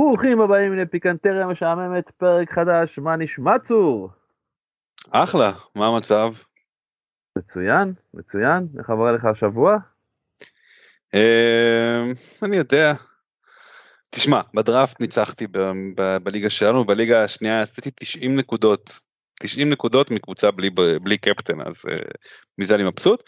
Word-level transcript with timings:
ברוכים 0.00 0.40
הבאים 0.40 0.78
לפיקנטריה 0.78 1.46
משעממת, 1.46 2.10
פרק 2.10 2.52
חדש, 2.52 2.98
מה 2.98 3.16
נשמע 3.16 3.58
צור? 3.58 4.10
אחלה, 5.10 5.52
מה 5.74 5.86
המצב? 5.86 6.32
מצוין, 7.38 7.92
מצוין, 8.14 8.66
איך 8.78 8.90
עבר 8.90 9.12
לך 9.12 9.24
השבוע? 9.24 9.76
אמ, 11.14 12.12
אני 12.42 12.56
יודע. 12.56 12.92
תשמע, 14.10 14.40
בדראפט 14.54 15.00
ניצחתי 15.00 15.46
בליגה 16.22 16.50
שלנו, 16.50 16.84
בליגה 16.84 17.24
השנייה 17.24 17.62
עשיתי 17.62 17.90
90 17.90 18.36
נקודות. 18.36 18.98
90 19.40 19.70
נקודות 19.70 20.10
מקבוצה 20.10 20.50
בלי, 20.50 20.70
בלי 21.02 21.18
קפטן, 21.18 21.60
אז 21.60 21.74
uh, 21.88 21.90
מזה 22.58 22.74
אני 22.74 22.84
מבסוט. 22.84 23.22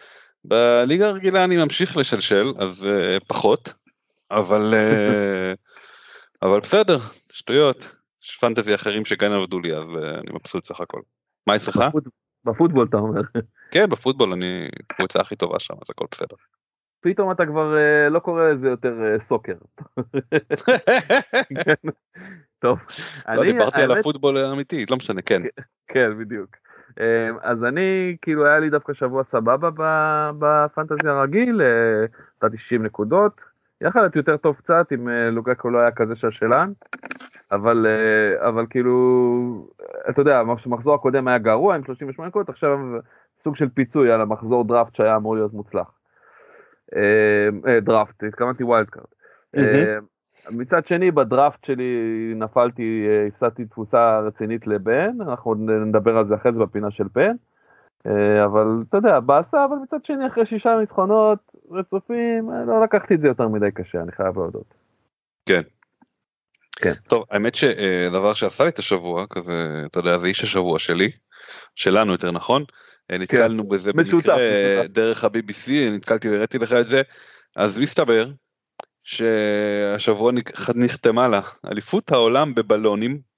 בליגה 0.45 1.07
הרגילה 1.07 1.45
אני 1.45 1.57
ממשיך 1.57 1.97
לשלשל, 1.97 2.53
אז 2.59 2.89
uh, 2.89 3.25
פחות, 3.27 3.75
אבל 4.31 4.75
uh, 4.75 5.57
אבל 6.43 6.61
בסדר, 6.61 6.98
שטויות, 7.33 7.95
יש 8.23 8.39
פנטזי 8.41 8.75
אחרים 8.75 9.05
שכן 9.05 9.33
עבדו 9.33 9.61
לי 9.61 9.75
אז 9.75 9.97
אה, 9.97 10.15
אני 10.15 10.33
מבסוט 10.33 10.65
סך 10.65 10.81
הכל. 10.81 11.01
מה 11.47 11.57
אצלך? 11.57 11.85
בפוטבול 12.45 12.86
אתה 12.89 12.97
אומר. 12.97 13.20
כן 13.70 13.91
בפוטבול 13.91 14.33
אני 14.33 14.69
קבוצה 14.86 15.20
הכי 15.20 15.36
טובה 15.36 15.61
שם 15.61 15.75
אז 15.83 15.91
הכל 15.91 16.05
בסדר. 16.11 16.36
פתאום 17.01 17.31
אתה 17.31 17.47
כבר 17.47 17.77
אה, 17.77 18.08
לא 18.08 18.19
קורא 18.19 18.45
לזה 18.45 18.69
יותר 18.69 18.95
אה, 19.05 19.19
סוקר. 19.19 19.55
טוב. 22.63 22.79
לא 23.29 23.42
דיברתי 23.42 23.83
על 23.83 23.91
הפוטבול 23.91 24.36
האמיתי, 24.36 24.86
לא 24.91 24.97
משנה, 24.97 25.23
כן. 25.23 25.42
כן, 25.89 26.19
בדיוק. 26.19 26.57
אז 27.42 27.64
אני, 27.64 28.17
כאילו 28.23 28.47
היה 28.47 28.58
לי 28.58 28.70
דווקא 28.70 28.95
שבוע 28.95 29.23
סבבה 29.33 29.70
ב-fantasy 30.39 31.08
הרגיל, 31.08 31.61
נתתי 32.42 32.58
60 32.58 32.83
נקודות, 32.83 33.41
יכל 33.83 34.01
להיות 34.01 34.17
יותר 34.17 34.37
טוב 34.37 34.57
קצת 34.57 34.87
אם 34.95 35.09
אה, 35.09 35.31
לוקאקו 35.30 35.70
לא 35.70 35.79
היה 35.79 35.91
כזה 35.91 36.17
שלשלן, 36.17 36.69
אבל, 37.53 37.87
אה, 37.87 38.48
אבל 38.48 38.67
כאילו, 38.70 39.69
אתה 40.11 40.20
יודע, 40.20 40.39
המחזור 40.39 40.95
הקודם 40.95 41.29
היה 41.29 41.39
גרוע 41.39 41.75
עם 41.75 41.85
38 41.85 42.29
נקודות, 42.29 42.48
עכשיו 42.48 42.79
סוג 43.45 43.57
של 43.57 43.69
פיצוי 43.69 44.13
על 44.13 44.20
המחזור 44.20 44.65
דראפט 44.65 44.95
שהיה 44.95 45.17
אמור 45.17 45.35
להיות 45.35 45.53
מוצלח. 45.53 45.93
אה, 46.97 47.81
דראפט, 47.83 48.25
התכוונתי 48.25 48.65
wild 48.64 48.90
card. 48.90 49.07
מצד 50.51 50.87
שני 50.87 51.11
ב-draft 51.11 51.64
שלי 51.64 52.33
נפלתי, 52.37 53.07
הפסדתי 53.29 53.64
תבוסה 53.64 54.20
רצינית 54.20 54.67
לבן, 54.67 55.11
אנחנו 55.20 55.55
נדבר 55.55 56.19
על 56.19 56.27
זה 56.27 56.35
אחרי 56.35 56.53
זה 56.53 56.59
בפינה 56.59 56.91
של 56.91 57.09
פן. 57.13 57.33
אה, 58.07 58.45
אבל 58.45 58.67
אתה 58.89 58.96
יודע, 58.96 59.20
באסה, 59.20 59.64
אבל 59.64 59.77
מצד 59.83 60.05
שני 60.05 60.27
אחרי 60.27 60.46
שישה 60.46 60.77
ניצחונות 60.80 61.39
רצופים, 61.70 62.51
אה, 62.51 62.64
לא 62.64 62.85
לקחתי 62.85 63.14
את 63.14 63.20
זה 63.20 63.29
יותר 63.29 63.48
מדי 63.48 63.70
קשה, 63.74 64.02
אני 64.02 64.13
חייב 64.13 64.39
להודות. 64.39 64.74
כן. 65.46 65.63
כן. 66.77 66.95
טוב, 67.08 67.24
האמת 67.30 67.55
שדבר 67.55 68.29
אה, 68.29 68.35
שעשה 68.35 68.64
לי 68.64 68.70
את 68.70 68.79
השבוע, 68.79 69.27
כזה, 69.30 69.83
אתה 69.86 69.98
יודע, 69.98 70.18
זה 70.18 70.27
איש 70.27 70.42
השבוע 70.42 70.79
שלי, 70.79 71.11
שלנו 71.74 72.13
יותר 72.13 72.30
נכון, 72.30 72.64
נתקלנו 73.13 73.63
כן. 73.63 73.68
בזה 73.68 73.92
במקרה 73.92 74.36
דרך 74.89 75.24
ה-BBC, 75.24 75.70
נתקלתי 75.92 76.29
והראיתי 76.29 76.58
לך 76.58 76.73
את 76.73 76.86
זה, 76.86 77.02
אז 77.57 77.79
מסתבר 77.79 78.30
שהשבוע 79.05 80.33
נחתמה 80.74 81.29
לה 81.29 81.40
אליפות 81.70 82.13
העולם 82.13 82.55
בבלונים, 82.55 83.11
אה, 83.11 83.32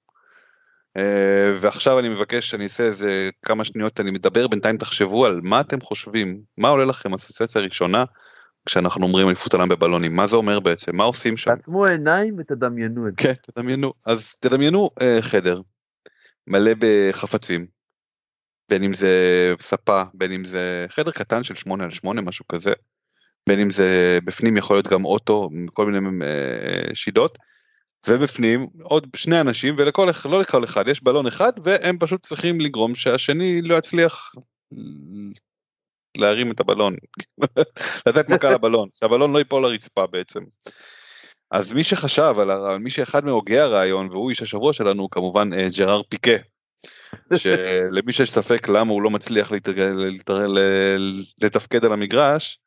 ועכשיו 1.61 1.99
אני 1.99 2.09
מבקש 2.09 2.49
שאני 2.49 2.63
אעשה 2.63 2.83
איזה 2.83 3.29
כמה 3.41 3.65
שניות 3.65 3.99
אני 3.99 4.11
מדבר 4.11 4.47
בינתיים 4.47 4.77
תחשבו 4.77 5.25
על 5.25 5.39
מה 5.43 5.61
אתם 5.61 5.81
חושבים 5.81 6.41
מה 6.57 6.69
עולה 6.69 6.85
לכם 6.85 7.13
אסוציאציה 7.13 7.61
ראשונה 7.61 8.03
כשאנחנו 8.65 9.05
אומרים 9.05 9.27
אליפות 9.27 9.53
עולם 9.53 9.69
בבלונים 9.69 10.15
מה 10.15 10.27
זה 10.27 10.35
אומר 10.35 10.59
בעצם 10.59 10.95
מה 10.95 11.03
עושים 11.03 11.37
שם. 11.37 11.55
תעצמו 11.55 11.85
עיניים 11.85 12.35
ותדמיינו 12.37 13.07
את 13.07 13.11
זה. 13.11 13.23
כן 13.23 13.33
תדמיינו 13.33 13.93
אז 14.05 14.35
תדמיינו 14.39 14.89
אה, 15.01 15.17
חדר 15.21 15.61
מלא 16.47 16.71
בחפצים 16.79 17.67
בין 18.69 18.83
אם 18.83 18.93
זה 18.93 19.09
ספה 19.61 20.03
בין 20.13 20.31
אם 20.31 20.45
זה 20.45 20.85
חדר 20.89 21.11
קטן 21.11 21.43
של 21.43 21.55
8 21.55 21.83
על 21.83 21.91
8 21.91 22.21
משהו 22.21 22.45
כזה 22.47 22.71
בין 23.49 23.59
אם 23.59 23.71
זה 23.71 24.19
בפנים 24.25 24.57
יכול 24.57 24.75
להיות 24.75 24.87
גם 24.87 25.05
אוטו 25.05 25.49
כל 25.73 25.85
מיני 25.85 26.25
אה, 26.25 26.95
שידות. 26.95 27.37
ובפנים 28.07 28.67
עוד 28.83 29.07
שני 29.15 29.41
אנשים 29.41 29.75
ולכל 29.77 30.09
אחד 30.09 30.29
לא 30.29 30.39
לכל 30.39 30.63
אחד 30.63 30.87
יש 30.87 31.03
בלון 31.03 31.27
אחד 31.27 31.51
והם 31.63 31.97
פשוט 31.99 32.23
צריכים 32.23 32.61
לגרום 32.61 32.95
שהשני 32.95 33.61
לא 33.61 33.75
יצליח 33.75 34.31
להרים 36.17 36.51
את 36.51 36.59
הבלון 36.59 36.95
לתת 38.07 38.29
מכה 38.29 38.49
לבלון 38.49 38.89
שהבלון 38.93 39.33
לא 39.33 39.37
ייפול 39.37 39.63
לרצפה 39.63 40.07
בעצם. 40.07 40.39
אז 41.51 41.73
מי 41.73 41.83
שחשב 41.83 42.33
על 42.39 42.49
הרעיון 42.49 42.83
מי 42.83 42.89
שאחד 42.89 43.25
מהוגי 43.25 43.59
הרעיון 43.59 44.07
והוא 44.09 44.29
איש 44.29 44.41
השבוע 44.41 44.73
שלנו 44.73 45.01
הוא 45.01 45.09
כמובן 45.11 45.53
אה, 45.53 45.67
ג'ראר 45.77 46.01
פיקה. 46.03 46.37
שלמי 47.35 48.13
שיש 48.13 48.31
ספק 48.31 48.69
למה 48.69 48.91
הוא 48.91 49.01
לא 49.01 49.09
מצליח 49.09 49.51
לתפקד 51.41 51.85
על 51.85 51.93
המגרש 51.93 52.59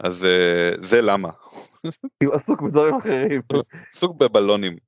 אז 0.00 0.24
אה, 0.24 0.70
זה 0.78 1.02
למה. 1.02 1.28
כי 2.20 2.26
הוא 2.26 2.34
עסוק 2.34 2.62
בדברים 2.62 2.94
אחרים. 2.94 3.42
עסוק 3.94 4.16
בבלונים. 4.16 4.87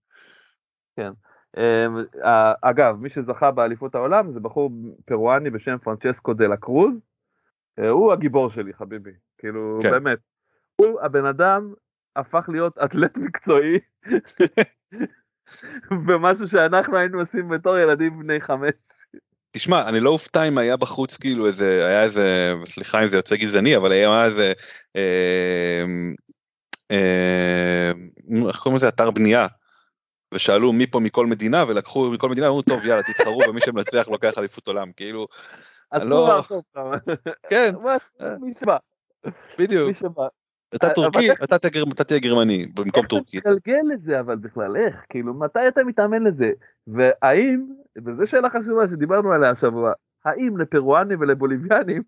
כן. 1.01 1.13
אמ, 1.57 2.05
אגב, 2.63 2.97
מי 3.01 3.09
זכה 3.27 3.51
באליפות 3.51 3.95
העולם 3.95 4.33
זה 4.33 4.41
בחור 4.41 4.71
פרואני 5.05 5.51
בשם 5.51 5.79
פרנצ'סקו 5.79 6.35
דה 6.35 6.47
לה 6.47 6.57
קרוז. 6.57 6.93
אה, 7.79 7.89
הוא 7.89 8.13
הגיבור 8.13 8.51
שלי 8.51 8.73
חביבי, 8.75 9.11
כאילו 9.39 9.79
כן. 9.83 9.91
באמת. 9.91 10.19
הוא 10.77 11.01
הבן 11.01 11.27
אדם 11.27 11.73
הפך 12.17 12.49
להיות 12.49 12.79
אתלט 12.85 13.17
מקצועי. 13.17 13.79
במשהו 16.07 16.49
שאנחנו 16.49 16.97
היינו 16.97 17.21
עושים 17.21 17.49
בתור 17.49 17.79
ילדים 17.79 18.19
בני 18.19 18.41
חמש. 18.41 18.75
תשמע 19.53 19.89
אני 19.89 20.01
לא 20.01 20.11
אופתע 20.11 20.43
אם 20.43 20.59
היה 20.59 20.77
בחוץ 20.77 21.17
כאילו 21.17 21.47
איזה 21.47 21.87
היה 21.87 22.03
איזה 22.03 22.55
סליחה 22.65 23.03
אם 23.03 23.09
זה 23.09 23.17
יוצא 23.17 23.37
גזעני 23.37 23.77
אבל 23.77 23.93
היה 23.93 24.25
איזה 24.25 24.53
אה, 24.97 25.85
אה, 26.91 27.93
איך 28.49 28.57
קוראים 28.57 28.77
לזה 28.77 28.89
אתר 28.89 29.11
בנייה 29.11 29.47
ושאלו 30.35 30.73
מי 30.73 30.87
פה 30.87 31.01
מכל 31.01 31.27
מדינה 31.27 31.65
ולקחו 31.69 32.11
מכל 32.11 32.29
מדינה 32.29 32.47
אמרו 32.47 32.63
טוב 32.63 32.87
יאללה 32.87 33.03
תתחרו 33.03 33.41
ומי 33.49 33.61
שמנצח 33.61 34.09
לוקח 34.09 34.39
אליפות 34.39 34.67
עולם 34.67 34.93
כאילו. 34.93 35.27
אז 35.93 36.07
לא... 36.07 36.41
כן. 37.49 37.75
מי 38.41 38.55
שבא. 38.61 38.77
בדיוק. 39.59 39.97
אתה 40.75 40.87
אבל 40.87 40.95
טורקי, 40.95 41.33
אתה 41.95 42.05
תהיה 42.05 42.21
גרמני 42.21 42.67
במקום 42.67 42.85
איך 42.87 42.95
אתה 42.95 43.09
טורקי. 43.09 43.37
מתגלגל 43.37 43.81
לזה 43.95 44.21
אבל 44.21 44.37
בכלל, 44.37 44.77
איך? 44.77 44.95
כאילו, 45.09 45.35
מתי 45.35 45.69
אתה 45.69 45.85
מתאמן 45.85 46.23
לזה? 46.23 46.51
והאם, 46.87 47.67
וזו 48.05 48.27
שאלה 48.27 48.49
חשובה 48.51 48.89
שדיברנו 48.91 49.33
עליה 49.33 49.51
השבוע, 49.51 49.93
האם 50.25 50.59
לפרואנים 50.59 51.21
ולבוליביאנים 51.21 52.03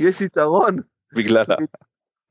יש 0.00 0.20
יתרון 0.20 0.76
בגלל 1.14 1.44
ה... 1.48 1.54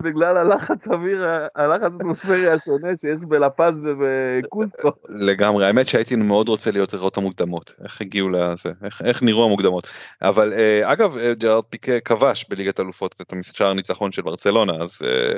בגלל 0.04 0.38
הלחץ 0.38 0.88
אוויר, 0.88 1.26
הלחץ 1.56 1.84
האטמוספרי 1.84 2.50
השונה 2.50 2.88
שיש 3.02 3.20
בלפז 3.28 3.74
ובקוסקו? 3.84 4.90
לגמרי 5.10 5.66
האמת 5.66 5.88
שהייתי 5.88 6.16
מאוד 6.16 6.50
רוצה 6.50 6.72
להיות 6.72 6.94
לראות 6.94 7.12
את 7.14 7.18
המוקדמות 7.18 7.74
איך 7.84 8.02
הגיעו 8.02 8.30
לזה 8.30 8.70
איך, 8.84 9.02
איך 9.06 9.24
נראו 9.24 9.46
המוקדמות 9.46 9.88
אבל 10.22 10.54
אה, 10.54 10.92
אגב 10.94 11.18
אה, 11.18 11.34
ג'רארד 11.34 11.64
פיקה 11.64 12.00
כבש 12.00 12.46
בליגת 12.50 12.80
אלופות 12.80 13.22
את 13.22 13.34
השער 13.40 13.70
הניצחון 13.70 14.12
של 14.12 14.22
ברצלונה 14.22 14.74
אז 14.82 15.00
אה, 15.06 15.38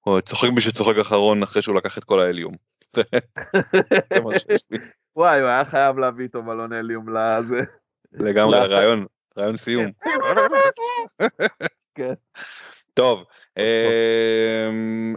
הוא 0.00 0.20
צוחק 0.20 0.48
בשביל 0.56 0.74
צוחק 0.74 0.96
אחרון 0.96 1.42
אחרי 1.42 1.62
שהוא 1.62 1.76
לקח 1.76 1.98
את 1.98 2.04
כל 2.04 2.20
לי. 4.70 4.78
וואי, 5.16 5.40
הוא 5.40 5.48
היה 5.48 5.64
חייב 5.64 5.98
להביא 5.98 6.24
איתו 6.24 6.42
מלון 6.42 6.72
הליום 6.72 7.16
לזה. 7.16 7.60
לגמרי. 8.12 8.58
רעיון 8.58 9.06
רעיון 9.38 9.56
סיום. 9.56 9.90
כן. 11.94 12.12
טוב 12.94 13.24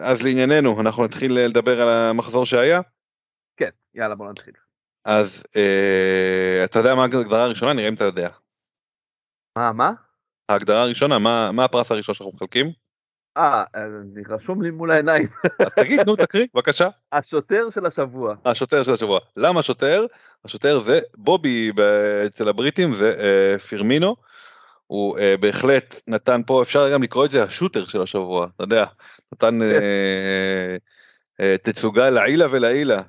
אז 0.01 0.25
לענייננו 0.25 0.81
אנחנו 0.81 1.05
נתחיל 1.05 1.33
לדבר 1.33 1.81
על 1.81 1.89
המחזור 1.89 2.45
שהיה 2.45 2.81
כן, 3.57 3.69
יאללה 3.95 4.15
בוא 4.15 4.29
נתחיל. 4.31 4.53
אז 5.05 5.43
אה, 5.55 6.61
אתה 6.65 6.79
יודע 6.79 6.95
מה 6.95 7.01
ההגדרה 7.01 7.43
הראשונה 7.43 7.73
נראה 7.73 7.87
אם 7.87 7.93
אתה 7.93 8.03
יודע. 8.03 8.29
מה, 9.57 9.71
מה? 9.71 9.91
ההגדרה 10.49 10.81
הראשונה 10.81 11.19
מה 11.19 11.51
מה 11.51 11.63
הפרס 11.63 11.91
הראשון 11.91 12.15
שאנחנו 12.15 12.33
מחלקים 12.35 12.71
אה, 13.37 13.63
אני 13.75 14.23
רשום 14.29 14.61
לי 14.61 14.71
מול 14.71 14.91
העיניים. 14.91 15.27
אז 15.59 15.75
תגיד 15.75 15.99
נו 16.05 16.15
תקריא 16.25 16.45
בבקשה 16.53 16.89
השוטר 17.11 17.69
של 17.69 17.85
השבוע. 17.85 18.35
השוטר 18.45 18.83
של 18.83 18.93
השבוע 18.93 19.19
למה 19.37 19.63
שוטר 19.63 20.05
השוטר 20.45 20.79
זה 20.79 20.99
בובי 21.17 21.71
אצל 22.25 22.49
הבריטים 22.49 22.93
זה 22.93 23.13
אה, 23.19 23.59
פירמינו. 23.59 24.15
הוא 24.91 25.19
אה, 25.19 25.37
בהחלט 25.37 26.01
נתן 26.07 26.41
פה 26.47 26.61
אפשר 26.61 26.93
גם 26.93 27.03
לקרוא 27.03 27.25
את 27.25 27.31
זה 27.31 27.43
השוטר 27.43 27.87
של 27.87 28.01
השבוע 28.01 28.47
אתה 28.55 28.63
יודע 28.63 28.85
נתן 29.33 29.61
אה, 29.61 30.75
אה, 31.41 31.55
תצוגה 31.57 32.09
לעילה 32.09 32.45
ולעילה 32.51 33.01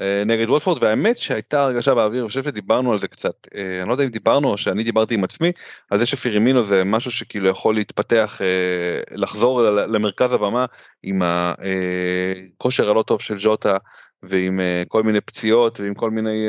אה, 0.00 0.22
נגד 0.26 0.50
וולפורד 0.50 0.82
והאמת 0.82 1.18
שהייתה 1.18 1.62
הרגשה 1.62 1.94
באוויר 1.94 2.20
אני 2.20 2.28
חושב 2.28 2.42
שדיברנו 2.42 2.92
על 2.92 3.00
זה 3.00 3.08
קצת 3.08 3.34
אה, 3.54 3.80
אני 3.80 3.88
לא 3.88 3.94
יודע 3.94 4.04
אם 4.04 4.10
דיברנו 4.10 4.48
או 4.48 4.58
שאני 4.58 4.82
דיברתי 4.84 5.14
עם 5.14 5.24
עצמי 5.24 5.52
על 5.90 5.98
זה 5.98 6.06
שפירמינו 6.06 6.62
זה 6.62 6.84
משהו 6.84 7.10
שכאילו 7.10 7.48
יכול 7.48 7.74
להתפתח 7.74 8.40
אה, 8.42 9.00
לחזור 9.16 9.62
למרכז 9.62 10.32
הבמה 10.32 10.66
עם 11.02 11.22
הכושר 11.24 12.90
הלא 12.90 13.02
טוב 13.02 13.20
של 13.20 13.36
ג'וטה 13.38 13.76
ועם 14.22 14.60
אה, 14.60 14.82
כל 14.88 15.02
מיני 15.02 15.20
פציעות 15.20 15.80
ועם 15.80 15.94
כל 15.94 16.10
מיני 16.10 16.46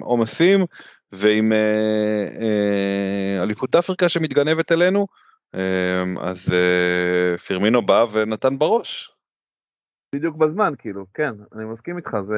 עומסים 0.00 0.64
ועם 1.12 1.52
אה, 1.52 2.26
אה, 2.40 3.42
אליפות 3.42 3.74
אפריקה 3.74 4.08
שמתגנבת 4.08 4.72
אלינו 4.72 5.06
אה, 5.54 6.02
אז 6.20 6.54
פירמינו 7.46 7.86
בא 7.86 8.04
ונתן 8.12 8.58
בראש. 8.58 9.14
בדיוק 10.14 10.36
בזמן, 10.36 10.72
כאילו, 10.78 11.06
כן, 11.14 11.34
אני 11.54 11.64
מסכים 11.64 11.96
איתך, 11.96 12.16
זה... 12.26 12.36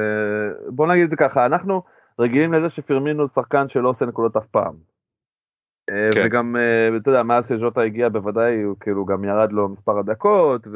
בוא 0.67 0.87
נגיד 0.87 1.03
את 1.03 1.09
זה 1.09 1.15
ככה, 1.15 1.45
אנחנו 1.45 1.83
רגילים 2.19 2.53
לזה 2.53 2.69
שפירמינו 2.69 3.27
שחקן 3.35 3.69
שלא 3.69 3.89
עושה 3.89 4.05
נקודות 4.05 4.35
אף 4.35 4.45
פעם. 4.45 4.75
כן. 5.87 6.21
וגם, 6.25 6.55
אתה 7.01 7.09
יודע, 7.09 7.23
מאז 7.23 7.43
שז'וטה 7.49 7.81
הגיע 7.81 8.09
בוודאי 8.09 8.61
הוא 8.61 8.75
כאילו 8.79 9.05
גם 9.05 9.23
ירד 9.23 9.51
לו 9.51 9.69
מספר 9.69 9.99
הדקות, 9.99 10.67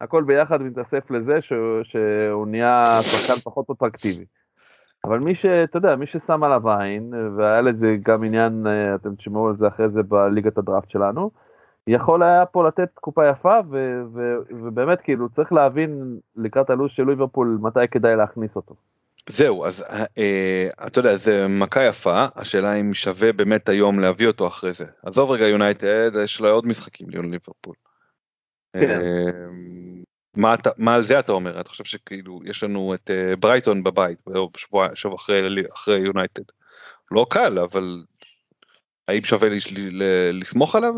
והכל 0.00 0.24
ביחד 0.24 0.62
מתאסף 0.62 1.10
לזה 1.10 1.40
שהוא, 1.40 1.82
שהוא 1.82 2.46
נהיה 2.46 2.84
שחקן 3.02 3.40
פחות 3.44 3.70
אטרקטיבי. 3.70 4.24
אבל 5.06 5.18
מי 5.18 5.34
שאתה 5.34 5.76
יודע, 5.76 5.96
מי 5.96 6.06
ששם 6.06 6.44
עליו 6.44 6.70
עין, 6.70 7.14
והיה 7.36 7.60
לזה 7.60 7.96
גם 8.04 8.24
עניין, 8.24 8.66
אה, 8.66 8.94
אתם 8.94 9.14
תשמעו 9.14 9.48
על 9.48 9.56
זה 9.56 9.68
אחרי 9.68 9.88
זה 9.88 10.02
בליגת 10.02 10.58
הדראפט 10.58 10.90
שלנו, 10.90 11.30
יכול 11.86 12.22
היה 12.22 12.46
פה 12.46 12.68
לתת 12.68 12.88
תקופה 12.94 13.28
יפה, 13.28 13.60
ו- 13.70 14.02
ו- 14.14 14.36
ובאמת 14.50 15.00
כאילו 15.00 15.28
צריך 15.28 15.52
להבין 15.52 16.18
לקראת 16.36 16.70
הלו"ז 16.70 16.90
של 16.90 17.08
ליברפול 17.08 17.58
מתי 17.60 17.88
כדאי 17.90 18.16
להכניס 18.16 18.50
אותו. 18.56 18.74
זהו 19.28 19.64
אז 19.64 19.84
אה, 20.18 20.68
אתה 20.86 20.98
יודע 20.98 21.16
זה 21.16 21.46
מכה 21.48 21.84
יפה 21.84 22.26
השאלה 22.36 22.74
אם 22.74 22.94
שווה 22.94 23.32
באמת 23.32 23.68
היום 23.68 24.00
להביא 24.00 24.26
אותו 24.26 24.46
אחרי 24.46 24.72
זה 24.72 24.84
עזוב 25.02 25.30
רגע 25.30 25.48
יונייטד 25.48 26.10
יש 26.24 26.40
לו 26.40 26.48
עוד 26.48 26.66
משחקים 26.66 27.06
ליברפול. 27.10 27.74
כן. 28.72 28.90
אה, 28.90 29.30
מה 30.36 30.54
אתה 30.54 30.70
מה 30.78 30.94
על 30.94 31.04
זה 31.04 31.18
אתה 31.18 31.32
אומר 31.32 31.60
אתה 31.60 31.68
חושב 31.68 31.84
שכאילו 31.84 32.40
יש 32.44 32.64
לנו 32.64 32.94
את 32.94 33.10
אה, 33.10 33.36
ברייטון 33.40 33.82
בבית 33.82 34.18
או 34.36 34.48
בשבוע 34.50 34.88
שבוע 34.94 35.16
אחרי 35.16 35.64
אחרי 35.74 35.98
יונייטד. 35.98 36.42
לא 37.10 37.26
קל 37.30 37.58
אבל 37.58 38.04
האם 39.08 39.22
שווה 39.22 39.48
לש- 39.48 39.72
ל- 39.72 40.40
לסמוך 40.40 40.76
עליו? 40.76 40.94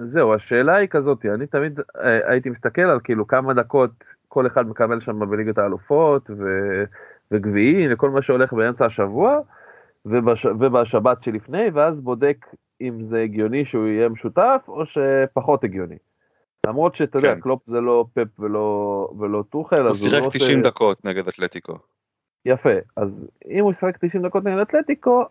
זהו, 0.00 0.34
השאלה 0.34 0.76
היא 0.76 0.88
כזאת, 0.88 1.26
אני 1.34 1.46
תמיד 1.46 1.80
אה, 1.80 2.30
הייתי 2.32 2.50
מסתכל 2.50 2.82
על 2.82 3.00
כאילו 3.04 3.26
כמה 3.26 3.54
דקות 3.54 3.90
כל 4.28 4.46
אחד 4.46 4.66
מקבל 4.68 5.00
שם 5.00 5.30
בליגת 5.30 5.58
האלופות 5.58 6.30
ו- 6.30 6.84
וגביעים 7.30 7.92
וכל 7.92 8.10
מה 8.10 8.22
שהולך 8.22 8.52
באמצע 8.52 8.86
השבוע 8.86 9.40
ובש- 10.06 10.46
ובשבת 10.60 11.22
שלפני, 11.22 11.70
ואז 11.74 12.00
בודק 12.00 12.46
אם 12.80 13.02
זה 13.08 13.20
הגיוני 13.20 13.64
שהוא 13.64 13.86
יהיה 13.86 14.08
משותף 14.08 14.64
או 14.68 14.82
שפחות 14.86 15.64
הגיוני. 15.64 15.96
למרות 16.68 16.96
שאתה 16.96 17.18
יודע, 17.18 17.34
כן. 17.34 17.40
קלופ 17.40 17.62
זה 17.66 17.80
לא 17.80 18.04
פפ 18.14 18.40
ולא, 18.40 19.08
ולא 19.18 19.44
טוחל, 19.50 19.80
הוא 19.80 19.90
אז 19.90 20.00
הוא 20.00 20.06
לא 20.06 20.10
שיחק 20.10 20.24
עושה... 20.24 20.38
90 20.38 20.62
דקות 20.62 21.04
נגד 21.04 21.28
אתלטיקו. 21.28 21.78
יפה, 22.44 22.74
אז 22.96 23.26
אם 23.50 23.64
הוא 23.64 23.72
ישחק 23.72 23.96
90 24.00 24.22
דקות 24.22 24.44
נגד 24.44 24.58
אתלטיקו, 24.58 25.24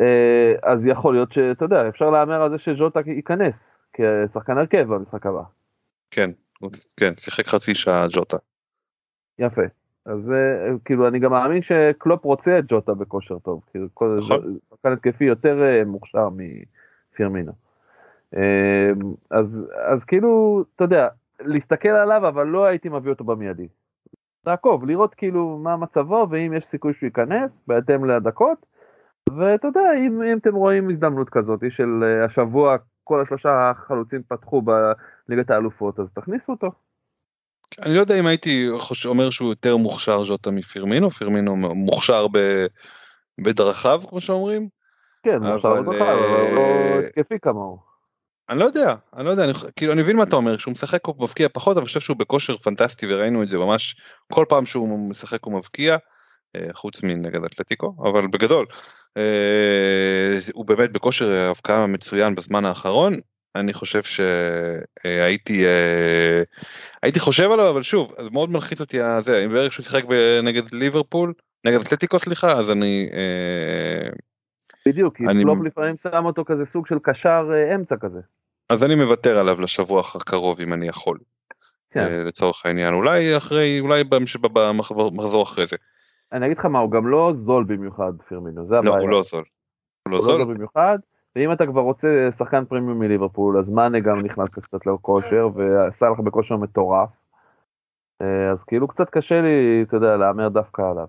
אה, 0.00 0.54
אז 0.62 0.86
יכול 0.86 1.14
להיות 1.14 1.32
שאתה 1.32 1.64
יודע, 1.64 1.88
אפשר 1.88 2.10
להמר 2.10 2.42
על 2.42 2.50
זה 2.50 2.58
שז'וטה 2.58 3.00
ייכנס 3.06 3.54
כשחקן 3.92 4.58
הרכב 4.58 4.94
במשחק 4.94 5.26
הבא. 5.26 5.42
כן 6.10 6.30
כן 6.96 7.12
שיחק 7.16 7.46
חצי 7.46 7.74
שעה 7.74 8.06
ג'וטה. 8.12 8.36
יפה. 9.38 9.62
אז 10.04 10.30
אה, 10.32 10.78
כאילו 10.84 11.08
אני 11.08 11.18
גם 11.18 11.30
מאמין 11.30 11.62
שקלופ 11.62 12.24
רוצה 12.24 12.58
את 12.58 12.64
ג'וטה 12.68 12.94
בכושר 12.94 13.38
טוב, 13.38 13.62
כאילו 13.70 13.86
נכון. 14.18 14.58
שחקן 14.68 14.92
התקפי 14.92 15.24
יותר 15.24 15.62
אה, 15.62 15.84
מוכשר 15.84 16.28
מפירמינו. 17.12 17.69
אה, 18.36 18.90
אז, 19.30 19.66
אז 19.86 20.04
כאילו, 20.04 20.64
אתה 20.76 20.84
יודע, 20.84 21.08
להסתכל 21.40 21.88
עליו 21.88 22.28
אבל 22.28 22.46
לא 22.46 22.64
הייתי 22.64 22.88
מביא 22.88 23.10
אותו 23.10 23.24
במיידי. 23.24 23.68
לעקוב, 24.46 24.84
לראות 24.84 25.14
כאילו 25.14 25.58
מה 25.62 25.76
מצבו 25.76 26.26
ואם 26.30 26.52
יש 26.56 26.64
סיכוי 26.64 26.94
שהוא 26.94 27.06
ייכנס 27.06 27.62
בהתאם 27.66 28.04
לדקות. 28.04 28.66
ואתה 29.36 29.66
יודע, 29.66 29.80
אם, 30.06 30.22
אם 30.22 30.38
אתם 30.38 30.54
רואים 30.54 30.90
הזדמנות 30.90 31.30
כזאת 31.30 31.60
של 31.70 32.04
אה, 32.04 32.24
השבוע 32.24 32.76
כל 33.04 33.20
השלושה 33.20 33.70
החלוצים 33.70 34.22
פתחו 34.28 34.62
בליגת 34.62 35.50
האלופות 35.50 36.00
אז 36.00 36.06
תכניסו 36.14 36.52
אותו. 36.52 36.70
אני 37.82 37.94
לא 37.94 38.00
יודע 38.00 38.20
אם 38.20 38.26
הייתי 38.26 38.68
חוש... 38.78 39.06
אומר 39.06 39.30
שהוא 39.30 39.48
יותר 39.48 39.76
מוכשר 39.76 40.24
ז'וטה 40.24 40.50
מפירמינו, 40.50 41.10
פירמינו 41.10 41.56
מוכשר 41.56 42.26
ב... 42.28 42.38
בדרכיו 43.44 44.02
כמו 44.08 44.20
שאומרים. 44.20 44.68
כן, 45.22 45.36
אבל, 45.36 45.54
מוכשר 45.54 45.82
בדרך 45.82 46.02
אבל 46.02 46.18
הוא 46.18 46.56
לא 46.56 46.60
אה, 46.60 46.98
התקפי 46.98 47.38
כמוהו. 47.42 47.89
אני 48.50 48.58
לא 48.58 48.64
יודע, 48.64 48.94
אני 49.16 49.26
לא 49.26 49.30
יודע, 49.30 49.44
אני, 49.44 49.52
כאילו 49.76 49.92
אני 49.92 50.02
מבין 50.02 50.16
מה 50.16 50.22
אתה 50.22 50.36
אומר, 50.36 50.56
כשהוא 50.56 50.72
משחק 50.72 51.06
הוא 51.06 51.14
מבקיע 51.24 51.48
פחות, 51.48 51.72
אבל 51.76 51.80
אני 51.80 51.86
חושב 51.86 52.00
שהוא 52.00 52.16
בכושר 52.16 52.56
פנטסטי 52.56 53.06
וראינו 53.14 53.42
את 53.42 53.48
זה 53.48 53.58
ממש, 53.58 53.96
כל 54.32 54.44
פעם 54.48 54.66
שהוא 54.66 55.10
משחק 55.10 55.44
הוא 55.44 55.54
מבקיע, 55.54 55.96
אה, 56.56 56.68
חוץ 56.72 57.02
מנגד 57.02 57.44
אתלטיקו, 57.44 57.94
אבל 58.02 58.26
בגדול, 58.26 58.66
אה, 59.16 60.38
הוא 60.52 60.66
באמת 60.66 60.92
בכושר 60.92 61.30
הבקעה 61.50 61.86
מצוין 61.86 62.34
בזמן 62.34 62.64
האחרון, 62.64 63.12
אני 63.56 63.72
חושב 63.72 64.02
שהייתי 64.02 65.66
אה, 65.66 66.42
הייתי 67.02 67.20
חושב 67.20 67.50
עליו, 67.50 67.70
אבל 67.70 67.82
שוב, 67.82 68.14
זה 68.22 68.30
מאוד 68.30 68.50
מלחיץ 68.50 68.80
אותי 68.80 69.00
הזה, 69.02 69.44
אם 69.44 69.50
ברגע 69.50 69.70
שהוא 69.70 69.84
שיחק 69.84 70.02
נגד 70.42 70.62
ליברפול, 70.72 71.32
נגד 71.66 71.80
אתלטיקו 71.80 72.18
סליחה, 72.18 72.58
אז 72.58 72.70
אני... 72.70 73.10
אה, 73.12 74.10
בדיוק, 74.86 75.16
כי 75.16 75.24
אני- 75.26 75.42
קלופ 75.42 75.58
לפעמים 75.64 75.96
שם 75.96 76.24
אותו 76.24 76.44
כזה 76.44 76.62
סוג 76.72 76.86
של 76.86 76.98
קשר 77.02 77.50
אה, 77.52 77.74
אמצע 77.74 77.96
כזה. 77.96 78.20
אז 78.70 78.84
אני 78.84 78.94
מוותר 78.94 79.38
עליו 79.38 79.60
לשבוע 79.60 80.00
הקרוב 80.00 80.60
אם 80.60 80.72
אני 80.72 80.88
יכול. 80.88 81.18
כן. 81.90 82.00
אה, 82.00 82.24
לצורך 82.24 82.66
העניין 82.66 82.94
אולי 82.94 83.36
אחרי 83.36 83.80
אולי 83.80 84.04
במחזור 84.04 85.12
מחזור 85.12 85.42
אחרי 85.42 85.66
זה 85.66 85.76
אני 86.32 86.46
אגיד 86.46 86.58
לך 86.58 86.64
מה, 86.64 86.78
הוא 86.78 86.90
גם 86.90 87.06
לא 87.06 87.32
זול 87.44 87.64
במיוחד 87.64 88.12
פירמינו, 88.28 88.66
זה 88.66 88.74
לא 88.74 88.78
הבעיה. 88.78 88.98
הוא 88.98 89.08
לא 89.08 89.22
זול. 89.22 89.44
הוא 90.02 90.12
לא 90.12 90.16
הוא 90.16 90.16
לא 90.16 90.20
זול 90.20 90.40
זול 90.40 90.54
במיוחד, 90.54 90.98
ואם 91.36 91.52
אתה 91.52 91.66
כבר 91.66 91.80
רוצה 91.80 92.28
שחקן 92.38 92.64
פרימיום 92.64 92.98
מליברפול, 92.98 93.58
אז 93.58 93.70
מאנה 93.70 94.00
גם 94.00 94.18
נכנס 94.18 94.48
קצת 94.48 94.86
לכושר, 94.86 95.48
ועשה 95.54 96.08
לך 96.08 96.20
בכושר 96.20 96.56
מטורף. 96.56 97.08
אה, 98.22 98.50
אז 98.52 98.64
כאילו 98.64 98.88
קצת 98.88 99.10
קשה 99.10 99.40
לי, 99.40 99.82
אתה 99.82 99.96
יודע, 99.96 100.16
להמר 100.16 100.48
דווקא 100.48 100.82
עליו. 100.82 101.06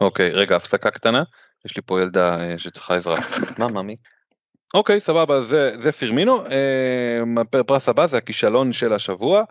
אוקיי 0.00 0.30
רגע 0.30 0.56
הפסקה 0.56 0.90
קטנה 0.90 1.22
יש 1.64 1.76
לי 1.76 1.82
פה 1.82 2.00
ילדה 2.00 2.40
אה, 2.40 2.58
שצריכה 2.58 2.94
עזרה. 2.94 3.16
מה 3.58 3.66
ממי? 3.68 3.96
אוקיי 4.74 5.00
סבבה 5.00 5.42
זה 5.42 5.72
זה 5.78 5.92
פירמינו 5.92 6.42
הפרס 7.60 7.88
הבא 7.88 8.06
זה 8.06 8.16
הכישלון 8.16 8.72
של 8.72 8.92
השבוע. 8.92 9.44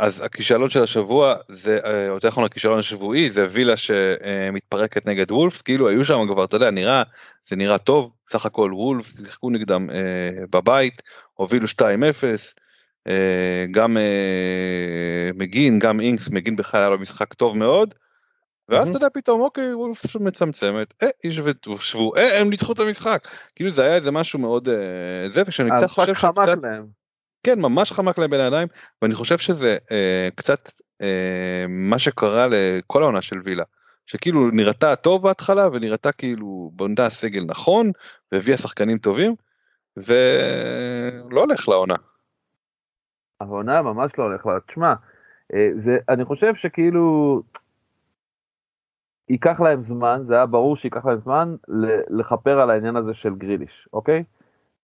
אז 0.00 0.20
הכישלון 0.20 0.70
של 0.70 0.82
השבוע 0.82 1.34
זה 1.48 1.78
או 2.08 2.14
יותר 2.14 2.28
נכון 2.28 2.44
הכישלון 2.44 2.78
השבועי 2.78 3.30
זה 3.30 3.46
וילה 3.52 3.76
שמתפרקת 3.76 5.06
נגד 5.06 5.30
וולפס 5.30 5.62
כאילו 5.62 5.88
היו 5.88 6.04
שם 6.04 6.26
כבר 6.32 6.44
אתה 6.44 6.56
יודע 6.56 6.70
נראה 6.70 7.02
זה 7.48 7.56
נראה 7.56 7.78
טוב 7.78 8.12
סך 8.28 8.46
הכל 8.46 8.70
וולפס 8.74 9.16
שיחקו 9.26 9.50
נגדם 9.50 9.90
אה, 9.90 10.44
בבית 10.50 11.02
הובילו 11.34 11.66
2-0 11.66 11.82
אה, 13.08 13.66
גם 13.70 13.96
אה, 13.96 15.30
מגין 15.34 15.78
גם 15.78 16.00
אינקס 16.00 16.28
מגין 16.28 16.56
בכלל 16.56 16.80
היה 16.80 16.88
לו 16.88 16.98
משחק 16.98 17.34
טוב 17.34 17.56
מאוד. 17.56 17.94
ואז 18.70 18.88
אתה 18.88 18.96
יודע 18.96 19.08
פתאום 19.14 19.40
אוקיי 19.40 19.74
וולפס 19.74 20.16
מצמצמת. 20.16 20.94
אה 21.02 21.08
ישבו 21.24 22.16
אה 22.16 22.40
הם 22.40 22.50
ניצחו 22.50 22.72
את 22.72 22.78
המשחק. 22.80 23.28
כאילו 23.56 23.70
זה 23.70 23.84
היה 23.84 23.94
איזה 23.94 24.10
משהו 24.10 24.38
מאוד 24.38 24.68
אה, 24.68 25.30
זה 25.30 25.42
ושאני 25.46 25.70
קצת 25.70 25.90
חושב 25.90 26.14
שקצת 26.14 26.58
כן 27.42 27.60
ממש 27.60 27.92
חמק 27.92 28.18
להם 28.18 28.30
בין 28.30 28.40
הידיים 28.40 28.68
ואני 29.02 29.14
חושב 29.14 29.38
שזה 29.38 29.76
אה, 29.92 30.28
קצת 30.34 30.70
אה, 31.02 31.64
מה 31.68 31.98
שקרה 31.98 32.46
לכל 32.50 33.02
העונה 33.02 33.22
של 33.22 33.36
וילה. 33.44 33.64
שכאילו 34.06 34.50
נראתה 34.50 34.96
טוב 34.96 35.22
בהתחלה 35.22 35.68
ונראתה 35.72 36.12
כאילו 36.12 36.70
בונדה 36.74 37.08
סגל 37.08 37.44
נכון 37.46 37.90
והביאה 38.32 38.58
שחקנים 38.58 38.98
טובים 38.98 39.34
ולא 39.96 41.40
הולך 41.40 41.68
לעונה. 41.68 41.94
העונה 43.40 43.82
ממש 43.82 44.12
לא 44.18 44.24
הולך 44.24 44.46
לה, 44.46 44.60
תשמע, 44.68 44.94
אה, 45.54 45.68
זה, 45.84 45.98
אני 46.08 46.24
חושב 46.24 46.52
שכאילו 46.62 47.42
ייקח 49.30 49.60
להם 49.60 49.82
זמן, 49.82 50.22
זה 50.26 50.34
היה 50.34 50.46
ברור 50.46 50.76
שייקח 50.76 51.06
להם 51.06 51.18
זמן 51.18 51.56
לכפר 52.10 52.60
על 52.60 52.70
העניין 52.70 52.96
הזה 52.96 53.14
של 53.14 53.34
גריליש, 53.34 53.88
אוקיי? 53.92 54.24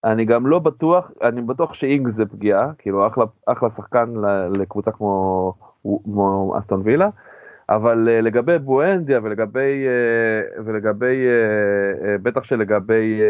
אני 0.05 0.25
גם 0.25 0.47
לא 0.47 0.59
בטוח, 0.59 1.11
אני 1.23 1.43
בטוח 1.43 1.75
שאינג 1.75 2.09
זה 2.09 2.27
פגיעה, 2.27 2.73
כאילו 2.79 3.07
אחלה, 3.07 3.25
אחלה 3.47 3.71
שחקן 3.71 4.13
לקבוצה 4.59 4.91
כמו, 4.91 5.53
כמו 6.05 6.55
אסטון 6.59 6.81
וילה, 6.85 7.09
אבל 7.69 8.09
uh, 8.09 8.23
לגבי 8.25 8.59
בואנדיה 8.59 9.21
ולגבי, 9.23 9.87
uh, 9.87 10.61
ולגבי 10.65 11.27
uh, 11.27 12.23
בטח 12.23 12.45
שלגבי, 12.45 13.21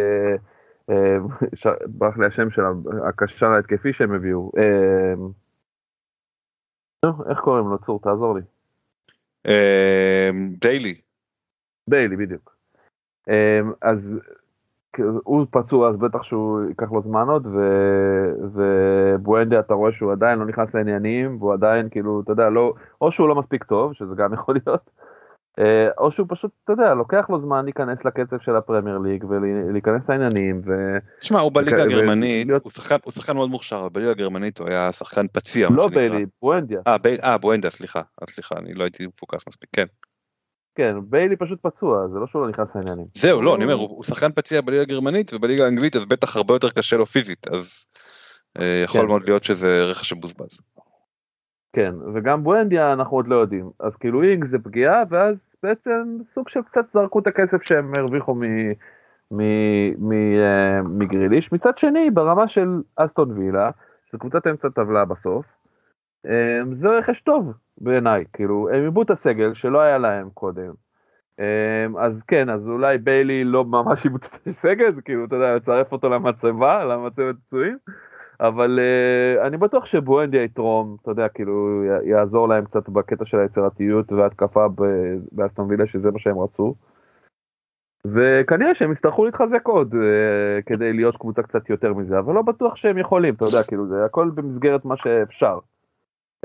ברח 1.87 2.19
לי 2.19 2.27
השם 2.27 2.51
של 2.51 2.63
הקשר 3.09 3.47
ההתקפי 3.47 3.93
שהם 3.93 4.13
הביאו. 4.13 4.51
איך 7.31 7.39
קוראים 7.39 7.69
לו 7.69 7.79
צור 7.79 8.01
תעזור 8.03 8.35
לי. 8.35 8.43
ביילי. 10.61 11.06
ביילי 11.89 12.17
בדיוק. 12.17 12.57
אז 13.83 14.19
הוא 15.25 15.47
פצוע 15.51 15.89
אז 15.89 15.97
בטח 15.97 16.23
שהוא 16.23 16.61
ייקח 16.69 16.93
לו 16.93 17.03
זמן 17.03 17.29
עוד 17.29 17.47
ו... 17.47 17.61
ובואנדה 18.53 19.61
אתה 19.61 19.75
רואה 19.75 19.93
שהוא 19.93 20.13
עדיין 20.13 20.39
לא 20.39 20.45
נכנס 20.45 20.75
לעניינים 20.75 21.37
והוא 21.41 21.53
עדיין 21.53 21.89
כאילו 21.89 22.21
אתה 22.21 22.33
יודע 22.33 22.51
לא 22.51 22.75
או 23.01 23.13
שהוא 23.13 23.29
לא 23.29 23.35
מספיק 23.35 23.65
טוב 23.65 23.93
שזה 23.93 24.15
גם 24.17 24.33
יכול 24.35 24.55
להיות 24.55 24.91
אה, 25.59 25.89
או 25.99 26.11
שהוא 26.13 26.27
פשוט 26.31 26.51
אתה 26.65 26.73
יודע 26.73 26.95
לוקח 26.95 27.27
לו 27.31 27.41
זמן 27.41 27.65
להיכנס 27.65 28.05
לקצב 28.05 28.39
של 28.41 28.57
הפרמייר 28.57 28.99
ליג 28.99 29.25
ולהיכנס 29.29 30.03
לעניינים. 30.09 30.61
ו... 30.67 30.97
תשמע 31.21 31.41
הוא 31.41 31.53
בליגה 31.53 31.83
הגרמנית 31.83 32.49
הוא 32.63 32.73
שחקן 32.73 32.97
הוא 33.05 33.13
שחקן 33.13 33.37
מאוד 33.37 33.51
מוכשר 33.51 33.79
אבל 33.81 33.89
בליגה 33.89 34.11
הגרמנית 34.11 34.59
הוא 34.59 34.69
היה 34.69 34.93
שחקן 34.93 35.27
פציע. 35.33 35.69
לא 35.71 35.89
ביילי 35.89 36.27
בואנדיה. 36.43 36.81
אה 37.25 37.39
בואנדיה 37.39 37.71
סליחה 37.71 38.01
סליחה 38.31 38.55
אני 38.59 38.75
לא 38.75 38.85
הייתי 38.85 39.07
מפוקס 39.07 39.49
מספיק 39.49 39.69
כן. 39.73 39.87
כן, 40.77 40.97
ביילי 41.03 41.37
פשוט 41.37 41.61
פצוע, 41.63 42.09
זה 42.09 42.19
לא 42.19 42.27
שהוא 42.27 42.43
לא 42.43 42.49
נכנס 42.49 42.77
לעניינים. 42.77 43.07
זהו, 43.15 43.43
לא, 43.43 43.57
אני 43.57 43.65
אומר, 43.65 43.75
הוא 43.75 44.05
שחקן 44.05 44.33
פציע 44.33 44.61
בליגה 44.61 44.83
הגרמנית 44.83 45.35
ובליגה 45.35 45.65
האנגלית 45.65 45.97
אז 45.97 46.07
בטח 46.07 46.37
הרבה 46.37 46.55
יותר 46.55 46.71
קשה 46.71 46.97
לו 46.97 47.07
פיזית, 47.07 47.49
אז 47.49 47.87
אה, 48.61 48.83
יכול 48.85 49.01
כן. 49.01 49.07
מאוד 49.07 49.23
להיות 49.25 49.45
שזה 49.45 49.85
רכש 49.85 50.13
מבוזבז. 50.13 50.59
כן, 51.73 51.95
וגם 52.15 52.45
בואנדיה 52.45 52.93
אנחנו 52.93 53.17
עוד 53.17 53.29
לא 53.29 53.37
יודעים, 53.37 53.71
אז 53.81 53.97
כאילו 53.97 54.23
אינג 54.23 54.45
זה 54.45 54.59
פגיעה, 54.59 55.03
ואז 55.11 55.37
בעצם 55.63 56.19
סוג 56.35 56.49
של 56.49 56.63
קצת 56.63 56.85
זרקו 56.93 57.19
את 57.19 57.27
הכסף 57.27 57.63
שהם 57.63 57.95
הרוויחו 57.95 58.35
אה, 59.33 60.83
מגריליש. 60.83 61.53
מצד 61.53 61.79
שני, 61.79 62.11
ברמה 62.11 62.49
של 62.49 62.69
אסטון 62.97 63.31
וילה, 63.31 63.71
של 64.11 64.19
קבוצת 64.19 64.47
אמצע 64.47 64.69
טבלה 64.69 65.05
בסוף, 65.05 65.47
זה 66.73 66.89
רכש 66.89 67.21
טוב 67.21 67.53
בעיניי, 67.79 68.25
כאילו, 68.33 68.69
הם 68.69 68.85
איבדו 68.85 69.03
את 69.03 69.11
הסגל 69.11 69.55
שלא 69.55 69.81
היה 69.81 69.99
להם 69.99 70.31
קודם. 70.35 70.73
אמ, 71.39 71.97
אז 71.99 72.23
כן, 72.23 72.51
אז 72.51 72.69
אולי 72.69 72.99
ביילי 72.99 73.45
לא 73.45 73.65
ממש 73.65 74.05
איבד 74.05 74.25
את 74.25 74.47
הסגל, 74.47 74.93
זה 74.93 75.03
כאילו, 75.03 75.25
אתה 75.25 75.37
יודע, 75.37 75.57
לצרף 75.57 75.93
אותו 75.93 76.09
למצבה, 76.09 76.85
למצבת 76.85 77.37
פצועים, 77.47 77.79
אבל 78.41 78.79
uh, 78.79 79.47
אני 79.47 79.57
בטוח 79.57 79.87
שבואנדיה 79.87 80.43
יתרום, 80.43 80.97
אתה 81.03 81.11
יודע, 81.11 81.29
כאילו, 81.29 81.83
יעזור 82.05 82.49
להם 82.49 82.65
קצת 82.65 82.89
בקטע 82.89 83.25
של 83.25 83.39
היצירתיות 83.39 84.13
והתקפה 84.13 84.67
באסטון 85.33 85.71
וילה, 85.71 85.87
שזה 85.87 86.11
מה 86.11 86.19
שהם 86.19 86.39
רצו. 86.39 86.75
וכנראה 88.07 88.75
שהם 88.75 88.93
יצטרכו 88.93 89.25
להתחזק 89.25 89.67
עוד 89.67 89.95
uh, 89.95 90.63
כדי 90.67 90.93
להיות 90.93 91.17
קבוצה 91.17 91.43
קצת 91.43 91.71
יותר 91.71 91.95
מזה, 91.95 92.19
אבל 92.19 92.35
לא 92.35 92.43
בטוח 92.43 92.77
שהם 92.77 92.99
יכולים, 92.99 93.35
אתה 93.35 93.45
יודע, 93.45 93.63
כאילו, 93.69 93.87
זה 93.87 94.05
הכל 94.05 94.31
במסגרת 94.35 94.85
מה 94.85 94.97
שאפשר. 94.97 95.59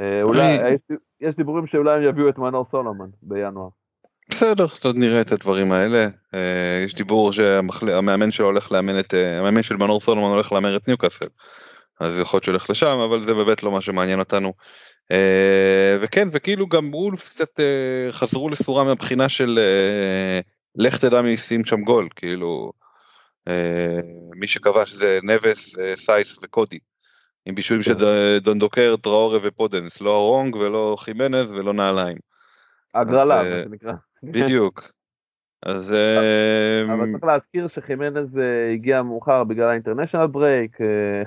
אה, 0.01 0.22
אולי, 0.24 0.58
יש 1.22 1.36
דיבורים 1.36 1.67
שאולי 1.67 1.98
הם 1.98 2.03
יביאו 2.03 2.29
את 2.29 2.38
מנור 2.38 2.65
סולומון 2.65 3.10
בינואר. 3.22 3.67
בסדר, 4.29 4.65
עוד 4.84 4.98
נראה 4.98 5.22
את 5.22 5.31
הדברים 5.31 5.72
האלה. 5.72 6.08
אה, 6.34 6.81
יש 6.86 6.96
דיבור 6.96 7.34
שהמאמן 7.34 8.31
שלו 8.31 8.46
הולך 8.46 8.72
לאמן 8.72 9.00
את, 9.00 9.13
אה, 9.13 9.39
המאמן 9.39 9.63
של 9.63 9.75
מנור 9.75 10.01
סולומון 10.01 10.31
הולך 10.31 10.51
לאמן 10.51 10.75
את 10.75 10.88
ניוקאסל. 10.88 11.27
אז 12.00 12.20
יכול 12.20 12.38
להיות 12.38 12.43
שהולך 12.43 12.70
לשם, 12.70 13.00
אבל 13.10 13.22
זה 13.22 13.34
באמת 13.34 13.63
לא 13.63 13.72
מה 13.72 13.81
שמעניין 13.81 14.20
אותנו. 14.20 14.53
וכן, 16.01 16.27
וכאילו 16.31 16.67
גם 16.67 16.93
וולף 16.93 17.29
קצת 17.29 17.60
חזרו 18.12 18.50
לסורם 18.50 18.84
מהבחינה 18.84 19.29
של 19.29 19.60
לך 20.75 20.98
תדע 20.98 21.22
מי 21.22 21.29
ישים 21.29 21.65
שם 21.65 21.81
גול, 21.81 22.08
כאילו 22.15 22.72
מי 24.36 24.48
שכבש 24.48 24.91
זה 24.91 25.20
נבס, 25.24 25.75
סייס 25.96 26.38
וקודי. 26.43 26.79
עם 27.45 27.55
בישולים 27.55 27.83
של 27.83 27.93
דנדונקר, 28.41 28.96
טראורה 29.01 29.39
ופודנס, 29.43 30.01
לא 30.01 30.17
הוואנג 30.17 30.55
ולא 30.55 30.95
חימנז 31.00 31.51
ולא 31.51 31.74
נעליים. 31.74 32.17
הגרלה, 32.95 33.36
מה 33.36 33.50
אה, 33.50 33.63
שנקרא. 33.63 33.93
בדיוק. 34.24 34.81
אז... 35.65 35.91
אבל 36.86 37.01
אה, 37.01 37.12
צריך 37.12 37.24
להזכיר 37.24 37.67
שחימנז 37.67 38.38
אה, 38.38 38.71
הגיע 38.74 39.01
מאוחר 39.01 39.43
בגלל 39.43 39.69
ה-international 39.70 40.27
break, 40.27 40.77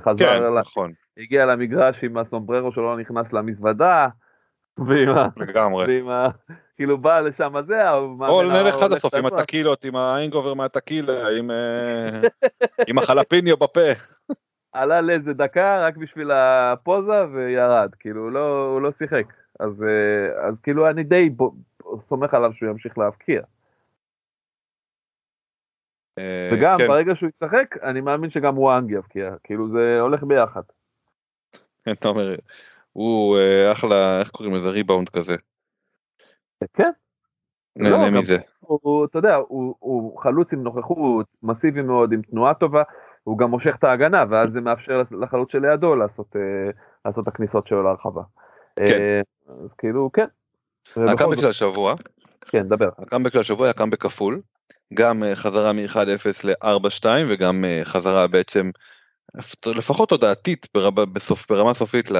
חזר, 0.05 0.29
כן, 0.29 0.59
נכון. 0.59 0.93
הגיע 1.19 1.47
למגרש 1.47 2.05
עם 2.05 2.19
הסומבררו 2.19 2.73
שלו 2.73 2.97
נכנס 2.97 3.33
למזוודה. 3.33 4.09
לגמרי. 5.37 5.85
ועם 5.87 6.09
ה... 6.09 6.29
כאילו 6.77 6.99
בא 6.99 7.21
לשם 7.21 7.55
זה, 7.67 7.91
או 7.91 8.43
נלך 8.43 8.83
עד 8.83 8.93
הסוף 8.93 9.15
עם 9.15 9.27
הטקילות, 9.27 9.85
עם 9.85 9.97
האינגובר 9.97 10.55
מהטקילה, 10.55 11.29
עם 12.89 12.99
החלפיניו 12.99 13.57
בפה. 13.57 13.91
עלה 14.75 15.01
לאיזה 15.01 15.33
דקה 15.33 15.87
רק 15.87 15.97
בשביל 15.97 16.31
הפוזה 16.31 17.27
וירד, 17.33 17.95
כאילו 18.01 18.23
הוא 18.23 18.31
לא, 18.31 18.71
הוא 18.73 18.81
לא 18.81 18.91
שיחק. 18.99 19.33
אז, 19.61 19.83
אה, 19.83 20.49
אז 20.49 20.55
כאילו 20.63 20.91
אני 20.91 21.03
די 21.03 21.31
סומך 22.09 22.35
עליו 22.35 22.53
שהוא 22.55 22.71
ימשיך 22.71 22.99
להבקיע. 22.99 23.43
אה, 26.19 26.51
וגם 26.53 26.79
כן. 26.79 26.87
ברגע 26.87 27.13
שהוא 27.15 27.29
ישחק, 27.37 27.77
אני 27.83 28.01
מאמין 28.01 28.31
שגם 28.31 28.59
וואנג 28.59 28.91
יבקיע, 28.91 29.35
כאילו 29.45 29.69
זה 29.69 30.01
הולך 30.01 30.23
ביחד. 30.23 30.63
אתה 31.93 32.09
אומר, 32.09 32.35
הוא 32.93 33.37
אה, 33.39 33.73
אחלה, 33.73 34.21
איך 34.21 34.31
קוראים 34.31 34.55
לזה, 34.55 34.69
ריבאונד 34.69 35.09
כזה. 35.09 35.37
כן. 36.75 36.91
נהנה 37.77 38.11
לא, 38.11 38.21
מזה. 38.21 38.37
הוא, 38.61 39.05
אתה 39.05 39.19
יודע, 39.19 39.35
הוא, 39.35 39.75
הוא 39.79 40.19
חלוץ 40.19 40.53
עם 40.53 40.63
נוכחות, 40.63 41.27
מסיבי 41.43 41.83
מאוד, 41.83 42.13
עם 42.13 42.23
תנועה 42.23 42.55
טובה, 42.55 42.83
הוא 43.25 43.39
גם 43.39 43.51
מושך 43.51 43.75
את 43.79 43.85
ההגנה 43.85 44.25
ואז 44.31 44.53
זה 44.53 44.61
מאפשר 44.61 45.03
לחלוץ 45.21 45.53
שלידו 45.53 45.97
לעשות 45.97 46.37
אה, 46.37 46.71
לעשות 47.05 47.23
את 47.23 47.29
הכניסות 47.29 47.67
שלו 47.67 47.83
להרחבה. 47.83 48.23
כן. 48.77 48.85
אה, 48.85 49.21
אז 49.49 49.73
כאילו 49.79 50.11
כן. 50.13 50.27
הקאמבק 50.97 51.41
של 51.41 51.49
השבוע. 51.49 51.95
כן 52.41 52.69
דבר. 52.69 52.89
הקאמבק 52.99 53.33
של 53.33 53.41
השבוע 53.41 53.67
היה 53.67 53.73
קאמבק 53.73 54.03
כפול. 54.03 54.41
גם 54.95 55.25
אה, 55.25 55.35
חזרה 55.35 55.73
מ-1-0 55.73 55.97
ל-4-2 56.45 57.07
וגם 57.29 57.65
חזרה 57.85 58.27
בעצם 58.27 58.71
לפחות 59.67 60.11
הודעתית 60.11 60.67
בסוף 61.13 61.51
ברמה 61.51 61.75
סופית 61.75 62.11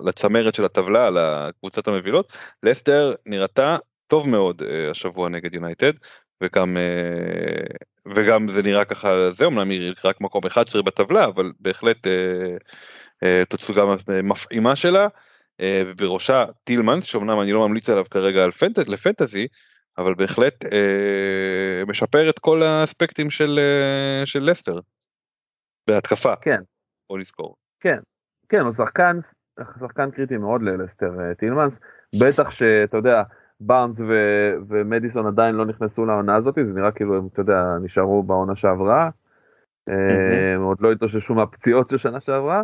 לצמרת 0.00 0.54
של 0.54 0.64
הטבלה 0.64 1.10
לקבוצת 1.10 1.88
המבילות. 1.88 2.32
לסטר 2.62 3.14
נראתה 3.26 3.76
טוב 4.06 4.28
מאוד 4.28 4.62
השבוע 4.90 5.28
נגד 5.28 5.54
יונייטד 5.54 5.92
וגם 6.42 6.76
וגם 8.14 8.48
זה 8.48 8.62
נראה 8.62 8.84
ככה 8.84 9.30
זה 9.30 9.46
אמנם 9.46 9.70
היא 9.70 9.94
רק 10.04 10.20
מקום 10.20 10.46
11 10.46 10.82
בטבלה 10.82 11.24
אבל 11.24 11.52
בהחלט 11.60 12.06
אה, 12.06 12.56
אה, 13.22 13.42
תצוגה 13.48 13.82
מפעימה 14.22 14.76
שלה 14.76 15.08
אה, 15.60 15.82
ובראשה 15.86 16.44
טילמנס 16.64 17.04
שאומנם 17.04 17.40
אני 17.40 17.52
לא 17.52 17.68
ממליץ 17.68 17.88
עליו 17.88 18.04
כרגע 18.10 18.44
על 18.44 18.50
פנט, 18.50 18.78
לפנטזי 18.78 19.46
אבל 19.98 20.14
בהחלט 20.14 20.64
אה, 20.64 21.82
משפר 21.86 22.30
את 22.30 22.38
כל 22.38 22.62
האספקטים 22.62 23.30
של, 23.30 23.58
אה, 23.58 24.26
של 24.26 24.42
לסטר. 24.42 24.80
בהתקפה. 25.88 26.36
כן. 26.40 26.60
בוא 27.08 27.18
נזכור. 27.18 27.56
כן, 27.80 27.98
כן, 28.48 28.60
הוא 28.60 28.72
שחקן, 28.72 29.18
שחקן 29.80 30.10
קריטי 30.10 30.36
מאוד 30.36 30.62
ללסטר 30.62 31.20
אה, 31.20 31.34
טילמנס, 31.34 31.78
בטח 32.20 32.50
שאתה 32.50 32.96
יודע, 32.96 33.22
בארנס 33.60 34.00
ו- 34.00 34.54
ומדיסון 34.68 35.26
עדיין 35.26 35.54
לא 35.54 35.64
נכנסו 35.64 36.06
לעונה 36.06 36.36
הזאת, 36.36 36.54
זה 36.54 36.72
נראה 36.72 36.90
כאילו 36.92 37.16
הם, 37.16 37.28
אתה 37.32 37.40
יודע, 37.40 37.64
נשארו 37.82 38.22
בעונה 38.22 38.56
שעברה, 38.56 39.10
mm-hmm. 39.90 40.60
עוד 40.60 40.78
לא 40.80 40.92
התאוששו 40.92 41.34
מהפציעות 41.34 41.90
של 41.90 41.96
שנה 41.98 42.20
שעברה, 42.20 42.62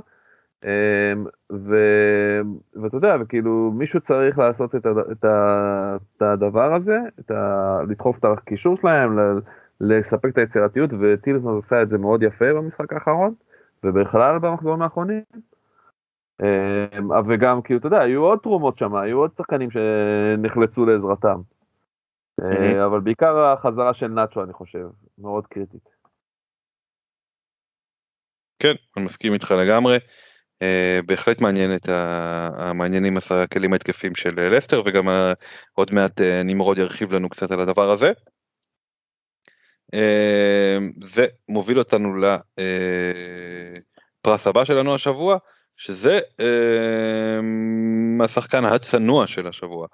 אמ, 0.64 1.24
ו- 1.52 2.40
ואתה 2.82 2.96
יודע, 2.96 3.16
וכאילו 3.20 3.72
מישהו 3.74 4.00
צריך 4.00 4.38
לעשות 4.38 4.74
את, 4.74 4.86
ה- 4.86 5.12
את, 5.12 5.24
ה- 5.24 5.96
את 6.16 6.22
הדבר 6.22 6.74
הזה, 6.74 6.98
את 7.20 7.30
ה- 7.30 7.80
לדחוף 7.88 8.18
את 8.18 8.24
הקישור 8.24 8.76
שלהם, 8.76 9.18
ל- 9.18 9.40
לספק 9.80 10.28
את 10.28 10.38
היצירתיות, 10.38 10.90
וטילמנס 11.00 11.64
עשה 11.64 11.82
את 11.82 11.88
זה 11.88 11.98
מאוד 11.98 12.22
יפה 12.22 12.52
במשחק 12.54 12.92
האחרון, 12.92 13.34
ובכלל 13.84 14.38
במחזורים 14.38 14.82
האחרונים. 14.82 15.22
אמ, 16.42 17.10
וגם 17.28 17.62
כאילו 17.62 17.78
אתה 17.78 17.86
יודע 17.86 18.00
היו 18.00 18.22
עוד 18.24 18.38
תרומות 18.42 18.78
שם 18.78 18.94
היו 18.94 19.18
עוד 19.18 19.30
שחקנים 19.38 19.68
שנחלצו 19.70 20.86
לעזרתם. 20.86 21.40
אה, 22.42 22.86
אבל 22.86 23.00
בעיקר 23.00 23.38
החזרה 23.38 23.94
של 23.94 24.08
נאצ'ו 24.08 24.42
אני 24.42 24.52
חושב 24.52 24.86
מאוד 25.18 25.46
קריטית. 25.46 25.88
כן 28.58 28.72
אני 28.96 29.04
מסכים 29.04 29.32
איתך 29.32 29.50
לגמרי. 29.50 29.98
Uh, 30.64 31.06
בהחלט 31.06 31.40
מעניין 31.40 31.76
את 31.76 31.88
המעניינים 32.56 33.16
הכלים 33.30 33.72
ההתקפים 33.72 34.14
של 34.14 34.40
לסטר 34.50 34.82
וגם 34.86 35.08
עוד 35.72 35.94
מעט 35.94 36.20
uh, 36.20 36.24
נמרוד 36.44 36.78
ירחיב 36.78 37.12
לנו 37.12 37.28
קצת 37.28 37.50
על 37.50 37.60
הדבר 37.60 37.90
הזה. 37.90 38.12
Uh, 39.94 40.80
זה 41.04 41.26
מוביל 41.48 41.78
אותנו 41.78 42.16
לפרס 44.20 44.46
הבא 44.46 44.64
שלנו 44.64 44.94
השבוע 44.94 45.38
שזה 45.76 46.18
אה, 46.40 48.24
השחקן 48.24 48.64
הצנוע 48.64 49.26
של 49.26 49.46
השבוע. 49.46 49.86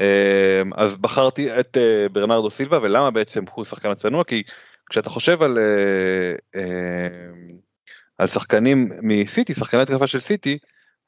אה, 0.00 0.62
אז 0.76 0.96
בחרתי 0.96 1.60
את 1.60 1.76
אה, 1.76 2.06
ברנרדו 2.12 2.50
סילבה 2.50 2.78
ולמה 2.82 3.10
בעצם 3.10 3.44
הוא 3.54 3.64
שחקן 3.64 3.90
הצנוע? 3.90 4.24
כי 4.24 4.42
כשאתה 4.90 5.10
חושב 5.10 5.42
על, 5.42 5.58
אה, 5.58 6.60
אה, 6.60 7.08
על 8.18 8.26
שחקנים 8.26 8.88
מסיטי 9.02 9.54
שחקני 9.54 9.82
התקפה 9.82 10.06
של 10.06 10.20
סיטי 10.20 10.58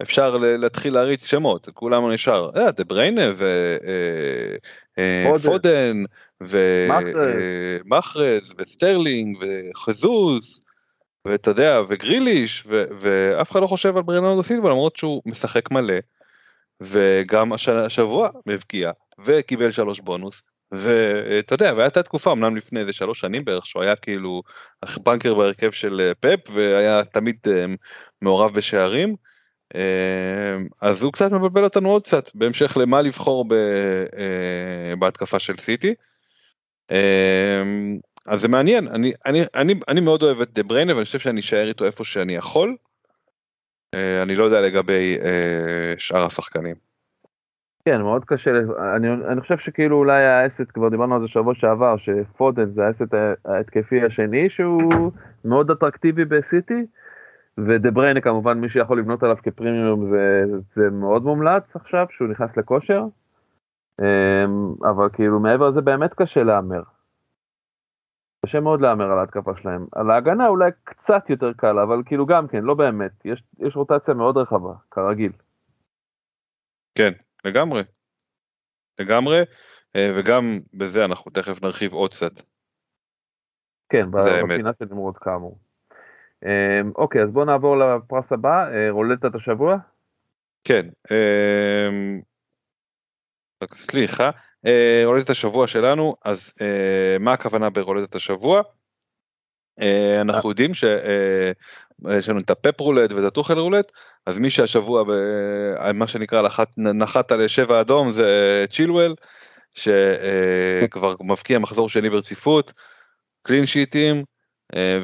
אפשר 0.03 0.37
להתחיל 0.37 0.95
להריץ 0.95 1.27
שמות 1.27 1.69
כולם 1.75 2.11
נשאר. 2.11 2.51
אה, 2.57 2.71
דה 2.71 2.85
בריינה 2.85 3.33
ופודן 5.35 6.03
ומחרז 6.41 8.53
וסטרלינג 8.59 9.39
וז'סוס 9.41 10.64
ואתה 11.25 11.51
יודע 11.51 11.81
וגריליש 11.89 12.65
ו, 12.67 12.85
ואף 13.01 13.51
אחד 13.51 13.61
לא 13.61 13.67
חושב 13.67 13.97
על 13.97 14.03
ברנרדו 14.03 14.43
סילבה 14.43 14.69
למרות 14.69 14.97
שהוא 14.97 15.23
משחק 15.27 15.71
מלא 15.71 15.95
וגם 16.81 17.53
השבוע 17.53 18.29
מבקיע 18.47 18.91
וקיבל 19.25 19.71
שלוש 19.71 20.01
בונוס 20.01 20.43
ואתה 20.73 21.55
יודע 21.55 21.73
והייתה 21.77 22.03
תקופה 22.03 22.33
אמנם 22.33 22.57
לפני 22.57 22.81
איזה 22.81 22.93
שלוש 22.93 23.21
שנים 23.21 23.45
בערך 23.45 23.67
שהוא 23.67 23.83
היה 23.83 23.97
כאילו 23.97 24.43
בנקר 25.03 25.35
בהרכב 25.35 25.71
של 25.71 26.01
אה, 26.01 26.15
פפ 26.15 26.51
והיה 26.51 27.05
תמיד 27.05 27.37
אה, 27.47 27.65
מעורב 28.23 28.55
בשערים 28.55 29.17
אה, 29.75 30.57
אז 30.81 31.03
הוא 31.03 31.13
קצת 31.13 31.33
מבלבל 31.33 31.65
אותנו 31.65 31.91
עוד 31.91 32.03
קצת 32.03 32.31
בהמשך 32.35 32.77
למה 32.77 33.03
לבחור 33.03 33.45
ב, 33.49 33.55
בהתקפה 34.99 35.39
של 35.39 35.55
סיטי. 35.59 35.95
אז 38.27 38.41
זה 38.41 38.49
מעניין, 38.49 38.89
אני, 38.89 39.13
אני, 39.27 39.43
אני, 39.55 39.75
אני 39.89 40.01
מאוד 40.01 40.23
אוהב 40.23 40.41
את 40.41 40.53
דה 40.53 40.63
בריינה 40.63 40.95
ואני 40.95 41.05
חושב 41.05 41.19
שאני 41.19 41.41
אשאר 41.41 41.69
איתו 41.69 41.85
איפה 41.85 42.05
שאני 42.05 42.33
יכול. 42.35 42.77
אה, 43.95 44.23
אני 44.23 44.37
לא 44.37 44.45
יודע 44.45 44.61
לגבי 44.61 45.19
אה, 45.23 45.95
שאר 45.99 46.25
השחקנים. 46.25 46.75
כן, 47.85 48.01
מאוד 48.01 48.25
קשה, 48.25 48.51
אני, 48.97 49.09
אני 49.13 49.41
חושב 49.41 49.59
שכאילו 49.59 49.97
אולי 49.97 50.25
האסט, 50.25 50.71
כבר 50.75 50.89
דיברנו 50.89 51.15
על 51.15 51.21
זה 51.21 51.29
שבוע 51.29 51.55
שעבר, 51.55 51.97
שפודן 51.97 52.71
זה 52.71 52.87
האסט 52.87 53.15
ההתקפי 53.45 54.03
השני 54.03 54.51
שהוא 54.51 55.13
מאוד 55.45 55.71
אטרקטיבי 55.71 56.25
בסיטי, 56.25 56.87
ודה 57.59 57.91
בריינה 57.91 58.21
כמובן 58.21 58.59
מי 58.59 58.69
שיכול 58.69 58.99
לבנות 58.99 59.23
עליו 59.23 59.37
כפרימיום 59.43 60.07
זה, 60.07 60.45
זה 60.75 60.91
מאוד 60.91 61.25
מומלץ 61.25 61.63
עכשיו 61.75 62.07
שהוא 62.11 62.29
נכנס 62.29 62.57
לכושר, 62.57 63.05
אה, 64.01 64.45
אבל 64.91 65.09
כאילו 65.13 65.41
מעבר 65.41 65.69
לזה 65.69 65.81
באמת 65.81 66.15
קשה 66.15 66.43
להמר. 66.43 66.94
קשה 68.45 68.61
מאוד 68.61 68.81
להמר 68.81 69.13
על 69.13 69.19
ההתקפה 69.19 69.57
שלהם. 69.57 69.87
על 69.93 70.11
ההגנה 70.11 70.49
אולי 70.49 70.71
קצת 70.85 71.31
יותר 71.31 71.53
קל, 71.53 71.79
אבל 71.79 72.03
כאילו 72.07 72.27
גם 72.27 72.49
כן, 72.49 72.63
לא 72.63 72.75
באמת. 72.75 73.13
יש, 73.25 73.43
יש 73.59 73.77
רוטציה 73.77 74.15
מאוד 74.15 74.37
רחבה, 74.37 74.73
כרגיל. 74.91 75.33
כן, 76.95 77.11
לגמרי. 77.45 77.83
לגמרי, 78.99 79.43
אה, 79.97 80.13
וגם 80.17 80.59
בזה 80.75 81.05
אנחנו 81.05 81.31
תכף 81.31 81.63
נרחיב 81.63 81.93
עוד 81.93 82.11
קצת. 82.11 82.33
כן, 83.89 84.11
בפינה 84.11 84.71
של 84.79 84.85
נמרוד 84.91 85.19
כאמור. 85.19 85.59
אה, 86.45 86.81
אוקיי, 86.97 87.23
אז 87.23 87.31
בואו 87.31 87.45
נעבור 87.45 87.77
לפרס 87.77 88.33
הבא, 88.33 88.69
אה, 88.73 88.91
רולטת 88.91 89.35
השבוע. 89.35 89.77
כן, 90.65 90.87
סליחה, 93.75 94.25
אה, 94.25 94.31
רולטת 95.05 95.31
השבוע 95.31 95.69
שלנו, 95.69 96.15
אז 96.25 96.53
אה, 96.61 97.17
מה 97.21 97.33
הכוונה 97.33 97.71
ברולטת 97.71 98.15
השבוע? 98.15 98.63
אה, 99.81 100.21
אנחנו 100.21 100.49
יודעים 100.49 100.75
שיש 100.75 102.29
לנו 102.29 102.41
את 102.41 102.51
הפפ 102.51 102.81
רולט 102.81 103.13
ואת 103.13 103.25
הטוחל 103.25 103.59
רולט, 103.59 103.93
אז 104.27 104.39
מי 104.39 104.51
שהשבוע 104.51 105.05
מה 105.95 106.09
שנקרא 106.09 106.49
נחת 106.77 107.33
על 107.33 107.49
שבע 107.49 107.81
אדום 107.81 108.11
זה 108.11 108.65
צ'ילואל, 108.73 109.15
שכבר 109.77 111.15
מבקיע 111.21 111.59
מחזור 111.59 111.89
שני 111.89 112.11
ברציפות, 112.11 112.73
קלין 113.43 113.67
שיטים, 113.67 114.25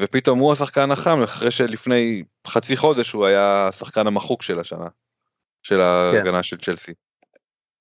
ופתאום 0.01 0.39
הוא 0.39 0.53
השחקן 0.53 0.91
החם 0.91 1.23
אחרי 1.23 1.51
שלפני 1.51 2.23
חצי 2.47 2.77
חודש 2.77 3.11
הוא 3.11 3.25
היה 3.25 3.67
השחקן 3.67 4.07
המחוק 4.07 4.43
של 4.43 4.59
השנה, 4.59 4.87
של. 5.63 5.81
ההגנה 5.81 6.37
כן. 6.37 6.43
של 6.43 6.57
צ'לסי. 6.57 6.93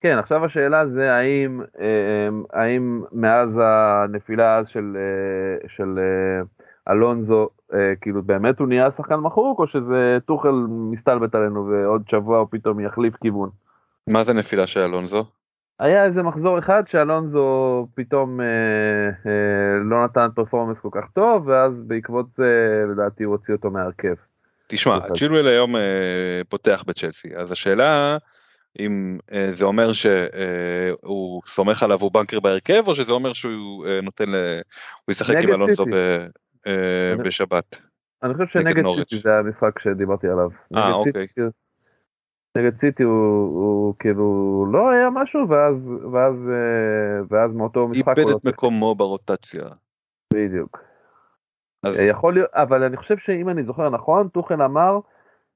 כן, 0.00 0.18
עכשיו 0.18 0.44
השאלה 0.44 0.86
זה 0.86 1.12
האם, 1.12 1.60
אמ, 1.80 2.44
האם 2.52 3.02
מאז 3.12 3.60
הנפילה 3.64 4.58
אז 4.58 4.68
של, 4.68 4.96
אה, 4.96 5.68
של 5.68 5.98
אה, 5.98 6.92
אלונזו, 6.92 7.48
אה, 7.74 7.92
כאילו 8.00 8.22
באמת 8.22 8.58
הוא 8.58 8.68
נהיה 8.68 8.90
שחקן 8.90 9.14
מחוק, 9.14 9.58
או 9.58 9.66
שזה 9.66 10.18
טוחל 10.26 10.66
מסתלבט 10.68 11.34
עלינו 11.34 11.66
ועוד 11.66 12.02
שבוע 12.08 12.38
הוא 12.38 12.48
פתאום 12.50 12.80
יחליף 12.80 13.16
כיוון? 13.16 13.50
מה 14.06 14.24
זה 14.24 14.32
נפילה 14.32 14.66
של 14.66 14.80
אלונזו? 14.80 15.24
היה 15.80 16.04
איזה 16.04 16.22
מחזור 16.22 16.58
אחד 16.58 16.82
שאלונזו 16.88 17.86
פתאום 17.94 18.40
אה, 18.40 18.46
אה, 19.26 19.78
לא 19.84 20.04
נתן 20.04 20.28
פרפורמנס 20.34 20.78
כל 20.78 20.88
כך 20.92 21.04
טוב, 21.14 21.48
ואז 21.48 21.82
בעקבות 21.86 22.26
זה 22.36 22.84
לדעתי 22.92 23.24
הוא 23.24 23.32
הוציא 23.32 23.54
אותו 23.54 23.70
מהרכב. 23.70 24.14
תשמע, 24.66 24.98
צ'ילואל 25.18 25.46
היום 25.46 25.76
אה, 25.76 26.40
פותח 26.48 26.84
בצ'לסי, 26.86 27.36
אז 27.36 27.52
השאלה... 27.52 28.16
אם 28.78 29.18
אה, 29.32 29.50
זה 29.52 29.64
אומר 29.64 29.92
שהוא 29.92 31.42
אה, 31.44 31.50
סומך 31.50 31.82
עליו 31.82 31.98
הוא 32.00 32.12
בנקר 32.12 32.40
בהרכב 32.40 32.82
או 32.86 32.94
שזה 32.94 33.12
אומר 33.12 33.32
שהוא 33.32 33.86
אה, 33.86 34.00
נותן 34.02 34.30
ל... 34.30 34.34
הוא 35.04 35.12
ישחק 35.12 35.36
עם 35.42 35.48
אלונסו 35.48 35.84
בשבת. 37.24 37.80
אני 38.22 38.34
חושב 38.34 38.46
שנגד 38.46 38.82
סיטי 38.94 39.20
זה 39.22 39.34
המשחק 39.34 39.78
שדיברתי 39.78 40.28
עליו. 40.28 40.48
אה 40.76 40.92
אוקיי. 40.92 41.26
נגד 42.58 42.80
סיטי 42.80 43.02
הוא, 43.02 43.42
הוא 43.42 43.94
כאילו 43.98 44.66
לא 44.72 44.90
היה 44.90 45.10
משהו 45.10 45.48
ואז 45.48 45.92
ואז 46.12 46.34
ואז 47.28 47.52
מאותו 47.54 47.88
משחק 47.88 48.18
איבד 48.18 48.30
את 48.30 48.44
מקומו 48.44 48.94
ברוטציה. 48.94 49.64
בדיוק. 50.32 50.78
אז... 51.82 52.00
יכול 52.00 52.34
להיות 52.34 52.50
אבל 52.52 52.82
אני 52.82 52.96
חושב 52.96 53.14
שאם 53.18 53.48
אני 53.48 53.64
זוכר 53.64 53.90
נכון 53.90 54.28
טוחן 54.28 54.60
אמר 54.60 54.98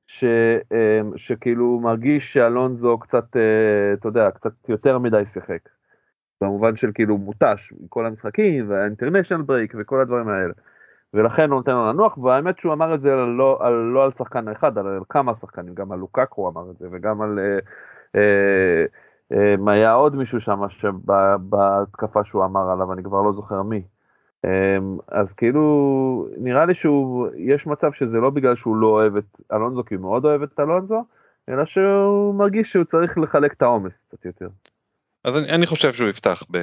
ש, 0.06 0.24
אמ, 0.72 1.12
שכאילו 1.16 1.80
מרגיש 1.80 2.32
שאלונזו 2.32 2.98
קצת, 2.98 3.36
אה, 3.36 3.92
אתה 3.92 4.08
יודע, 4.08 4.30
קצת 4.30 4.68
יותר 4.68 4.98
מדי 4.98 5.26
שיחק. 5.26 5.68
במובן 6.40 6.76
של 6.76 6.90
כאילו 6.94 7.18
מותש, 7.18 7.72
כל 7.88 8.06
המשחקים 8.06 8.70
והאינטרנשיונל 8.70 9.42
ברייק 9.42 9.74
וכל 9.78 10.00
הדברים 10.00 10.28
האלה. 10.28 10.52
ולכן 11.14 11.50
הוא 11.50 11.56
נותן 11.56 11.72
לו 11.72 11.88
לנוח, 11.88 12.18
והאמת 12.18 12.58
שהוא 12.58 12.72
אמר 12.72 12.94
את 12.94 13.00
זה 13.00 13.08
לא 13.14 13.58
על, 13.60 13.72
לא 13.72 14.04
על 14.04 14.12
שחקן 14.12 14.48
אחד, 14.48 14.78
על 14.78 15.00
כמה 15.08 15.34
שחקנים, 15.34 15.74
גם 15.74 15.92
על 15.92 15.98
לוקקו 15.98 16.48
אמר 16.48 16.70
את 16.70 16.78
זה, 16.78 16.88
וגם 16.92 17.22
על... 17.22 17.38
אה, 17.38 17.58
אה, 18.14 18.84
אה, 19.32 19.72
היה 19.72 19.92
עוד 19.92 20.16
מישהו 20.16 20.40
שם 20.40 20.60
בהתקפה 21.38 22.24
שהוא 22.24 22.44
אמר 22.44 22.70
עליו, 22.70 22.92
אני 22.92 23.02
כבר 23.02 23.22
לא 23.22 23.32
זוכר 23.32 23.62
מי. 23.62 23.82
אמ, 24.44 24.98
אז 25.09 25.33
כאילו 25.33 26.28
נראה 26.37 26.66
לי 26.66 26.74
שהוא 26.74 27.28
יש 27.37 27.66
מצב 27.66 27.92
שזה 27.92 28.18
לא 28.18 28.30
בגלל 28.30 28.57
שהוא 28.57 28.76
לא 28.76 28.87
אוהב 28.87 29.16
את 29.16 29.24
אלונזו 29.52 29.85
כי 29.85 29.94
הוא 29.94 30.02
מאוד 30.02 30.24
אוהב 30.24 30.42
את 30.42 30.61
אלונזו 30.61 31.04
אלא 31.48 31.64
שהוא 31.64 32.35
מרגיש 32.35 32.72
שהוא 32.72 32.85
צריך 32.85 33.18
לחלק 33.18 33.52
את 33.52 33.62
העומס 33.62 33.92
קצת 34.09 34.24
יותר. 34.24 34.48
אז 35.24 35.37
אני, 35.37 35.50
אני 35.50 35.66
חושב 35.66 35.92
שהוא 35.92 36.09
יפתח 36.09 36.42
ב, 36.50 36.59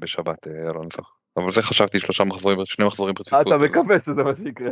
בשבת 0.00 0.46
אה, 0.46 0.70
אלונסו. 0.70 1.02
אבל 1.36 1.52
זה 1.52 1.62
חשבתי 1.62 2.00
שלושה 2.00 2.24
מחזורים, 2.24 2.58
שני 2.64 2.86
מחזורים 2.86 3.14
ברציפות. 3.14 3.46
אתה 3.46 3.56
מקווה 3.56 4.00
שזה 4.00 4.22
מה 4.22 4.36
שיקרה. 4.36 4.70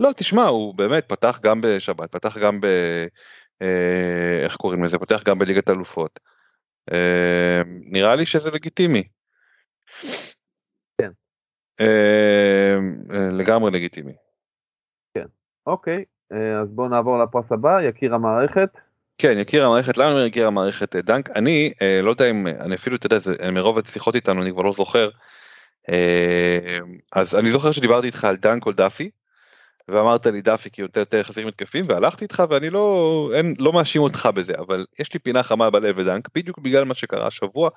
לא, 0.00 0.10
תשמע, 0.16 0.44
הוא 0.44 0.74
באמת 0.76 1.04
פתח 1.08 1.40
גם 1.42 1.60
בשבת, 1.60 2.12
פתח 2.12 2.38
גם 2.38 2.60
ב... 2.60 2.66
אה, 3.62 4.44
איך 4.44 4.56
קוראים 4.56 4.84
לזה? 4.84 4.98
פתח 4.98 5.22
גם 5.24 5.38
בליגת 5.38 5.70
אלופות. 5.70 6.20
אה, 6.92 7.62
נראה 7.92 8.16
לי 8.16 8.26
שזה 8.26 8.50
לגיטימי. 8.50 9.02
כן. 11.78 11.84
אה, 13.14 13.28
לגמרי 13.32 13.70
לגיטימי. 13.70 14.12
כן, 15.14 15.26
אוקיי, 15.66 16.04
אה, 16.32 16.60
אז 16.60 16.68
בואו 16.70 16.88
נעבור 16.88 17.22
לפרס 17.22 17.52
הבא, 17.52 17.80
יקיר 17.82 18.14
המערכת. 18.14 18.68
כן, 19.18 19.38
יקיר 19.38 19.66
המערכת, 19.66 19.96
למה 19.96 20.26
יקיר 20.26 20.46
המערכת 20.46 20.96
אה, 20.96 21.02
דנק? 21.02 21.30
אני 21.30 21.72
לא 22.02 22.10
יודע 22.10 22.30
אם, 22.30 22.46
אני 22.46 22.74
אפילו, 22.74 22.96
אתה 22.96 23.06
יודע, 23.06 23.18
זה, 23.18 23.50
מרוב 23.52 23.78
השיחות 23.78 24.14
איתנו, 24.14 24.42
אני 24.42 24.50
כבר 24.52 24.62
לא 24.62 24.72
זוכר. 24.72 25.08
אז 27.12 27.34
אני 27.34 27.50
זוכר 27.50 27.72
שדיברתי 27.72 28.06
איתך 28.06 28.24
על 28.24 28.36
דנק 28.36 28.66
או 28.66 28.72
דאפי, 28.72 29.10
ואמרת 29.88 30.26
לי 30.26 30.40
דאפי 30.40 30.70
כי 30.70 30.82
יותר 30.82 31.00
יותר 31.00 31.22
חסרים 31.22 31.46
מתקפים, 31.46 31.84
והלכתי 31.88 32.24
איתך 32.24 32.42
ואני 32.50 32.70
לא, 32.70 33.30
אין, 33.34 33.54
לא 33.58 33.72
מאשים 33.72 34.02
אותך 34.02 34.28
בזה, 34.34 34.52
אבל 34.58 34.84
יש 34.98 35.14
לי 35.14 35.20
פינה 35.20 35.42
חמה 35.42 35.70
בלב 35.70 35.98
ודנק, 35.98 36.28
בדיוק 36.34 36.58
בגלל 36.58 36.84
מה 36.84 36.94
שקרה 36.94 37.26
השבוע, 37.26 37.70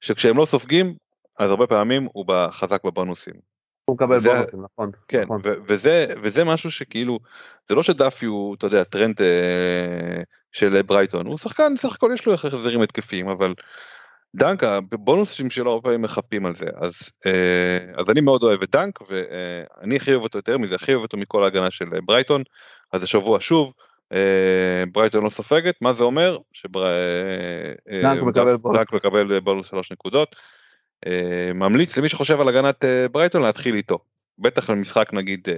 שכשהם 0.00 0.36
לא 0.36 0.44
סופגים, 0.44 0.94
אז 1.38 1.50
הרבה 1.50 1.66
פעמים 1.66 2.08
הוא 2.12 2.24
חזק 2.50 2.84
בבונוסים. 2.84 3.34
הוא 3.84 3.94
מקבל 3.94 4.18
בונוסים, 4.18 4.64
נכון. 4.64 4.90
כן, 5.08 5.22
נכון. 5.22 5.40
וזה, 5.44 6.06
וזה 6.22 6.44
משהו 6.44 6.70
שכאילו, 6.70 7.18
זה 7.68 7.74
לא 7.74 7.82
שדאפי 7.82 8.26
הוא, 8.26 8.54
אתה 8.54 8.66
יודע, 8.66 8.84
טרנד 8.84 9.22
אה, 9.22 10.22
של 10.52 10.82
ברייטון, 10.82 11.26
הוא 11.26 11.38
שחקן, 11.38 11.76
סך 11.76 11.94
הכל 11.94 12.10
יש 12.14 12.26
לו 12.26 12.34
החזרים 12.34 12.80
התקפיים, 12.80 13.28
אבל 13.28 13.54
דנק, 14.36 14.64
הבונוסים 14.64 15.50
שלו 15.50 15.70
הרבה 15.70 15.82
פעמים 15.82 16.02
מחפים 16.02 16.46
על 16.46 16.56
זה, 16.56 16.66
אז, 16.76 16.92
אה, 17.26 17.78
אז 17.96 18.10
אני 18.10 18.20
מאוד 18.20 18.42
אוהב 18.42 18.62
את 18.62 18.70
דנק, 18.70 18.98
ואני 19.08 19.96
הכי 19.96 20.12
אוהב 20.12 20.22
אותו 20.22 20.38
יותר 20.38 20.58
מזה, 20.58 20.74
הכי 20.74 20.92
אוהב 20.92 21.02
אותו 21.02 21.16
מכל 21.16 21.44
ההגנה 21.44 21.70
של 21.70 21.84
ברייטון, 22.04 22.42
אז 22.92 23.02
השבוע 23.02 23.38
שוב, 23.40 23.72
אה, 24.12 24.84
ברייטון 24.92 25.24
לא 25.24 25.30
סופגת, 25.30 25.82
מה 25.82 25.92
זה 25.92 26.04
אומר? 26.04 26.38
שדנק 26.52 28.22
מקבל 28.92 29.40
בונוס 29.40 29.66
שלוש 29.66 29.92
נקודות. 29.92 30.36
ממליץ 31.54 31.98
למי 31.98 32.08
שחושב 32.08 32.40
על 32.40 32.48
הגנת 32.48 32.84
ברייטון 33.12 33.42
להתחיל 33.42 33.74
איתו. 33.74 33.98
בטח 34.38 34.70
למשחק 34.70 35.12
נגיד 35.12 35.48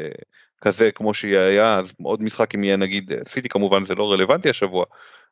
כזה 0.60 0.90
כמו 0.90 1.14
שהיה 1.14 1.78
אז 1.78 1.92
עוד 2.02 2.22
משחק 2.22 2.54
אם 2.54 2.64
יהיה 2.64 2.76
נגיד 2.76 3.12
סיטי 3.26 3.48
כמובן 3.48 3.84
זה 3.84 3.94
לא 3.94 4.12
רלוונטי 4.12 4.50
השבוע 4.50 4.84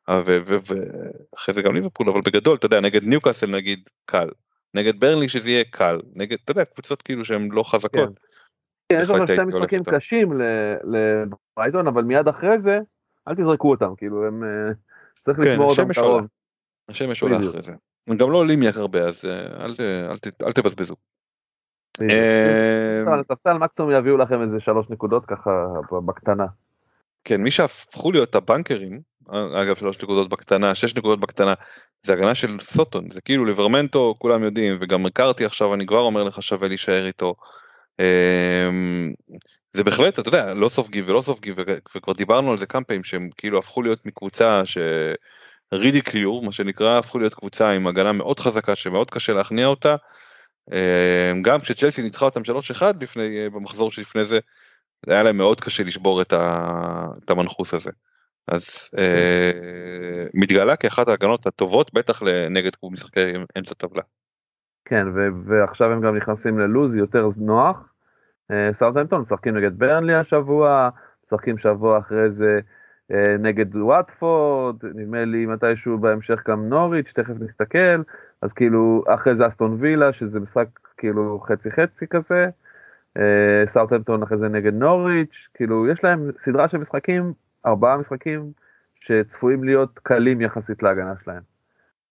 אה, 0.09 0.21
ואחרי 0.25 1.53
זה 1.53 1.61
גם 1.61 1.75
ליברפול 1.75 2.09
אבל 2.09 2.19
בגדול 2.25 2.57
אתה 2.57 2.65
יודע 2.65 2.81
נגד 2.81 3.03
ניוקאסל 3.03 3.51
נגיד 3.51 3.89
קל 4.05 4.29
נגד 4.73 4.99
ברנלי 4.99 5.29
שזה 5.29 5.49
יהיה 5.49 5.63
קל 5.63 6.01
נגד 6.13 6.37
אתה 6.43 6.51
יודע 6.51 6.65
קבוצות 6.65 7.01
כאילו 7.01 7.25
שהן 7.25 7.51
לא 7.51 7.63
חזקות. 7.63 8.09
כן, 8.89 8.99
יש 9.01 9.09
לנו 9.09 9.27
שתי 9.27 9.43
משחקים 9.47 9.83
קשים 9.83 10.33
לברייטון 10.83 11.87
אבל 11.87 12.03
מיד 12.03 12.27
אחרי 12.27 12.59
זה 12.59 12.79
אל 13.27 13.35
תזרקו 13.35 13.71
אותם 13.71 13.95
כאילו 13.97 14.27
הם 14.27 14.43
אה, 14.43 14.73
צריך 15.25 15.37
כן, 15.37 15.43
לשמור 15.43 15.71
אותם 15.71 15.93
קרוב. 15.93 16.21
השמש 16.89 17.21
עולה 17.21 17.37
אחרי 17.37 17.61
זה. 17.61 17.73
הם 18.07 18.17
גם 18.17 18.31
לא 18.31 18.37
עולים 18.37 18.59
הרבה 18.75 19.05
אז 19.05 19.25
אה, 19.25 20.15
אל 20.41 20.51
תבזבזו. 20.51 20.95
על 23.07 23.19
הספסל 23.19 23.53
מקסימום 23.53 23.91
יביאו 23.91 24.17
לכם 24.17 24.41
איזה 24.41 24.59
שלוש 24.59 24.85
נקודות 24.89 25.25
ככה 25.25 25.67
בקטנה. 26.05 26.45
כן 27.23 27.41
מי 27.41 27.51
שהפכו 27.51 28.11
להיות 28.11 28.35
הבנקרים 28.35 29.01
אגב 29.31 29.75
שלוש 29.75 30.03
נקודות 30.03 30.29
בקטנה 30.29 30.75
שש 30.75 30.95
נקודות 30.95 31.19
בקטנה 31.19 31.53
זה 32.03 32.13
הגנה 32.13 32.35
של 32.35 32.59
סוטון 32.59 33.11
זה 33.11 33.21
כאילו 33.21 33.45
ליברמנטו 33.45 34.13
כולם 34.17 34.43
יודעים 34.43 34.77
וגם 34.79 35.05
הכרתי 35.05 35.45
עכשיו 35.45 35.73
אני 35.73 35.85
כבר 35.85 36.01
אומר 36.01 36.23
לך 36.23 36.43
שווה 36.43 36.67
להישאר 36.67 37.05
איתו. 37.05 37.35
אמ, 37.99 39.13
זה 39.73 39.83
בהחלט 39.83 40.19
אתה 40.19 40.29
יודע 40.29 40.53
לא 40.53 40.69
סופגים 40.69 41.03
ולא 41.07 41.21
סופגים 41.21 41.55
וכבר 41.57 42.13
דיברנו 42.13 42.51
על 42.51 42.57
זה 42.57 42.65
כמה 42.65 42.83
פעמים 42.83 43.03
שהם 43.03 43.29
כאילו 43.37 43.59
הפכו 43.59 43.81
להיות 43.81 44.05
מקבוצה 44.05 44.61
שרידיקליור 45.73 46.45
מה 46.45 46.51
שנקרא 46.51 46.99
הפכו 46.99 47.19
להיות 47.19 47.33
קבוצה 47.33 47.71
עם 47.71 47.87
הגנה 47.87 48.11
מאוד 48.11 48.39
חזקה 48.39 48.75
שמאוד 48.75 49.11
קשה 49.11 49.33
להכניע 49.33 49.65
אותה. 49.65 49.95
אמ, 50.71 51.41
גם 51.41 51.59
כשצ'לסי 51.59 52.03
ניצחה 52.03 52.25
אותם 52.25 52.41
3-1 52.41 52.83
לפני 53.01 53.49
במחזור 53.49 53.91
שלפני 53.91 54.25
זה 54.25 54.39
היה 55.07 55.23
להם 55.23 55.37
מאוד 55.37 55.61
קשה 55.61 55.83
לשבור 55.83 56.21
את, 56.21 56.33
ה, 56.33 57.07
את 57.23 57.29
המנחוס 57.29 57.73
הזה. 57.73 57.91
אז 58.47 58.89
אה, 58.97 59.51
מתגלה 60.33 60.75
כאחת 60.75 61.07
ההגנות 61.07 61.47
הטובות 61.47 61.93
בטח 61.93 62.21
נגד 62.49 62.71
משחקי 62.83 63.33
אמצע 63.57 63.73
טבלה. 63.77 64.01
כן 64.85 65.07
ו- 65.15 65.45
ועכשיו 65.45 65.91
הם 65.91 66.01
גם 66.01 66.17
נכנסים 66.17 66.59
ללוז 66.59 66.95
יותר 66.95 67.27
נוח. 67.37 67.93
אה, 68.51 68.73
סאוטהמפטון 68.73 69.21
משחקים 69.21 69.57
נגד 69.57 69.79
ברנלי 69.79 70.15
השבוע, 70.15 70.89
משחקים 71.25 71.57
שבוע 71.57 71.99
אחרי 71.99 72.31
זה 72.31 72.45
אה, 72.45 72.59
נגד 73.39 73.75
וואטפורד, 73.75 74.75
נדמה 74.95 75.25
לי 75.25 75.45
מתישהו 75.45 75.97
בהמשך 75.97 76.43
גם 76.47 76.69
נוריץ', 76.69 77.11
תכף 77.13 77.33
נסתכל, 77.39 78.01
אז 78.41 78.53
כאילו 78.53 79.03
אחרי 79.07 79.35
זה 79.35 79.47
אסטון 79.47 79.77
וילה 79.79 80.13
שזה 80.13 80.39
משחק 80.39 80.67
כאילו 80.97 81.43
חצי 81.47 81.71
חצי 81.71 82.05
כזה. 82.07 82.47
סאוטהמפטון 83.65 84.23
אחרי 84.23 84.37
זה 84.37 84.47
נגד 84.47 84.73
נוריץ', 84.73 85.47
כאילו 85.53 85.87
יש 85.87 86.03
להם 86.03 86.31
סדרה 86.39 86.69
של 86.69 86.77
משחקים, 86.77 87.33
ארבעה 87.65 87.97
משחקים 87.97 88.51
שצפויים 88.95 89.63
להיות 89.63 89.99
קלים 90.03 90.41
יחסית 90.41 90.83
להגנה 90.83 91.13
שלהם. 91.23 91.41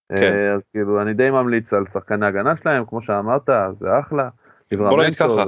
כן. 0.09 0.51
אז 0.55 0.61
כאילו 0.71 1.01
אני 1.01 1.13
די 1.13 1.29
ממליץ 1.29 1.73
על 1.73 1.85
שחקני 1.93 2.25
הגנה 2.25 2.57
שלהם, 2.63 2.85
כמו 2.85 3.01
שאמרת, 3.01 3.49
זה 3.79 3.99
אחלה. 3.99 4.29
בוא 4.77 5.01
נגיד 5.01 5.15
ככה, 5.15 5.45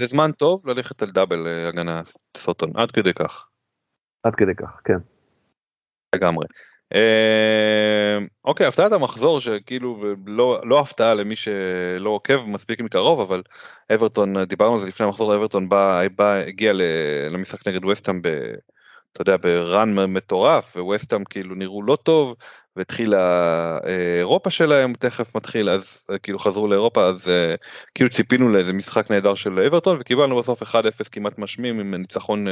זה 0.00 0.06
זמן 0.06 0.30
טוב 0.38 0.68
ללכת 0.68 1.02
על 1.02 1.10
דאבל 1.10 1.46
הגנה 1.68 2.00
סוטון, 2.36 2.68
עד 2.74 2.90
כדי 2.90 3.12
כך. 3.14 3.48
עד 4.24 4.34
כדי 4.34 4.54
כך, 4.54 4.80
כן. 4.84 4.98
לגמרי. 6.14 6.46
אה, 6.94 8.18
אוקיי 8.44 8.66
הפתעת 8.66 8.92
המחזור 8.92 9.40
שכאילו 9.40 10.04
לא 10.26 10.60
לא 10.64 10.80
הפתעה 10.80 11.14
למי 11.14 11.36
שלא 11.36 12.10
עוקב 12.10 12.44
מספיק 12.46 12.80
מקרוב 12.80 13.20
אבל 13.20 13.42
אברטון 13.94 14.44
דיברנו 14.44 14.74
על 14.74 14.80
זה 14.80 14.86
לפני 14.86 15.06
המחזור 15.06 15.34
אברטון 15.34 15.68
בא, 15.68 16.02
בא 16.16 16.34
הגיע 16.34 16.72
למשחק 17.30 17.68
נגד 17.68 17.84
וסטאם 17.84 18.20
אתה 19.12 19.22
יודע 19.22 19.36
בראן 19.36 19.94
מטורף 19.94 20.76
וווסטאם 20.76 21.24
כאילו 21.24 21.54
נראו 21.54 21.82
לא 21.82 21.96
טוב 22.02 22.36
והתחילה 22.76 23.18
אה, 23.86 24.18
אירופה 24.18 24.50
שלהם 24.50 24.92
תכף 24.94 25.36
מתחיל 25.36 25.70
אז 25.70 26.04
אה, 26.10 26.18
כאילו 26.18 26.38
חזרו 26.38 26.68
לאירופה 26.68 27.06
אז 27.08 27.28
אה, 27.28 27.54
כאילו 27.94 28.10
ציפינו 28.10 28.48
לאיזה 28.48 28.72
משחק 28.72 29.10
נהדר 29.10 29.34
של 29.34 29.60
אברטון 29.60 29.96
וקיבלנו 30.00 30.38
בסוף 30.38 30.62
1-0 30.62 30.66
כמעט 31.12 31.38
משמים 31.38 31.80
עם 31.80 31.94
ניצחון 31.94 32.44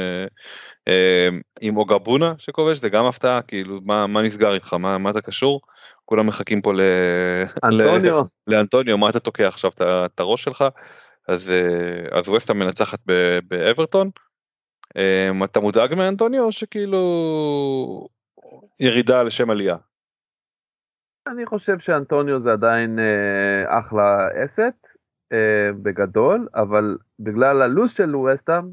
עם 1.61 1.77
אוגבונה 1.77 2.33
שכובש 2.37 2.77
זה 2.77 2.89
גם 2.89 3.05
הפתעה 3.05 3.41
כאילו 3.41 3.79
מה 3.85 4.07
מה 4.07 4.21
נסגר 4.21 4.53
איתך? 4.53 4.73
מה 4.73 4.97
מה 4.97 5.09
אתה 5.09 5.21
קשור? 5.21 5.61
כולם 6.05 6.27
מחכים 6.27 6.61
פה 6.61 6.73
לאנטוניו 7.63 8.23
לאנטוניו 8.47 8.97
מה 8.97 9.09
אתה 9.09 9.19
תוקע 9.19 9.47
עכשיו? 9.47 9.71
את 10.05 10.19
הראש 10.19 10.43
שלך? 10.43 10.63
אז 11.27 11.51
אז 12.11 12.29
ווסטה 12.29 12.53
מנצחת 12.53 12.99
באברטון. 13.47 14.09
אתה 15.43 15.59
מודאג 15.59 15.93
מאנטוניו 15.93 16.51
שכאילו 16.51 18.07
ירידה 18.79 19.23
לשם 19.23 19.49
עלייה. 19.49 19.75
אני 21.27 21.45
חושב 21.45 21.79
שאנטוניו 21.79 22.41
זה 22.41 22.51
עדיין 22.51 22.99
אה, 22.99 23.79
אחלה 23.79 24.27
אסט 24.45 24.87
אה, 25.31 25.69
בגדול, 25.81 26.47
אבל 26.55 26.97
בגלל 27.19 27.61
הלו"ז 27.61 27.91
של 27.91 28.15
ווסטאם, 28.15 28.63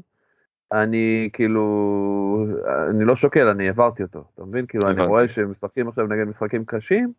אני 0.71 1.29
כאילו, 1.33 2.45
אני 2.89 3.05
לא 3.05 3.15
שוקל, 3.15 3.47
אני 3.47 3.67
העברתי 3.67 4.03
אותו, 4.03 4.23
אתה 4.35 4.45
מבין? 4.45 4.65
כאילו 4.65 4.89
אני 4.89 5.05
רואה 5.05 5.27
שהם 5.27 5.51
משחקים 5.51 5.87
עכשיו 5.87 6.07
נגד 6.07 6.27
משחקים 6.27 6.65
קשים, 6.65 7.13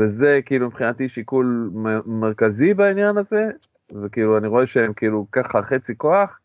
וזה 0.00 0.40
כאילו 0.46 0.66
מבחינתי 0.66 1.08
שיקול 1.08 1.70
מרכזי 2.06 2.74
בעניין 2.74 3.16
הזה, 3.18 3.50
וכאילו 4.02 4.38
אני 4.38 4.46
רואה 4.48 4.66
שהם 4.66 4.92
כאילו 4.92 5.26
ככה 5.32 5.62
חצי 5.62 5.96
כוח, 5.96 6.40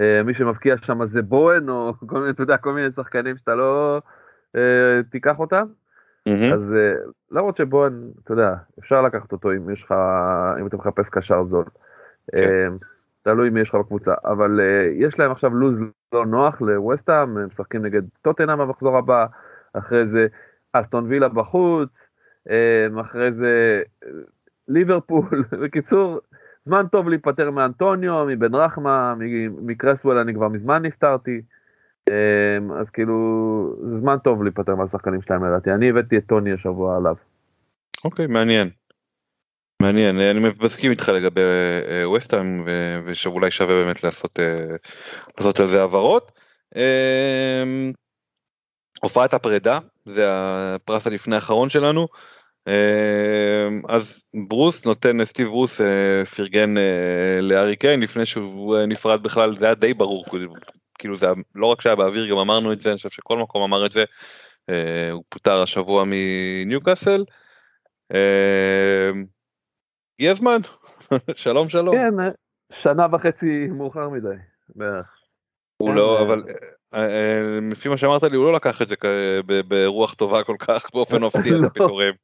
אה, 0.00 0.22
מי 0.22 0.34
שמבקיע 0.34 0.76
שם 0.76 1.06
זה 1.06 1.22
בוהן, 1.22 1.68
או 1.68 1.92
כל 2.06 2.20
מיני, 2.20 2.30
אתה 2.30 2.42
יודע, 2.42 2.56
כל 2.56 2.72
מיני 2.72 2.88
שחקנים 2.96 3.36
שאתה 3.36 3.54
לא 3.54 4.02
אה, 4.56 5.00
תיקח 5.10 5.38
אותם. 5.38 5.66
Mm-hmm. 6.28 6.54
אז 6.54 6.72
אה, 6.72 6.92
למרות 7.30 7.56
שבו, 7.56 7.86
אתה 8.24 8.32
יודע, 8.32 8.54
אפשר 8.78 9.02
לקחת 9.02 9.32
אותו 9.32 9.52
אם 9.52 9.70
יש 9.70 9.82
לך, 9.82 9.94
אם 10.60 10.66
אתה 10.66 10.76
מחפש 10.76 11.08
קשר 11.08 11.44
זול. 11.44 11.64
כן. 12.30 12.38
אה, 12.38 12.68
תלוי 13.22 13.50
מי 13.50 13.60
יש 13.60 13.68
לך 13.68 13.74
בקבוצה, 13.74 14.14
אבל 14.24 14.60
uh, 14.60 15.04
יש 15.06 15.18
להם 15.18 15.30
עכשיו 15.30 15.54
לוז 15.54 15.74
לא 16.12 16.26
נוח 16.26 16.60
לווסטהאם, 16.60 17.36
הם 17.36 17.46
משחקים 17.46 17.82
נגד 17.82 18.02
טוטנאם 18.22 18.58
במחזור 18.58 18.98
הבא, 18.98 19.26
אחרי 19.72 20.06
זה 20.06 20.26
אסטון 20.72 21.06
וילה 21.08 21.28
בחוץ, 21.28 22.08
um, 22.48 23.00
אחרי 23.00 23.32
זה 23.32 23.82
ליברפול, 24.68 25.44
בקיצור, 25.62 26.20
זמן 26.64 26.86
טוב 26.92 27.08
להיפטר 27.08 27.50
מאנטוניו, 27.50 28.26
מבן 28.28 28.54
רחמה, 28.54 29.14
מקרסוול 29.62 30.18
אני 30.18 30.34
כבר 30.34 30.48
מזמן 30.48 30.82
נפטרתי. 30.82 31.42
אמ, 32.08 32.72
אז 32.72 32.90
כאילו 32.90 33.16
זמן 34.00 34.16
טוב 34.24 34.42
להיפטר 34.42 34.74
מהשחקנים 34.74 35.22
שלהם 35.22 35.44
לדעתי 35.44 35.70
אני 35.70 35.90
הבאתי 35.90 36.16
את 36.16 36.26
טוני 36.26 36.52
השבוע 36.52 36.96
עליו. 36.96 37.14
אוקיי 38.04 38.26
מעניין 38.26 38.70
מעניין, 39.82 40.20
אני 40.20 40.48
מסכים 40.60 40.90
איתך 40.90 41.08
לגבי 41.08 41.40
ווסטהאם 42.04 42.64
ושאולי 43.06 43.50
שווה 43.50 43.84
באמת 43.84 44.04
לעשות, 44.04 44.38
לעשות 45.38 45.60
על 45.60 45.66
זה 45.66 45.80
העברות. 45.80 46.32
הופעת 49.02 49.34
הפרידה 49.34 49.78
זה 50.04 50.24
הפרס 50.28 51.06
הלפני 51.06 51.34
האחרון 51.34 51.68
שלנו. 51.68 52.06
אז 53.88 54.24
ברוס 54.48 54.86
נותן 54.86 55.24
סטיב 55.24 55.46
ברוס 55.46 55.80
פרגן 56.36 56.74
לארי 57.40 57.76
קיין 57.76 58.00
לפני 58.00 58.26
שהוא 58.26 58.78
נפרד 58.88 59.22
בכלל 59.22 59.56
זה 59.56 59.64
היה 59.64 59.74
די 59.74 59.94
ברור 59.94 60.24
כאילו 61.00 61.16
זה 61.16 61.26
לא 61.54 61.66
רק 61.66 61.80
שהיה 61.80 61.96
באוויר 61.96 62.30
גם 62.30 62.38
אמרנו 62.38 62.72
את 62.72 62.78
זה 62.78 62.90
אני 62.90 62.96
חושב 62.96 63.10
שכל 63.10 63.38
מקום 63.38 63.62
אמר 63.62 63.86
את 63.86 63.92
זה. 63.92 64.04
הוא 65.12 65.24
פוטר 65.28 65.62
השבוע 65.62 66.04
מניוקאסל. 66.06 67.24
הגיע 70.18 70.30
הזמן 70.30 70.60
שלום 71.34 71.68
שלום. 71.68 71.94
כן 71.94 72.14
שנה 72.72 73.06
וחצי 73.12 73.66
מאוחר 73.66 74.08
מדי 74.08 74.28
בערך. 74.74 75.16
הוא 75.76 75.94
לא 75.94 76.22
אבל 76.22 76.44
לפי 77.70 77.88
מה 77.88 77.96
שאמרת 77.96 78.22
לי 78.22 78.36
הוא 78.36 78.44
לא 78.44 78.52
לקח 78.52 78.82
את 78.82 78.88
זה 78.88 78.94
ברוח 79.68 80.14
טובה 80.14 80.44
כל 80.44 80.56
כך 80.58 80.86
באופן 80.94 81.24
מפתיע 81.24 81.52
את 81.56 81.64
הפיטורים. 81.64 82.14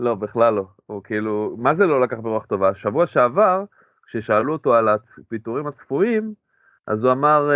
לא 0.00 0.14
בכלל 0.14 0.54
לא 0.54 0.64
הוא 0.86 1.02
כאילו 1.04 1.56
מה 1.58 1.74
זה 1.74 1.86
לא 1.86 2.00
לקח 2.00 2.16
ברוח 2.16 2.46
טובה 2.46 2.74
שבוע 2.74 3.06
שעבר 3.06 3.64
כששאלו 4.06 4.52
אותו 4.52 4.74
על 4.74 4.88
הפיטורים 4.88 5.66
הצפויים 5.66 6.34
אז 6.88 7.04
הוא 7.04 7.12
אמר 7.12 7.50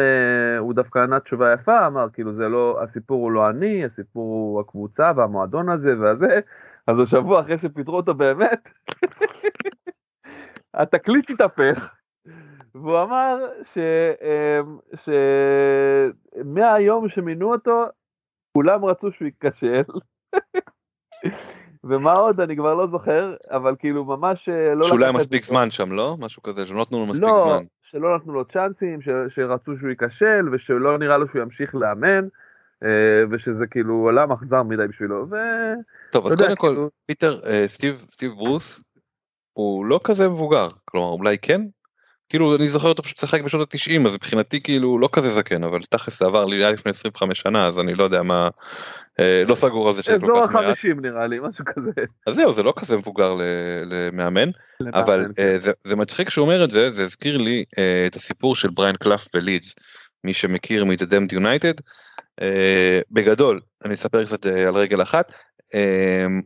הוא 0.58 0.74
דווקא 0.74 0.98
ענה 0.98 1.20
תשובה 1.20 1.52
יפה 1.52 1.86
אמר 1.86 2.06
כאילו 2.12 2.34
זה 2.34 2.48
לא 2.48 2.82
הסיפור 2.82 3.22
הוא 3.22 3.32
לא 3.32 3.50
אני 3.50 3.84
הסיפור 3.84 4.24
הוא 4.24 4.60
הקבוצה 4.60 5.12
והמועדון 5.16 5.68
הזה 5.68 5.98
והזה 6.00 6.40
אז 6.86 7.00
השבוע 7.00 7.40
אחרי 7.40 7.58
שפיטרו 7.58 7.96
אותו 7.96 8.14
באמת 8.14 8.68
התקליט 10.74 11.30
התהפך 11.30 11.94
והוא 12.74 13.02
אמר 13.02 13.48
שמהיום 16.42 17.08
שמינו 17.08 17.52
אותו 17.52 17.86
כולם 18.56 18.84
רצו 18.84 19.12
שהוא 19.12 19.28
ייכשל. 19.28 19.82
ומה 21.84 22.12
עוד 22.12 22.40
אני 22.40 22.56
כבר 22.56 22.74
לא 22.74 22.86
זוכר 22.86 23.34
אבל 23.50 23.74
כאילו 23.78 24.04
ממש 24.04 24.48
לא 24.76 24.88
שאולי 24.88 25.04
היה 25.04 25.12
מספיק 25.12 25.44
זמן 25.44 25.70
שם 25.70 25.92
לא 25.92 26.16
משהו 26.18 26.42
כזה 26.42 26.66
שלא 26.66 26.80
נתנו 26.80 26.98
לו 26.98 27.06
מספיק 27.06 27.24
לא, 27.24 27.48
זמן 27.48 27.64
שלא 27.82 28.16
נתנו 28.16 28.32
לו 28.32 28.44
צ'אנסים 28.44 29.02
ש, 29.02 29.08
שרצו 29.34 29.72
שהוא 29.78 29.90
ייכשל 29.90 30.48
ושלא 30.52 30.98
נראה 30.98 31.18
לו 31.18 31.28
שהוא 31.28 31.42
ימשיך 31.42 31.74
לאמן 31.74 32.28
ושזה 33.30 33.66
כאילו 33.70 33.94
עולם 33.94 34.32
אכזר 34.32 34.62
מדי 34.62 34.86
בשבילו. 34.88 35.26
ו... 35.30 35.36
טוב 36.10 36.26
אז 36.26 36.36
קודם 36.36 36.56
כל 36.56 36.66
כאילו... 36.66 36.90
פיטר 37.06 37.40
סטיב 37.66 38.04
סטיב 38.08 38.32
ברוס 38.32 38.84
הוא 39.52 39.86
לא 39.86 40.00
כזה 40.04 40.28
מבוגר 40.28 40.68
כלומר 40.84 41.08
אולי 41.08 41.38
כן 41.38 41.60
כאילו 42.28 42.56
אני 42.56 42.70
זוכר 42.70 42.88
אותו 42.88 43.02
פשוט 43.02 43.18
שיחק 43.18 43.42
בשנות 43.42 43.74
ה-90 43.74 44.06
אז 44.06 44.14
מבחינתי 44.14 44.60
כאילו 44.62 44.98
לא 44.98 45.08
כזה 45.12 45.30
זקן 45.30 45.64
אבל 45.64 45.80
תכלס 45.90 46.18
זה 46.18 46.26
עבר 46.26 46.44
לי 46.44 46.72
לפני 46.72 46.90
25 46.90 47.40
שנה 47.40 47.66
אז 47.66 47.78
אני 47.78 47.94
לא 47.94 48.04
יודע 48.04 48.22
מה 48.22 48.44
אה, 48.44 48.48
לא 49.46 49.54
סגור 49.54 49.88
על 49.88 49.94
זה 49.94 50.02
שזה 50.02 50.18
כל 50.20 50.26
כך 50.26 50.54
מעט. 50.54 50.64
אזור 50.64 50.90
ה-50 50.92 51.00
נראה 51.02 51.26
לי 51.26 51.38
משהו 51.42 51.64
כזה. 51.64 51.90
אז 52.26 52.34
זהו 52.34 52.52
זה 52.52 52.62
לא 52.62 52.72
כזה 52.76 52.96
מבוגר 52.96 53.36
למאמן 53.86 54.50
אבל 54.94 55.26
כן. 55.36 55.42
אה, 55.42 55.56
זה, 55.84 55.96
מצחיק 55.96 56.30
שהוא 56.30 56.44
אומר 56.44 56.64
את 56.64 56.70
זה 56.70 56.90
זה 56.90 57.04
הזכיר 57.04 57.38
לי 57.38 57.64
אה, 57.78 58.06
את 58.06 58.16
הסיפור 58.16 58.56
של 58.56 58.68
בריין 58.68 58.96
קלף 58.96 59.28
בלידס 59.34 59.74
מי 60.24 60.34
שמכיר 60.34 60.84
Damned 60.84 61.32
United. 61.32 61.82
בגדול 63.10 63.60
אני 63.84 63.94
אספר 63.94 64.24
קצת 64.24 64.46
על 64.46 64.74
רגל 64.74 65.02
אחת 65.02 65.32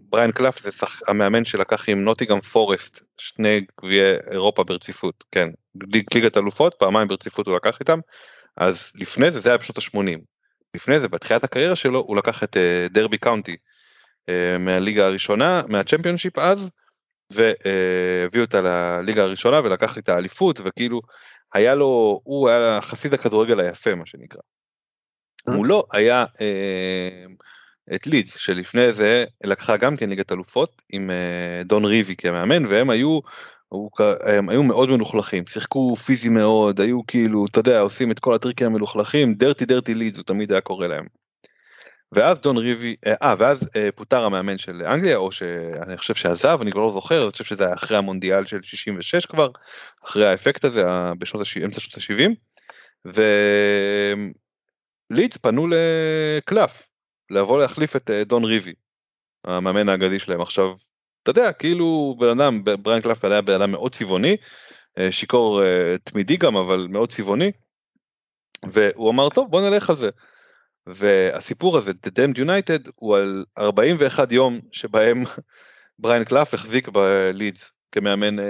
בריין 0.09 0.33
קלף 0.33 0.61
זה 0.61 0.73
שח... 0.73 1.01
המאמן 1.09 1.45
שלקח 1.45 1.89
עם 1.89 2.05
נוטיגם 2.05 2.41
פורסט 2.41 3.01
שני 3.19 3.65
גביעי 3.81 4.17
אירופה 4.31 4.65
ברציפות 4.65 5.25
כן 5.33 5.49
ליגת 6.15 6.37
אלופות 6.37 6.75
פעמיים 6.79 7.09
ברציפות 7.09 7.47
הוא 7.47 7.57
לקח 7.57 7.81
איתם 7.81 7.99
אז 8.57 8.93
לפני 8.95 9.31
זה 9.31 9.41
זה 9.41 9.49
היה 9.49 9.59
בשנות 9.59 9.79
ה-80 9.79 10.21
לפני 10.77 11.01
זה 11.01 11.09
בתחילת 11.09 11.45
הקריירה 11.45 11.77
שלו 11.77 12.05
הוא 12.07 12.17
לקח 12.17 12.45
את 12.45 12.57
uh, 12.57 12.93
דרבי 12.93 13.19
קאונטי 13.19 13.57
uh, 14.31 14.59
מהליגה 14.59 15.07
הראשונה 15.07 15.63
מהצ'מפיונשיפ 15.69 16.39
אז 16.39 16.71
והביא 17.33 18.41
אותה 18.41 18.61
לליגה 18.61 19.23
הראשונה 19.23 19.61
ולקח 19.61 19.99
את 19.99 20.09
האליפות 20.09 20.61
וכאילו 20.65 21.01
היה 21.55 21.75
לו 21.75 22.21
הוא 22.25 22.49
היה 22.49 22.81
חסיד 22.81 23.15
הכדורגל 23.15 23.61
היפה 23.61 23.95
מה 23.95 24.07
שנקרא. 24.07 24.41
מולו 25.49 25.85
היה 25.93 26.25
uh, 26.25 27.45
את 27.95 28.07
לידס 28.07 28.37
שלפני 28.37 28.93
זה 28.93 29.25
לקחה 29.45 29.77
גם 29.77 29.97
כן 29.97 30.09
ליגת 30.09 30.33
אלופות 30.33 30.83
עם 30.89 31.11
דון 31.65 31.85
ריבי 31.85 32.17
כמאמן 32.17 32.67
והם 32.67 32.91
היו 32.91 33.21
הם 34.23 34.49
היו 34.49 34.63
מאוד 34.63 34.89
מלוכלכים 34.89 35.47
שיחקו 35.47 35.97
פיזי 35.97 36.29
מאוד 36.29 36.81
היו 36.81 37.07
כאילו 37.07 37.45
אתה 37.51 37.61
יודע 37.61 37.81
עושים 37.81 38.11
את 38.11 38.19
כל 38.19 38.35
הטריקים 38.35 38.67
המלוכלכים 38.67 39.35
דרטי 39.35 39.65
דרטי 39.65 39.95
לידס 39.95 40.17
הוא 40.17 40.25
תמיד 40.25 40.53
היה 40.53 40.61
קורא 40.61 40.87
להם. 40.87 41.07
ואז 42.13 42.41
דון 42.41 42.57
ריבי 42.57 42.97
אה 43.07 43.35
ואז 43.39 43.69
אה, 43.77 43.89
פוטר 43.95 44.25
המאמן 44.25 44.59
של 44.59 44.83
אנגליה 44.83 45.17
או 45.17 45.33
שאני 45.33 45.97
חושב 45.97 46.15
שעזב 46.15 46.59
אני 46.63 46.73
כבר 46.73 46.81
לא 46.81 46.91
זוכר 46.93 47.23
אני 47.23 47.31
חושב 47.31 47.45
שזה 47.45 47.65
היה 47.65 47.75
אחרי 47.75 47.97
המונדיאל 47.97 48.47
של 48.47 48.63
66 48.63 49.27
כבר 49.27 49.49
אחרי 50.05 50.29
האפקט 50.29 50.65
הזה 50.65 50.85
בשנות 51.19 51.47
אמצע 51.65 51.81
שנות 51.81 51.95
ה-70. 51.97 52.31
ולידס 55.11 55.37
פנו 55.37 55.67
לקלף 55.69 56.83
לבוא 57.31 57.61
להחליף 57.61 57.97
את 57.97 58.11
אה, 58.11 58.25
דון 58.25 58.45
ריבי 58.45 58.75
המאמן 59.45 59.89
האגדי 59.89 60.19
שלהם 60.19 60.41
עכשיו 60.41 60.67
אתה 61.27 61.41
יודע 61.41 61.53
כאילו 61.53 62.17
בן 62.19 62.41
אדם 62.41 62.65
בריין 62.83 63.03
קלפקד 63.03 63.31
היה 63.31 63.41
בן 63.41 63.55
אדם 63.55 63.71
מאוד 63.71 63.95
צבעוני 63.95 64.37
אה, 64.99 65.13
שיכור 65.13 65.63
אה, 65.63 65.99
תמידי 66.05 66.37
גם 66.37 66.57
אבל 66.57 66.87
מאוד 66.91 67.13
צבעוני. 67.13 67.53
והוא 68.73 69.11
אמר 69.11 69.29
טוב 69.29 69.51
בוא 69.51 69.71
נלך 69.71 69.91
על 69.91 69.97
זה. 69.97 70.11
והסיפור 70.87 71.77
הזה 71.77 71.91
The 71.91 72.11
Damned 72.11 72.39
United 72.39 72.91
הוא 72.95 73.17
על 73.17 73.45
41 73.59 74.33
יום 74.33 74.61
שבהם 74.73 75.23
בריין 75.99 76.25
קלף 76.25 76.55
החזיק 76.55 76.89
בלידס 76.89 77.73
כמאמן 77.93 78.39
אה, 78.39 78.45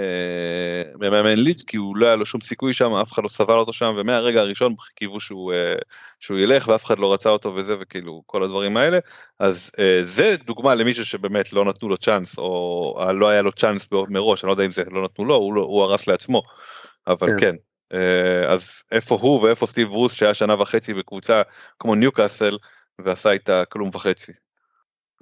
מאמן 1.11 1.38
לידס 1.38 1.62
כי 1.62 1.77
הוא 1.77 1.96
לא 1.96 2.07
היה 2.07 2.16
לו 2.16 2.27
שום 2.27 2.40
סיכוי 2.40 2.72
שם 2.72 2.92
אף 2.94 3.12
אחד 3.12 3.22
לא 3.22 3.29
סבל 3.29 3.55
אותו 3.55 3.72
שם 3.72 3.94
ומהרגע 3.99 4.40
הראשון 4.40 4.75
קיוו 4.94 5.20
שהוא 5.20 5.53
אה, 5.53 5.75
שהוא 6.20 6.38
ילך 6.38 6.68
ואף 6.68 6.85
אחד 6.85 6.99
לא 6.99 7.12
רצה 7.12 7.31
אותו 7.31 7.55
וזה 7.55 7.77
וכאילו 7.81 8.22
כל 8.27 8.42
הדברים 8.42 8.77
האלה 8.77 8.99
אז 9.38 9.70
אה, 9.79 10.01
זה 10.05 10.37
דוגמה 10.44 10.75
למישהו 10.75 11.05
שבאמת 11.07 11.53
לא 11.53 11.64
נתנו 11.64 11.88
לו 11.88 11.96
צ'אנס 11.96 12.38
או 12.38 13.07
לא 13.14 13.29
היה 13.29 13.42
לו 13.42 13.53
צ'אנס 13.53 13.88
מראש 14.09 14.44
אני 14.44 14.49
לא 14.49 14.53
יודע 14.53 14.64
אם 14.64 14.72
זה 14.72 14.83
לא 14.90 15.05
נתנו 15.05 15.25
לו 15.25 15.35
הוא, 15.35 15.55
לא, 15.55 15.61
הוא 15.61 15.83
הרס 15.83 16.07
לעצמו 16.07 16.42
אבל 17.07 17.29
כן. 17.29 17.37
כן 17.40 17.57
אז 18.49 18.83
איפה 18.92 19.18
הוא 19.20 19.42
ואיפה 19.42 19.66
סטיב 19.66 19.88
ברוס 19.88 20.12
שהיה 20.12 20.35
שנה 20.35 20.62
וחצי 20.62 20.94
בקבוצה 20.94 21.42
כמו 21.79 21.94
ניוקאסל 21.94 22.57
ועשה 22.99 23.31
איתה 23.31 23.64
כלום 23.64 23.90
וחצי. 23.92 24.33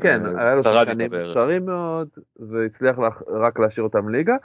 כן, 0.02 0.38
היה 0.38 0.54
לו 0.54 0.62
שחקנים 0.62 1.10
מוכשרים 1.14 1.66
מאוד, 1.66 2.08
והצליח 2.36 2.96
רק 3.42 3.58
להשאיר 3.58 3.84
אותם 3.84 4.08
ליגה, 4.08 4.36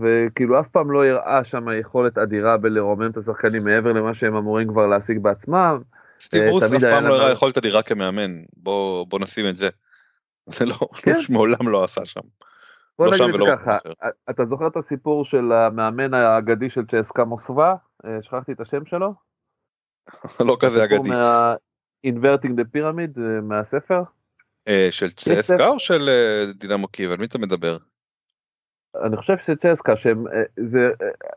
וכאילו 0.00 0.60
אף 0.60 0.68
פעם 0.68 0.90
לא 0.90 1.04
הראה 1.04 1.44
שם 1.44 1.66
יכולת 1.80 2.18
אדירה 2.18 2.56
בלרומם 2.56 3.10
את 3.10 3.16
השחקנים 3.16 3.64
מעבר 3.64 3.92
למה 3.92 4.14
שהם 4.14 4.36
אמורים 4.36 4.68
כבר 4.68 4.86
להשיג 4.86 5.18
בעצמם. 5.18 5.80
סטיב 6.20 6.42
רוס 6.48 6.62
אף 6.62 6.80
פעם 6.80 7.04
לא 7.04 7.14
הראה 7.14 7.32
יכולת 7.32 7.58
אדירה 7.58 7.82
כמאמן, 7.82 8.42
בוא 8.56 9.18
נשים 9.20 9.48
את 9.48 9.56
זה. 9.56 9.68
זה 10.54 10.64
לא, 10.64 10.78
כן. 11.02 11.20
מעולם 11.34 11.68
לא 11.68 11.84
עשה 11.84 12.06
שם. 12.06 12.20
בוא 12.98 13.06
לא 13.06 13.28
נגיד 13.28 13.40
ככה, 13.50 13.78
אתה 14.30 14.44
זוכר 14.44 14.66
את 14.66 14.76
הסיפור 14.76 15.24
של 15.24 15.52
המאמן 15.52 16.14
האגדי 16.14 16.70
של 16.70 16.82
צ'סקה 16.86 17.24
מוסווה? 17.24 17.74
אה, 18.04 18.18
שכחתי 18.22 18.52
את 18.52 18.60
השם 18.60 18.84
שלו? 18.84 19.14
לא 20.48 20.56
כזה 20.60 20.84
אגדי. 20.84 21.10
Inverting 22.06 22.54
the 22.58 22.76
Pyramid 22.76 23.20
אה, 23.20 23.40
מהספר? 23.42 24.02
אה, 24.68 24.88
של 24.90 25.10
צסקה 25.10 25.68
או 25.68 25.80
של 25.80 26.08
אה, 26.08 26.52
דינמו 26.52 26.88
קייב? 26.88 27.10
על 27.10 27.18
מי 27.18 27.26
אתה 27.26 27.38
מדבר? 27.38 27.76
אני 29.04 29.16
חושב 29.16 29.34
שצסקה 29.38 29.96
שהם 29.96 30.24
זה 30.56 30.90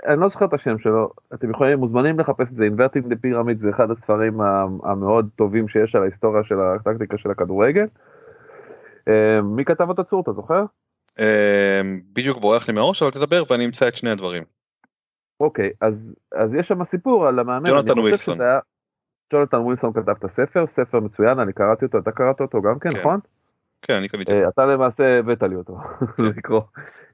אני 0.06 0.20
לא 0.22 0.30
זוכר 0.30 0.46
את 0.46 0.54
השם 0.54 0.80
שלו 0.80 1.10
אתם 1.34 1.52
יכולים 1.52 1.80
מוזמנים 1.80 2.20
לחפש 2.20 2.52
את 2.52 2.56
זה 2.56 2.68
Inverting 2.68 3.06
the 3.06 3.16
Pyramid 3.16 3.62
זה 3.62 3.70
אחד 3.70 3.92
הספרים 3.92 4.42
המאוד 4.84 5.30
טובים 5.36 5.68
שיש 5.68 5.96
על 5.96 6.02
ההיסטוריה 6.02 6.44
של 6.44 6.56
הטקטיקה 6.60 7.18
של 7.18 7.32
הכדורגל. 7.32 7.86
מי 9.44 9.66
כתב 9.66 9.90
את 9.90 10.00
הצור 10.00 10.22
אתה 10.22 10.34
זוכר? 10.34 10.64
בדיוק 12.14 12.38
בורח 12.38 12.68
לי 12.68 12.74
מהראש 12.74 13.04
אבל 13.04 13.12
תדבר 13.12 13.44
ואני 13.50 13.66
אמצא 13.66 13.88
את 13.88 13.96
שני 13.96 14.10
הדברים. 14.10 14.44
אוקיי 15.40 15.70
אז 15.82 16.16
אז 16.36 16.54
יש 16.54 16.68
שם 16.68 16.84
סיפור 16.84 17.28
על 17.28 17.40
המאמן. 17.40 17.70
ג'ונתן 17.70 18.00
ווילסון. 18.00 18.38
ג'ונתן 19.34 19.58
ווילסון 19.58 19.94
כתב 19.94 20.10
את 20.10 20.24
הספר, 20.24 20.68
ספר 20.68 21.00
מצוין, 21.00 21.40
אני 21.40 21.54
קראתי 21.54 21.86
אותו, 21.86 21.98
אתה 21.98 22.12
קראת 22.12 22.42
אותו 22.42 22.62
גם 22.62 22.80
כן, 22.80 22.92
כן. 22.92 23.00
נכון? 23.00 23.20
כן, 23.82 23.94
אני 23.94 24.08
קראתי 24.08 24.32
אותו. 24.32 24.44
אה, 24.44 24.50
אתה 24.50 24.66
למעשה 24.66 25.20
הבאת 25.20 25.44
לי 25.44 25.56
אותו, 25.56 25.78
כן. 26.18 26.24
לקרוא. 26.24 26.62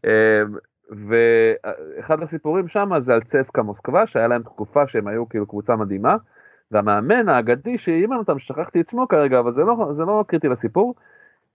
אה, 0.05 0.41
ואחד 0.89 2.23
הסיפורים 2.23 2.67
שם 2.67 2.89
זה 3.05 3.13
על 3.13 3.23
צסקה 3.23 3.61
מוסקבה, 3.61 4.07
שהיה 4.07 4.27
להם 4.27 4.43
תקופה 4.43 4.87
שהם 4.87 5.07
היו 5.07 5.29
כאילו 5.29 5.45
קבוצה 5.45 5.75
מדהימה, 5.75 6.15
והמאמן 6.71 7.29
האגדי 7.29 7.77
שאימן 7.77 8.15
אותם, 8.15 8.39
ששכחתי 8.39 8.81
את 8.81 8.89
שמו 8.89 9.07
כרגע, 9.07 9.39
אבל 9.39 9.53
זה 9.53 9.61
לא, 9.61 9.91
זה 9.95 10.01
לא 10.01 10.23
קריטי 10.27 10.47
לסיפור, 10.47 10.95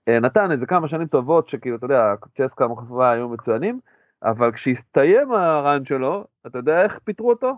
אה, 0.07 0.19
נתן 0.19 0.51
איזה 0.51 0.65
כמה 0.65 0.87
שנים 0.87 1.07
טובות 1.07 1.49
שכאילו, 1.49 1.75
אתה 1.77 1.85
יודע, 1.85 2.13
צ'סקה 2.37 2.67
מוחפה 2.67 3.11
היו 3.11 3.29
מצוינים, 3.29 3.79
אבל 4.23 4.51
כשהסתיים 4.51 5.31
הרן 5.31 5.85
שלו, 5.85 6.25
אתה 6.47 6.57
יודע 6.57 6.83
איך 6.83 6.99
פיטרו 7.03 7.29
אותו? 7.29 7.53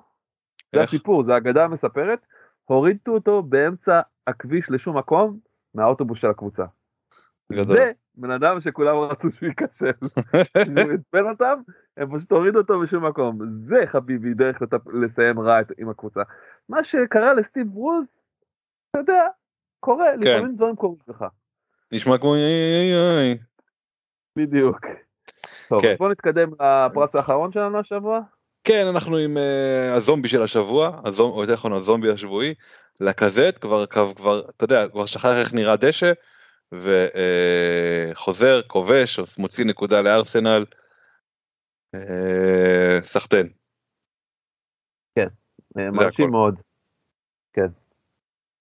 זה 0.74 0.82
איך? 0.82 0.89
הסיפור, 0.89 1.24
זה 1.24 1.38
אגדה 1.38 1.68
מספרת, 1.68 2.20
הורידו 2.65 3.13
אותו 3.13 3.43
באמצע 3.43 4.02
הכביש 4.28 4.65
לשום 4.69 4.97
מקום 4.97 5.39
מהאוטובוס 5.73 6.19
של 6.19 6.30
הקבוצה. 6.30 6.65
גדול. 7.52 7.78
זה 7.78 7.91
בן 8.15 8.32
אדם 8.32 8.62
שכולם 8.62 8.95
רצו 8.97 9.32
שהוא 9.32 9.49
ייכשל. 9.49 9.91
הוא 10.54 10.91
עצבן 10.99 11.30
אותם, 11.30 11.60
הם 11.97 12.17
פשוט 12.17 12.32
הורידו 12.32 12.58
אותו 12.60 12.80
בשום 12.80 13.06
מקום. 13.06 13.39
זה 13.67 13.76
חביבי 13.88 14.34
דרך 14.34 14.62
לטפ- 14.62 14.93
לסיים 14.93 15.39
רע 15.39 15.60
עם 15.78 15.89
הקבוצה. 15.89 16.21
מה 16.69 16.84
שקרה 16.84 17.34
לסטיב 17.34 17.67
ברוז, 17.67 18.06
אתה 18.91 18.99
יודע, 18.99 19.28
קורה, 19.80 20.06
כן. 20.23 20.38
לפעמים 20.38 20.56
דברים 20.56 20.76
קורים 20.76 20.97
לך. 21.08 21.26
נשמע 21.91 22.17
כמו 22.17 22.36
איי 22.36 22.43
איי 22.43 23.17
איי. 23.19 23.38
בדיוק. 24.38 24.80
טוב, 25.69 25.82
כן. 25.82 25.95
בוא 25.99 26.10
נתקדם 26.10 26.49
לפרס 26.54 27.15
האחרון 27.15 27.52
שלנו 27.52 27.80
השבוע. 27.80 28.19
כן 28.63 28.88
אנחנו 28.88 29.17
עם 29.17 29.38
uh, 29.38 29.97
הזומבי 29.97 30.28
של 30.28 30.43
השבוע 30.43 31.02
הזומ... 31.06 31.32
או 31.32 31.41
יותר 31.41 31.54
נכון 31.54 31.73
הזומבי 31.73 32.12
השבועי 32.12 32.54
לקזט 33.02 33.58
כבר 33.62 33.86
כבר 33.86 34.13
כבר 34.13 34.49
אתה 34.49 34.63
יודע 34.63 34.88
כבר 34.89 35.06
שכח 35.06 35.26
איך 35.26 35.54
נראה 35.54 35.76
דשא 35.78 36.12
וחוזר 38.12 38.62
כובש 38.67 39.19
מוציא 39.38 39.65
נקודה 39.65 40.02
לארסנל. 40.02 40.65
אה, 41.95 42.99
סחטיין 43.04 43.49
אה, 45.78 45.91
מרשים 45.91 46.26
הכל. 46.26 46.32
מאוד. 46.32 46.60
כן. 47.54 47.67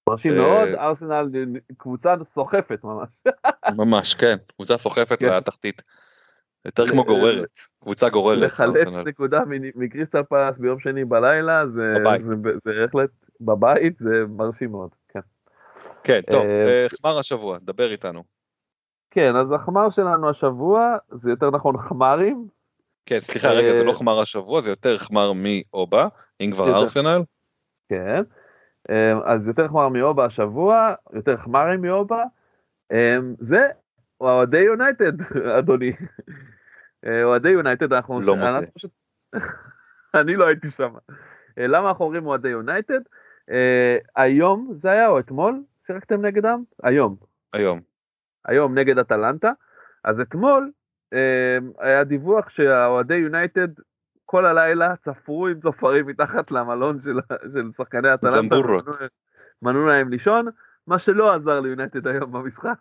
מרשים 0.08 0.32
אה, 0.32 0.36
מאוד, 0.36 0.68
ארסנל 0.74 1.28
קבוצה 1.76 2.14
סוחפת 2.34 2.84
ממש. 2.84 3.08
ממש 3.76 4.14
כן 4.14 4.36
קבוצה 4.54 4.78
סוחפת 4.78 5.20
כן. 5.20 5.34
לתחתית. 5.34 5.82
יותר 6.64 6.88
כמו 6.88 7.04
גוררת 7.04 7.58
קבוצה 7.80 8.08
גוררת. 8.08 8.38
לחלץ. 8.38 8.88
נקודה 9.06 9.40
מקריסטל 9.74 10.22
פלאס 10.22 10.58
ביום 10.58 10.80
שני 10.80 11.04
בלילה, 11.04 11.66
זה 11.66 11.94
בהחלט 12.64 13.10
בבית, 13.40 13.98
זה 13.98 14.24
מרשים 14.28 14.70
מאוד. 14.70 14.90
כן. 15.08 15.20
כן 16.04 16.20
טוב 16.30 16.42
אה, 16.44 16.66
אה, 16.66 16.86
חמר 16.88 17.18
השבוע 17.18 17.58
דבר 17.62 17.90
איתנו. 17.90 18.22
כן, 19.10 19.36
אז 19.36 19.52
החמר 19.52 19.90
שלנו 19.90 20.30
השבוע, 20.30 20.96
זה 21.10 21.30
יותר 21.30 21.50
נכון 21.50 21.78
חמרים, 21.78 22.46
כן 23.06 23.20
סליחה 23.20 23.48
רגע 23.48 23.72
זה 23.78 23.84
לא 23.84 23.90
אה, 23.90 23.96
חמר 23.96 24.20
השבוע 24.20 24.60
זה 24.60 24.70
יותר 24.70 24.98
חמר 24.98 25.32
מאובה 25.32 26.08
אם 26.40 26.50
כבר. 26.52 26.76
ארסנל. 26.76 27.22
כן. 27.88 28.22
אז 29.24 29.48
יותר 29.48 29.68
חמר 29.68 29.88
מאובה 29.88 30.24
השבוע, 30.24 30.94
יותר 31.12 31.36
חמרים 31.36 31.82
מאובה. 31.82 32.22
זה 33.38 33.68
אוהדי 34.20 34.58
יונייטד, 34.60 35.12
אדוני. 35.58 35.92
אוהדי 37.24 37.48
יונייטד, 37.48 37.92
אנחנו... 37.92 38.20
לא 38.20 38.34
מודה. 38.36 38.66
פשוט- 38.74 38.90
אני 40.20 40.36
לא 40.36 40.46
הייתי 40.46 40.70
שם. 40.70 40.94
אה, 41.58 41.66
למה 41.66 41.88
אנחנו 41.88 42.04
אומרים 42.04 42.26
אוהדי 42.26 42.48
יונייטד? 42.48 43.00
אה, 43.50 43.96
היום 44.16 44.72
זה 44.82 44.90
היה, 44.90 45.08
או 45.08 45.18
אתמול, 45.18 45.62
שיחקתם 45.86 46.26
נגדם? 46.26 46.62
היום. 46.82 47.16
היום. 47.52 47.80
היום 48.44 48.78
נגד 48.78 48.98
אטלנטה. 48.98 49.52
אז 50.04 50.20
אתמול 50.20 50.70
אה, 51.12 51.58
היה 51.78 52.04
דיווח 52.04 52.48
שהאוהדי 52.48 53.14
יונייטד 53.14 53.68
כל 54.24 54.46
הלילה 54.46 54.94
צפרו 54.96 55.46
עם 55.48 55.60
צופרים 55.60 56.06
מתחת 56.06 56.50
למלון 56.50 57.00
של, 57.00 57.18
של 57.52 57.70
שחקני 57.76 58.14
אטלנטה. 58.14 58.36
זמבורות. 58.42 58.84
מנעו 59.62 59.86
להם 59.86 60.08
לישון, 60.08 60.46
מה 60.86 60.98
שלא 60.98 61.34
עזר 61.34 61.60
ליונייטד 61.60 62.06
היום 62.06 62.32
במשחק. 62.32 62.78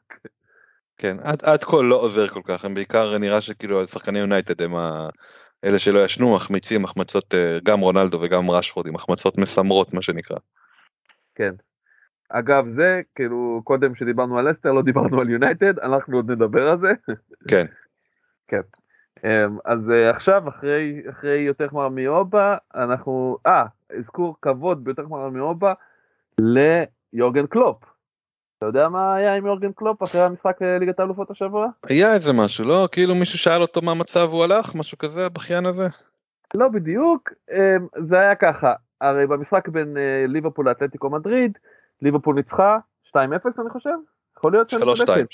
כן, 0.97 1.17
עד, 1.23 1.43
עד 1.43 1.63
כה 1.63 1.81
לא 1.81 1.95
עוזר 1.95 2.27
כל 2.27 2.41
כך, 2.43 2.65
הם 2.65 2.73
בעיקר 2.73 3.17
נראה 3.17 3.41
שכאילו 3.41 3.87
שחקני 3.87 4.19
יונייטד 4.19 4.61
הם 4.61 4.75
ה... 4.75 5.09
אלה 5.63 5.79
שלא 5.79 5.99
ישנו 5.99 6.35
מחמיצים 6.35 6.85
החמצות 6.85 7.33
אה, 7.33 7.57
גם 7.63 7.79
רונלדו 7.79 8.19
וגם 8.21 8.51
רשפורד 8.51 8.87
עם 8.87 8.95
החמצות 8.95 9.37
מסמרות 9.37 9.93
מה 9.93 10.01
שנקרא. 10.01 10.37
כן. 11.35 11.53
אגב 12.29 12.65
זה 12.65 13.01
כאילו 13.15 13.61
קודם 13.63 13.95
שדיברנו 13.95 14.39
על 14.39 14.51
לסטר 14.51 14.71
לא 14.71 14.81
דיברנו 14.81 15.21
על 15.21 15.29
יונייטד 15.29 15.79
אנחנו 15.79 16.17
עוד 16.17 16.31
נדבר 16.31 16.69
על 16.69 16.79
זה. 16.79 16.91
כן, 17.47 17.65
כן. 18.49 18.61
אמ, 19.23 19.57
אז 19.65 19.91
אה, 19.91 20.09
עכשיו 20.09 20.49
אחרי 20.49 21.01
אחרי 21.09 21.39
יותר 21.39 21.67
חמר 21.67 21.89
מאובה 21.89 22.57
אנחנו 22.75 23.37
אה 23.45 23.65
אזכור 23.99 24.35
כבוד 24.41 24.83
ביותר 24.83 25.05
חמר 25.05 25.29
מאובה 25.29 25.73
ליורגן 26.39 27.47
קלופ. 27.47 27.90
אתה 28.61 28.69
יודע 28.69 28.89
מה 28.89 29.15
היה 29.15 29.35
עם 29.35 29.45
יורגן 29.45 29.71
קלופ 29.71 30.03
אחרי 30.03 30.21
המשחק 30.21 30.61
אה, 30.61 30.77
ליגת 30.79 30.99
האלופות 30.99 31.31
השבוע? 31.31 31.67
היה 31.89 32.13
איזה 32.13 32.33
משהו, 32.33 32.65
לא? 32.65 32.87
כאילו 32.91 33.15
מישהו 33.15 33.39
שאל 33.39 33.61
אותו 33.61 33.81
מה 33.81 33.91
המצב 33.91 34.29
הוא 34.31 34.43
הלך, 34.43 34.75
משהו 34.75 34.97
כזה, 34.97 35.25
הבכיין 35.25 35.65
הזה? 35.65 35.87
לא 36.53 36.67
בדיוק, 36.67 37.29
אמ, 37.51 37.87
זה 38.07 38.19
היה 38.19 38.35
ככה, 38.35 38.73
הרי 39.01 39.27
במשחק 39.27 39.67
בין 39.69 39.97
אה, 39.97 40.25
ליברפול 40.27 40.69
לאתלטיקו 40.69 41.09
מדריד, 41.09 41.57
ליברפול 42.01 42.35
ניצחה 42.35 42.77
2-0 43.07 43.15
אני 43.17 43.69
חושב? 43.69 43.95
יכול 44.37 44.51
להיות 44.51 44.69
שאני 44.69 44.83
3-2, 44.83 44.85
צודקת? 44.85 45.31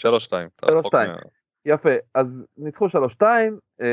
3-2. 0.64 0.66
3-2. 0.66 0.96
יפה, 1.66 1.90
אז 2.16 2.46
ניצחו 2.58 2.88
3-2, 2.88 3.24
אמ, 3.82 3.86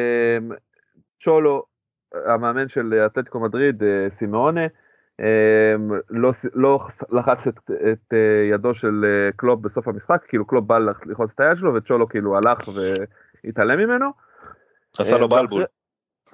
צ'ולו, 1.25 1.65
המאמן 2.27 2.69
של 2.69 2.95
אתלטיקו 3.07 3.41
מדריד, 3.41 3.83
אה, 3.83 4.11
סימאונה, 4.11 4.67
לא, 6.11 6.33
ס- 6.33 6.47
לא 6.55 6.87
לחץ 7.11 7.47
את, 7.47 7.59
את 7.93 8.13
אה, 8.13 8.49
ידו 8.51 8.75
של 8.75 9.05
אה, 9.05 9.33
קלופ 9.37 9.61
בסוף 9.61 9.89
המשחק, 9.89 10.25
כאילו 10.29 10.47
קלופ 10.47 10.65
בא 10.65 10.79
לח- 10.79 11.07
ללחוץ 11.07 11.31
את 11.35 11.41
היד 11.41 11.57
שלו 11.59 11.75
וצ'ולו 11.75 12.09
כאילו 12.09 12.37
הלך 12.37 12.59
והתעלם 13.45 13.79
ממנו. 13.79 14.07
עשה 14.99 15.19
לו 15.19 15.23
אה, 15.23 15.29
בלבול. 15.29 15.65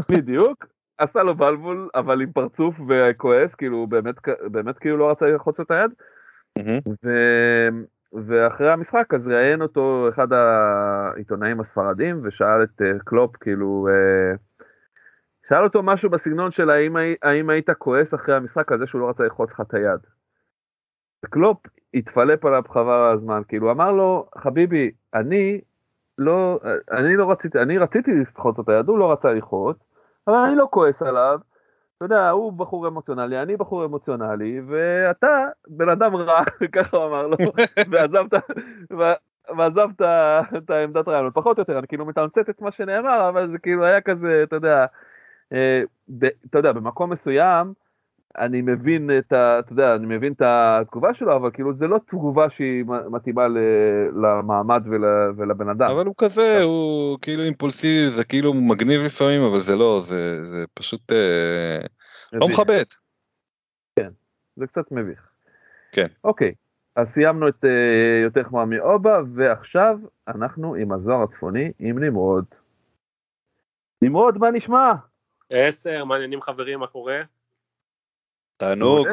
בדיוק, 0.08 0.66
עשה 0.98 1.22
לו 1.22 1.34
בלבול, 1.34 1.88
אבל 1.94 2.22
עם 2.22 2.32
פרצוף 2.32 2.74
וכועס, 2.88 3.54
כאילו 3.54 3.76
הוא 3.76 3.88
באמת, 3.88 4.14
באמת 4.44 4.78
כאילו 4.78 4.96
לא 4.96 5.10
רצה 5.10 5.26
ללחוץ 5.26 5.60
את 5.60 5.70
היד. 5.70 5.90
ו... 7.04 7.10
ואחרי 8.26 8.72
המשחק 8.72 9.14
אז 9.14 9.28
ראיין 9.28 9.62
אותו 9.62 10.06
אחד 10.08 10.32
העיתונאים 10.32 11.60
הספרדים 11.60 12.20
ושאל 12.22 12.62
את 12.62 12.82
קלופ 13.04 13.36
כאילו 13.36 13.88
שאל 15.50 15.64
אותו 15.64 15.82
משהו 15.82 16.10
בסגנון 16.10 16.50
של 16.50 16.70
האם, 16.70 16.96
האם 17.22 17.50
היית 17.50 17.70
כועס 17.70 18.14
אחרי 18.14 18.34
המשחק 18.34 18.72
על 18.72 18.78
זה 18.78 18.86
שהוא 18.86 19.00
לא 19.00 19.08
רצה 19.08 19.22
ללחוץ 19.22 19.50
לך 19.50 19.60
את 19.60 19.74
היד. 19.74 20.00
קלופ 21.30 21.58
התפלפ 21.94 22.44
עליו 22.44 22.62
חבל 22.68 23.12
הזמן 23.14 23.42
כאילו 23.48 23.70
אמר 23.70 23.92
לו 23.92 24.26
חביבי 24.38 24.90
אני 25.14 25.60
לא 26.18 26.60
אני 26.92 27.16
לא 27.16 27.30
רציתי 27.30 27.58
אני 27.58 27.78
רציתי 27.78 28.10
ללחוץ 28.10 28.58
את 28.58 28.68
היד 28.68 28.88
הוא 28.88 28.98
לא 28.98 29.12
רצה 29.12 29.32
ללחוץ 29.32 29.76
אבל 30.28 30.36
אני 30.36 30.56
לא 30.56 30.68
כועס 30.70 31.02
עליו 31.02 31.38
אתה 31.96 32.04
יודע, 32.04 32.30
הוא 32.30 32.52
בחור 32.52 32.88
אמוציונלי, 32.88 33.42
אני 33.42 33.56
בחור 33.56 33.84
אמוציונלי, 33.84 34.60
ואתה 34.66 35.46
בן 35.68 35.88
אדם 35.88 36.16
רע, 36.16 36.42
ככה 36.76 36.96
הוא 36.96 37.06
אמר 37.06 37.26
לו, 37.26 37.36
ועזבת, 37.90 38.32
ו- 38.92 39.56
ועזבת 39.56 40.02
את 40.56 40.70
העמדת 40.70 41.08
רעיונות, 41.08 41.34
פחות 41.34 41.58
או 41.58 41.60
יותר, 41.60 41.78
אני 41.78 41.86
כאילו 41.86 42.06
מתמצת 42.06 42.50
את 42.50 42.60
מה 42.60 42.70
שנאמר, 42.72 43.28
אבל 43.28 43.50
זה 43.50 43.58
כאילו 43.58 43.84
היה 43.84 44.00
כזה, 44.00 44.40
אתה 44.42 44.56
יודע, 44.56 44.86
אתה 46.50 46.58
יודע, 46.58 46.72
במקום 46.72 47.12
מסוים, 47.12 47.72
אני 48.38 48.62
מבין 48.62 49.10
את 49.18 49.32
ה... 49.32 49.58
אתה 49.58 49.72
יודע, 49.72 49.94
אני 49.94 50.16
מבין 50.16 50.32
את 50.32 50.42
התגובה 50.44 51.14
שלו, 51.14 51.36
אבל 51.36 51.50
כאילו 51.50 51.74
זה 51.74 51.86
לא 51.86 51.98
תגובה 52.06 52.50
שהיא 52.50 52.84
מתאימה 53.10 53.48
ל- 53.48 53.58
למעמד 54.22 54.82
ול, 54.86 55.04
ולבן 55.36 55.68
אדם. 55.68 55.90
אבל 55.90 56.06
הוא 56.06 56.14
כזה, 56.18 56.62
הוא 56.62 57.18
כאילו 57.22 57.42
אימפולסיבי, 57.42 58.08
זה 58.08 58.24
כאילו 58.24 58.54
מגניב 58.54 59.00
לפעמים, 59.00 59.42
אבל 59.42 59.60
זה 59.60 59.76
לא, 59.76 60.00
זה 60.04 60.46
זה 60.46 60.64
פשוט 60.74 61.12
אה, 61.12 61.78
לא 62.32 62.46
מביך. 62.46 62.60
מכבד. 62.60 62.84
זה 64.56 64.66
קצת 64.66 64.92
מביך. 64.92 65.28
כן. 65.92 66.06
אוקיי, 66.24 66.54
אז 66.96 67.08
סיימנו 67.08 67.48
את 67.48 67.64
uh, 67.64 67.68
יותר 68.22 68.44
חמר 68.44 68.64
מאובה, 68.64 69.20
ועכשיו 69.34 69.98
אנחנו 70.28 70.74
עם 70.74 70.92
הזוהר 70.92 71.22
הצפוני, 71.22 71.72
עם 71.78 71.98
נמרוד. 71.98 72.44
נמרוד, 74.02 74.38
מה 74.38 74.50
נשמע? 74.50 74.92
עשר, 75.50 76.04
מעניינים 76.04 76.40
חברים, 76.40 76.80
מה 76.80 76.86
קורה? 76.86 77.20
תענוג. 78.56 79.08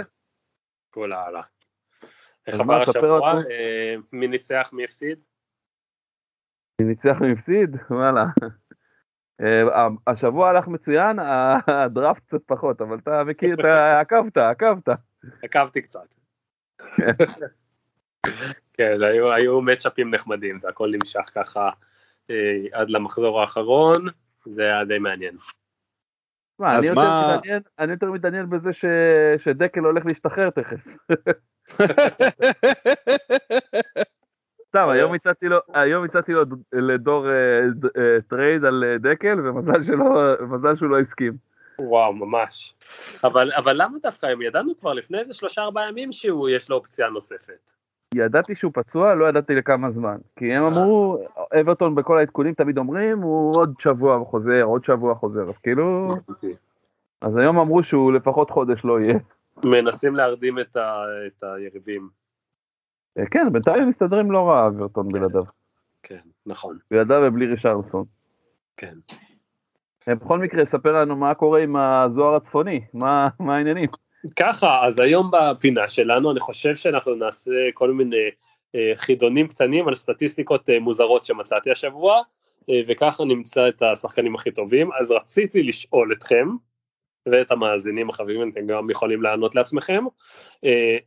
כל 0.90 1.14
הלאה. 1.14 1.42
איך 2.48 2.60
עבר 2.60 2.82
השבוע? 2.82 3.34
אה, 3.52 3.96
מי 4.12 4.28
ניצח, 4.28 4.70
מי 4.74 4.84
הפסיד? 4.84 5.20
מי 6.82 6.88
ניצח 6.88 7.16
ומפסיד? 7.22 7.76
וואלה. 7.90 8.26
אה, 9.42 9.88
השבוע 10.08 10.50
הלך 10.50 10.68
מצוין, 10.68 11.18
הדראפט 11.68 12.24
קצת 12.28 12.42
פחות, 12.46 12.82
אבל 12.82 12.98
אתה 12.98 13.24
מכיר, 13.24 13.54
אתה 13.60 14.00
עקבת, 14.02 14.38
עקבת. 14.38 14.90
עקבתי 15.44 15.82
קצת. 15.82 16.16
כן, 18.74 18.98
היו, 19.02 19.34
היו 19.34 19.62
מצ'אפים 19.62 20.14
נחמדים, 20.14 20.58
זה 20.58 20.70
הכל 20.70 20.92
נמשך 20.92 21.30
ככה 21.34 21.70
אה, 22.30 22.58
עד 22.72 22.90
למחזור 22.90 23.42
האחרון, 23.42 24.06
זה 24.46 24.64
היה 24.64 24.86
די 24.86 25.00
מעניין. 25.00 25.38
מה, 26.60 26.78
אני 26.78 26.86
יותר 26.88 26.96
מה- 26.96 27.36
מתעניין- 27.38 27.62
אני 27.80 27.92
יותר 27.92 28.12
מתעניין 28.12 28.50
בזה 28.50 28.74
ש- 28.74 28.86
שדקל 29.38 29.80
הולך 29.80 30.06
להשתחרר 30.06 30.50
תכף. 30.50 30.80
סתם, 34.68 34.90
היום 34.90 35.14
הצעתי 35.14 35.46
לו, 35.48 35.58
היום 35.74 36.04
הצעתי 36.06 36.34
לו 36.34 36.42
לדור 36.74 37.28
אה, 37.30 37.60
אה, 37.98 38.22
trade 38.30 38.66
על 38.66 38.84
אה, 38.88 38.98
דקל, 38.98 39.40
ומזל 39.48 39.84
שלא, 39.84 40.06
מזל 40.42 40.76
שהוא 40.76 40.90
לא 40.90 41.00
הסכים. 41.00 41.34
וואו, 41.80 42.14
ממש. 42.14 42.74
אבל, 43.24 43.52
אבל 43.54 43.74
למה 43.82 43.98
דווקא 44.04 44.26
היום? 44.26 44.42
ידענו 44.42 44.78
כבר 44.78 44.94
לפני 44.94 45.20
איזה 45.20 45.34
שלושה 45.34 45.62
ארבעה 45.62 45.90
ימים 45.90 46.12
שהוא, 46.12 46.50
יש 46.50 46.70
לו 46.70 46.76
אופציה 46.76 47.10
נוספת. 47.10 47.72
ידעתי 48.16 48.56
שהוא 48.56 48.72
פצוע, 48.76 49.16
לא 49.16 49.30
ידעתי 49.30 49.56
לכמה 49.56 49.90
זמן. 49.90 50.18
כי 50.36 50.54
הם 50.54 50.64
אמרו, 50.64 51.18
אברטון 51.62 51.96
בכל 51.96 52.18
העדכונים 52.18 52.54
תמיד 52.54 52.78
אומרים, 52.78 53.22
הוא 53.22 53.56
עוד 53.58 53.74
שבוע 53.80 54.26
חוזר, 54.26 54.64
עוד 54.64 54.84
שבוע 54.84 55.16
חוזר, 55.16 55.44
אז 55.44 55.58
כאילו, 55.58 56.08
אז 57.22 57.38
היום 57.38 57.60
אמרו 57.60 57.84
שהוא 57.84 58.14
לפחות 58.14 58.50
חודש 58.50 58.86
לא 58.86 59.00
יהיה. 59.00 59.20
מנסים 59.66 60.16
להרדים 60.16 60.60
את, 60.60 60.76
ה, 60.76 61.04
את 61.28 61.44
היריבים. 61.44 62.10
אה, 63.20 63.26
כן, 63.26 63.48
בינתיים 63.52 63.90
מסתדרים 63.90 64.32
לא 64.32 64.50
רע, 64.50 64.68
אברטון 64.68 65.08
בלעדיו. 65.08 65.44
כן, 66.04 66.20
נכון, 66.46 66.78
בלעדיו 66.92 67.22
ובלי 67.26 67.46
רישרלסון. 67.46 68.04
כן. 68.78 68.94
בכל 70.08 70.40
מקרה, 70.40 70.66
ספר 70.66 71.02
לנו 71.02 71.16
מה 71.16 71.34
קורה 71.34 71.60
עם 71.60 71.76
הזוהר 71.76 72.36
הצפוני, 72.36 72.82
מה 72.94 73.30
מה 73.40 73.56
העניינים. 73.56 73.90
ככה, 74.36 74.86
אז 74.86 75.00
היום 75.00 75.32
בפינה 75.32 75.88
שלנו 75.88 76.32
אני 76.32 76.40
חושב 76.40 76.76
שאנחנו 76.76 77.16
נעשה 77.16 77.52
כל 77.74 77.92
מיני 77.92 78.30
אה, 78.76 78.92
חידונים 78.96 79.48
קטנים 79.48 79.88
על 79.88 79.96
סטטיסטיקות 79.96 80.70
אה, 80.70 80.80
מוזרות 80.80 81.26
שמצאתי 81.26 81.72
השבוע, 81.72 82.22
אה, 82.70 82.82
וככה 82.88 83.26
נמצא 83.26 83.68
את 83.68 83.82
השחקנים 83.82 84.36
הכי 84.36 84.52
טובים. 84.52 84.90
אז 85.00 85.12
רציתי 85.12 85.64
לשאול 85.64 86.14
אתכם, 86.14 86.48
ואת 87.26 87.52
המאזינים 87.52 88.10
החביבים, 88.10 88.50
אתם 88.50 88.68
גם 88.68 88.90
יכולים 88.90 89.22
לענות 89.22 89.56
לעצמכם, 89.56 90.04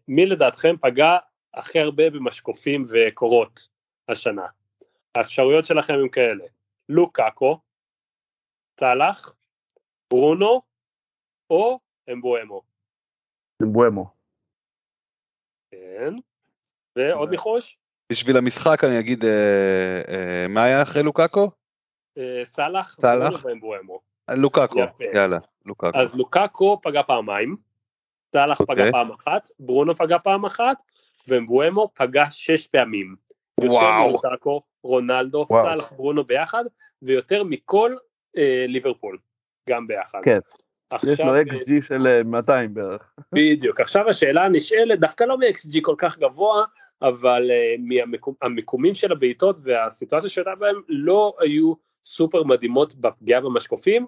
מי 0.09 0.27
לדעתכם 0.27 0.75
פגע 0.81 1.17
הכי 1.55 1.81
הרבה 1.81 2.11
במשקופים 2.11 2.83
וקורות 2.93 3.69
השנה? 4.09 4.47
האפשרויות 5.15 5.67
שלכם 5.67 5.95
הם 5.95 6.09
כאלה, 6.09 6.45
לוקאקו, 6.89 7.61
סאלח, 8.81 9.35
ברונו 10.11 10.63
או 11.51 11.79
אמבואמו. 12.13 12.70
בואמו. 13.67 14.07
כן. 15.71 16.15
ועוד 16.97 17.31
ניחוש? 17.31 17.79
בשביל 18.13 18.37
המשחק 18.37 18.85
אני 18.85 19.01
אגיד 19.01 19.25
אה, 19.25 20.03
אה, 20.09 20.47
מה 20.49 20.65
היה 20.65 20.83
אחרי 20.83 21.03
לוקאקו? 21.03 21.51
אה, 22.19 22.41
סאלח, 22.45 22.97
סאלח. 23.01 23.45
לוקאקו, 24.29 24.81
יפה. 24.81 25.05
יאללה, 25.15 25.39
לוקאקו. 25.67 25.99
אז 25.99 26.17
לוקאקו 26.17 26.81
פגע 26.83 27.03
פעמיים, 27.03 27.57
סאלח 28.33 28.63
פגע 28.63 28.71
אוקיי. 28.71 28.93
פעם 28.93 29.11
אחת, 29.11 29.49
ברונו 29.59 29.95
פגע 29.95 30.19
פעם 30.19 30.45
אחת, 30.45 30.83
ואמבואמו 31.29 31.91
פגע 31.95 32.25
שש 32.31 32.67
פעמים. 32.67 33.15
יותר 33.61 33.75
וואו. 33.75 34.09
מלוקאקו, 34.09 34.63
רונלדו. 34.83 35.47
סאלח, 35.49 35.93
ברונו 35.93 36.25
ביחד, 36.25 36.65
ויותר 37.03 37.45
מכל 37.45 37.95
אה, 38.37 38.65
ליברפול, 38.69 39.19
גם 39.69 39.87
ביחד. 39.87 40.21
כן. 40.25 40.39
עכשיו, 40.91 41.13
יש 41.13 41.21
לו 41.21 41.35
אה, 41.35 41.43
XG 41.43 41.89
של 41.89 42.07
אה, 42.07 42.23
200 42.23 42.75
בערך. 42.75 43.15
בדיוק. 43.33 43.81
עכשיו 43.81 44.09
השאלה 44.09 44.45
הנשאלת, 44.45 45.01
דווקא 45.01 45.25
לא 45.25 45.39
מ-XG 45.39 45.79
כל 45.83 45.95
כך 45.99 46.19
גבוה, 46.19 46.65
אבל 47.03 47.51
uh, 47.51 47.81
מהמיקומים 48.43 48.95
של 48.95 49.13
הבעיטות 49.13 49.57
והסיטואציה 49.63 50.31
שהייתה 50.31 50.55
בהם 50.55 50.81
לא 50.89 51.35
היו 51.41 51.73
סופר 52.05 52.45
מדהימות 52.45 52.95
בפגיעה 52.95 53.41
במשקופים, 53.41 54.07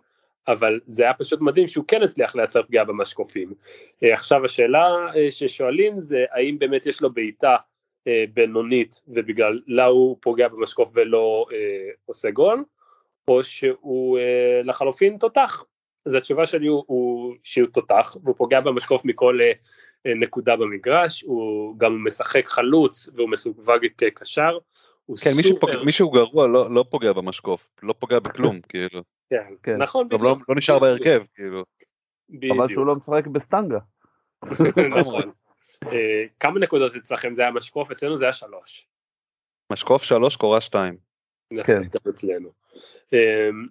אבל 0.48 0.80
זה 0.86 1.02
היה 1.02 1.14
פשוט 1.14 1.40
מדהים 1.40 1.66
שהוא 1.66 1.84
כן 1.88 2.02
הצליח 2.02 2.34
לייצר 2.34 2.62
פגיעה 2.62 2.84
במשקופים. 2.84 3.50
Uh, 3.50 4.12
עכשיו 4.12 4.44
השאלה 4.44 4.86
uh, 5.12 5.16
ששואלים 5.30 6.00
זה 6.00 6.24
האם 6.32 6.58
באמת 6.58 6.86
יש 6.86 7.00
לו 7.00 7.12
בעיטה 7.12 7.56
uh, 7.56 8.10
בינונית 8.34 9.02
ובגללה 9.08 9.84
הוא 9.84 10.16
פוגע 10.20 10.48
במשקוף 10.48 10.90
ולא 10.94 11.46
uh, 11.48 11.54
עושה 12.06 12.30
גול, 12.30 12.64
או 13.28 13.44
שהוא 13.44 14.18
uh, 14.18 14.66
לחלופין 14.66 15.18
תותח. 15.18 15.64
אז 16.06 16.14
התשובה 16.14 16.46
שלי 16.46 16.66
הוא, 16.66 16.84
הוא 16.86 17.34
שהוא 17.42 17.68
תותח 17.68 18.16
והוא 18.24 18.34
פוגע 18.38 18.60
במשקוף 18.60 19.04
מכל 19.04 19.38
אה, 19.42 19.52
אה, 20.06 20.14
נקודה 20.14 20.56
במגרש, 20.56 21.22
הוא 21.22 21.78
גם 21.78 22.04
משחק 22.06 22.44
חלוץ 22.46 23.08
והוא 23.14 23.30
מסווג 23.30 23.86
כקשר. 23.98 24.58
הוא 25.06 25.16
כן, 25.16 25.30
מי 25.36 25.42
סופר- 25.42 25.82
מי 25.84 25.92
שהוא 25.92 26.12
גרוע 26.14 26.46
לא 26.48 26.74
לא 26.74 26.84
פוגע 26.90 27.12
במשקוף, 27.12 27.68
לא 27.82 27.94
פוגע 27.98 28.18
בכלום, 28.18 28.60
כאילו. 28.68 29.02
כן, 29.30 29.54
כן. 29.62 29.76
נכון, 29.76 30.08
גם 30.08 30.22
לא 30.22 30.32
בדיוק. 30.34 30.48
לא 30.48 30.54
נשאר 30.56 30.78
בהרכב, 30.78 31.22
כאילו. 31.34 31.64
חבל 32.54 32.68
שהוא 32.68 32.86
לא 32.86 32.94
משחק 32.94 33.26
בסטנגה. 33.26 33.78
נכון. 35.00 35.30
אה, 35.92 36.24
כמה 36.40 36.60
נקודות 36.60 36.96
אצלכם 36.96 37.32
זה 37.34 37.42
היה 37.42 37.50
משקוף, 37.50 37.90
אצלנו 37.90 38.16
זה 38.16 38.24
היה 38.24 38.32
שלוש. 38.32 38.88
משקוף 39.72 40.02
שלוש, 40.02 40.36
קורה 40.36 40.60
שתיים. 40.60 40.96
כן. 41.64 41.82
אצלנו. 42.08 42.48
אמ, 43.12 43.18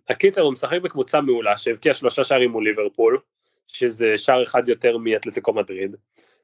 הקיצר 0.10 0.42
הוא 0.42 0.54
משחק 0.54 0.82
בקבוצה 0.82 1.22
מעולה 1.22 1.58
שהבקיעה 1.58 1.96
שלושה 1.96 2.24
שערים 2.24 2.52
מול 2.52 2.64
ליברפול, 2.64 3.20
שזה 3.68 4.18
שער 4.18 4.44
אחד 4.44 4.70
יותר 4.70 4.98
מאתלטיקו 4.98 5.54
מדריד. 5.54 5.96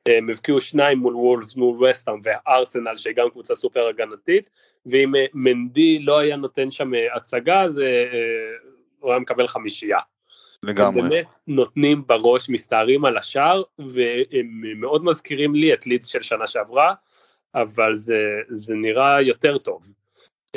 הם 0.07 0.29
הבקיעו 0.29 0.61
שניים 0.61 0.97
מול 0.97 1.15
וולס, 1.15 1.55
מול 1.55 1.85
וסטאם 1.85 2.19
וארסנל 2.23 2.97
שהיא 2.97 3.15
גם 3.15 3.29
קבוצה 3.29 3.55
סופר 3.55 3.87
הגנתית, 3.87 4.49
ואם 4.85 5.15
אה, 5.15 5.25
מנדי 5.33 5.99
לא 5.99 6.19
היה 6.19 6.35
נותן 6.35 6.71
שם 6.71 6.93
אה, 6.93 7.15
הצגה 7.15 7.61
אז 7.61 7.79
אה, 7.79 8.03
הוא 8.99 9.11
היה 9.11 9.19
מקבל 9.19 9.47
חמישייה. 9.47 9.97
הם 10.63 10.69
לגמרי. 10.69 11.01
באמת 11.01 11.33
נותנים 11.47 12.07
בראש, 12.07 12.49
מסתערים 12.49 13.05
על 13.05 13.17
השער, 13.17 13.63
והם 13.79 14.61
מאוד 14.75 15.03
מזכירים 15.03 15.55
לי 15.55 15.73
את 15.73 15.87
לידס 15.87 16.05
של 16.05 16.23
שנה 16.23 16.47
שעברה, 16.47 16.93
אבל 17.55 17.95
זה, 17.95 18.19
זה 18.49 18.75
נראה 18.75 19.21
יותר 19.21 19.57
טוב. 19.57 19.93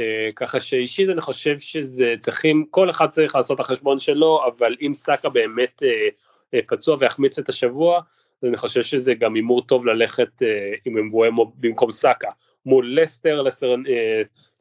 Uh, 0.00 0.32
ככה 0.36 0.60
שאישית 0.60 1.08
אני 1.08 1.20
חושב 1.20 1.58
שזה 1.58 2.14
צריכים, 2.18 2.64
כל 2.70 2.90
אחד 2.90 3.06
צריך 3.08 3.34
לעשות 3.34 3.60
את 3.60 3.66
החשבון 3.66 3.98
שלו, 3.98 4.40
אבל 4.46 4.76
אם 4.80 4.94
סאקה 4.94 5.28
באמת 5.28 5.82
uh, 5.82 6.12
uh, 6.56 6.58
פצוע 6.68 6.96
ויחמיץ 7.00 7.38
את 7.38 7.48
השבוע, 7.48 8.00
אז 8.42 8.48
אני 8.48 8.56
חושב 8.56 8.82
שזה 8.82 9.14
גם 9.14 9.34
הימור 9.34 9.62
טוב 9.62 9.86
ללכת 9.86 10.42
עם 10.84 10.98
אמבואמו 10.98 11.52
במקום 11.56 11.92
סאקה. 11.92 12.28
מול 12.66 13.00
לסטר, 13.00 13.42
לסטר 13.42 13.74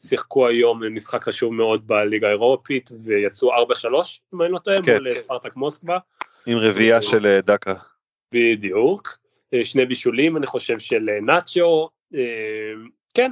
שיחקו 0.08 0.48
היום 0.48 0.96
משחק 0.96 1.24
חשוב 1.24 1.54
מאוד 1.54 1.88
בליגה 1.88 2.28
האירופית 2.28 2.90
ויצאו 3.06 3.52
4-3 3.52 3.56
אם 4.34 4.42
אני 4.42 4.52
לא 4.52 4.60
טועה, 4.60 4.78
כן. 4.86 4.94
מול 4.94 5.16
ספרטק 5.16 5.56
מוסקבה, 5.56 5.98
עם 6.48 6.58
רביעייה 6.58 7.02
של 7.02 7.26
אה, 7.26 7.42
דקה. 7.42 7.74
בדיוק. 8.34 9.18
אה, 9.54 9.64
שני 9.64 9.86
בישולים 9.86 10.38
אני 10.38 10.46
חושב 10.46 10.80
של 10.80 11.10
אה, 11.10 11.22
נאצ'ו, 11.22 11.90
אה, 12.16 12.74
כן. 13.14 13.32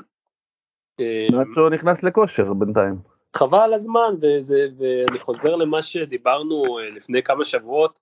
אה, 0.99 1.27
נאצ'ו 1.31 1.69
נכנס 1.69 2.03
לכושר 2.03 2.53
בינתיים. 2.53 2.95
חבל 3.35 3.59
על 3.59 3.73
הזמן 3.73 4.15
וזה, 4.21 4.67
ואני 4.77 5.19
חוזר 5.19 5.55
למה 5.55 5.81
שדיברנו 5.81 6.79
אה, 6.79 6.89
לפני 6.89 7.23
כמה 7.23 7.45
שבועות 7.45 7.99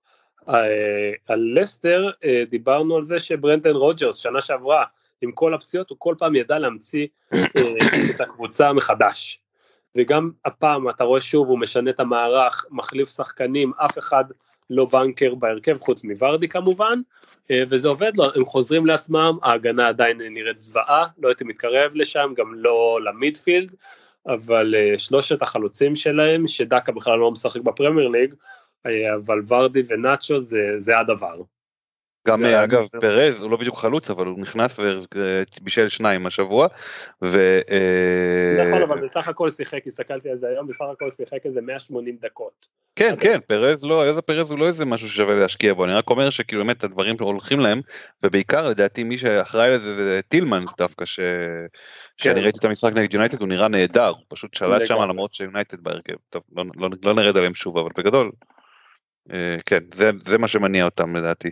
אה, 0.48 1.12
על 1.28 1.52
לסטר, 1.54 2.10
דיברנו 2.50 2.96
על 2.96 3.04
זה 3.04 3.18
שברנדן 3.18 3.74
רוג'רס 3.74 4.16
שנה 4.16 4.40
שעברה 4.40 4.84
עם 5.22 5.32
כל 5.32 5.54
הפציעות 5.54 5.90
הוא 5.90 5.96
כל 5.98 6.14
פעם 6.18 6.34
ידע 6.34 6.58
להמציא 6.58 7.06
את 8.14 8.20
הקבוצה 8.20 8.72
מחדש. 8.72 9.40
וגם 9.96 10.30
הפעם 10.44 10.88
אתה 10.88 11.04
רואה 11.04 11.20
שוב 11.20 11.48
הוא 11.48 11.58
משנה 11.58 11.90
את 11.90 12.00
המערך, 12.00 12.66
מחליף 12.70 13.08
שחקנים, 13.08 13.72
אף 13.84 13.98
אחד 13.98 14.24
לא 14.70 14.84
בנקר 14.84 15.34
בהרכב 15.34 15.78
חוץ 15.80 16.04
מוורדי 16.04 16.48
כמובן, 16.48 17.00
אה, 17.50 17.62
וזה 17.68 17.88
עובד 17.88 18.16
לו, 18.16 18.24
הם 18.34 18.44
חוזרים 18.44 18.86
לעצמם, 18.86 19.38
ההגנה 19.42 19.88
עדיין 19.88 20.18
נראית 20.30 20.60
זוועה, 20.60 21.04
לא 21.18 21.28
הייתי 21.28 21.44
מתקרב 21.44 21.90
לשם, 21.94 22.32
גם 22.36 22.54
לא 22.54 22.98
למידפילד, 23.04 23.74
אבל 24.26 24.74
uh, 24.74 24.98
שלושת 24.98 25.42
החלוצים 25.42 25.96
שלהם, 25.96 26.48
שדקה 26.48 26.92
בכלל 26.92 27.18
לא 27.18 27.30
משחק 27.30 27.60
בפרמייר 27.60 28.08
ליג, 28.08 28.34
uh, 28.34 28.90
אבל 29.16 29.42
ורדי 29.48 29.82
ונאצ'ו 29.88 30.40
זה, 30.40 30.74
זה 30.78 30.98
הדבר. 30.98 31.42
גם 32.26 32.44
אגב 32.44 32.86
פרז 33.00 33.42
הוא 33.42 33.50
לא 33.50 33.56
בדיוק 33.56 33.78
חלוץ 33.78 34.10
אבל 34.10 34.26
הוא 34.26 34.38
נכנס 34.38 34.76
ובישל 34.78 35.88
שניים 35.88 36.26
השבוע. 36.26 36.66
ו... 37.22 37.58
אה, 37.70 38.64
נכון, 38.68 38.82
אבל 38.82 39.00
בסך 39.00 39.28
הכל 39.28 39.50
שיחק, 39.50 39.86
הסתכלתי 39.86 40.30
על 40.30 40.36
זה 40.36 40.48
היום, 40.48 40.66
בסך 40.66 40.84
הכל 40.92 41.10
שיחק 41.10 41.38
איזה 41.44 41.60
180 41.60 42.16
דקות. 42.20 42.66
כן 42.96 43.14
כן 43.20 43.38
פרז 43.46 43.84
לא 43.84 44.04
איזה 44.04 44.22
פרז 44.22 44.50
הוא 44.50 44.58
לא 44.58 44.66
איזה 44.66 44.84
משהו 44.84 45.08
ששווה 45.08 45.34
להשקיע 45.34 45.74
בו 45.74 45.84
אני 45.84 45.92
רק 45.92 46.10
אומר 46.10 46.30
שכאילו 46.30 46.64
באמת 46.64 46.84
הדברים 46.84 47.16
שהולכים 47.18 47.60
להם 47.60 47.80
ובעיקר 48.22 48.68
לדעתי 48.68 49.04
מי 49.04 49.18
שאחראי 49.18 49.70
לזה 49.70 49.94
זה 49.94 50.20
טילמנס 50.28 50.74
דווקא 50.78 51.04
ש... 51.04 51.20
שאני 52.16 52.40
ראיתי 52.40 52.58
את 52.58 52.64
המשחק 52.64 52.92
נגד 52.92 53.14
יונייטד 53.14 53.40
הוא 53.40 53.48
נראה 53.48 53.68
נהדר 53.68 54.08
הוא 54.08 54.24
פשוט 54.28 54.54
שלט 54.54 54.86
שם. 54.86 54.94
למרות 54.94 55.34
שיונייטד 55.34 55.80
בהרכב 55.80 56.14
טוב 56.30 56.42
לא, 56.56 56.64
לא, 56.76 56.88
לא 57.02 57.14
נרד 57.14 57.36
עליהם 57.36 57.54
שוב 57.54 57.78
אבל 57.78 57.90
בגדול. 57.96 58.30
אה, 59.32 59.56
כן 59.66 59.80
זה 59.94 60.10
זה 60.26 60.38
מה 60.38 60.48
שמניע 60.48 60.84
אותם 60.84 61.16
לדעתי. 61.16 61.50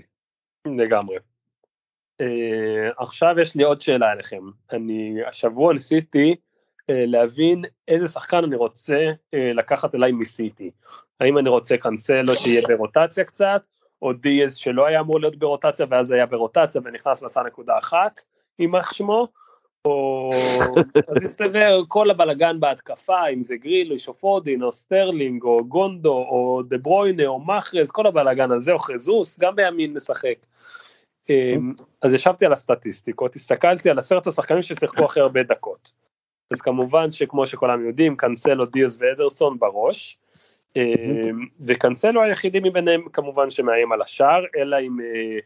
לגמרי. 0.67 1.17
אה, 2.22 2.26
עכשיו 2.97 3.35
יש 3.41 3.57
לי 3.57 3.65
עוד 3.65 3.81
שאלה 3.81 4.12
אליכם. 4.12 4.43
אני 4.73 5.19
השבוע 5.27 5.75
ניסיתי 5.75 6.33
אה, 6.32 6.85
להבין 6.89 7.65
איזה 7.89 8.09
שחקן 8.09 8.45
אני 8.45 8.57
רוצה 8.57 9.11
אה, 9.11 9.39
לקחת 9.55 9.95
אליי 9.95 10.12
מסיטי. 10.12 10.71
האם 11.21 11.39
אני 11.39 11.49
רוצה 11.49 11.77
קאנסלו 11.77 12.35
שיהיה 12.35 12.69
ברוטציה 12.69 13.25
קצת, 13.25 13.67
או 14.03 14.12
דיאז 14.12 14.57
שלא 14.57 14.87
היה 14.87 15.01
אמור 15.01 15.21
להיות 15.21 15.37
ברוטציה 15.37 15.87
ואז 15.91 16.11
היה 16.11 16.27
ברוטציה 16.27 16.81
ונכנס 16.85 17.23
ועשה 17.23 17.43
נקודה 17.43 17.79
אחת, 17.79 18.21
יימח 18.59 18.93
שמו, 18.93 19.29
או... 19.85 20.30
אז 21.09 21.24
יסתבר 21.24 21.82
כל 21.89 22.11
הבלגן 22.11 22.61
בהתקפה, 22.61 23.28
אם 23.32 23.43
זה 23.43 23.57
גריליש 23.57 24.09
או 24.09 24.14
פורדין 24.14 24.62
או 24.62 24.72
סטרלינג 24.72 25.43
או 25.43 25.64
גונדו 25.64 26.12
או 26.12 26.62
דה 26.68 26.78
ברוינה 26.78 27.26
או 27.26 27.41
מחרז, 27.41 27.91
כל 27.91 28.07
הבלגן 28.07 28.51
הזה, 28.51 28.72
או 28.72 28.78
חזוס, 28.78 29.39
גם 29.39 29.57
בימין 29.57 29.95
משחק. 29.95 30.47
אמ, 31.30 31.72
אז 32.03 32.14
ישבתי 32.14 32.47
על 32.47 32.53
הסטטיסטיקות, 32.53 33.37
הסתכלתי 33.37 33.91
על 33.91 33.99
עשרת 33.99 34.26
השחקנים 34.26 34.62
ששיחקו 34.62 35.05
הכי 35.05 35.20
הרבה 35.20 35.43
דקות. 35.43 35.91
אז 36.51 36.61
כמובן 36.61 37.11
שכמו 37.11 37.47
שכולם 37.47 37.87
יודעים, 37.87 38.16
קאנסלו, 38.16 38.66
דיאז 38.66 38.99
ואדרסון 39.01 39.59
בראש. 39.59 40.18
אמ, 40.76 41.47
וקאנסלו 41.66 42.22
היחידי 42.22 42.61
מביניהם 42.62 43.09
כמובן 43.12 43.51
שמאיים 43.51 43.93
על 43.93 44.03
השער, 44.03 44.45
אלא 44.57 44.76
אם 44.80 45.01
אה, 45.01 45.39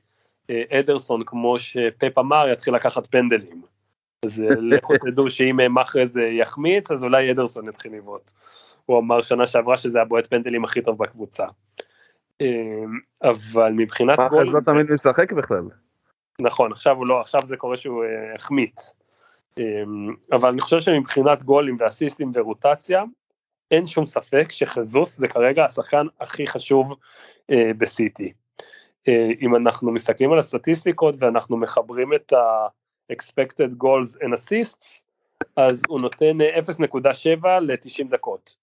אה, 0.50 0.80
אדרסון, 0.80 1.24
כמו 1.24 1.58
שפפ 1.58 2.18
אמר, 2.18 2.48
יתחיל 2.52 2.74
לקחת 2.74 3.06
פנדלים. 3.06 3.62
אז 4.24 4.40
אה, 4.40 4.54
לכו 4.60 4.94
תדעו 5.10 5.30
שאם 5.30 5.74
מחרז 5.74 6.16
יחמיץ, 6.16 6.90
אז 6.90 7.04
אולי 7.04 7.30
אדרסון 7.30 7.68
יתחיל 7.68 7.94
לבעוט. 7.94 8.30
הוא 8.86 8.98
אמר 8.98 9.22
שנה 9.22 9.46
שעברה 9.46 9.76
שזה 9.76 10.00
הבועט 10.00 10.26
פנדלים 10.26 10.64
הכי 10.64 10.82
טוב 10.82 10.98
בקבוצה. 10.98 11.46
אמ, 12.40 12.98
אבל 13.22 13.72
מבחינת 13.72 14.18
גול... 14.18 14.44
מחרז 14.44 14.54
לא 14.54 14.60
תמיד 14.60 14.92
משחק 14.92 15.32
בכלל. 15.32 15.62
נכון, 16.40 16.72
עכשיו 16.72 16.96
הוא 16.96 17.08
לא, 17.08 17.20
עכשיו 17.20 17.40
זה 17.44 17.56
קורה 17.56 17.76
שהוא 17.76 18.04
החמיץ. 18.34 18.94
אמ, 19.58 20.14
אבל 20.32 20.48
אני 20.48 20.60
חושב 20.60 20.80
שמבחינת 20.80 21.42
גולים 21.42 21.76
ואסיסטים 21.80 22.32
ורוטציה, 22.34 23.04
אין 23.70 23.86
שום 23.86 24.06
ספק 24.06 24.46
שחזוס 24.50 25.18
זה 25.18 25.28
כרגע 25.28 25.64
השחקן 25.64 26.06
הכי 26.20 26.46
חשוב 26.46 26.94
אה, 27.50 27.70
בסיטי. 27.78 28.32
אה, 29.08 29.28
אם 29.40 29.56
אנחנו 29.56 29.92
מסתכלים 29.92 30.32
על 30.32 30.38
הסטטיסטיקות 30.38 31.14
ואנחנו 31.18 31.56
מחברים 31.56 32.14
את 32.14 32.32
ה-expected 33.10 33.82
goals 33.82 34.20
and 34.22 34.32
assists, 34.32 35.02
אז 35.56 35.82
הוא 35.88 36.00
נותן 36.00 36.40
0.7 36.40 37.48
ל-90 37.60 38.08
דקות. 38.10 38.56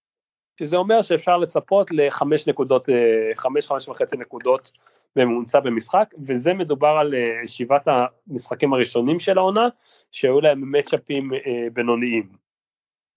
שזה 0.59 0.77
אומר 0.77 1.01
שאפשר 1.01 1.37
לצפות 1.37 1.91
ל-5 1.91 2.23
נקודות, 2.47 2.89
5-5 3.37 3.41
אה, 3.71 3.77
וחצי 3.91 4.17
נקודות 4.17 4.71
בממוצע 5.15 5.59
במשחק, 5.59 6.13
וזה 6.27 6.53
מדובר 6.53 6.97
על 6.99 7.13
אה, 7.13 7.47
שבעת 7.47 7.87
המשחקים 7.87 8.73
הראשונים 8.73 9.19
של 9.19 9.37
העונה, 9.37 9.67
שהיו 10.11 10.41
להם 10.41 10.71
מצ'אפים 10.71 11.33
אה, 11.33 11.67
בינוניים. 11.73 12.29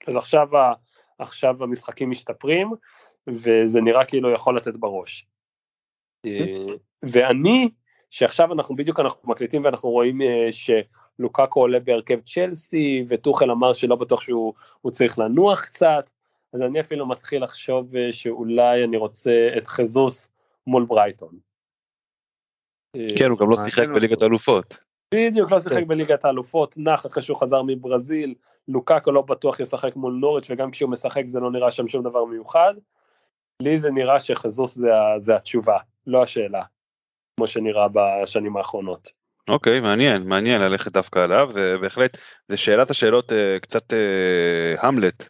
אז 0.06 0.16
עכשיו, 0.16 0.48
עכשיו 1.18 1.64
המשחקים 1.64 2.10
משתפרים, 2.10 2.70
וזה 3.26 3.80
נראה 3.80 4.04
כאילו 4.04 4.32
יכול 4.32 4.56
לתת 4.56 4.74
בראש. 4.74 5.26
ואני, 7.02 7.68
שעכשיו 8.10 8.52
אנחנו 8.52 8.76
בדיוק 8.76 9.00
אנחנו 9.00 9.30
מקליטים 9.30 9.62
ואנחנו 9.64 9.90
רואים 9.90 10.20
שלוקקו 10.50 11.60
עולה 11.60 11.80
בהרכב 11.80 12.20
צ'לסי, 12.20 13.04
וטוחל 13.08 13.50
אמר 13.50 13.72
שלא 13.72 13.96
בטוח 13.96 14.20
שהוא 14.20 14.54
צריך 14.92 15.18
לנוח 15.18 15.64
קצת, 15.64 16.10
אז 16.52 16.62
אני 16.62 16.80
אפילו 16.80 17.06
מתחיל 17.06 17.44
לחשוב 17.44 17.96
אה, 17.96 18.12
שאולי 18.12 18.84
אני 18.84 18.96
רוצה 18.96 19.48
את 19.58 19.68
חזוס 19.68 20.30
מול 20.66 20.84
ברייטון. 20.84 21.38
כן, 23.16 23.30
הוא 23.30 23.38
גם 23.38 23.50
לא 23.50 23.56
שיחק 23.64 23.88
בליגת 23.88 24.22
האלופות. 24.22 24.76
בדיוק, 25.14 25.52
לא 25.52 25.60
שיחק 25.60 25.76
כן. 25.76 25.88
בליגת 25.88 26.24
האלופות, 26.24 26.74
נח 26.78 27.06
אחרי 27.06 27.22
שהוא 27.22 27.36
חזר 27.36 27.62
מברזיל, 27.62 28.34
לוקקו 28.68 29.12
לא 29.12 29.22
בטוח 29.22 29.60
ישחק 29.60 29.96
מול 29.96 30.12
נוריץ' 30.12 30.50
וגם 30.50 30.70
כשהוא 30.70 30.90
משחק 30.90 31.22
זה 31.26 31.40
לא 31.40 31.50
נראה 31.50 31.70
שם 31.70 31.88
שום 31.88 32.02
דבר 32.02 32.24
מיוחד. 32.24 32.74
לי 33.62 33.78
זה 33.78 33.90
נראה 33.90 34.18
שחזוס 34.18 34.74
זה, 34.74 34.90
זה 35.18 35.36
התשובה, 35.36 35.78
לא 36.06 36.22
השאלה, 36.22 36.62
כמו 37.38 37.46
שנראה 37.46 37.86
בשנים 37.92 38.56
האחרונות. 38.56 39.08
אוקיי, 39.48 39.80
מעניין, 39.80 40.28
מעניין 40.28 40.62
ללכת 40.62 40.92
דווקא 40.92 41.18
עליו, 41.18 41.48
זה 41.52 41.76
בהחלט, 41.80 42.18
זה 42.48 42.56
שאלת 42.56 42.90
השאלות 42.90 43.32
אה, 43.32 43.58
קצת 43.62 43.92
אה, 43.92 44.88
המלט 44.88 45.28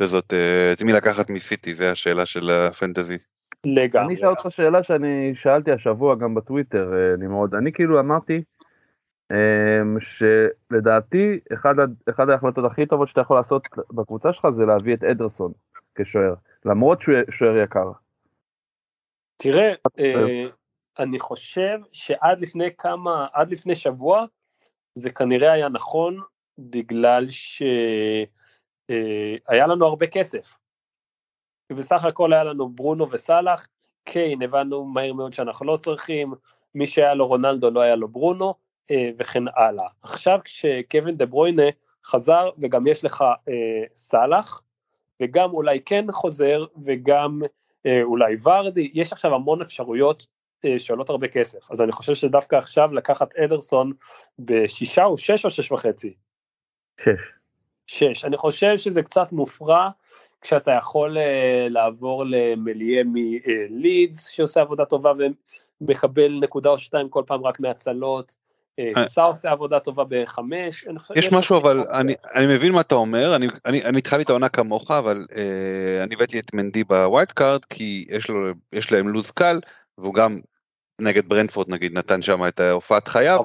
כזאת, 0.00 0.32
אה, 0.32 0.72
את 0.72 0.82
מי 0.82 0.92
לקחת 0.92 1.30
מסיטי, 1.30 1.74
זה 1.74 1.90
השאלה 1.90 2.26
של 2.26 2.50
הפנטזי. 2.50 3.18
לגמרי. 3.66 4.06
אני 4.06 4.14
אשאל 4.14 4.28
אותך 4.28 4.46
שאלה 4.50 4.82
שאני 4.82 5.32
שאלתי 5.34 5.72
השבוע 5.72 6.14
גם 6.14 6.34
בטוויטר, 6.34 6.92
נמרוד. 7.18 7.54
אני 7.54 7.72
כאילו 7.72 8.00
אמרתי 8.00 8.42
אמ, 9.32 9.96
שלדעתי 10.00 11.38
אחד, 11.52 11.74
אחד 12.10 12.30
ההחלטות 12.30 12.64
הכי 12.64 12.86
טובות 12.86 13.08
שאתה 13.08 13.20
יכול 13.20 13.36
לעשות 13.36 13.68
בקבוצה 13.90 14.32
שלך 14.32 14.46
זה 14.56 14.66
להביא 14.66 14.94
את 14.94 15.04
אדרסון 15.04 15.52
כשוער, 15.94 16.34
למרות 16.64 17.02
שהוא 17.02 17.14
שוער 17.30 17.56
יקר. 17.56 17.90
תראה, 19.36 19.72
אה, 19.98 20.44
אני 20.98 21.20
חושב 21.20 21.78
שעד 21.92 22.40
לפני 22.40 22.76
כמה, 22.78 23.26
עד 23.32 23.50
לפני 23.52 23.74
שבוע, 23.74 24.24
זה 24.94 25.10
כנראה 25.10 25.52
היה 25.52 25.68
נכון 25.68 26.20
בגלל 26.58 27.28
ש... 27.28 27.62
אה, 28.90 29.66
לנו 29.66 29.86
הרבה 29.86 30.06
כסף. 30.06 30.58
ובסך 31.72 32.04
הכל 32.04 32.32
היה 32.32 32.44
לנו 32.44 32.68
ברונו 32.68 33.10
וסאלח, 33.10 33.66
קיין 34.04 34.42
הבנו 34.42 34.84
מהר 34.84 35.12
מאוד 35.12 35.32
שאנחנו 35.32 35.66
לא 35.66 35.76
צריכים, 35.76 36.34
מי 36.74 36.86
שהיה 36.86 37.14
לו 37.14 37.26
רונלדו 37.26 37.70
לא 37.70 37.80
היה 37.80 37.96
לו 37.96 38.08
ברונו, 38.08 38.54
אה, 38.90 39.10
וכן 39.18 39.42
הלאה. 39.56 39.88
עכשיו 40.02 40.38
כשקווין 40.44 41.16
דה 41.16 41.26
ברוינה 41.26 41.62
חזר 42.04 42.50
וגם 42.58 42.86
יש 42.86 43.04
לך 43.04 43.24
אה, 43.48 43.84
סאלח, 43.94 44.62
וגם 45.22 45.50
אולי 45.50 45.80
כן 45.80 46.12
חוזר 46.12 46.64
וגם 46.84 47.40
אולי 48.02 48.36
ורדי, 48.42 48.90
יש 48.94 49.12
עכשיו 49.12 49.34
המון 49.34 49.60
אפשרויות 49.60 50.26
שעולות 50.78 51.10
הרבה 51.10 51.28
כסף, 51.28 51.70
אז 51.70 51.82
אני 51.82 51.92
חושב 51.92 52.14
שדווקא 52.14 52.56
עכשיו 52.56 52.94
לקחת 52.94 53.36
אדרסון 53.36 53.92
בשישה 54.38 55.04
או 55.04 55.18
שש 55.18 55.44
או 55.44 55.50
שש 55.50 55.72
וחצי? 55.72 56.14
שש. 57.00 57.32
6. 57.86 58.24
אני 58.24 58.36
חושב 58.36 58.76
שזה 58.76 59.02
קצת 59.02 59.32
מופרע 59.32 59.88
כשאתה 60.40 60.70
יכול 60.70 61.16
אה, 61.16 61.20
לעבור 61.68 62.24
למליה 62.26 63.02
מלידס 63.06 64.28
שעושה 64.28 64.60
עבודה 64.60 64.84
טובה 64.84 65.12
ומקבל 65.80 66.38
נקודה 66.42 66.70
או 66.70 66.78
שתיים 66.78 67.08
כל 67.08 67.22
פעם 67.26 67.46
רק 67.46 67.60
מהצלות. 67.60 68.34
אה, 68.78 69.04
סא 69.04 69.20
עושה 69.20 69.50
עבודה 69.50 69.80
טובה 69.80 70.04
בחמש. 70.08 70.84
יש 71.16 71.32
משהו 71.32 71.58
אבל 71.58 71.84
אני, 71.90 72.14
אני 72.34 72.46
מבין 72.46 72.72
מה 72.72 72.80
אתה 72.80 72.94
אומר 72.94 73.36
אני, 73.36 73.46
אני, 73.66 73.84
אני 73.84 73.98
התחלתי 73.98 74.22
את 74.22 74.30
העונה 74.30 74.48
כמוך 74.48 74.90
אבל 74.90 75.26
אה, 75.36 76.02
אני 76.02 76.14
הבאתי 76.14 76.38
את 76.38 76.54
מנדי 76.54 76.84
ב 76.84 77.32
wildcard 77.32 77.64
כי 77.64 78.04
יש, 78.08 78.28
לו, 78.28 78.52
יש 78.72 78.92
להם 78.92 79.08
לוז 79.08 79.30
קל 79.30 79.60
והוא 79.98 80.14
גם 80.14 80.38
נגד 81.02 81.28
ברנפורד 81.28 81.70
נגיד 81.70 81.98
נתן 81.98 82.22
שם 82.22 82.48
את 82.48 82.60
הופעת 82.60 83.08
חייו 83.08 83.40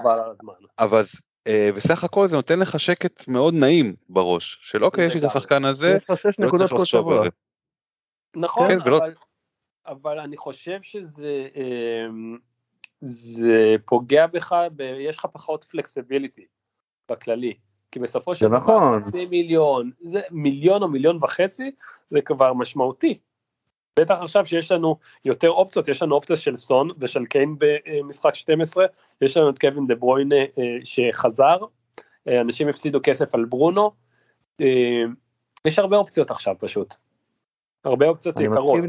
אבל 0.79 1.03
אה, 1.47 1.69
בסך 1.75 2.03
הכל 2.03 2.27
זה 2.27 2.35
נותן 2.35 2.59
לך 2.59 2.79
שקט 2.79 3.27
מאוד 3.27 3.53
נעים 3.53 3.95
בראש 4.09 4.59
של 4.61 4.83
אוקיי 4.83 5.07
יש 5.07 5.13
לי 5.13 5.19
את 5.19 5.25
השחקן 5.25 5.65
הזה, 5.65 5.97
יש 5.97 6.09
לך 6.09 6.17
שש 6.17 6.39
לא 6.39 6.47
נקודות 6.47 6.69
כל 6.69 6.85
שבוע. 6.85 7.27
נכון, 8.35 8.69
כן, 8.69 8.81
אבל, 8.81 9.13
אבל 9.87 10.19
אני 10.19 10.37
חושב 10.37 10.81
שזה 10.81 11.47
אמ, 11.55 12.37
זה 13.01 13.75
פוגע 13.85 14.27
בך, 14.27 14.55
ב, 14.75 14.81
יש 14.81 15.17
לך 15.17 15.25
פחות 15.33 15.63
פלקסיביליטי 15.63 16.45
בכללי. 17.11 17.53
כי 17.91 17.99
בסופו 17.99 18.35
של 18.35 18.47
דבר 18.47 18.57
נכון. 18.57 19.03
חצי 19.03 19.25
מיליון, 19.25 19.91
זה 19.99 20.21
מיליון 20.31 20.83
או 20.83 20.87
מיליון 20.87 21.17
וחצי, 21.21 21.71
זה 22.09 22.21
כבר 22.21 22.53
משמעותי. 22.53 23.19
בטח 23.97 24.21
עכשיו 24.21 24.45
שיש 24.45 24.71
לנו 24.71 24.97
יותר 25.25 25.49
אופציות, 25.49 25.87
יש 25.87 26.03
לנו 26.03 26.15
אופציה 26.15 26.35
של 26.35 26.57
סון 26.57 26.89
ושל 26.99 27.25
קיין 27.25 27.55
במשחק 27.57 28.35
12, 28.35 28.85
יש 29.21 29.37
לנו 29.37 29.49
את 29.49 29.59
קווין 29.59 29.87
דה 29.87 29.95
ברוינה 29.95 30.35
אה, 30.35 30.77
שחזר, 30.83 31.57
אה, 32.27 32.41
אנשים 32.41 32.67
הפסידו 32.67 32.99
כסף 33.03 33.35
על 33.35 33.45
ברונו, 33.45 33.91
אה, 34.61 35.03
יש 35.65 35.79
הרבה 35.79 35.97
אופציות 35.97 36.31
עכשיו 36.31 36.55
פשוט, 36.59 36.95
הרבה 37.85 38.07
אופציות 38.07 38.39
יקרות. 38.39 38.79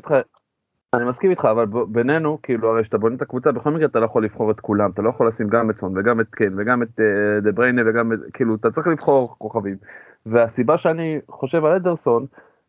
אני 0.94 1.04
מסכים 1.04 1.30
איתך, 1.30 1.44
אבל 1.44 1.64
בינינו, 1.88 2.38
כאילו, 2.42 2.70
הרי 2.70 2.82
כשאתה 2.82 2.98
בונה 2.98 3.16
את 3.16 3.22
הקבוצה, 3.22 3.52
בכל 3.52 3.70
מקרה 3.70 3.86
אתה 3.86 3.98
לא 3.98 4.04
יכול 4.04 4.24
לבחור 4.24 4.50
את 4.50 4.60
כולם, 4.60 4.90
אתה 4.90 5.02
לא 5.02 5.08
יכול 5.08 5.28
לשים 5.28 5.48
גם 5.48 5.70
את 5.70 5.80
סון 5.80 5.98
וגם 5.98 6.20
את 6.20 6.26
קיין 6.30 6.54
וגם 6.58 6.82
את 6.82 7.00
דה 7.42 7.52
בריינה 7.52 7.82
וגם 7.86 8.12
את, 8.12 8.18
כאילו, 8.32 8.54
אתה 8.54 8.70
צריך 8.70 8.86
לבחור 8.86 9.34
כוכבים. 9.38 9.76
והסיבה 10.26 10.78
שאני 10.78 11.18
חושב 11.30 11.64
על 11.64 11.72
אדרסון, 11.72 12.26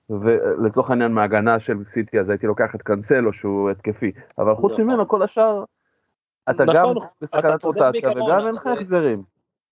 ולצורך 0.10 0.90
העניין 0.90 1.12
מההגנה 1.12 1.60
של 1.60 1.78
סיטי 1.94 2.20
אז 2.20 2.30
הייתי 2.30 2.48
לוקח 2.48 2.76
את 2.76 2.82
קאנסלו 2.82 3.34
שהוא 3.34 3.70
התקפי 3.70 4.12
אבל 4.38 4.56
חוץ 4.56 4.72
נכון. 4.72 4.86
ממנו 4.86 5.08
כל 5.08 5.22
השאר 5.22 5.64
אתה 6.50 6.66
גם 6.66 6.74
נכון, 6.74 6.98
בסכנת 7.22 7.64
רוטציה 7.64 8.10
וגם 8.10 8.48
אין 8.48 8.56
לך 8.56 8.68
החזרים. 8.68 9.24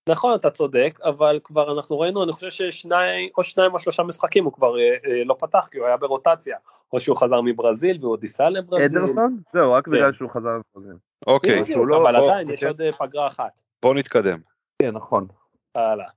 נכון 0.10 0.36
אתה 0.36 0.50
צודק 0.50 1.00
אבל 1.04 1.40
כבר 1.44 1.78
אנחנו 1.78 2.00
ראינו 2.00 2.24
אני 2.24 2.32
חושב 2.32 2.50
ששניים 2.50 3.30
או 3.38 3.44
שניים 3.44 3.74
או 3.74 3.80
שלושה 3.80 4.04
משחקים 4.04 4.46
הוא 4.46 4.54
כבר 4.54 4.80
אה, 4.80 4.96
אה, 5.06 5.24
לא 5.26 5.36
פתח 5.40 5.68
כי 5.72 5.78
הוא 5.78 5.88
היה 5.88 5.98
ברוטציה 5.98 6.58
או 6.94 7.00
שהוא 7.00 7.18
חזר 7.18 7.42
מברזיל 7.42 7.98
והוא 8.02 8.12
עוד 8.12 8.24
ייסע 8.24 8.50
לברזיל. 8.50 8.98
אדרסון? 8.98 9.38
זהו 9.54 9.74
רק 9.74 9.88
בגלל 9.88 10.12
כן. 10.12 10.18
שהוא 10.18 10.30
חזר 10.30 10.50
לברזיל. 10.76 10.98
אוקיי. 11.28 11.76
לא, 11.76 11.98
אבל 11.98 12.16
עדיין 12.16 12.50
יש 12.50 12.64
עוד 12.64 12.82
אה, 12.82 12.92
פגרה 12.92 13.28
אחת. 13.28 13.62
בוא 13.82 13.94
נתקדם. 13.96 14.40
כן 14.82 14.92
נכון. 14.92 15.28
הלאה. 15.76 16.08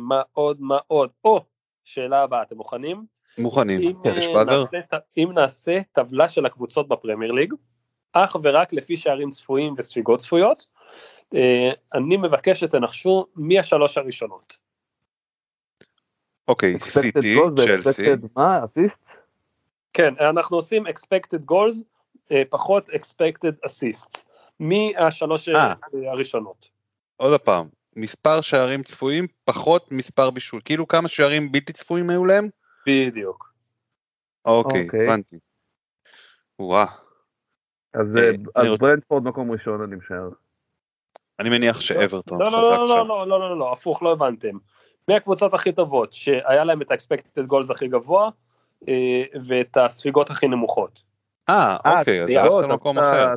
מה 0.00 0.22
עוד 0.32 0.56
מה 0.60 0.78
עוד? 0.86 1.10
או 1.24 1.40
שאלה 1.84 2.22
הבאה 2.22 2.42
אתם 2.42 2.56
מוכנים? 2.56 3.04
מוכנים, 3.38 3.80
אם, 3.80 3.92
כן, 4.04 4.32
באזר. 4.34 4.58
נעשה, 4.58 4.78
אם 5.16 5.30
נעשה 5.34 5.78
טבלה 5.92 6.28
של 6.28 6.46
הקבוצות 6.46 6.88
בפרמייר 6.88 7.32
ליג, 7.32 7.54
אך 8.12 8.36
ורק 8.42 8.72
לפי 8.72 8.96
שערים 8.96 9.28
צפויים 9.28 9.74
וספיגות 9.78 10.20
צפויות, 10.20 10.66
אה, 11.34 11.70
אני 11.94 12.16
מבקש 12.16 12.60
שתנחשו 12.60 13.26
מי 13.36 13.58
השלוש 13.58 13.98
הראשונות. 13.98 14.52
אוקיי, 16.48 16.76
expected 16.76 17.00
סיטי, 17.00 17.36
goals 17.36 17.64
צ'לסי, 17.64 18.02
ו-expected 18.02 18.26
מה? 18.36 18.64
אסיסט? 18.64 19.16
כן, 19.92 20.14
אנחנו 20.20 20.56
עושים 20.56 20.86
expected 20.86 21.40
goals, 21.50 21.82
אה, 22.32 22.42
פחות 22.50 22.88
expected 22.88 23.66
assists. 23.66 24.24
מהשלוש 24.60 25.48
אה. 25.48 25.54
אה, 25.54 26.10
הראשונות. 26.10 26.68
עוד 27.16 27.40
פעם, 27.40 27.68
מספר 27.96 28.40
שערים 28.40 28.82
צפויים 28.82 29.26
פחות 29.44 29.92
מספר 29.92 30.30
בישול, 30.30 30.60
כאילו 30.64 30.88
כמה 30.88 31.08
שערים 31.08 31.52
בלתי 31.52 31.72
צפויים 31.72 32.10
היו 32.10 32.24
להם? 32.24 32.48
בדיוק. 32.86 33.52
אוקיי, 34.44 34.84
אוקיי. 34.84 35.04
הבנתי. 35.08 35.38
וואה, 36.58 36.86
אז 37.94 38.16
אה, 38.16 38.30
אה, 38.56 38.76
ברנדפורד 38.76 39.24
מקום 39.24 39.52
ראשון 39.52 39.82
אני 39.82 39.96
משער. 39.96 40.28
אני 41.38 41.50
מניח 41.50 41.80
שאברטון 41.80 42.40
לא, 42.42 42.52
לא, 42.52 42.58
חזק 42.58 42.78
לא, 42.78 42.86
שם. 42.86 42.92
לא, 42.92 43.06
לא, 43.08 43.26
לא, 43.28 43.40
לא, 43.40 43.58
לא, 43.58 43.72
הפוך, 43.72 44.02
לא 44.02 44.12
הבנתם. 44.12 44.56
מהקבוצות 45.08 45.54
הכי 45.54 45.72
טובות, 45.72 46.12
שהיה 46.12 46.64
להם 46.64 46.82
את 46.82 46.90
ה-expected 46.90 47.50
goals 47.50 47.72
הכי 47.72 47.88
גבוה, 47.88 48.30
אה, 48.88 49.22
ואת 49.48 49.76
הספיגות 49.76 50.30
הכי 50.30 50.48
נמוכות. 50.48 51.02
אה, 51.48 51.76
אוקיי, 51.76 52.22
אז 52.22 52.30
הלכת 52.30 52.68
למקום 52.68 52.98
אחר. 52.98 53.34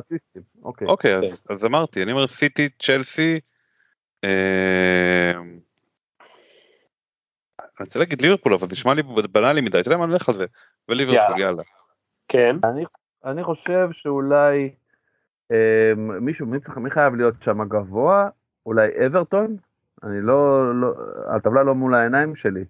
אוקיי. 0.62 0.88
אוקיי. 0.88 1.14
אז- 1.50 1.64
אמרתי, 1.64 2.02
אני 2.02 2.12
אומר 2.12 2.26
סיטי, 2.26 2.68
צ'לסי, 2.82 3.40
אני 7.80 7.84
רוצה 7.84 7.98
להגיד 7.98 8.22
ליברפול, 8.22 8.54
אבל 8.54 8.66
זה 8.66 8.72
נשמע 8.72 8.94
לי 8.94 9.02
בנאלי 9.32 9.60
מדי, 9.60 9.80
אתה 9.80 9.88
יודע 9.88 9.98
מה, 9.98 10.06
נלך 10.06 10.28
על 10.28 10.34
זה. 10.34 10.46
וליברפול, 10.88 11.40
יאללה. 11.40 11.62
כן, 12.28 12.56
אני 13.24 13.44
חושב 13.44 13.88
שאולי 13.92 14.70
אה, 15.52 15.92
מישהו, 16.20 16.46
מי 16.76 16.90
חייב 16.90 17.14
להיות 17.14 17.34
שם 17.44 17.68
גבוה? 17.68 18.28
אולי 18.66 19.06
אברטון? 19.06 19.56
אני 20.02 20.20
לא, 20.20 20.74
לא, 20.80 20.94
הטבלה 21.36 21.62
לא 21.62 21.74
מול 21.74 21.94
העיניים 21.94 22.36
שלי. 22.36 22.64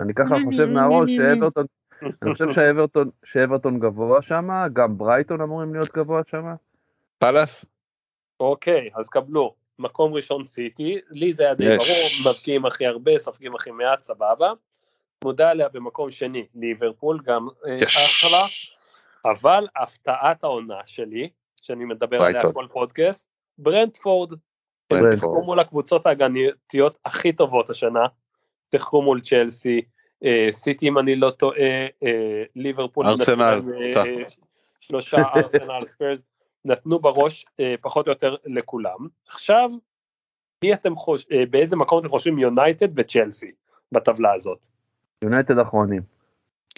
אני 0.00 0.14
ככה 0.14 0.34
חושב 0.44 0.64
מהראש 0.64 1.10
שאברטון, 1.10 1.66
אני 2.22 2.32
חושב 2.32 2.52
שאברטון, 2.54 3.10
שאברטון 3.24 3.80
גבוה 3.80 4.22
שם, 4.22 4.48
גם 4.72 4.98
ברייטון 4.98 5.40
אמורים 5.40 5.74
להיות 5.74 5.92
גבוה 5.96 6.22
שם. 6.30 6.54
פאלאס? 7.18 7.64
אוקיי, 8.40 8.90
אז 8.94 9.08
קבלו. 9.08 9.54
מקום 9.80 10.14
ראשון 10.14 10.44
סיטי, 10.44 10.98
לי 11.10 11.32
זה 11.32 11.44
היה 11.44 11.54
די 11.54 11.64
יש. 11.64 11.76
ברור, 11.76 12.32
מבקיעים 12.32 12.66
הכי 12.66 12.86
הרבה, 12.86 13.18
סופגים 13.18 13.54
הכי 13.54 13.70
מעט, 13.70 14.00
סבבה. 14.00 14.52
מודה 15.24 15.50
עליה 15.50 15.68
במקום 15.68 16.10
שני, 16.10 16.46
ליברפול, 16.54 17.20
גם 17.24 17.48
אה, 17.66 17.78
יש. 17.82 17.96
אחלה. 17.96 18.46
אבל 19.24 19.66
הפתעת 19.76 20.44
העונה 20.44 20.80
שלי, 20.86 21.28
שאני 21.62 21.84
מדבר 21.84 22.22
עליה. 22.22 22.52
כל 22.52 22.66
פודקאסט, 22.72 23.28
ברנטפורד. 23.58 24.32
הם. 24.90 24.98
שיחקו 25.12 25.42
מול 25.44 25.60
הקבוצות 25.60 26.06
ההגנתיות 26.06 26.98
הכי 27.04 27.32
טובות 27.32 27.70
השנה, 27.70 28.06
שיחקו 28.72 29.02
מול 29.02 29.20
צ'לסי, 29.20 29.80
אה, 30.24 30.48
סיטי 30.50 30.88
אם 30.88 30.98
אני 30.98 31.16
לא 31.16 31.30
טועה, 31.30 31.86
אה, 32.02 32.42
ליברפול, 32.56 33.06
ארסנל. 33.06 33.62
אה, 33.96 34.04
שלושה 34.80 35.16
ארסנל 35.36 35.80
ספרס, 35.84 36.20
נתנו 36.64 36.98
בראש 36.98 37.44
אה, 37.60 37.74
פחות 37.80 38.06
או 38.06 38.12
יותר 38.12 38.36
לכולם. 38.44 39.08
עכשיו, 39.28 39.70
מי 40.64 40.74
אתם 40.74 40.96
חוש... 40.96 41.26
אה, 41.32 41.46
באיזה 41.50 41.76
מקום 41.76 42.00
אתם 42.00 42.08
חושבים 42.08 42.38
יונייטד 42.38 42.98
וצ'לסי 42.98 43.52
בטבלה 43.92 44.32
הזאת? 44.32 44.66
יונייטד 45.24 45.58
אחרונים. 45.58 46.02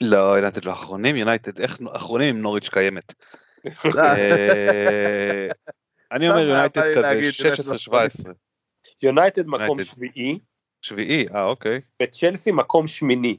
לא, 0.00 0.36
יונייטד 0.36 0.64
לא 0.64 0.72
אחרונים, 0.72 1.16
יונייטד, 1.16 1.60
איך 1.60 1.78
אחרונים 1.92 2.36
אם 2.36 2.42
נוריץ' 2.42 2.68
קיימת? 2.68 3.14
אה, 3.98 5.48
אני 6.12 6.30
אומר 6.30 6.40
יונייטד 6.40 6.82
כזה 6.94 7.00
להגיד, 7.00 7.32
יונייטד 7.38 7.62
16-17, 8.28 8.30
יונייטד 9.02 9.46
מקום. 9.46 9.82
שביעי, 9.82 10.38
שביעי, 10.82 11.26
אה 11.34 11.44
אוקיי. 11.44 11.80
וצ'לסי 12.02 12.52
מקום 12.52 12.86
שמיני. 12.86 13.36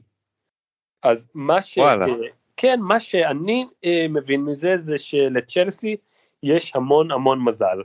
אז 1.02 1.30
מה 1.34 1.62
ש... 1.62 1.78
וואלה. 1.78 2.06
אה, 2.06 2.12
כן, 2.56 2.80
מה 2.80 3.00
שאני 3.00 3.66
אה, 3.84 4.06
מבין 4.10 4.40
מזה 4.40 4.76
זה 4.76 4.98
שלצ'לסי 4.98 5.96
יש 6.44 6.76
המון 6.76 7.10
המון 7.10 7.44
מזל. 7.44 7.82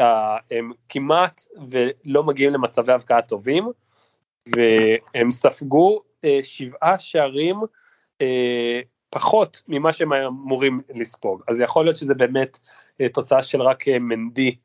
אה, 0.00 0.36
הם 0.50 0.72
כמעט 0.88 1.40
ולא 1.70 2.24
מגיעים 2.24 2.52
למצבי 2.52 2.92
הבקעה 2.92 3.22
טובים, 3.22 3.68
והם 4.48 5.30
ספגו 5.30 6.00
אה, 6.24 6.38
שבעה 6.42 6.98
שערים 6.98 7.56
אה, 8.20 8.80
פחות 9.10 9.62
ממה 9.68 9.92
שהם 9.92 10.12
אמורים 10.12 10.80
לספוג. 10.94 11.42
אז 11.48 11.60
יכול 11.60 11.84
להיות 11.84 11.96
שזה 11.96 12.14
באמת 12.14 12.58
אה, 13.00 13.08
תוצאה 13.08 13.42
של 13.42 13.62
רק 13.62 13.88
מנדי 13.88 14.56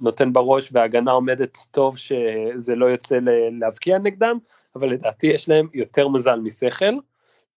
נותן 0.00 0.32
בראש 0.32 0.68
וההגנה 0.72 1.10
עומדת 1.10 1.58
טוב 1.70 1.96
שזה 1.96 2.76
לא 2.76 2.86
יוצא 2.86 3.18
להבקיע 3.60 3.98
נגדם, 3.98 4.38
אבל 4.76 4.88
לדעתי 4.88 5.26
יש 5.26 5.48
להם 5.48 5.68
יותר 5.74 6.08
מזל 6.08 6.40
משכל, 6.40 6.94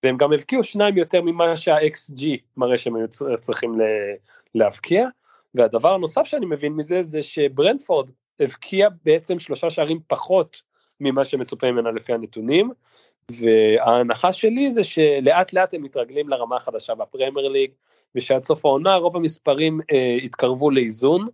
והם 0.04 0.18
גם 0.18 0.34
הבקיעו 0.34 0.64
שניים 0.64 0.98
יותר 0.98 1.22
ממה 1.22 1.56
שה-XG 1.56 2.26
מראה 2.58 2.78
שהם 2.78 2.96
היו 2.96 3.08
צר- 3.08 3.38
צריכים 3.38 3.76
להבקיע, 4.56 5.08
והדבר 5.56 5.94
הנוסף 5.94 6.24
שאני 6.24 6.46
מבין 6.46 6.74
מזה 6.74 7.04
זה 7.04 7.24
שברנדפורד 7.24 8.10
הבקיע 8.40 8.88
בעצם 9.06 9.40
שלושה 9.40 9.70
שערים 9.70 10.00
פחות 10.08 10.62
ממה 11.00 11.26
שמצופה 11.26 11.72
ממנה 11.72 11.92
לפי 11.92 12.14
הנתונים, 12.14 12.72
וההנחה 13.32 14.34
שלי 14.34 14.72
זה 14.72 14.84
שלאט 14.84 15.54
לאט 15.54 15.74
הם 15.74 15.84
מתרגלים 15.84 16.30
לרמה 16.30 16.56
החדשה 16.56 16.96
בפרמייר 16.96 17.48
ליג, 17.48 17.72
ושעד 18.16 18.44
סוף 18.44 18.66
העונה 18.66 18.96
רוב 18.96 19.16
המספרים 19.16 19.82
אה, 19.92 20.18
יתקרבו 20.24 20.72
לאיזון, 20.72 21.28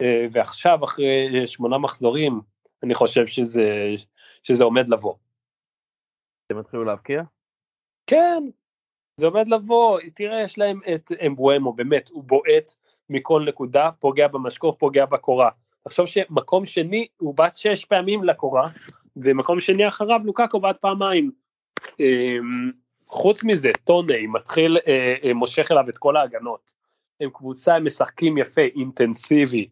אה, 0.00 0.26
ועכשיו 0.32 0.84
אחרי 0.84 1.46
שמונה 1.46 1.78
מחזורים 1.78 2.40
אני 2.82 2.94
חושב 2.94 3.26
שזה, 3.26 3.94
שזה 4.42 4.64
עומד 4.64 4.88
לבוא. 4.88 5.14
הם 6.50 6.58
התחילו 6.58 6.84
להבקיע? 6.84 7.22
כן, 8.08 8.42
זה 9.16 9.26
עומד 9.26 9.48
לבוא, 9.48 10.00
תראה 10.14 10.42
יש 10.42 10.58
להם 10.58 10.80
את 10.94 11.12
אמבואמו, 11.26 11.72
באמת, 11.72 12.08
הוא 12.08 12.24
בועט 12.24 12.74
מכל 13.10 13.44
נקודה, 13.48 13.90
פוגע 13.98 14.28
במשקוף, 14.28 14.76
פוגע 14.78 15.06
בקורה. 15.06 15.50
תחשוב 15.84 16.06
שמקום 16.06 16.66
שני 16.66 17.06
הוא 17.16 17.34
בעט 17.34 17.56
שש 17.56 17.84
פעמים 17.84 18.24
לקורה, 18.24 18.68
ומקום 19.16 19.60
שני 19.60 19.88
אחריו 19.88 20.20
לוקקו 20.24 20.60
בעט 20.60 20.80
פעמיים. 20.80 21.30
אמ, 22.00 22.70
חוץ 23.08 23.44
מזה, 23.44 23.70
טוני 23.84 24.26
מתחיל, 24.26 24.78
אה, 24.86 25.14
אה, 25.24 25.34
מושך 25.34 25.70
אליו 25.70 25.88
את 25.88 25.98
כל 25.98 26.16
ההגנות. 26.16 26.72
הם 27.20 27.30
קבוצה, 27.30 27.74
הם 27.74 27.86
משחקים 27.86 28.38
יפה, 28.38 28.62
אינטנסיבי, 28.76 29.68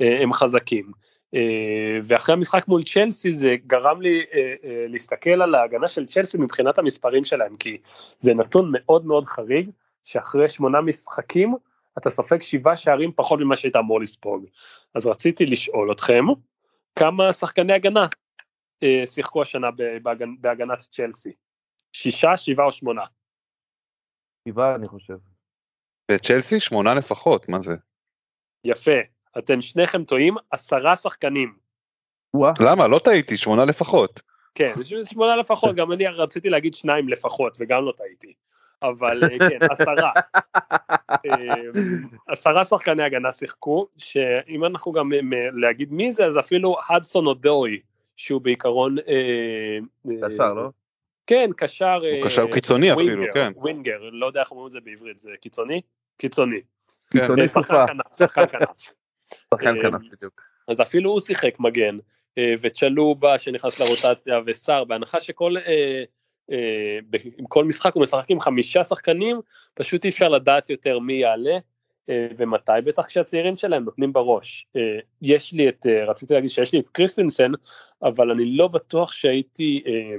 אה, 0.00 0.22
הם 0.22 0.32
חזקים. 0.32 0.92
אה, 1.34 1.98
ואחרי 2.04 2.32
המשחק 2.32 2.68
מול 2.68 2.82
צ'לסי 2.82 3.32
זה 3.32 3.56
גרם 3.66 4.02
לי 4.02 4.24
אה, 4.32 4.54
אה, 4.64 4.86
להסתכל 4.88 5.42
על 5.42 5.54
ההגנה 5.54 5.88
של 5.88 6.06
צ'לסי 6.06 6.38
מבחינת 6.38 6.78
המספרים 6.78 7.24
שלהם, 7.24 7.56
כי 7.56 7.78
זה 8.18 8.34
נתון 8.34 8.68
מאוד 8.72 9.06
מאוד 9.06 9.26
חריג, 9.26 9.70
שאחרי 10.04 10.48
שמונה 10.48 10.80
משחקים 10.80 11.54
אתה 11.98 12.10
סופג 12.10 12.42
שבעה 12.42 12.76
שערים 12.76 13.12
פחות 13.16 13.40
ממה 13.40 13.56
שהיית 13.56 13.76
אמור 13.76 14.00
לספוג. 14.00 14.46
אז 14.94 15.06
רציתי 15.06 15.46
לשאול 15.46 15.92
אתכם, 15.92 16.24
כמה 16.98 17.32
שחקני 17.32 17.72
הגנה 17.72 18.06
שיחקו 19.06 19.42
השנה 19.42 19.68
בהגנ- 20.02 20.40
בהגנת 20.40 20.78
צ'לסי? 20.78 21.32
שישה, 21.92 22.36
שבעה 22.36 22.66
או 22.66 22.72
שמונה? 22.72 23.02
שבעה 24.48 24.74
אני 24.74 24.88
חושב. 24.88 25.14
בצ'לסי 26.10 26.60
שמונה 26.60 26.94
לפחות, 26.94 27.48
מה 27.48 27.60
זה? 27.60 27.72
יפה, 28.64 29.00
אתם 29.38 29.60
שניכם 29.60 30.04
טועים, 30.04 30.34
עשרה 30.50 30.96
שחקנים. 30.96 31.54
למה? 32.60 32.88
לא 32.88 32.98
טעיתי, 32.98 33.36
שמונה 33.36 33.64
לפחות. 33.64 34.20
כן, 34.54 34.72
שמונה 35.04 35.36
לפחות, 35.36 35.76
גם 35.76 35.92
אני 35.92 36.06
רציתי 36.06 36.50
להגיד 36.50 36.74
שניים 36.74 37.08
לפחות, 37.08 37.56
וגם 37.60 37.84
לא 37.84 37.92
טעיתי. 37.96 38.32
אבל 38.82 39.22
אה, 39.24 39.48
כן, 39.48 39.58
עשרה. 39.70 40.10
אה, 41.10 41.54
עשרה 42.28 42.64
שחקני 42.64 43.02
הגנה 43.02 43.32
שיחקו, 43.32 43.86
שאם 43.98 44.64
אנחנו 44.64 44.92
גם 44.92 45.12
אה, 45.12 45.18
להגיד 45.52 45.92
מי 45.92 46.12
זה, 46.12 46.26
אז 46.26 46.38
אפילו 46.38 46.76
הדסון 46.88 47.26
אודוי, 47.26 47.80
שהוא 48.16 48.40
בעיקרון... 48.40 48.96
אה, 48.98 49.78
קשר, 50.22 50.54
לא? 50.54 50.68
כן, 51.26 51.50
קשר... 51.56 51.94
הוא 51.94 52.26
קשר 52.26 52.46
קיצוני 52.52 52.92
אפילו, 52.92 53.24
כן. 53.34 53.52
ווינגר, 53.56 53.98
לא 54.12 54.26
יודע 54.26 54.40
איך 54.40 54.50
אומרים 54.50 54.66
את 54.66 54.72
זה 54.72 54.80
בעברית, 54.80 55.18
זה 55.18 55.30
קיצוני? 55.40 55.80
קיצוני. 56.18 56.60
כן. 57.10 57.20
קיצוני 57.20 57.48
סופה. 57.48 57.86
כנף, 57.86 58.16
שחקן 58.16 58.46
כנף. 58.46 58.58
שחקן 58.58 58.58
כנף. 58.58 58.92
אז 60.68 60.80
אפילו 60.80 61.10
הוא 61.10 61.20
שיחק 61.20 61.60
מגן, 61.60 61.98
אה, 62.38 62.54
וצ'לובה 62.60 63.38
שנכנס 63.38 63.80
לרוטציה, 63.80 64.40
וסער, 64.46 64.84
בהנחה 64.84 65.20
שכל 65.20 65.56
אה, 65.56 66.04
אה, 66.52 66.98
עם 67.38 67.46
כל 67.48 67.64
משחק 67.64 67.94
הוא 67.94 68.02
משחק 68.02 68.24
עם 68.28 68.40
חמישה 68.40 68.84
שחקנים, 68.84 69.40
פשוט 69.74 70.04
אי 70.04 70.10
אפשר 70.10 70.28
לדעת 70.28 70.70
יותר 70.70 70.98
מי 70.98 71.12
יעלה 71.12 71.58
אה, 72.10 72.26
ומתי, 72.36 72.72
בטח 72.84 73.06
כשהצעירים 73.06 73.56
שלהם 73.56 73.84
נותנים 73.84 74.12
בראש. 74.12 74.66
אה, 74.76 74.98
יש 75.22 75.52
לי 75.52 75.68
את, 75.68 75.86
אה, 75.86 76.04
רציתי 76.04 76.34
להגיד 76.34 76.50
שיש 76.50 76.72
לי 76.72 76.80
את 76.80 76.88
קריסטינסן, 76.88 77.52
אבל 78.02 78.30
אני 78.30 78.44
לא 78.44 78.68
בטוח 78.68 79.12
שהייתי 79.12 79.82
אה, 79.86 80.16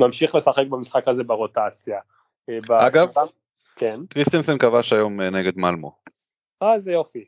ממשיך 0.00 0.34
לשחק 0.34 0.66
במשחק 0.66 1.08
הזה 1.08 1.24
ברוטציה. 1.24 1.98
אה, 2.48 2.86
אגב? 2.86 3.08
כן, 3.76 4.00
קריסטנסן 4.08 4.58
כבש 4.58 4.92
היום 4.92 5.20
אה, 5.20 5.30
נגד 5.30 5.52
מלמו. 5.56 5.96
אה 6.62 6.78
זה 6.78 6.92
יופי, 6.92 7.24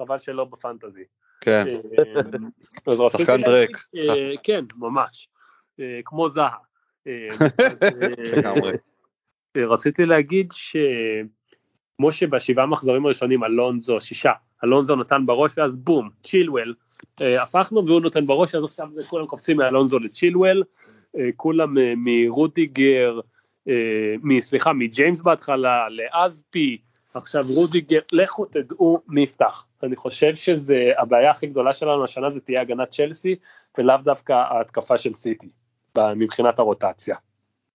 חבל 0.00 0.18
שלא 0.18 0.44
בפנטזי. 0.44 1.04
כן. 1.40 1.64
אה, 2.88 3.10
שחקן 3.10 3.42
דרק. 3.42 3.70
אה, 3.96 4.32
כן, 4.42 4.64
ממש. 4.76 5.28
אה, 5.80 6.00
כמו 6.04 6.28
זהה. 6.28 6.56
רציתי 9.56 10.06
להגיד 10.06 10.52
שכמו 10.52 12.12
שבשבעה 12.12 12.66
מחזורים 12.66 13.04
הראשונים 13.04 13.44
אלונזו, 13.44 14.00
שישה, 14.00 14.32
אלונזו 14.64 14.96
נתן 14.96 15.26
בראש 15.26 15.58
ואז 15.58 15.76
בום, 15.76 16.08
צ'ילואל, 16.22 16.74
הפכנו 17.20 17.86
והוא 17.86 18.00
נותן 18.00 18.26
בראש, 18.26 18.54
אז 18.54 18.64
עכשיו 18.64 18.88
כולם 19.08 19.26
קופצים 19.26 19.56
מאלונזו 19.56 19.98
לצ'ילואל, 19.98 20.62
אה, 21.18 21.28
כולם 21.36 21.76
מרודיגר, 21.96 23.20
סליחה, 24.40 24.72
מג'יימס 24.72 25.22
בהתחלה, 25.22 25.86
לאזפי, 25.90 26.78
עכשיו 27.14 27.44
רודיגר, 27.54 28.00
לכו 28.12 28.44
תדעו 28.44 29.02
מי 29.08 29.22
יפתח. 29.22 29.66
אני 29.82 29.96
חושב 29.96 30.34
שזה, 30.34 30.90
הבעיה 30.98 31.30
הכי 31.30 31.46
גדולה 31.46 31.72
שלנו 31.72 32.04
השנה 32.04 32.30
זה 32.30 32.40
תהיה 32.40 32.60
הגנת 32.60 32.88
צ'לסי, 32.90 33.36
ולאו 33.78 33.96
דווקא 34.04 34.32
ההתקפה 34.32 34.98
של 34.98 35.12
סיטי, 35.12 35.48
מבחינת 36.16 36.58
הרוטציה. 36.58 37.16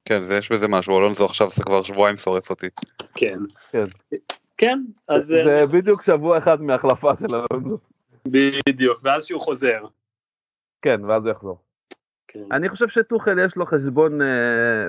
כן, 0.06 0.24
זה 0.24 0.36
יש 0.38 0.52
בזה 0.52 0.68
משהו, 0.68 1.00
אלונזו 1.00 1.26
עכשיו 1.26 1.50
זה 1.56 1.64
כבר 1.64 1.84
שבועיים 1.84 2.18
שורף 2.18 2.50
אותי. 2.50 2.68
כן. 3.16 3.38
כן. 3.72 3.86
כן, 4.58 4.80
אז 5.08 5.26
זה 5.26 5.36
אה, 5.62 5.68
בדיוק 5.68 6.04
שבוע 6.04 6.38
אחד 6.38 6.62
מהחלפה 6.62 7.12
של 7.20 7.26
אלונזו. 7.36 7.78
בדיוק, 8.28 9.00
ואז 9.04 9.26
שהוא 9.26 9.42
חוזר. 9.42 9.86
כן, 10.82 11.06
ואז 11.06 11.24
הוא 11.26 11.32
יחזור. 11.32 11.58
כן, 12.28 12.44
אני 12.52 12.70
חושב 12.70 12.88
שטוחל 12.90 13.40
יש 13.46 13.56
לו 13.56 13.66
חשבון 13.66 14.22
אה, 14.22 14.28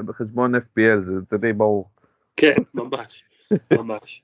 בחשבון 0.07 0.55
FPL, 0.55 1.05
זה- 1.07 1.21
זה 1.31 1.37
די 1.37 1.53
ברור. 1.53 1.91
כן 2.37 2.55
ממש, 2.75 3.25
ממש. 3.73 4.23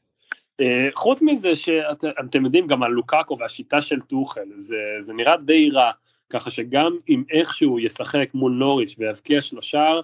אה, 0.61 0.89
חוץ 0.95 1.23
מזה 1.23 1.55
שאתם 1.55 2.45
יודעים 2.45 2.67
גם 2.67 2.83
על 2.83 2.91
לוקאקו 2.91 3.39
והשיטה 3.39 3.81
של 3.81 4.01
טוחל, 4.01 4.49
זה, 4.57 4.77
זה 5.01 5.15
נראה 5.15 5.37
די 5.37 5.71
רע, 5.71 5.91
ככה 6.31 6.51
שגם 6.51 6.97
אם 7.09 7.23
איכשהו 7.31 7.79
ישחק 7.79 8.29
מול 8.35 8.53
נוריץ' 8.53 8.95
ויבקיע 8.99 9.41
שלושה, 9.41 10.01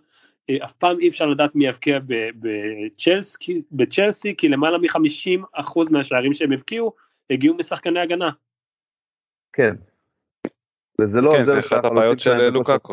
אה, 0.51 0.57
אף 0.65 0.73
פעם 0.73 1.01
אי 1.01 1.09
אפשר 1.09 1.27
לדעת 1.27 1.55
מי 1.55 1.67
יבקיע 1.67 1.99
ב- 2.07 2.31
בצ'לסי, 2.41 3.63
בצ'לסי, 3.73 4.35
כי 4.37 4.49
למעלה 4.49 4.79
מ-50% 4.79 5.91
מהשערים 5.91 6.33
שהם 6.33 6.53
הבקיעו, 6.53 6.93
הגיעו 7.31 7.55
משחקני 7.55 8.01
הגנה. 8.01 8.31
כן. 9.53 9.75
וזה 11.01 11.21
לא 11.21 11.31
כן, 11.31 11.41
עוזר 11.41 11.61
שאנחנו 11.61 11.89
הבעיות 11.89 12.15
לוקחים 12.15 12.33
את 12.33 12.39
של 12.39 12.49
לוקאקו. 12.49 12.93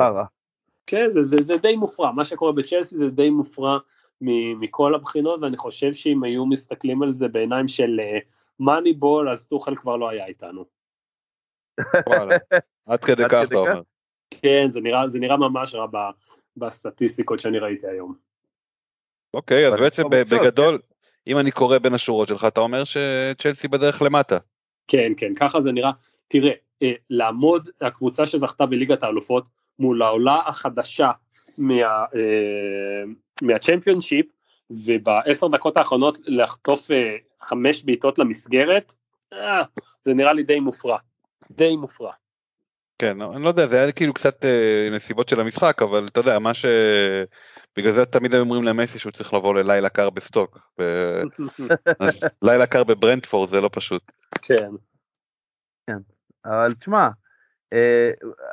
כן, 0.88 1.10
זה, 1.10 1.24
זה, 1.24 1.38
זה 1.42 1.58
די 1.58 1.76
מופרע, 1.76 2.12
מה 2.12 2.26
שקורה 2.26 2.52
בצ'לסי 2.52 2.98
זה 2.98 3.10
די 3.10 3.30
מופרע 3.30 3.78
מכל 4.22 4.96
הבחינות, 4.96 5.42
ואני 5.42 5.58
חושב 5.58 5.94
שאם 5.94 6.24
היו 6.24 6.46
מסתכלים 6.46 7.04
על 7.04 7.12
זה 7.12 7.28
בעיניים 7.28 7.68
של 7.68 8.00
מאני 8.60 8.94
בול, 8.94 9.30
אז 9.30 9.48
טוחל 9.48 9.76
כבר 9.76 9.98
לא 9.98 10.10
היה 10.10 10.26
איתנו. 10.26 10.66
וואלה. 12.08 12.38
עד 12.86 13.04
כדי 13.04 13.24
כך 13.30 13.44
אתה? 13.48 13.56
אומר. 13.56 13.82
כן, 14.42 14.66
זה 14.70 14.82
נראה, 14.82 15.08
זה 15.08 15.20
נראה 15.20 15.38
ממש 15.38 15.76
רע 15.76 15.88
ב- 15.92 16.12
בסטטיסטיקות 16.58 17.40
שאני 17.40 17.60
ראיתי 17.60 17.88
היום. 17.88 18.16
אוקיי, 19.34 19.68
אז 19.68 19.74
אבל 19.74 19.84
בעצם 19.84 20.04
עכשיו, 20.06 20.40
בגדול, 20.40 20.80
אם 21.28 21.38
אני 21.38 21.52
קורא 21.52 21.78
בין 21.78 21.94
השורות 21.94 22.28
שלך, 22.28 22.46
אתה 22.46 22.60
אומר 22.60 22.84
שצ'לסי 22.84 23.68
בדרך 23.68 24.02
למטה. 24.02 24.38
כן, 24.88 25.12
כן, 25.18 25.34
ככה 25.36 25.62
זה 25.62 25.72
נראה. 25.72 25.92
תראה, 26.28 26.52
אה, 26.84 26.94
לעמוד, 27.10 27.70
הקבוצה 27.82 28.26
שזכתה 28.26 28.66
בליגת 28.66 29.04
האלופות 29.04 29.50
מול 29.80 30.02
העולה 30.02 30.42
החדשה 30.46 31.12
מה, 31.58 31.84
אה, 32.16 33.04
מהצ'מפיונשיפ, 33.42 34.26
ובעשר 34.70 35.48
דקות 35.48 35.78
האחרונות 35.78 36.18
לחטוף 36.26 36.92
אה, 36.92 37.16
חמש 37.42 37.84
בעיטות 37.84 38.20
למסגרת, 38.20 38.94
אה, 39.34 39.62
זה 40.04 40.14
נראה 40.14 40.34
לי 40.34 40.44
די 40.44 40.60
מופרע. 40.60 40.98
די 41.52 41.76
מופרע. 41.76 42.12
כן, 43.00 43.22
אני 43.22 43.44
לא 43.44 43.48
יודע, 43.48 43.68
זה 43.68 43.82
היה 43.82 43.92
כאילו 43.92 44.14
קצת 44.14 44.46
אה, 44.46 44.90
נסיבות 44.92 45.30
של 45.30 45.40
המשחק, 45.40 45.82
אבל 45.82 46.08
אתה 46.08 46.20
יודע, 46.20 46.40
מה 46.40 46.54
ש... 46.54 46.66
בגלל 47.78 47.92
זה 47.92 48.06
תמיד 48.06 48.34
היו 48.34 48.42
אומרים 48.42 48.64
למסי 48.64 49.00
שהוא 49.00 49.12
צריך 49.12 49.34
לבוא 49.34 49.56
ללילה 49.56 49.90
קר 49.90 50.10
בסטוק. 50.10 50.60
ו- 50.80 51.22
אז 52.00 52.24
לילה 52.48 52.68
קר 52.68 52.84
בברנדפורד 52.84 53.50
זה 53.50 53.62
לא 53.62 53.70
פשוט. 53.74 54.12
כן. 54.42 54.70
אבל 56.46 56.74
תשמע, 56.74 57.10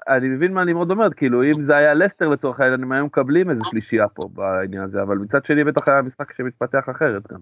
אני 0.09 0.29
מבין 0.29 0.53
מה 0.53 0.65
נמרוד 0.65 0.91
אומרת, 0.91 1.15
כאילו 1.15 1.43
אם 1.43 1.63
זה 1.63 1.77
היה 1.77 1.95
לסטר 1.95 2.29
לצורך 2.29 2.61
העניין, 2.61 2.83
הם 2.83 2.93
היו 2.93 3.07
מקבלים 3.07 3.51
איזה 3.51 3.63
שלישייה 3.71 4.09
פה 4.09 4.23
בעניין 4.33 4.83
הזה, 4.83 5.03
אבל 5.03 5.17
מצד 5.17 5.45
שני 5.45 5.65
בטח 5.65 5.89
היה 5.89 6.03
משחק 6.03 6.33
שמתפתח 6.33 6.89
אחרת 6.91 7.23
גם. 7.33 7.41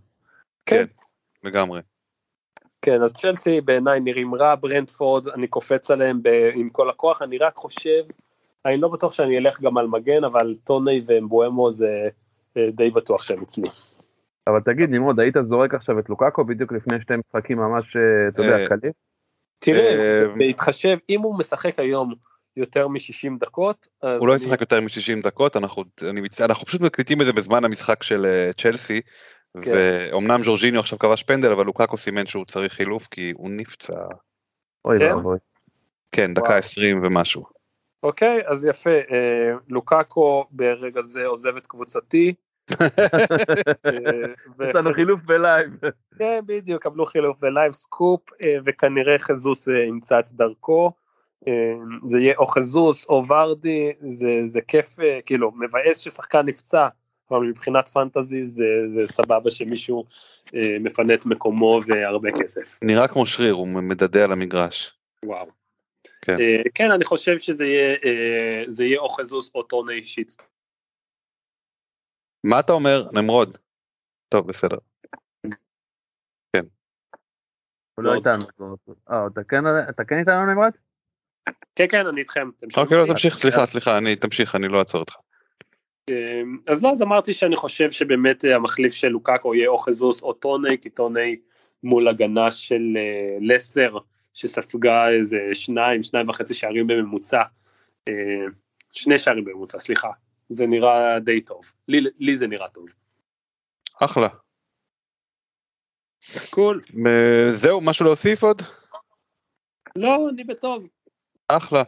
כן. 0.66 0.84
לגמרי. 1.44 1.80
כן, 2.82 3.02
אז 3.02 3.14
צ'לסי 3.14 3.60
בעיניי 3.60 4.00
נראים 4.00 4.34
רע, 4.34 4.54
ברנדפורד, 4.54 5.28
אני 5.28 5.46
קופץ 5.46 5.90
עליהם 5.90 6.22
ב- 6.22 6.50
עם 6.54 6.70
כל 6.70 6.90
הכוח, 6.90 7.22
אני 7.22 7.38
רק 7.38 7.56
חושב, 7.56 8.02
אני 8.66 8.76
לא 8.76 8.88
בטוח 8.88 9.12
שאני 9.12 9.38
אלך 9.38 9.60
גם 9.60 9.78
על 9.78 9.86
מגן, 9.86 10.24
אבל 10.24 10.54
טוני 10.64 11.02
ומבואמו 11.06 11.70
זה 11.70 12.08
אה, 12.56 12.70
די 12.72 12.90
בטוח 12.90 13.22
שהם 13.22 13.42
אצלי. 13.42 13.68
אבל 14.48 14.60
תגיד 14.60 14.90
נמרוד, 14.90 15.20
היית 15.20 15.36
זורק 15.48 15.74
עכשיו 15.74 15.98
את 15.98 16.08
לוקאקו 16.08 16.44
בדיוק 16.44 16.72
לפני 16.72 17.00
שתי 17.00 17.14
משחקים 17.16 17.58
ממש, 17.58 17.96
אה, 17.96 18.28
אתה 18.28 18.42
אה, 18.42 18.46
יודע, 18.46 18.68
קלים? 18.68 18.92
תראה, 19.60 19.98
אה, 19.98 20.28
בהתחשב, 20.38 20.96
אם 21.08 21.20
הוא 21.20 21.38
משחק 21.38 21.78
היום 21.78 22.14
יותר 22.56 22.88
מ-60 22.88 23.38
דקות, 23.40 23.88
הוא 24.18 24.28
לא 24.28 24.34
ישחק 24.34 24.60
יותר 24.60 24.80
מ-60 24.80 25.22
דקות, 25.22 25.56
אנחנו, 25.56 25.84
אני 26.10 26.20
מצ... 26.20 26.40
אנחנו 26.40 26.66
פשוט 26.66 26.80
מקליטים 26.80 27.20
את 27.20 27.26
זה 27.26 27.32
בזמן 27.32 27.64
המשחק 27.64 28.02
של 28.02 28.26
אה, 28.26 28.50
צ'לסי, 28.52 29.00
כן. 29.62 29.70
ואומנם 29.74 30.44
ז'ורג'יניו 30.44 30.80
עכשיו 30.80 30.98
כבש 30.98 31.22
פנדל, 31.22 31.52
אבל 31.52 31.64
לוקאקו 31.64 31.96
סימן 31.96 32.26
שהוא 32.26 32.44
צריך 32.44 32.72
חילוף 32.72 33.06
כי 33.10 33.32
הוא 33.36 33.50
נפצע. 33.50 34.02
אוי 34.84 34.98
כן? 34.98 35.14
ואבוי. 35.14 35.38
כן, 36.12 36.34
דקה 36.34 36.46
וואו. 36.46 36.58
20 36.58 37.02
ומשהו. 37.02 37.42
אוקיי, 38.02 38.40
אז 38.46 38.66
יפה, 38.66 38.90
אה, 38.90 39.52
לוקאקו 39.68 40.44
ברגע 40.50 41.02
זה 41.02 41.26
עוזב 41.26 41.56
את 41.56 41.66
קבוצתי. 41.66 42.34
יש 44.68 44.74
לנו 44.74 44.94
חילוף 44.94 45.20
ב 45.24 45.32
live. 45.32 45.70
כן, 46.18 46.40
בדיוק, 46.46 46.82
קבלו 46.82 47.06
חילוף 47.06 47.36
ב 47.40 47.47
live 47.47 47.72
סקופ, 47.72 48.20
אה, 48.44 48.56
וכנראה 48.64 49.18
חזוס 49.18 49.68
אה, 49.68 49.84
ימצא 49.84 50.18
את 50.18 50.32
דרכו. 50.32 50.92
אה, 51.48 51.52
זה 52.06 52.20
יהיה 52.20 52.34
או 52.38 52.46
חזוס 52.46 53.06
או 53.08 53.26
ורדי, 53.26 53.92
זה, 54.08 54.40
זה 54.44 54.60
כיף, 54.60 54.96
כאילו, 55.26 55.52
מבאס 55.52 55.98
ששחקן 55.98 56.46
נפצע, 56.46 56.88
אבל 57.30 57.40
מבחינת 57.40 57.88
פנטזי 57.88 58.46
זה, 58.46 58.64
זה 58.96 59.08
סבבה 59.08 59.50
שמישהו 59.50 60.04
מפנה 60.80 61.14
את 61.14 61.26
מקומו 61.26 61.80
והרבה 61.86 62.28
כסף. 62.38 62.78
נראה 62.82 63.08
כמו 63.08 63.26
שריר, 63.26 63.54
הוא 63.54 63.68
מדדה 63.68 64.24
על 64.24 64.32
המגרש. 64.32 64.92
וואו. 65.24 65.46
כן. 66.22 66.36
כן, 66.74 66.90
אני 66.90 67.04
חושב 67.04 67.38
שזה 67.38 67.66
יהיה, 67.66 67.96
זה 68.66 68.84
יהיה 68.84 68.98
או 68.98 69.08
חזוס 69.08 69.50
או 69.54 69.62
טורני 69.62 69.94
אישית. 69.94 70.36
מה 72.44 72.60
אתה 72.60 72.72
אומר, 72.72 73.08
נמרוד? 73.12 73.58
טוב, 74.28 74.46
בסדר. 74.48 74.76
הוא 77.94 78.04
לא. 78.04 78.14
איתנו. 78.14 78.44
אה, 79.10 79.26
אתה 79.26 79.40
כן- 79.48 79.64
אתה 79.90 80.04
כן 80.04 80.18
איתנו 80.18 80.46
נמרוד? 80.46 80.72
כן, 81.74 81.84
כן, 81.90 82.06
אני 82.06 82.20
איתכם. 82.20 82.50
אוקיי, 82.76 82.98
לא? 82.98 83.06
תמשיך, 83.06 83.36
סליחה, 83.36 83.66
סליחה, 83.66 83.98
אני, 83.98 84.16
תמשיך, 84.16 84.54
אני 84.54 84.68
לא 84.68 84.78
אעצור 84.78 85.00
אותך. 85.00 85.14
אמ, 86.10 86.58
אז 86.66 86.84
לא, 86.84 86.90
אז 86.90 87.02
אמרתי 87.02 87.32
שאני 87.32 87.56
חושב 87.56 87.90
שבאמת 87.90 88.44
אה, 88.44 88.56
המחליף 88.56 88.92
של 88.92 89.08
לוקאקו 89.08 89.54
יהיה 89.54 89.68
או 89.68 89.78
חזוס 89.78 90.22
או 90.22 90.32
טוני, 90.32 90.78
כי 90.80 90.90
טוני 90.90 91.36
מול 91.82 92.08
הגנה 92.08 92.50
של 92.50 92.82
אה, 92.96 93.38
לסטר, 93.40 93.98
שספגה 94.34 95.08
איזה 95.08 95.38
שניים, 95.52 96.02
שניים 96.02 96.28
וחצי 96.28 96.54
שערים 96.54 96.86
בממוצע, 96.86 97.42
אה, 98.08 98.44
שני 98.92 99.18
שערים 99.18 99.44
בממוצע, 99.44 99.78
סליחה, 99.78 100.08
זה 100.50 100.66
נראה 100.66 101.18
די 101.18 101.40
טוב, 101.40 101.70
לי, 101.88 102.00
לי 102.18 102.36
זה 102.36 102.46
נראה 102.46 102.68
טוב. 102.68 102.86
אחלה. 104.02 104.28
cool, 106.50 106.80
זהו, 107.54 107.80
משהו 107.80 108.04
להוסיף 108.04 108.42
עוד? 108.42 108.62
לא, 109.96 110.28
אני 110.34 110.44
בטוב. 110.44 110.88
אחלה. 111.48 111.82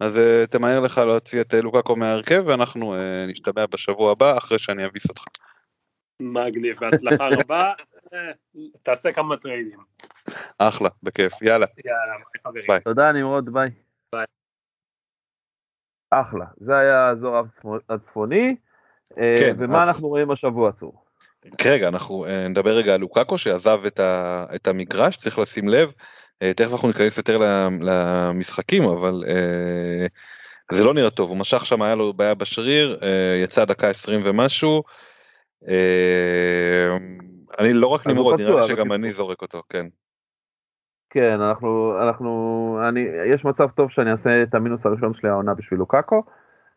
אז 0.00 0.16
אה, 0.16 0.44
תמהר 0.50 0.80
לך 0.80 0.98
להוציא 0.98 1.40
את 1.40 1.54
אה, 1.54 1.60
לוקאקו 1.60 1.96
מההרכב 1.96 2.42
ואנחנו 2.46 2.94
אה, 2.94 3.26
נשתמע 3.28 3.66
בשבוע 3.66 4.12
הבא 4.12 4.38
אחרי 4.38 4.58
שאני 4.58 4.86
אביס 4.86 5.08
אותך. 5.08 5.24
מגניב, 6.20 6.78
בהצלחה 6.80 7.28
רבה, 7.38 7.72
תעשה 8.82 9.12
כמה 9.12 9.36
טריידים. 9.36 9.78
אחלה, 10.58 10.88
בכיף, 11.02 11.32
יאללה. 11.42 11.66
יאללה, 11.84 12.16
ביי, 12.16 12.42
חברים. 12.46 12.64
ביי. 12.68 12.80
תודה 12.80 13.12
נמרוד, 13.12 13.52
ביי. 13.52 13.70
אחלה, 16.10 16.44
זה 16.60 16.76
היה 16.78 17.08
האזור 17.08 17.36
הצפו- 17.38 17.78
הצפוני. 17.88 18.56
אה, 19.18 19.36
כן, 19.38 19.54
ומה 19.58 19.82
אז- 19.82 19.88
אנחנו 19.88 20.08
רואים 20.08 20.30
השבוע 20.30 20.72
צור? 20.72 21.02
רגע, 21.64 21.88
אנחנו 21.88 22.26
אה, 22.26 22.48
נדבר 22.48 22.76
רגע 22.76 22.94
על 22.94 23.00
לוקאקו 23.00 23.38
שעזב 23.38 23.80
את, 23.86 24.00
ה, 24.00 24.44
את 24.54 24.66
המגרש, 24.68 25.16
צריך 25.16 25.38
לשים 25.38 25.68
לב. 25.68 25.92
אה, 26.42 26.52
תכף 26.54 26.72
אנחנו 26.72 26.88
ניכנס 26.88 27.18
יותר 27.18 27.38
למשחקים, 27.80 28.82
אבל 28.82 29.24
זה 30.72 30.84
לא 30.84 30.94
נראה 30.94 31.10
טוב, 31.10 31.28
הוא 31.30 31.38
משך 31.38 31.66
שם, 31.66 31.82
היה 31.82 31.94
לו 31.94 32.12
בעיה 32.12 32.34
בשריר, 32.34 32.98
יצא 33.44 33.64
דקה 33.64 33.88
20 33.88 34.20
ומשהו. 34.24 34.82
אני 37.58 37.72
לא 37.72 37.86
רק 37.86 38.06
נמרוד, 38.06 38.40
נראה 38.40 38.60
לי 38.60 38.66
שגם. 38.66 38.92
אני 38.92 39.12
זורק 39.12 39.42
אותו, 39.42 39.62
כן. 39.68 39.86
כן, 41.10 41.40
אנחנו, 41.40 41.98
אנחנו, 42.02 42.78
אני, 42.88 43.00
יש 43.26 43.44
מצב 43.44 43.68
טוב 43.70 43.90
שאני 43.90 44.10
אעשה 44.10 44.42
את 44.42 44.54
המינוס 44.54 44.86
הראשון 44.86 45.14
שלי 45.14 45.28
העונה 45.28 45.54
בשביל 45.54 45.78
לוקאקו. 45.78 46.22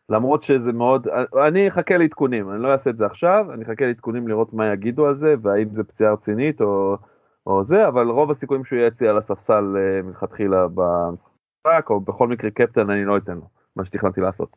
למרות 0.08 0.42
שזה 0.42 0.72
מאוד, 0.72 1.08
אני 1.46 1.68
אחכה 1.68 1.96
לעדכונים, 1.96 2.50
אני 2.50 2.62
לא 2.62 2.72
אעשה 2.72 2.90
את 2.90 2.96
זה 2.96 3.06
עכשיו, 3.06 3.46
אני 3.54 3.64
אחכה 3.64 3.86
לעדכונים 3.86 4.28
לראות 4.28 4.52
מה 4.52 4.72
יגידו 4.72 5.06
על 5.06 5.18
זה, 5.18 5.34
והאם 5.42 5.68
זה 5.74 5.84
פציעה 5.84 6.12
רצינית 6.12 6.60
או, 6.60 6.96
או 7.46 7.64
זה, 7.64 7.88
אבל 7.88 8.08
רוב 8.08 8.30
הסיכויים 8.30 8.64
שהוא 8.64 8.76
יהיה 8.78 8.88
אצלי 8.88 9.08
על 9.08 9.18
הספסל 9.18 9.76
אה, 9.76 10.02
מלכתחילה 10.02 10.66
במשחק, 10.74 11.90
או 11.90 12.00
בכל 12.00 12.28
מקרה 12.28 12.50
קפטן 12.50 12.90
אני 12.90 13.04
לא 13.04 13.16
אתן 13.16 13.34
לו, 13.34 13.48
מה 13.76 13.84
שתכננתי 13.84 14.20
לעשות. 14.20 14.56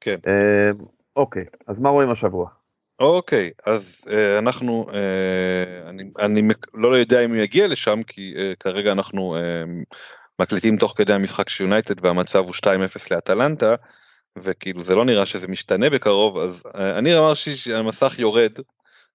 כן. 0.00 0.16
אה, 0.26 0.70
אוקיי, 1.16 1.44
אז 1.66 1.78
מה 1.78 1.88
רואים 1.88 2.10
השבוע? 2.10 2.50
אוקיי, 2.98 3.50
אז 3.66 4.04
אה, 4.10 4.38
אנחנו, 4.38 4.86
אה, 4.94 5.88
אני, 5.90 6.02
אני 6.18 6.42
לא 6.74 6.98
יודע 6.98 7.24
אם 7.24 7.30
הוא 7.30 7.42
יגיע 7.42 7.66
לשם, 7.66 8.02
כי 8.02 8.34
אה, 8.36 8.52
כרגע 8.60 8.92
אנחנו 8.92 9.36
אה, 9.36 9.64
מקליטים 10.38 10.76
תוך 10.76 10.94
כדי 10.96 11.12
המשחק 11.12 11.48
של 11.48 11.64
יונייטד 11.64 12.04
והמצב 12.04 12.38
הוא 12.38 12.54
2-0 12.54 12.68
לאטלנטה. 13.10 13.74
וכאילו 14.42 14.82
זה 14.82 14.94
לא 14.94 15.04
נראה 15.04 15.26
שזה 15.26 15.48
משתנה 15.48 15.90
בקרוב 15.90 16.38
אז 16.38 16.62
אה, 16.74 16.98
אני 16.98 17.18
אמר 17.18 17.34
שהמסך 17.34 18.14
יורד 18.18 18.52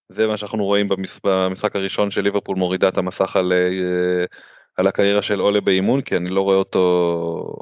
זה 0.09 0.27
מה 0.27 0.37
שאנחנו 0.37 0.65
רואים 0.65 0.87
במשחק 1.23 1.75
הראשון 1.75 2.11
של 2.11 2.21
ליברפול 2.21 2.57
מורידה 2.57 2.87
את 2.87 2.97
המסך 2.97 3.35
על, 3.35 3.53
אה, 3.53 4.25
על 4.77 4.87
הקריירה 4.87 5.21
של 5.21 5.41
אולה 5.41 5.61
באימון 5.61 6.01
כי 6.01 6.17
אני 6.17 6.29
לא 6.29 6.41
רואה 6.41 6.55
אותו 6.55 7.55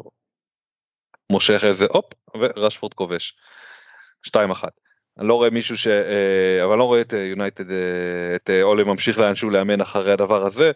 מושך 1.29 1.63
איזה 1.63 1.85
הופ 1.89 2.05
ורשפורד 2.39 2.93
כובש. 2.93 3.35
2-1. 4.27 4.39
אני 5.19 5.27
לא 5.27 5.33
רואה 5.33 5.49
מישהו 5.49 5.77
ש... 5.77 5.87
אה, 5.87 6.63
אבל 6.63 6.71
אני 6.71 6.79
לא 6.79 6.83
רואה 6.83 7.01
את 7.01 7.13
יונייטד, 7.13 7.71
את 8.35 8.49
אולה 8.61 8.83
ממשיך 8.83 9.19
לאנשהו 9.19 9.49
לאמן 9.49 9.81
אחרי 9.81 10.13
הדבר 10.13 10.45
הזה 10.45 10.71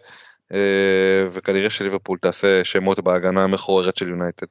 וכנראה 1.32 1.70
שליברפול 1.70 2.18
תעשה 2.18 2.64
שמות 2.64 3.00
בהגנה 3.00 3.44
המכוערת 3.44 3.96
של 3.96 4.08
יונייטד. 4.08 4.46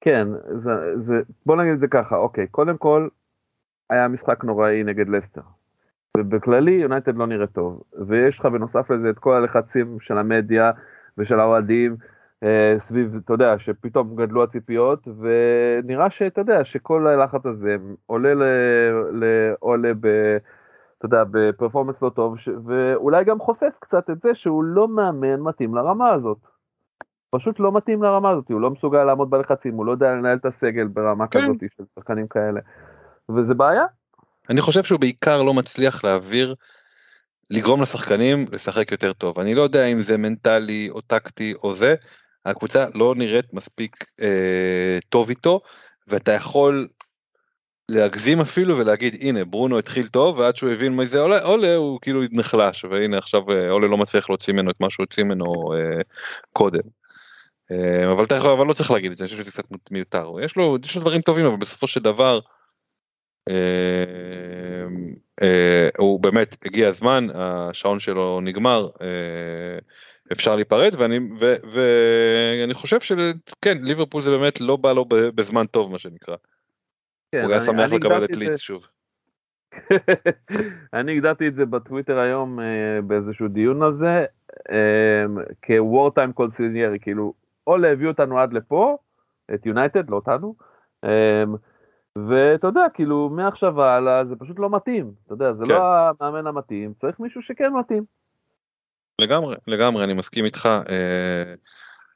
כן, 0.00 0.28
זה, 0.64 0.70
זה, 1.06 1.14
בוא 1.46 1.56
נגיד 1.56 1.72
את 1.72 1.78
זה 1.78 1.86
ככה, 1.86 2.16
אוקיי, 2.16 2.46
קודם 2.46 2.76
כל, 2.76 3.08
היה 3.90 4.08
משחק 4.08 4.44
נוראי 4.44 4.84
נגד 4.84 5.08
לסטר. 5.08 5.40
ובכללי 6.16 6.72
יונייטד 6.72 7.16
לא 7.16 7.26
נראה 7.26 7.46
טוב, 7.46 7.82
ויש 8.08 8.38
לך 8.38 8.46
בנוסף 8.46 8.90
לזה 8.90 9.10
את 9.10 9.18
כל 9.18 9.34
הלחצים 9.34 9.96
של 10.00 10.18
המדיה 10.18 10.70
ושל 11.18 11.40
האוהדים 11.40 11.92
אה, 11.92 12.15
סביב, 12.78 13.16
אתה 13.24 13.32
יודע, 13.32 13.58
שפתאום 13.58 14.16
גדלו 14.16 14.42
הציפיות, 14.42 15.08
ונראה 15.20 16.10
שאתה 16.10 16.40
יודע, 16.40 16.64
שכל 16.64 17.06
הלחץ 17.06 17.46
הזה 17.46 17.76
עולה 18.06 18.32
לעולה 19.12 19.92
ב... 20.00 20.06
אתה 20.98 21.06
יודע, 21.06 21.24
בפרפורמנס 21.30 22.02
לא 22.02 22.08
טוב, 22.08 22.38
ש... 22.38 22.48
ואולי 22.66 23.24
גם 23.24 23.38
חושף 23.38 23.72
קצת 23.80 24.10
את 24.10 24.20
זה 24.20 24.34
שהוא 24.34 24.64
לא 24.64 24.88
מאמן 24.88 25.40
מתאים 25.40 25.74
לרמה 25.74 26.12
הזאת. 26.12 26.38
פשוט 27.30 27.60
לא 27.60 27.72
מתאים 27.72 28.02
לרמה 28.02 28.30
הזאת, 28.30 28.50
הוא 28.50 28.60
לא 28.60 28.70
מסוגל 28.70 29.04
לעמוד 29.04 29.30
בלחצים, 29.30 29.74
הוא 29.74 29.86
לא 29.86 29.92
יודע 29.92 30.12
לנהל 30.12 30.36
את 30.36 30.46
הסגל 30.46 30.86
ברמה 30.86 31.26
כן. 31.26 31.40
כזאת 31.40 31.56
של 31.76 31.84
שחקנים 31.94 32.28
כאלה, 32.28 32.60
וזה 33.30 33.54
בעיה. 33.54 33.84
אני 34.50 34.60
חושב 34.60 34.82
שהוא 34.82 35.00
בעיקר 35.00 35.42
לא 35.42 35.54
מצליח 35.54 36.04
להעביר, 36.04 36.54
לגרום 37.50 37.82
לשחקנים 37.82 38.44
לשחק 38.52 38.92
יותר 38.92 39.12
טוב. 39.12 39.38
אני 39.38 39.54
לא 39.54 39.62
יודע 39.62 39.86
אם 39.86 40.00
זה 40.00 40.16
מנטלי 40.16 40.88
או 40.90 41.00
טקטי 41.00 41.54
או 41.62 41.72
זה, 41.72 41.94
הקבוצה 42.50 42.86
לא 42.94 43.14
נראית 43.16 43.52
מספיק 43.52 44.04
אה, 44.22 44.98
טוב 45.08 45.28
איתו, 45.28 45.60
ואתה 46.08 46.32
יכול 46.32 46.88
להגזים 47.88 48.40
אפילו 48.40 48.78
ולהגיד 48.78 49.16
הנה 49.20 49.44
ברונו 49.44 49.78
התחיל 49.78 50.08
טוב 50.08 50.38
ועד 50.38 50.56
שהוא 50.56 50.70
הבין 50.70 50.96
מה 50.96 51.04
זה 51.04 51.20
עולה 51.20 51.42
עולה 51.42 51.76
הוא 51.76 51.98
כאילו 52.02 52.20
נחלש 52.32 52.84
והנה 52.84 53.18
עכשיו 53.18 53.50
אה, 53.50 53.70
עולה 53.70 53.88
לא 53.88 53.96
מצליח 53.96 54.30
להוציא 54.30 54.52
ממנו 54.54 54.70
את 54.70 54.80
מה 54.80 54.90
שהוא 54.90 55.04
הוציא 55.04 55.24
ממנו 55.24 55.44
אה, 55.74 56.00
קודם. 56.52 56.80
אה, 57.70 58.12
אבל, 58.12 58.36
יכול, 58.36 58.50
אבל 58.50 58.66
לא 58.66 58.72
צריך 58.72 58.90
להגיד 58.90 59.12
את 59.12 59.16
זה, 59.16 59.24
אני 59.24 59.30
חושב 59.30 59.42
שזה 59.42 59.62
קצת 59.62 59.92
מיותר. 59.92 60.30
יש 60.42 60.56
לו, 60.56 60.76
יש 60.84 60.96
לו 60.96 61.00
דברים 61.02 61.20
טובים, 61.20 61.46
אבל 61.46 61.56
בסופו 61.56 61.88
של 61.88 62.00
דבר, 62.00 62.40
אה, 63.48 64.86
אה, 65.42 65.88
הוא 65.98 66.20
באמת, 66.20 66.56
הגיע 66.64 66.88
הזמן, 66.88 67.26
השעון 67.34 68.00
שלו 68.00 68.40
נגמר, 68.40 68.88
אה, 69.02 69.78
אפשר 70.32 70.56
להיפרד, 70.56 70.94
ואני, 70.98 71.18
ו, 71.40 71.54
ואני 71.72 72.74
חושב 72.74 73.00
שכן, 73.00 73.76
ליברפול 73.82 74.22
זה 74.22 74.30
באמת 74.30 74.60
לא 74.60 74.76
בא 74.76 74.92
לו 74.92 75.04
בזמן 75.08 75.66
טוב, 75.66 75.92
מה 75.92 75.98
שנקרא. 75.98 76.36
כן, 77.32 77.42
הוא 77.42 77.52
היה 77.52 77.60
שמח 77.60 77.92
לקבל 77.92 78.24
את 78.24 78.36
ליץ 78.36 78.58
שוב. 78.58 78.90
אני 80.94 81.12
הגדרתי 81.12 81.48
את 81.48 81.54
זה 81.54 81.66
בטוויטר 81.66 82.18
היום 82.18 82.60
אה, 82.60 83.02
באיזשהו 83.06 83.48
דיון 83.48 83.82
על 83.82 83.94
זה, 83.94 84.24
אה, 84.70 85.24
כ-war 85.62 86.18
time 86.18 86.32
קונסיליירי, 86.32 86.98
כאילו 87.00 87.34
אולה 87.66 87.92
הביא 87.92 88.08
אותנו 88.08 88.38
עד 88.38 88.52
לפה, 88.52 88.96
את 89.54 89.66
יונייטד, 89.66 90.10
לא 90.10 90.16
אותנו, 90.16 90.54
אמ, 91.04 91.54
ואתה 92.28 92.66
יודע, 92.66 92.86
כאילו, 92.94 93.28
מעכשיו 93.28 93.76
והלאה 93.76 94.24
זה 94.24 94.36
פשוט 94.36 94.58
לא 94.58 94.70
מתאים, 94.70 95.12
אתה 95.24 95.34
יודע, 95.34 95.52
זה 95.52 95.64
כן. 95.64 95.72
לא 95.72 95.84
המאמן 96.20 96.46
המתאים, 96.46 96.92
צריך 97.00 97.20
מישהו 97.20 97.42
שכן 97.42 97.72
מתאים. 97.72 98.04
לגמרי, 99.18 99.56
לגמרי, 99.66 100.04
אני 100.04 100.14
מסכים 100.14 100.44
איתך. 100.44 100.68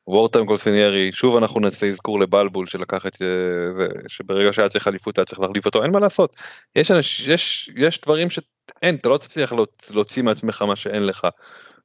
וורטיים 0.06 0.46
קולסיניירי, 0.46 1.12
שוב 1.12 1.36
אנחנו 1.36 1.60
נעשה 1.60 1.86
אזכור 1.86 2.20
לבלבול 2.20 2.66
שלקח 2.66 3.06
את 3.06 3.22
אה, 3.22 3.72
זה, 3.76 3.88
שברגע 4.08 4.52
שהיה 4.52 4.68
צריך 4.68 4.88
אליפות 4.88 5.18
היה 5.18 5.24
צריך 5.24 5.40
להחליף 5.40 5.66
אותו, 5.66 5.82
אין 5.82 5.90
מה 5.90 6.00
לעשות. 6.00 6.36
יש, 6.76 6.90
יש, 7.26 7.70
יש 7.76 8.00
דברים 8.00 8.30
שאין, 8.30 8.94
אתה 8.94 9.08
לא 9.08 9.18
תצליח 9.18 9.52
להוציא 9.90 10.22
מעצמך 10.22 10.62
מה 10.62 10.76
שאין 10.76 11.06
לך. 11.06 11.26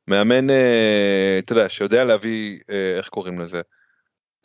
מאמן, 0.08 0.50
אה, 0.50 1.40
אתה 1.40 1.54
יודע, 1.54 1.70
שיודע 1.70 2.04
להביא, 2.04 2.60
אה, 2.70 2.98
איך 2.98 3.10
קוראים 3.10 3.40
לזה, 3.40 3.62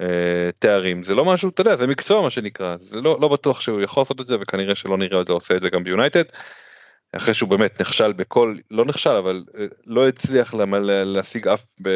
אה, 0.01 0.51
תארים, 0.59 1.03
זה 1.03 1.14
לא 1.14 1.25
משהו, 1.25 1.49
אתה 1.49 1.61
יודע, 1.61 1.77
זה 1.77 1.87
מקצוע 1.87 2.23
מה 2.23 2.31
שנקרא, 2.31 2.77
זה 2.77 3.01
לא, 3.01 3.18
לא 3.21 3.29
בטוח 3.29 3.61
שהוא 3.61 3.81
יכול 3.81 4.01
לעשות 4.01 4.21
את 4.21 4.27
זה 4.27 4.37
וכנראה 4.41 4.75
שלא 4.75 4.99
נראה 4.99 5.18
אותו 5.18 5.33
עושה 5.33 5.57
את 5.57 5.62
זה 5.62 5.71
גם 5.71 5.85
ביונייטד. 5.85 6.25
אחרי 7.13 7.35
שהוא 7.35 7.49
באמת 7.49 7.81
נכשל 7.81 8.13
בכל, 8.13 8.57
לא 8.71 8.85
נכשל, 8.85 9.17
אבל 9.17 9.45
לא 9.87 10.09
הצליח 10.09 10.55
לה, 10.55 10.65
להשיג 11.05 11.49
אף 11.49 11.65
ב... 11.83 11.89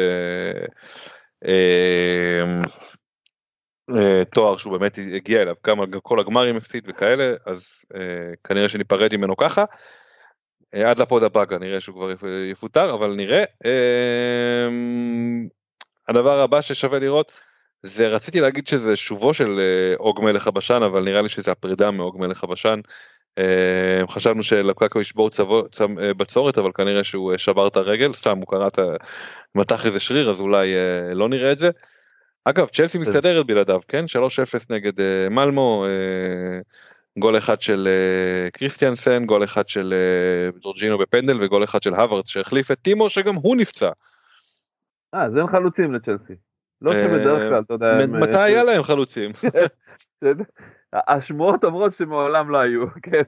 תואר 4.33 4.57
שהוא 4.57 4.77
באמת 4.77 4.99
הגיע 5.15 5.41
אליו, 5.41 5.55
גם 5.67 5.77
כל 6.03 6.19
הגמרים 6.19 6.57
הפסיד 6.57 6.83
וכאלה, 6.87 7.33
אז 7.45 7.85
כנראה 8.43 8.69
שניפרד 8.69 9.15
ממנו 9.15 9.37
ככה. 9.37 9.65
אה, 10.75 10.89
עד 10.89 10.99
לפוד 10.99 11.23
הבא 11.23 11.45
כנראה 11.45 11.81
שהוא 11.81 11.95
כבר 11.95 12.27
יפוטר 12.51 12.93
אבל 12.93 13.15
נראה. 13.15 13.43
הדבר 16.07 16.39
הבא 16.39 16.61
ששווה 16.61 16.99
לראות 16.99 17.31
זה 17.83 18.07
רציתי 18.07 18.41
להגיד 18.41 18.67
שזה 18.67 18.95
שובו 18.95 19.33
של 19.33 19.59
אוג 19.99 20.19
אה, 20.19 20.25
מלך 20.25 20.47
הבשן 20.47 20.83
אבל 20.85 21.03
נראה 21.03 21.21
לי 21.21 21.29
שזה 21.29 21.51
הפרידה 21.51 21.91
מאוג 21.91 22.17
מלך 22.19 22.43
הבשן. 22.43 22.79
אמ, 23.37 24.07
חשבנו 24.07 24.43
שלקקו 24.43 25.01
ישבור 25.01 25.29
אה, 25.81 26.13
בצורת 26.13 26.57
אבל 26.57 26.71
כנראה 26.71 27.03
שהוא 27.03 27.37
שבר 27.37 27.67
את 27.67 27.75
הרגל 27.75 28.13
סתם 28.13 28.37
הוא 28.37 28.47
קרא 28.47 28.67
את 28.67 28.79
מתח 29.55 29.85
איזה 29.85 29.99
שריר 29.99 30.29
אז 30.29 30.39
אולי 30.39 30.73
לא 31.13 31.29
נראה 31.29 31.51
את 31.51 31.59
זה. 31.59 31.69
אגב 32.45 32.67
צ'לסי 32.67 32.97
מסתדרת 32.97 33.45
בלעדיו 33.45 33.79
כן 33.87 34.05
3-0 34.05 34.65
נגד 34.69 34.93
מלמו. 35.29 35.85
גול 37.19 37.37
אחד 37.37 37.61
של 37.61 37.87
קריסטיאנסן, 38.53 39.25
גול 39.25 39.43
אחד 39.43 39.69
של 39.69 39.93
ג'ורג'ינו 40.63 40.97
בפנדל 40.97 41.43
וגול 41.43 41.63
אחד 41.63 41.83
של 41.83 41.93
הווארדס 41.93 42.27
שהחליף 42.27 42.71
את 42.71 42.77
טימו 42.81 43.09
שגם 43.09 43.35
הוא 43.35 43.55
נפצע. 43.55 43.89
אה, 45.15 45.23
אז 45.23 45.37
אין 45.37 45.47
חלוצים 45.47 45.93
לצ'לסי. 45.93 46.33
לא 46.81 46.91
אה, 46.91 47.03
שבדרך 47.03 47.49
כלל, 47.49 47.61
אתה 47.61 47.73
יודע. 47.73 47.87
מתי 48.21 48.37
היה 48.37 48.63
להם 48.63 48.83
חלוצים? 48.83 49.31
השמועות 51.07 51.63
אומרות 51.63 51.93
שמעולם 51.93 52.49
לא 52.49 52.57
היו, 52.57 52.85
כן. 53.11 53.21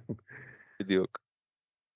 בדיוק. 0.81 1.17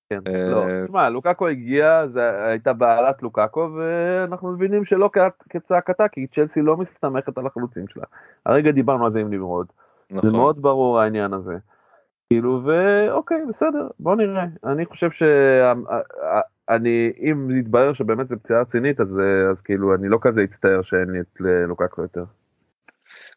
כן, 0.09 0.19
לא, 0.51 0.65
תשמע, 0.85 1.09
לוקאקו 1.09 1.47
הגיע, 1.47 2.07
זו 2.07 2.19
הייתה 2.19 2.73
בעלת 2.73 3.23
לוקאקו, 3.23 3.69
ואנחנו 3.75 4.51
מבינים 4.51 4.85
שלא 4.85 5.09
כצעקתה, 5.49 6.07
כי 6.07 6.27
צ'לסי 6.27 6.61
לא 6.61 6.77
מסתמכת 6.77 7.37
על 7.37 7.47
החלוצים 7.47 7.87
שלה. 7.87 8.03
הרגע 8.45 8.71
דיברנו 8.71 9.05
על 9.05 9.11
זה 9.11 9.19
עם 9.19 9.33
נמרוד. 9.33 9.67
זה 10.09 10.17
נכון. 10.17 10.31
מאוד 10.31 10.61
ברור 10.61 10.99
העניין 10.99 11.33
הזה. 11.33 11.57
כאילו 12.31 12.61
ואוקיי 12.63 13.45
בסדר 13.49 13.87
בוא 13.99 14.15
נראה 14.15 14.45
אני 14.63 14.85
חושב 14.85 15.09
שאני 16.71 17.11
אם 17.19 17.59
יתברר 17.59 17.93
שבאמת 17.93 18.27
זה 18.27 18.35
פציעה 18.35 18.61
רצינית 18.61 18.99
אז 18.99 19.19
אז 19.51 19.61
כאילו 19.61 19.95
אני 19.95 20.09
לא 20.09 20.17
כזה 20.21 20.43
אצטער 20.43 20.81
שאין 20.81 21.09
לי 21.09 21.19
את 21.19 21.41
לוקקו 21.67 22.01
יותר. 22.01 22.23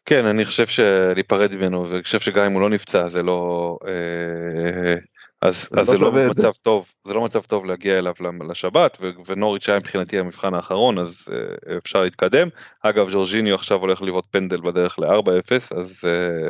כן 0.05 0.25
אני 0.25 0.45
חושב 0.45 0.67
שלהיפרד 0.67 1.55
ממנו 1.55 1.89
ואני 1.89 2.03
חושב 2.03 2.19
שגם 2.19 2.45
אם 2.45 2.51
הוא 2.51 2.61
לא 2.61 2.69
נפצע 2.69 3.07
זה 3.07 3.23
לא 3.23 3.77
אה, 3.87 4.95
אז, 5.41 5.69
אז 5.77 5.87
זה 5.87 5.97
לא 5.97 6.11
מצב 6.11 6.51
טוב 6.61 6.87
זה 7.07 7.13
לא 7.13 7.21
מצב 7.21 7.41
טוב 7.41 7.65
להגיע 7.65 7.99
אליו 7.99 8.13
לשבת 8.49 8.97
ונוריץ' 9.27 9.69
היה 9.69 9.79
מבחינתי 9.79 10.19
המבחן 10.19 10.53
האחרון 10.53 10.97
אז 10.97 11.27
אה, 11.31 11.77
אפשר 11.77 12.01
להתקדם 12.01 12.47
אגב 12.81 13.11
ג'ורג'יניו 13.11 13.55
עכשיו 13.55 13.77
הולך 13.77 14.01
לבעוט 14.01 14.25
פנדל 14.31 14.61
בדרך 14.61 14.99
ל-4-0 14.99 15.77
אז. 15.77 16.01
אה, 16.05 16.49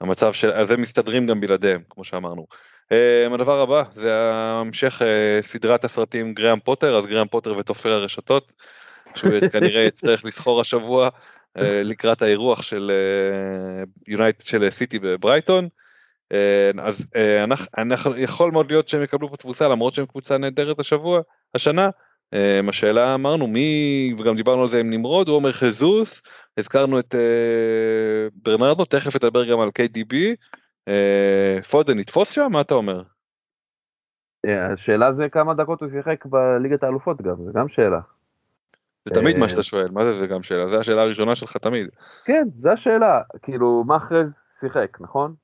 המצב 0.00 0.32
של, 0.32 0.50
אז 0.50 0.70
הם 0.70 0.82
מסתדרים 0.82 1.26
גם 1.26 1.40
בלעדיהם, 1.40 1.82
כמו 1.90 2.04
שאמרנו. 2.04 2.46
Um, 2.92 3.34
הדבר 3.34 3.60
הבא 3.60 3.82
זה 3.94 4.10
המשך 4.32 5.02
uh, 5.02 5.46
סדרת 5.46 5.84
הסרטים 5.84 6.34
גראם 6.34 6.60
פוטר, 6.60 6.98
אז 6.98 7.06
גראם 7.06 7.26
פוטר 7.28 7.56
ותופר 7.58 7.92
הרשתות, 7.92 8.52
שהוא 9.14 9.32
כנראה 9.52 9.82
יצטרך 9.82 10.24
לסחור 10.24 10.60
השבוע 10.60 11.08
אה, 11.58 11.82
לקראת 11.82 12.22
האירוח 12.22 12.62
של 12.62 12.90
יונייטד 14.08 14.46
של 14.46 14.70
סיטי 14.70 14.98
בברייטון. 14.98 15.68
אז 16.78 17.06
אנחנו, 17.78 18.16
יכול 18.16 18.50
מאוד 18.50 18.70
להיות 18.70 18.88
שהם 18.88 19.02
יקבלו 19.02 19.28
פה 19.28 19.36
תבוסה 19.36 19.68
למרות 19.68 19.94
שהם 19.94 20.06
קבוצה 20.06 20.38
נהדרת 20.38 20.80
השבוע, 20.80 21.20
השנה. 21.54 21.88
השאלה 22.68 23.14
אמרנו 23.14 23.46
מי, 23.46 24.14
וגם 24.18 24.36
דיברנו 24.36 24.62
על 24.62 24.68
זה 24.68 24.80
עם 24.80 24.90
נמרוד, 24.90 25.28
הוא 25.28 25.36
אומר 25.36 25.52
חזוס, 25.52 26.22
הזכרנו 26.58 26.98
את 26.98 27.14
ברנרדו, 28.42 28.84
תכף 28.84 29.16
נדבר 29.16 29.44
גם 29.44 29.60
על 29.60 29.68
KDB. 29.68 30.14
פודן 31.70 31.98
יתפוס 31.98 32.30
שם? 32.30 32.48
מה 32.50 32.60
אתה 32.60 32.74
אומר? 32.74 33.02
השאלה 34.46 35.12
זה 35.12 35.28
כמה 35.28 35.54
דקות 35.54 35.80
הוא 35.80 35.90
שיחק 35.90 36.26
בליגת 36.26 36.82
האלופות 36.82 37.22
גם, 37.22 37.34
זה 37.44 37.50
גם 37.54 37.68
שאלה. 37.68 38.00
זה 39.04 39.14
תמיד 39.14 39.38
מה 39.38 39.48
שאתה 39.48 39.62
שואל, 39.62 39.90
מה 39.90 40.04
זה 40.04 40.12
זה 40.12 40.26
גם 40.26 40.42
שאלה? 40.42 40.68
זה 40.68 40.78
השאלה 40.78 41.02
הראשונה 41.02 41.36
שלך 41.36 41.56
תמיד. 41.56 41.88
כן, 42.24 42.48
זה 42.60 42.72
השאלה, 42.72 43.20
כאילו, 43.42 43.84
מאחרז 43.86 44.26
שיחק, 44.60 44.96
נכון? 45.00 45.34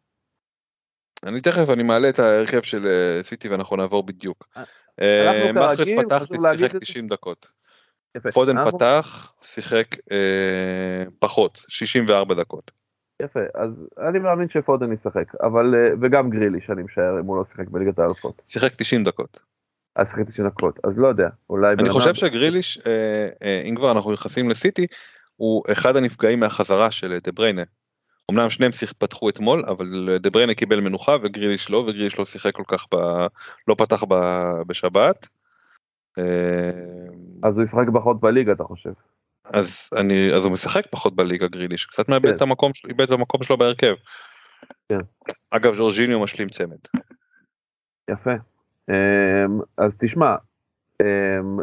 אני 1.26 1.40
תכף, 1.40 1.68
אני 1.72 1.82
מעלה 1.82 2.09
את 2.09 2.18
ההרכב 2.18 2.62
של 2.62 2.86
סיטי 3.22 3.49
ואנחנו 3.49 3.76
נעבור 3.76 4.03
בדיוק. 4.03 4.49
מאחרז 5.55 5.88
פתח 6.05 6.22
ושיחק 6.30 6.76
90 6.76 7.07
דקות. 7.07 7.47
פודן 8.32 8.70
פתח, 8.70 9.32
שיחק 9.43 9.86
פחות, 11.18 11.64
64 11.68 12.34
דקות. 12.34 12.70
יפה, 13.23 13.41
אז 13.55 13.70
אני 14.09 14.18
מאמין 14.18 14.49
שפודן 14.49 14.93
ישחק, 14.93 15.35
אבל, 15.43 15.75
אה, 15.75 15.89
וגם 16.01 16.31
גריליש 16.31 16.70
אני 16.70 16.83
משער 16.83 17.20
אם 17.20 17.27
הוא 17.27 17.37
לא 17.37 17.45
שיחק 17.45 17.68
בליגת 17.68 17.99
האלופות. 17.99 18.43
שיחק 18.47 18.75
90 18.75 19.05
דקות. 19.05 19.41
אז 19.97 20.11
שיחק 20.11 20.31
90 20.31 20.49
דקות, 20.49 20.79
אז 20.85 20.99
לא 20.99 21.09
יודע, 21.09 21.29
אולי... 21.51 21.73
אני 21.73 21.91
חושב 21.91 22.14
שגריליש, 22.14 22.79
אה, 22.87 23.29
אה, 23.43 23.62
אם 23.64 23.75
כבר 23.75 23.93
אנחנו 23.93 24.12
נכנסים 24.12 24.51
לסיטי, 24.51 24.87
הוא 25.37 25.62
אחד 25.73 25.97
הנפגעים 25.97 26.41
מהחזרה 26.41 26.91
של 26.91 27.18
דה 27.25 27.33
בריינה. 27.33 27.62
אמנם 28.31 28.51
שניהם 28.51 28.73
פתחו 28.99 29.29
אתמול, 29.29 29.64
אבל 29.68 30.18
דה 30.20 30.31
בריינה 30.31 30.55
קיבל 30.55 30.81
מנוחה 30.81 31.16
וגריליש 31.23 31.70
לא, 31.70 31.77
וגריליש 31.77 32.18
לא 32.18 32.25
שיחק 32.25 32.55
כל 32.55 32.64
כך, 32.68 32.87
ב... 32.95 32.97
לא 33.68 33.75
פתח 33.79 34.05
ב... 34.09 34.14
בשבת. 34.66 35.27
אז 37.43 37.57
הוא 37.57 37.62
ישחק 37.62 37.87
פחות 37.95 38.20
בליגה 38.20 38.53
אתה 38.53 38.64
חושב? 38.64 38.93
אז 39.53 39.90
אני 39.96 40.32
אז 40.34 40.44
הוא 40.44 40.53
משחק 40.53 40.86
פחות 40.90 41.16
בליגה 41.16 41.46
גריליש 41.48 41.86
קצת 41.86 42.09
מאבד 42.09 42.28
כן. 42.28 42.36
את 42.36 42.42
המקום 42.42 42.72
איבד 42.88 43.00
את 43.00 43.11
המקום 43.11 43.42
שלו 43.42 43.57
בהרכב. 43.57 43.94
כן. 44.88 45.00
אגב 45.50 45.74
ז'ורג'יניו 45.74 46.20
משלים 46.20 46.48
צמד. 46.48 46.78
יפה. 48.11 48.34
אמ, 48.90 49.61
אז 49.78 49.92
תשמע 49.98 50.36
אמ, 51.03 51.59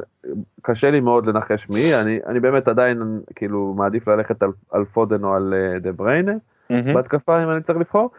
קשה 0.62 0.92
לי 0.92 1.00
מאוד 1.00 1.26
לנחש 1.26 1.70
מי 1.70 1.96
אני 2.02 2.20
אני 2.28 2.40
באמת 2.40 2.68
עדיין 2.68 3.22
כאילו 3.36 3.74
מעדיף 3.78 4.08
ללכת 4.08 4.44
על, 4.44 4.50
על 4.72 4.86
פודן 4.86 5.24
או 5.24 5.36
על 5.36 5.54
אה, 5.54 5.80
דה 5.80 5.92
בריינה 5.92 6.32
mm-hmm. 6.32 6.94
בהתקפה 6.94 7.44
אם 7.44 7.50
אני 7.50 7.64
צריך 7.64 7.80
לבחור. 7.80 8.10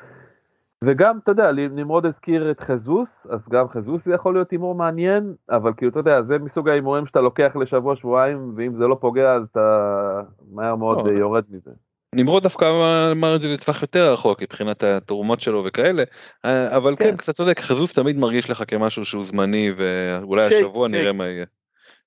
וגם, 0.85 1.19
אתה 1.23 1.31
יודע, 1.31 1.53
נמרוד 1.53 2.07
הזכיר 2.07 2.51
את 2.51 2.61
חזוס, 2.61 3.09
אז 3.31 3.41
גם 3.51 3.69
חזוס 3.69 4.05
זה 4.05 4.15
יכול 4.15 4.35
להיות 4.35 4.51
הימור 4.51 4.75
מעניין, 4.75 5.35
אבל 5.51 5.73
כאילו, 5.77 5.91
אתה 5.91 6.01
יודע, 6.01 6.23
זה 6.23 6.39
מסוג 6.39 6.69
ההימורים 6.69 7.07
שאתה 7.07 7.21
לוקח 7.21 7.57
לשבוע, 7.61 7.97
שבועיים, 7.97 8.53
ואם 8.57 8.77
זה 8.79 8.87
לא 8.87 8.97
פוגע, 9.01 9.35
אז 9.35 9.43
אתה 9.53 10.21
מהר 10.53 10.77
מאוד 10.77 11.07
לא, 11.07 11.13
יורד 11.13 11.45
מזה. 11.51 11.71
נמרוד 12.15 12.43
דווקא 12.43 12.65
אמר 13.13 13.37
את 13.37 13.41
זה 13.41 13.49
לטווח 13.49 13.83
יותר 13.83 14.13
רחוק 14.13 14.43
מבחינת 14.43 14.83
התרומות 14.83 15.41
שלו 15.41 15.65
וכאלה, 15.67 16.03
אה, 16.45 16.77
אבל 16.77 16.97
כן, 16.97 17.11
כן 17.11 17.17
קצת 17.17 17.35
צודק, 17.35 17.61
חזוס 17.61 17.93
תמיד 17.93 18.17
מרגיש 18.17 18.51
לך 18.51 18.63
כמשהו 18.69 19.05
שהוא 19.05 19.25
זמני, 19.25 19.73
ואולי 19.77 20.57
השבוע 20.57 20.89
נראה 20.89 21.13
מה 21.13 21.27
יהיה. 21.27 21.47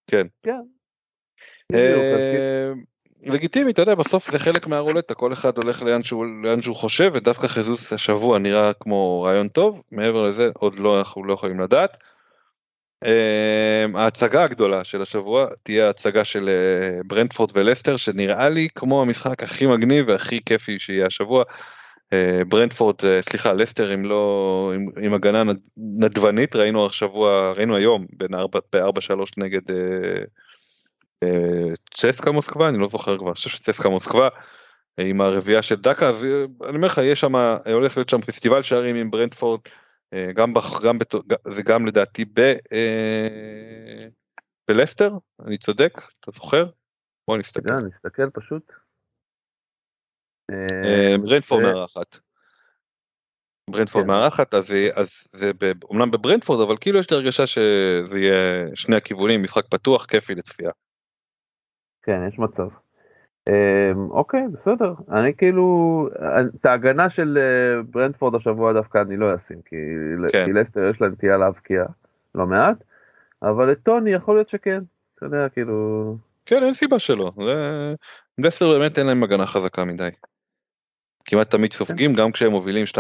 כן. 0.07 0.27
כן. 0.43 0.61
אה, 3.27 3.33
לגיטימי, 3.33 3.71
אתה 3.71 3.81
יודע, 3.81 3.95
בסוף 3.95 4.31
זה 4.31 4.39
חלק 4.39 4.67
מהרולטה, 4.67 5.13
כל 5.13 5.33
אחד 5.33 5.57
הולך 5.57 5.83
לאן 5.83 6.03
שהוא, 6.03 6.25
לאן 6.43 6.61
שהוא 6.61 6.75
חושב, 6.75 7.11
ודווקא 7.13 7.47
חיזוס 7.47 7.93
השבוע 7.93 8.39
נראה 8.39 8.73
כמו 8.73 9.21
רעיון 9.21 9.47
טוב, 9.47 9.81
מעבר 9.91 10.27
לזה 10.27 10.49
עוד 10.53 10.79
לא, 10.79 10.99
אנחנו 10.99 11.23
לא 11.23 11.33
יכולים 11.33 11.59
לדעת. 11.59 11.97
Uh, 13.05 13.97
ההצגה 13.97 14.43
הגדולה 14.43 14.83
של 14.83 15.01
השבוע 15.01 15.47
תהיה 15.63 15.89
הצגה 15.89 16.25
של 16.25 16.49
uh, 16.49 17.07
ברנדפורד 17.07 17.51
ולסטר, 17.53 17.97
שנראה 17.97 18.49
לי 18.49 18.67
כמו 18.75 19.01
המשחק 19.01 19.43
הכי 19.43 19.67
מגניב 19.67 20.05
והכי 20.07 20.39
כיפי 20.45 20.79
שיהיה 20.79 21.07
השבוע. 21.07 21.43
Uh, 21.43 22.45
ברנדפורד, 22.47 22.95
uh, 22.99 23.29
סליחה, 23.29 23.53
לסטר 23.53 23.89
עם 23.89 24.05
לא, 24.05 24.71
עם, 24.75 25.05
עם 25.05 25.13
הגנה 25.13 25.43
נד, 25.43 25.59
נדבנית, 25.99 26.55
ראינו 26.55 26.85
השבוע, 26.85 27.51
ראינו 27.51 27.75
היום 27.75 28.05
בין 28.17 28.33
4-3 28.33 28.37
נגד 29.37 29.61
צ'סקה 31.93 32.31
מוסקבה 32.31 32.69
אני 32.69 32.77
לא 32.77 32.87
זוכר 32.87 33.17
כבר, 33.17 33.27
אני 33.27 33.35
חושב 33.35 33.49
שצ'סקה 33.49 33.89
מוסקבה 33.89 34.29
עם 34.99 35.21
הרביעייה 35.21 35.61
של 35.61 35.75
דקה 35.75 36.09
אז 36.09 36.25
אני 36.67 36.75
אומר 36.75 36.87
לך 36.87 37.01
יש 37.03 37.19
שם 37.19 37.35
הולך 37.73 37.97
להיות 37.97 38.09
שם 38.09 38.21
פסטיבל 38.21 38.63
שערים 38.63 38.95
עם 38.95 39.11
ברנדפורד 39.11 39.59
גם 40.35 40.53
גם 40.83 40.97
זה 41.47 41.61
גם 41.61 41.85
לדעתי 41.85 42.25
ב... 42.25 42.53
בלסטר 44.67 45.11
אני 45.45 45.57
צודק 45.57 45.93
אתה 46.19 46.31
זוכר? 46.31 46.65
בוא 47.27 47.37
נסתכל. 47.37 47.73
נסתכל 47.73 48.29
פשוט. 48.29 48.71
ברנדפורד 51.23 51.63
מארחת. 51.63 52.17
ברנדפורד 53.69 54.05
כן. 54.05 54.11
מארחת 54.11 54.53
אז 54.53 54.67
זה 55.31 55.51
אומנם 55.83 56.11
בברנדפורד 56.11 56.67
אבל 56.67 56.77
כאילו 56.81 56.99
יש 56.99 57.11
לי 57.11 57.17
הרגשה 57.17 57.47
שזה 57.47 58.19
יהיה 58.19 58.65
שני 58.75 58.95
הכיוונים 58.95 59.43
משחק 59.43 59.67
פתוח 59.69 60.05
כיפי 60.05 60.35
לצפייה. 60.35 60.71
כן, 62.03 62.27
יש 62.27 62.39
מצב. 62.39 62.67
אמ, 63.49 64.11
אוקיי, 64.11 64.47
בסדר. 64.53 64.93
אני 65.11 65.35
כאילו, 65.35 66.09
את 66.55 66.65
ההגנה 66.65 67.09
של 67.09 67.37
אה, 67.37 67.81
ברנדפורד 67.83 68.35
השבוע 68.35 68.73
דווקא 68.73 69.01
אני 69.01 69.17
לא 69.17 69.35
אשים, 69.35 69.61
כי, 69.65 69.75
כן. 70.31 70.45
כי 70.45 70.53
לסטר 70.53 70.89
יש 70.89 71.01
לה 71.01 71.07
נטייה 71.07 71.37
להבקיע 71.37 71.85
לא 72.35 72.45
מעט, 72.45 72.77
אבל 73.41 73.71
את 73.71 73.77
טוני 73.83 74.11
יכול 74.13 74.35
להיות 74.35 74.49
שכן, 74.49 74.79
אתה 75.15 75.25
יודע, 75.25 75.49
כאילו... 75.49 76.17
כן, 76.45 76.63
אין 76.63 76.73
סיבה 76.73 76.99
שלא. 76.99 77.31
זה... 77.39 77.55
לסטר 78.37 78.79
באמת 78.79 78.97
אין 78.97 79.07
להם 79.07 79.23
הגנה 79.23 79.45
חזקה 79.45 79.85
מדי. 79.85 80.09
כמעט 81.25 81.51
תמיד 81.51 81.73
סופגים, 81.73 82.15
כן. 82.15 82.21
גם 82.21 82.31
כשהם 82.31 82.51
מובילים 82.51 82.85
2-3-0. 82.85 82.97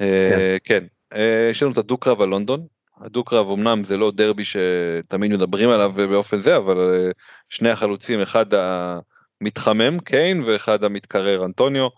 אה, 0.00 0.56
כן. 0.64 0.80
כן, 0.80 0.86
אה, 1.12 1.48
יש 1.50 1.62
לנו 1.62 1.72
את 1.72 1.78
הדו-קרב 1.78 2.20
על 2.20 2.28
לונדון, 2.28 2.66
הדו-קרב 3.04 3.50
אמנם 3.50 3.84
זה 3.84 3.96
לא 3.96 4.12
דרבי 4.14 4.44
שתמיד 4.44 5.32
מדברים 5.32 5.70
עליו 5.70 5.92
באופן 5.92 6.36
זה, 6.36 6.56
אבל 6.56 6.76
אה, 6.78 7.10
שני 7.48 7.70
החלוצים, 7.70 8.20
אחד 8.20 8.46
המתחמם 8.54 9.98
קיין 9.98 10.42
ואחד 10.42 10.84
המתקרר 10.84 11.44
אנטוניו. 11.44 11.88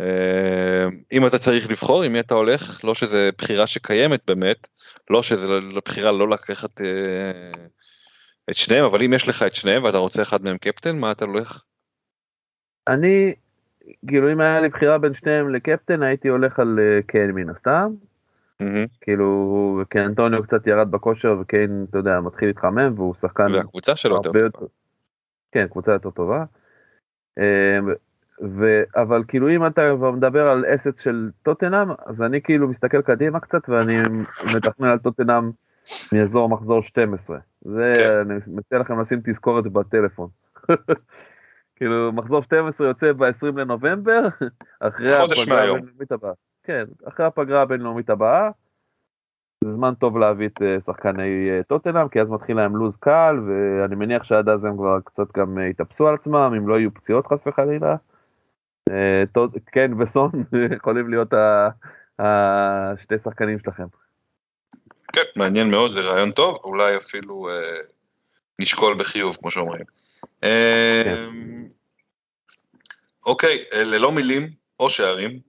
אה, 0.00 0.86
אם 1.12 1.26
אתה 1.26 1.38
צריך 1.38 1.70
לבחור 1.70 2.02
עם 2.02 2.12
מי 2.12 2.20
אתה 2.20 2.34
הולך, 2.34 2.84
לא 2.84 2.94
שזה 2.94 3.30
בחירה 3.38 3.66
שקיימת 3.66 4.20
באמת, 4.26 4.68
לא 5.10 5.22
שזה 5.22 5.46
בחירה 5.86 6.12
לא 6.12 6.28
לקחת 6.28 6.80
אה, 6.80 7.66
את 8.50 8.54
שניהם, 8.54 8.84
אבל 8.84 9.02
אם 9.02 9.12
יש 9.12 9.28
לך 9.28 9.42
את 9.42 9.54
שניהם 9.54 9.84
ואתה 9.84 9.98
רוצה 9.98 10.22
אחד 10.22 10.42
מהם 10.42 10.58
קפטן, 10.58 10.98
מה 10.98 11.12
אתה 11.12 11.24
הולך? 11.24 11.62
אני, 12.88 13.34
כאילו 14.06 14.32
אם 14.32 14.40
היה 14.40 14.60
לי 14.60 14.68
בחירה 14.68 14.98
בין 14.98 15.14
שניהם 15.14 15.54
לקפטן, 15.54 16.02
הייתי 16.02 16.28
הולך 16.28 16.58
על 16.58 16.78
קיין 17.06 17.30
מן 17.30 17.50
הסתם, 17.50 17.88
Mm-hmm. 18.62 18.88
כאילו 19.00 19.82
אנטוניו 19.96 20.42
קצת 20.42 20.66
ירד 20.66 20.90
בכושר 20.90 21.36
וקיין 21.40 21.86
אתה 21.90 21.98
יודע 21.98 22.20
מתחיל 22.20 22.48
להתחמם 22.48 22.92
והוא 22.96 23.14
שחקן 23.14 23.54
והקבוצה 23.54 23.96
שלו 23.96 24.16
יותר 24.16 24.32
טובה. 24.32 24.44
יותר... 24.44 24.66
כן 25.52 25.66
קבוצה 25.68 25.92
יותר 25.92 26.10
טובה. 26.10 26.44
אמ, 27.38 27.88
ו... 28.42 28.82
אבל 28.96 29.24
כאילו 29.28 29.50
אם 29.50 29.66
אתה 29.66 29.82
כבר 29.96 30.10
מדבר 30.10 30.48
על 30.48 30.64
אסט 30.74 30.98
של 30.98 31.30
טוטנאם 31.42 31.88
אז 32.06 32.22
אני 32.22 32.42
כאילו 32.42 32.68
מסתכל 32.68 33.02
קדימה 33.02 33.40
קצת 33.40 33.68
ואני 33.68 33.96
מתכנן 34.56 34.88
על 34.88 34.98
טוטנאם 34.98 35.50
מאזור 36.12 36.48
מחזור 36.48 36.82
12 36.82 37.38
זה 37.60 37.92
כן. 37.96 38.30
אני 38.30 38.34
מציע 38.46 38.78
לכם 38.78 39.00
לשים 39.00 39.20
תזכורת 39.24 39.64
בטלפון. 39.64 40.28
כאילו 41.76 42.12
מחזור 42.12 42.42
12 42.42 42.86
יוצא 42.86 43.12
ב-20 43.12 43.46
לנובמבר 43.56 44.28
אחרי 44.80 45.14
הבינלאומית 45.14 46.12
הבאה. 46.12 46.32
כן, 46.68 46.84
אחרי 47.08 47.26
הפגרה 47.26 47.62
הבינלאומית 47.62 48.10
הבאה, 48.10 48.50
זה 49.64 49.72
זמן 49.72 49.94
טוב 49.94 50.18
להביא 50.18 50.46
את 50.46 50.62
אה, 50.62 50.76
שחקני 50.86 51.50
אה, 51.50 51.62
טוטנאם, 51.62 52.08
כי 52.08 52.20
אז 52.20 52.28
מתחיל 52.28 52.56
להם 52.56 52.76
לוז 52.76 52.96
קל, 52.96 53.36
ואני 53.46 53.94
מניח 53.94 54.24
שעד 54.24 54.48
אז 54.48 54.64
הם 54.64 54.76
כבר 54.76 54.98
קצת 55.04 55.36
גם 55.36 55.58
אה, 55.58 55.66
יתאפסו 55.66 56.08
על 56.08 56.14
עצמם, 56.14 56.52
אם 56.56 56.68
לא 56.68 56.78
יהיו 56.78 56.94
פציעות 56.94 57.26
חס 57.26 57.38
וחלילה. 57.46 57.96
כן 59.72 59.90
וסון 59.98 60.30
יכולים 60.76 61.10
להיות 61.10 61.28
השתי 62.18 63.18
שחקנים 63.18 63.58
שלכם. 63.58 63.86
כן, 65.12 65.22
מעניין 65.36 65.70
מאוד, 65.70 65.90
זה 65.90 66.00
רעיון 66.00 66.30
טוב, 66.30 66.58
אולי 66.64 66.96
אפילו 66.96 67.48
אה, 67.48 67.80
נשקול 68.60 68.94
בחיוב, 68.98 69.36
כמו 69.40 69.50
שאומרים. 69.50 69.84
כן. 70.40 71.28
אוקיי, 73.26 73.58
ללא 73.84 74.12
מילים 74.12 74.48
או 74.80 74.90
שערים, 74.90 75.47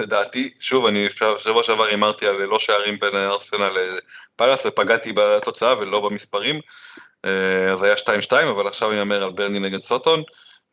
לדעתי, 0.00 0.50
שוב, 0.60 0.86
אני 0.86 1.08
שבוע 1.38 1.62
שעבר 1.62 1.84
הימרתי 1.84 2.26
על 2.26 2.36
לא 2.36 2.58
שערים 2.58 2.98
בין 2.98 3.14
ארסנל 3.14 3.70
לפאלאס 4.34 4.66
ופגעתי 4.66 5.12
בתוצאה 5.12 5.78
ולא 5.78 6.00
במספרים. 6.00 6.60
אה, 7.24 7.72
אז 7.72 7.82
היה 7.82 7.94
2-2, 7.94 8.32
אבל 8.50 8.66
עכשיו 8.66 8.90
אני 8.90 9.00
אומר 9.00 9.22
על 9.22 9.32
ברני 9.32 9.58
נגד 9.58 9.78
סוטון. 9.78 10.22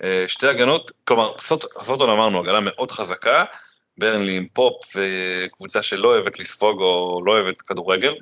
אה, 0.04 0.24
שתי 0.28 0.48
הגנות, 0.48 0.92
כלומר, 1.04 1.34
סוטון 1.84 2.10
אמרנו, 2.10 2.40
הגנה 2.40 2.60
מאוד 2.60 2.92
חזקה, 2.92 3.46
ברנלי 3.98 4.38
עם 4.38 4.46
פופ 4.54 4.76
וקבוצה 4.96 5.84
שלא 5.84 6.08
אוהבת 6.08 6.40
לספוג 6.40 6.82
או 6.82 7.22
לא 7.26 7.32
אוהבת 7.32 7.62
כדורגל. 7.62 8.14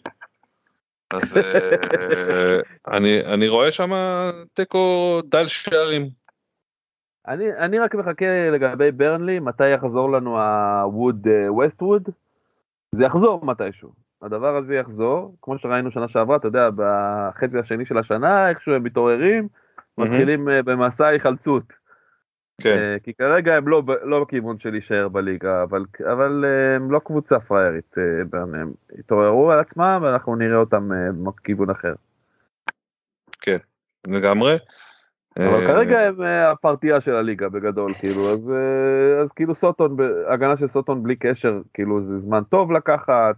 אז 1.11 1.38
אה, 1.38 2.57
אני, 2.95 3.20
אני 3.26 3.47
רואה 3.47 3.72
שם 3.72 3.91
תיקו 4.53 5.22
דל 5.26 5.47
שערים. 5.47 6.26
אני, 7.28 7.53
אני 7.57 7.80
רק 7.80 7.95
מחכה 7.95 8.49
לגבי 8.51 8.91
ברנלי, 8.91 9.39
מתי 9.39 9.69
יחזור 9.69 10.11
לנו 10.11 10.41
הווד 10.41 11.28
ווסטווד? 11.47 12.09
זה 12.91 13.03
יחזור 13.03 13.45
מתישהו. 13.45 13.91
הדבר 14.21 14.57
הזה 14.57 14.75
יחזור, 14.75 15.36
כמו 15.41 15.57
שראינו 15.57 15.91
שנה 15.91 16.07
שעברה, 16.07 16.36
אתה 16.36 16.47
יודע, 16.47 16.69
בחצי 16.75 17.59
השני 17.59 17.86
של 17.86 17.97
השנה, 17.97 18.49
איכשהו 18.49 18.73
הם 18.73 18.84
מתעוררים, 18.84 19.47
מתחילים 19.97 20.47
mm-hmm. 20.47 20.63
במסע 20.65 21.07
היחלצות. 21.07 21.63
כן. 22.61 22.78
אה, 22.78 22.99
כי 23.03 23.13
כרגע 23.13 23.55
הם 23.55 23.67
לא, 23.67 23.84
לא 24.03 24.23
בכיוון 24.23 24.59
של 24.59 24.69
להישאר 24.69 25.07
בליגה, 25.07 25.63
אבל, 25.63 25.86
אבל 26.13 26.45
אה, 26.47 26.75
הם 26.75 26.91
לא 26.91 26.99
קבוצה 26.99 27.39
פריירית, 27.39 27.95
הם 28.34 28.73
התעוררו 28.99 29.51
על 29.51 29.59
עצמם 29.59 29.99
ואנחנו 30.01 30.36
נראה 30.36 30.57
אותם 30.57 30.89
בכיוון 31.23 31.69
אחר. 31.69 31.93
כן, 33.41 33.57
לגמרי. 34.07 34.57
אבל 35.39 35.67
כרגע 35.67 35.99
הם 35.99 36.15
הפרטייה 36.51 37.01
של 37.01 37.15
הליגה 37.15 37.49
בגדול, 37.49 37.93
כאילו, 37.93 38.21
אז, 38.21 38.51
אז 39.21 39.29
כאילו 39.35 39.55
סוטון, 39.55 39.97
הגנה 40.27 40.57
של 40.57 40.67
סוטון 40.67 41.03
בלי 41.03 41.15
קשר, 41.15 41.61
כאילו 41.73 42.01
זה 42.07 42.19
זמן 42.19 42.43
טוב 42.43 42.71
לקחת, 42.71 43.35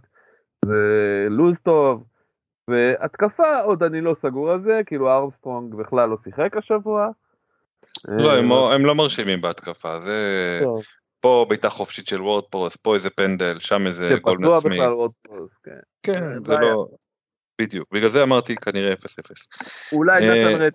זה 0.64 1.26
לוז 1.30 1.58
טוב, 1.58 2.04
והתקפה 2.68 3.60
עוד 3.60 3.82
אני 3.82 4.00
לא 4.00 4.14
סגור 4.14 4.50
על 4.50 4.62
זה, 4.62 4.80
כאילו 4.86 5.10
ארמסטרונג 5.10 5.74
בכלל 5.74 6.08
לא 6.08 6.16
שיחק 6.24 6.56
השבוע. 6.56 7.08
לא, 8.08 8.38
הם, 8.38 8.48
לא- 8.48 8.74
הם 8.74 8.86
לא 8.86 8.94
מרשימים 8.94 9.40
בהתקפה, 9.40 10.00
זה... 10.00 10.58
טוב. 10.62 10.82
פה 11.20 11.46
בעיטה 11.48 11.70
חופשית 11.70 12.06
של 12.06 12.22
וורד-פראוז, 12.22 12.76
פה 12.76 12.94
איזה 12.94 13.10
פנדל, 13.10 13.60
שם 13.60 13.86
איזה 13.86 14.16
גול 14.22 14.38
מעצמי. 14.38 14.78
בכלל 14.78 14.94
כן. 15.64 15.80
כן, 16.02 16.38
זה 16.38 16.54
לא... 16.56 16.86
בדיוק, 17.60 17.88
בגלל 17.92 18.08
זה 18.08 18.22
אמרתי 18.22 18.56
כנראה 18.56 18.92
0-0. 18.92 18.96
אולי 19.92 20.28
אה, 20.28 20.34
נתן 20.34 20.54
רדמונד, 20.54 20.72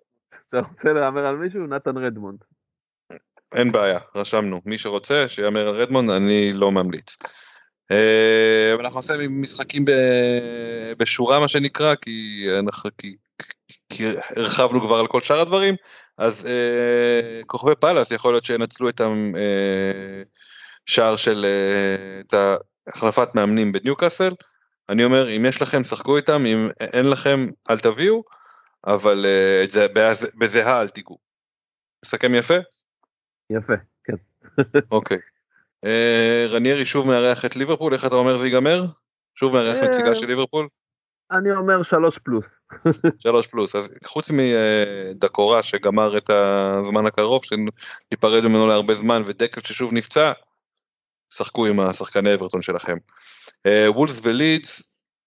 אתה 0.49 0.57
רוצה 0.57 0.93
להמר 0.93 1.25
על 1.25 1.35
מישהו? 1.35 1.67
נתן 1.67 1.97
רדמונד. 1.97 2.39
אין 3.53 3.71
בעיה, 3.71 3.99
רשמנו. 4.15 4.61
מי 4.65 4.77
שרוצה, 4.77 5.27
שיאמר 5.27 5.67
על 5.67 5.81
רדמונד, 5.81 6.09
אני 6.09 6.53
לא 6.53 6.71
ממליץ. 6.71 7.17
אה, 7.91 8.75
אנחנו 8.79 8.99
נעשה 8.99 9.13
משחקים 9.41 9.85
בשורה 10.97 11.39
מה 11.39 11.47
שנקרא 11.47 11.95
כי 11.95 12.45
אנחנו 12.59 12.89
כי, 12.97 13.15
הרחבנו 14.37 14.81
כבר 14.81 14.95
על 14.95 15.07
כל 15.07 15.21
שאר 15.21 15.39
הדברים 15.39 15.75
אז 16.17 16.45
אה, 16.45 17.41
כוכבי 17.47 17.75
פאלאס 17.75 18.11
יכול 18.11 18.33
להיות 18.33 18.45
שינצלו 18.45 18.89
את 18.89 19.01
השער 20.87 21.11
אה, 21.11 21.17
של 21.17 21.45
את 22.19 22.33
החלפת 22.87 23.35
מאמנים 23.35 23.71
בניוקאסל 23.71 24.33
אני 24.89 25.03
אומר 25.03 25.29
אם 25.37 25.45
יש 25.45 25.61
לכם 25.61 25.83
שחקו 25.83 26.17
איתם 26.17 26.45
אם 26.45 26.67
אין 26.79 27.09
לכם 27.09 27.47
אל 27.69 27.79
תביאו 27.79 28.23
אבל 28.85 29.25
את 29.63 29.71
זה 29.71 29.87
בזהה 30.35 30.81
אל 30.81 30.87
תיגעו. 30.87 31.17
מסכם 32.05 32.35
יפה? 32.35 32.57
יפה 33.49 33.73
כן. 34.03 34.13
אוקיי. 34.91 35.17
אה, 35.85 36.45
רניירי 36.49 36.85
שוב 36.85 37.07
מארח 37.07 37.45
את 37.45 37.55
ליברפול, 37.55 37.93
איך 37.93 38.05
אתה 38.05 38.15
אומר 38.15 38.37
זה 38.37 38.45
ייגמר? 38.45 38.85
שוב 39.35 39.53
מארח 39.53 39.77
אה, 39.77 39.89
נציגה 39.89 40.15
של 40.15 40.27
ליברפול? 40.27 40.67
אני 41.31 41.51
אומר 41.51 41.83
שלוש 41.83 42.17
פלוס. 42.17 42.45
שלוש 43.23 43.47
פלוס, 43.47 43.75
אז 43.75 43.97
חוץ 44.05 44.31
מדקורה 44.31 45.63
שגמר 45.63 46.17
את 46.17 46.29
הזמן 46.29 47.05
הקרוב, 47.05 47.41
שניפרד 47.45 48.43
ממנו 48.43 48.67
להרבה 48.67 48.95
זמן, 48.95 49.21
ודקל 49.27 49.61
ששוב 49.61 49.93
נפצע, 49.93 50.31
שחקו 51.33 51.65
עם 51.65 51.79
השחקני 51.79 52.33
אברטון 52.33 52.61
שלכם. 52.61 52.97
אה, 53.65 53.91
וולס 53.91 54.21
ולידס, 54.23 54.83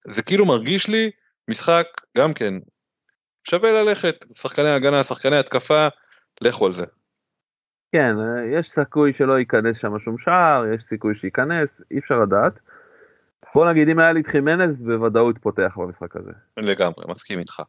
זה 0.06 0.22
כאילו 0.22 0.46
מרגיש 0.46 0.88
לי 0.88 1.10
משחק, 1.50 1.86
גם 2.16 2.34
כן, 2.34 2.54
שווה 3.50 3.72
ללכת, 3.72 4.24
שחקני 4.34 4.68
הגנה, 4.68 5.04
שחקני 5.04 5.36
התקפה, 5.36 5.88
לכו 6.40 6.66
על 6.66 6.72
זה. 6.72 6.86
כן, 7.92 8.14
יש 8.58 8.70
סיכוי 8.70 9.12
שלא 9.18 9.38
ייכנס 9.38 9.76
שם 9.76 9.98
שום 9.98 10.18
שער, 10.18 10.64
יש 10.74 10.82
סיכוי 10.82 11.14
שייכנס, 11.14 11.82
אי 11.90 11.98
אפשר 11.98 12.20
לדעת. 12.20 12.52
בוא 13.54 13.70
נגיד 13.70 13.88
אם 13.88 13.98
היה 13.98 14.12
לי 14.12 14.20
את 14.20 14.26
חימנז 14.26 14.82
בוודאות 14.82 15.38
פותח 15.38 15.72
במשחק 15.76 16.16
הזה. 16.16 16.30
לגמרי, 16.56 17.04
מסכים 17.08 17.38
איתך. 17.38 17.62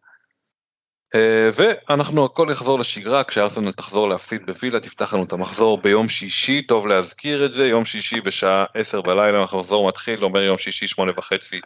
Uh, 1.16 1.20
ואנחנו 1.56 2.26
הכל 2.26 2.48
יחזור 2.52 2.80
לשגרה 2.80 3.24
כשארסנל 3.24 3.72
תחזור 3.72 4.10
להפסיד 4.10 4.46
בווילה 4.46 4.80
תפתח 4.80 5.14
לנו 5.14 5.24
את 5.24 5.34
המחזור 5.34 5.82
ביום 5.82 6.10
שישי 6.10 6.62
טוב 6.62 6.88
להזכיר 6.88 7.46
את 7.46 7.52
זה 7.52 7.68
יום 7.68 7.86
שישי 7.86 8.22
בשעה 8.22 8.66
10 8.74 9.02
בלילה 9.02 9.40
המחזור 9.40 9.88
מתחיל 9.88 10.24
אומר 10.24 10.42
יום 10.42 10.58
שישי 10.58 10.88
שמונה 10.88 11.12
וחצי 11.18 11.62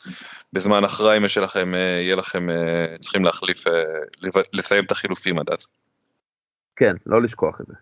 בזמן 0.54 0.84
אחראי 0.84 1.20
מה 1.20 1.30
שלכם 1.30 1.74
אה, 1.74 1.78
יהיה 1.78 2.16
לכם 2.16 2.50
אה, 2.50 2.98
צריכים 3.00 3.26
להחליף 3.26 3.64
לסיים 4.54 4.84
את 4.84 4.92
החילופים 4.92 5.40
עד 5.40 5.50
אז. 5.50 5.68
כן 6.76 6.96
לא 7.06 7.22
לשכוח 7.22 7.62
את 7.62 7.66
זה. 7.68 7.74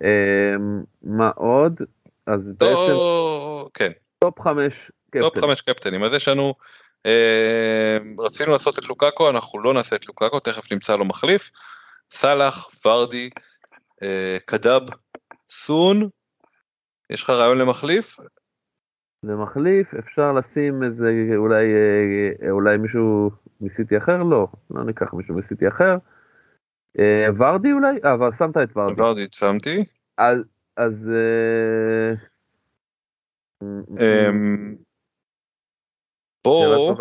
אמ, 0.00 0.82
מה 1.02 1.30
עוד? 1.34 1.80
אז 2.26 2.52
בעצם... 2.58 2.92
כן. 3.74 3.92
top 4.18 4.40
חמש 4.40 4.90
קפטנים. 5.10 5.22
top 5.22 5.38
חמש 5.38 5.60
קפטנים. 5.60 6.04
אז 6.04 6.14
יש 6.14 6.28
לנו... 6.28 6.54
אמ, 7.06 8.20
רצינו 8.20 8.52
לעשות 8.52 8.78
את 8.78 8.88
לוקאקו, 8.88 9.30
אנחנו 9.30 9.60
לא 9.60 9.74
נעשה 9.74 9.96
את 9.96 10.06
לוקאקו, 10.06 10.40
תכף 10.40 10.72
נמצא 10.72 10.96
לו 10.96 11.04
מחליף. 11.04 11.50
סאלח, 12.12 12.68
ורדי, 12.84 13.30
אה, 14.02 14.36
KDB, 14.44 14.82
סון. 15.48 16.08
יש 17.10 17.22
לך 17.22 17.30
רעיון 17.30 17.58
למחליף? 17.58 18.16
למחליף 19.22 19.94
אפשר 19.94 20.32
לשים 20.32 20.82
איזה 20.82 21.10
אולי 21.36 21.64
אה, 22.42 22.50
אולי 22.50 22.76
מישהו 22.76 23.30
מסיטי 23.60 23.98
אחר 23.98 24.22
לא 24.22 24.48
לא 24.70 24.84
ניקח 24.84 25.14
מישהו 25.14 25.34
מסיטי 25.34 25.68
אחר 25.68 25.96
אה, 26.98 27.26
ורדי 27.38 27.72
אולי? 27.72 27.98
אה, 28.04 28.14
אבל 28.14 28.30
שמת 28.38 28.56
את 28.56 28.76
ורדי. 28.76 29.02
ורדי 29.02 29.26
שמתי. 29.32 29.84
אז, 30.18 30.38
אז 30.76 31.10
אה, 34.00 34.30
בואו 36.44 36.94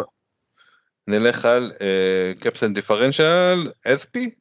נלך 1.08 1.46
על 1.46 1.72
קפטן 2.42 2.74
דיפרנציאל 2.74 3.72
אספי? 3.86 4.36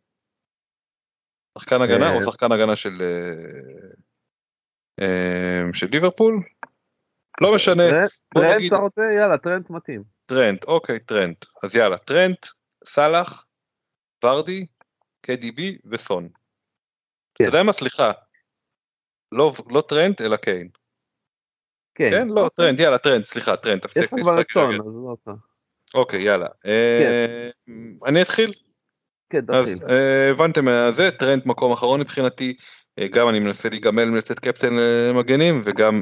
שחקן 1.58 1.82
הגנה 1.82 2.14
או 2.14 2.22
שחקן 2.22 2.52
הגנה 2.52 2.76
של 2.76 3.02
אמ, 5.00 5.72
של 5.72 5.86
ליברפול? 5.92 6.40
לא 7.40 7.54
משנה. 7.54 7.82
טרנט 8.34 8.60
אתה 8.68 8.76
רוצה? 8.76 9.02
יאללה, 9.16 9.38
טרנט 9.38 9.70
מתאים. 9.70 10.04
טרנט, 10.26 10.64
אוקיי, 10.64 11.00
טרנט. 11.00 11.44
אז 11.64 11.76
יאללה, 11.76 11.98
טרנט, 11.98 12.46
סאלח, 12.86 13.46
ורדי, 14.24 14.66
KDB 15.26 15.60
וסון. 15.90 16.28
כן. 17.34 17.44
אתה 17.44 17.48
יודע 17.48 17.62
מה 17.62 17.72
סליחה, 17.72 18.10
לא, 19.32 19.52
לא 19.70 19.82
טרנט 19.88 20.20
אלא 20.20 20.36
קיין. 20.36 20.68
כן, 21.98 22.10
כן? 22.10 22.28
לא 22.28 22.40
אוקיי. 22.40 22.66
טרנט 22.66 22.80
יאללה 22.80 22.98
טרנט 22.98 23.24
סליחה 23.24 23.56
טרנט 23.56 23.82
תפסיק. 23.82 24.02
יש 24.02 24.08
לך 24.12 24.20
כבר 24.20 24.40
סון 24.52 24.72
אז 24.72 24.78
לא 24.78 25.10
אותה. 25.10 25.30
אוקיי 25.94 26.22
יאללה. 26.22 26.46
כן. 26.62 26.70
אה, 26.70 27.50
אני 28.06 28.22
אתחיל. 28.22 28.52
כן, 29.30 29.40
תתחיל. 29.40 29.56
אז 29.56 29.90
אה, 29.90 30.30
הבנתם 30.30 30.90
זה 30.90 31.10
טרנט 31.10 31.46
מקום 31.46 31.72
אחרון 31.72 32.00
מבחינתי 32.00 32.56
אה, 32.98 33.08
גם 33.08 33.28
אני 33.28 33.40
מנסה 33.40 33.68
להיגמל 33.68 34.04
מלתת 34.04 34.38
קפטן 34.38 34.74
מגנים 35.14 35.62
וגם 35.64 36.00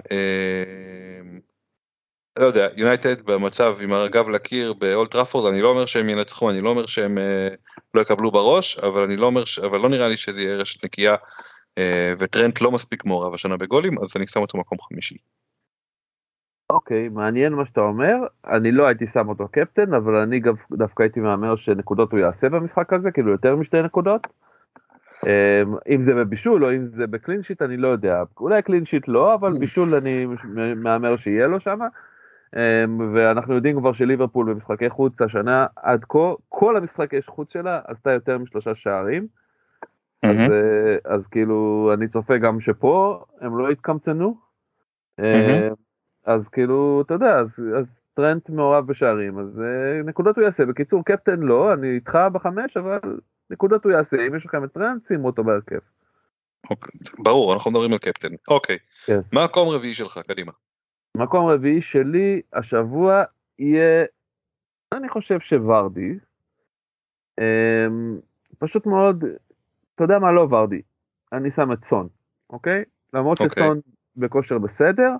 לא 2.38 2.46
יודע, 2.46 2.68
יונייטד 2.76 3.22
במצב 3.22 3.76
עם 3.80 3.92
הרגב 3.92 4.28
לקיר 4.28 4.72
באולט 4.72 5.10
טראפורד, 5.10 5.52
אני 5.52 5.62
לא 5.62 5.68
אומר 5.68 5.86
שהם 5.86 6.08
ינצחו, 6.08 6.50
אני 6.50 6.60
לא 6.60 6.70
אומר 6.70 6.86
שהם 6.86 7.18
אה, 7.18 7.48
לא 7.94 8.00
יקבלו 8.00 8.30
בראש, 8.30 8.78
אבל 8.78 9.02
אני 9.02 9.16
לא 9.16 9.26
אומר. 9.26 9.42
אבל 9.66 9.80
לא 9.80 9.88
נראה 9.88 10.08
לי 10.08 10.16
שזה 10.16 10.42
יהיה 10.42 10.56
רשת 10.56 10.84
נקייה, 10.84 11.14
אה, 11.78 12.12
וטרנט 12.18 12.60
לא 12.60 12.70
מספיק 12.70 13.04
מעורב 13.04 13.34
השנה 13.34 13.56
בגולים, 13.56 13.98
אז 13.98 14.16
אני 14.16 14.26
שם 14.26 14.40
אותו 14.40 14.58
מקום 14.58 14.78
חמישי. 14.88 15.16
אוקיי, 16.70 17.06
okay, 17.06 17.10
מעניין 17.10 17.52
מה 17.52 17.66
שאתה 17.66 17.80
אומר, 17.80 18.14
אני 18.46 18.72
לא 18.72 18.86
הייתי 18.86 19.06
שם 19.06 19.28
אותו 19.28 19.48
קפטן, 19.48 19.94
אבל 19.94 20.14
אני 20.14 20.40
דווקא 20.72 21.02
הייתי 21.02 21.20
מהמר 21.20 21.56
שנקודות 21.56 22.12
הוא 22.12 22.20
יעשה 22.20 22.48
במשחק 22.48 22.92
הזה, 22.92 23.10
כאילו 23.10 23.32
יותר 23.32 23.56
משתי 23.56 23.82
נקודות. 23.82 24.26
אה, 25.26 25.62
אם 25.88 26.04
זה 26.04 26.14
בבישול 26.14 26.64
או 26.64 26.72
אם 26.72 26.86
זה 26.86 27.06
בקלין 27.06 27.42
שיט 27.42 27.62
אני 27.62 27.76
לא 27.76 27.88
יודע, 27.88 28.22
אולי 28.40 28.62
קלין 28.62 28.84
שיט 28.84 29.08
לא, 29.08 29.34
אבל 29.34 29.48
בישול 29.60 29.88
אני 29.94 30.26
מהמר 30.76 31.16
שיהיה 31.16 31.46
לו 31.46 31.60
שם. 31.60 31.78
אמ, 32.56 33.14
ואנחנו 33.14 33.54
יודעים 33.54 33.78
כבר 33.78 33.92
שליברפול 33.92 34.52
במשחקי 34.52 34.90
חוץ 34.90 35.22
השנה 35.22 35.66
עד 35.76 36.04
כה, 36.08 36.32
כל 36.48 36.76
המשחקי 36.76 37.16
חוץ 37.26 37.52
שלה 37.52 37.80
עשתה 37.86 38.10
יותר 38.10 38.38
משלושה 38.38 38.74
שערים. 38.74 39.26
אז, 40.22 40.36
אה, 40.36 40.96
אז 41.04 41.26
כאילו 41.26 41.90
אני 41.94 42.08
צופה 42.08 42.38
גם 42.38 42.60
שפה 42.60 43.24
הם 43.40 43.58
לא 43.58 43.70
התקמצנו. 43.70 44.34
אז 46.26 46.48
כאילו 46.48 47.02
אתה 47.06 47.14
יודע 47.14 47.38
אז, 47.38 47.48
אז 47.78 47.86
טרנט 48.14 48.50
מעורב 48.50 48.86
בשערים, 48.86 49.38
אז 49.38 49.60
אה, 49.60 50.02
נקודות 50.02 50.36
הוא 50.36 50.44
יעשה. 50.44 50.64
בקיצור, 50.64 51.04
קפטן 51.04 51.40
לא, 51.40 51.72
אני 51.72 51.94
איתך 51.94 52.18
בחמש, 52.32 52.76
אבל 52.76 52.98
נקודות 53.50 53.84
הוא 53.84 53.92
יעשה. 53.92 54.16
אם 54.26 54.36
יש 54.36 54.46
לכם 54.46 54.64
את 54.64 54.72
טרנט, 54.72 55.06
שימו 55.08 55.26
אותו 55.26 55.44
בהרכב. 55.44 55.78
אוקיי, 56.70 56.90
ברור, 57.24 57.54
אנחנו 57.54 57.70
מדברים 57.70 57.92
על 57.92 57.98
קפטן. 57.98 58.28
אוקיי, 58.48 58.78
כן. 59.06 59.20
מקום 59.32 59.68
רביעי 59.68 59.94
שלך? 59.94 60.18
קדימה. 60.18 60.52
מקום 61.16 61.46
רביעי 61.46 61.82
שלי 61.82 62.40
השבוע 62.52 63.22
יהיה, 63.58 64.04
אני 64.92 65.08
חושב 65.08 65.40
שוורדי. 65.40 66.18
אמ, 67.40 68.18
פשוט 68.58 68.86
מאוד, 68.86 69.24
אתה 69.94 70.04
יודע 70.04 70.18
מה, 70.18 70.32
לא 70.32 70.46
ורדי, 70.50 70.82
אני 71.32 71.50
שם 71.50 71.72
את 71.72 71.84
סון, 71.84 72.08
אוקיי? 72.50 72.84
למרות 73.14 73.40
אוקיי. 73.40 73.62
שסון 73.62 73.80
בכושר 74.16 74.58
בסדר, 74.58 75.10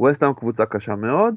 ווסטהאם 0.00 0.34
קבוצה 0.34 0.66
קשה 0.66 0.94
מאוד. 0.94 1.34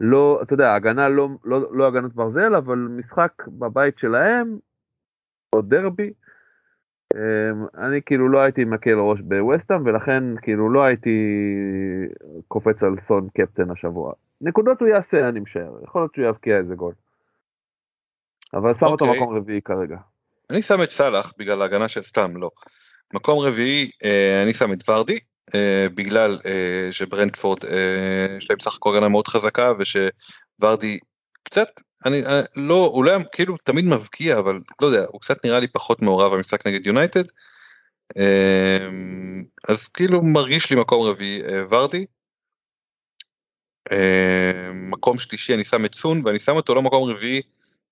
לא, 0.00 0.40
אתה 0.42 0.54
יודע, 0.54 0.74
הגנה 0.74 1.08
לא, 1.08 1.28
לא, 1.44 1.76
לא 1.76 1.86
הגנות 1.86 2.14
ברזל, 2.14 2.54
אבל 2.54 2.78
משחק 2.78 3.32
בבית 3.48 3.98
שלהם, 3.98 4.58
או 5.54 5.62
דרבי. 5.62 6.12
אמ, 7.14 7.66
אני 7.78 8.00
כאילו 8.06 8.28
לא 8.28 8.38
הייתי 8.38 8.64
מקל 8.64 8.98
ראש 8.98 9.20
בווסטהאם, 9.20 9.86
ולכן 9.86 10.24
כאילו 10.42 10.70
לא 10.70 10.84
הייתי 10.84 11.18
קופץ 12.48 12.82
על 12.82 12.96
סון 13.08 13.28
קפטן 13.34 13.70
השבוע. 13.70 14.12
נקודות 14.40 14.80
הוא 14.80 14.88
יעשה, 14.88 15.28
אני 15.28 15.40
משער, 15.40 15.72
יכול 15.84 16.02
להיות 16.02 16.14
שהוא 16.14 16.26
יבקיע 16.26 16.58
איזה 16.58 16.74
גול. 16.74 16.94
אבל 18.54 18.74
שם 18.74 18.86
אותו 18.86 19.04
אוקיי. 19.04 19.20
מקום 19.20 19.36
רביעי 19.36 19.62
כרגע. 19.62 19.96
אני 20.50 20.62
שם 20.62 20.82
את 20.82 20.90
סאלח 20.90 21.32
בגלל 21.38 21.62
ההגנה 21.62 21.88
של 21.88 22.02
סתם, 22.02 22.36
לא. 22.36 22.50
מקום 23.14 23.38
רביעי, 23.38 23.90
אה, 24.04 24.42
אני 24.42 24.54
שם 24.54 24.72
את 24.72 24.88
ורדי, 24.88 25.18
אה, 25.54 25.86
בגלל 25.94 26.38
אה, 26.46 26.88
שברנדפורד 26.92 27.64
אה, 27.64 28.36
יש 28.38 28.50
להם 28.50 28.60
סך 28.60 28.74
הכל 28.74 28.94
הגנה 28.94 29.08
מאוד 29.08 29.28
חזקה, 29.28 29.72
ושוורדי 29.78 30.98
קצת, 31.42 31.68
אני 32.06 32.26
אה, 32.26 32.40
לא, 32.56 32.90
הוא 32.92 33.04
לא 33.04 33.12
כאילו 33.32 33.56
תמיד 33.64 33.84
מבקיע, 33.84 34.38
אבל 34.38 34.60
לא 34.80 34.86
יודע, 34.86 35.04
הוא 35.08 35.20
קצת 35.20 35.44
נראה 35.44 35.60
לי 35.60 35.68
פחות 35.68 36.02
מעורב 36.02 36.34
במשחק 36.34 36.66
נגד 36.66 36.86
יונייטד. 36.86 37.24
אה, 38.18 38.88
אז 39.68 39.88
כאילו 39.88 40.22
מרגיש 40.22 40.70
לי 40.70 40.80
מקום 40.80 41.06
רביעי 41.06 41.42
אה, 41.42 41.62
ורדי. 41.70 42.06
אה, 43.92 44.72
מקום 44.72 45.18
שלישי 45.18 45.54
אני 45.54 45.64
שם 45.64 45.84
את 45.84 45.94
סון 45.94 46.22
ואני 46.24 46.38
שם 46.38 46.56
אותו 46.56 46.74
לא 46.74 46.82
מקום 46.82 47.10
רביעי 47.10 47.42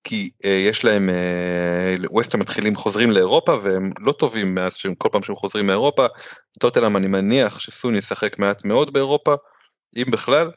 כי 0.05 0.29
uh, 0.43 0.47
יש 0.47 0.85
להם 0.85 1.09
uh, 1.09 2.37
מתחילים 2.37 2.75
חוזרים 2.75 3.11
לאירופה 3.11 3.55
והם 3.63 3.91
לא 3.99 4.11
טובים 4.11 4.55
מאז 4.55 4.75
שהם 4.75 4.95
כל 4.95 5.09
פעם 5.11 5.23
שהם 5.23 5.35
חוזרים 5.35 5.67
מאירופה. 5.67 6.05
טוטלם 6.59 6.97
אני 6.97 7.07
מניח 7.07 7.59
שסון 7.59 7.95
ישחק 7.95 8.39
מעט 8.39 8.65
מאוד 8.65 8.93
באירופה 8.93 9.35
אם 9.95 10.05
בכלל. 10.11 10.51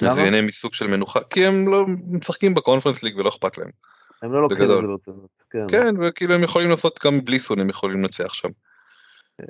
אז 0.00 0.02
למה? 0.02 0.12
הוא 0.12 0.20
ייהנה 0.20 0.42
מסוג 0.42 0.74
של 0.74 0.86
מנוחה 0.86 1.20
כי 1.30 1.46
הם 1.46 1.68
לא 1.68 1.84
משחקים 2.12 2.54
בקונפרנס 2.54 3.02
ליג 3.02 3.16
ולא 3.16 3.28
אכפת 3.28 3.58
להם. 3.58 3.70
הם 4.22 4.32
לא 4.32 4.42
לוקחים 4.42 4.62
את. 4.62 4.68
זה 4.68 4.74
ברצינות. 4.74 5.30
כן. 5.50 5.66
כן 5.68 5.94
וכאילו 6.00 6.34
הם 6.34 6.42
יכולים 6.42 6.70
לעשות 6.70 7.00
גם 7.04 7.24
בלי 7.24 7.38
סון 7.38 7.60
הם 7.60 7.68
יכולים 7.68 8.02
לנצח 8.02 8.34
שם. 8.34 8.48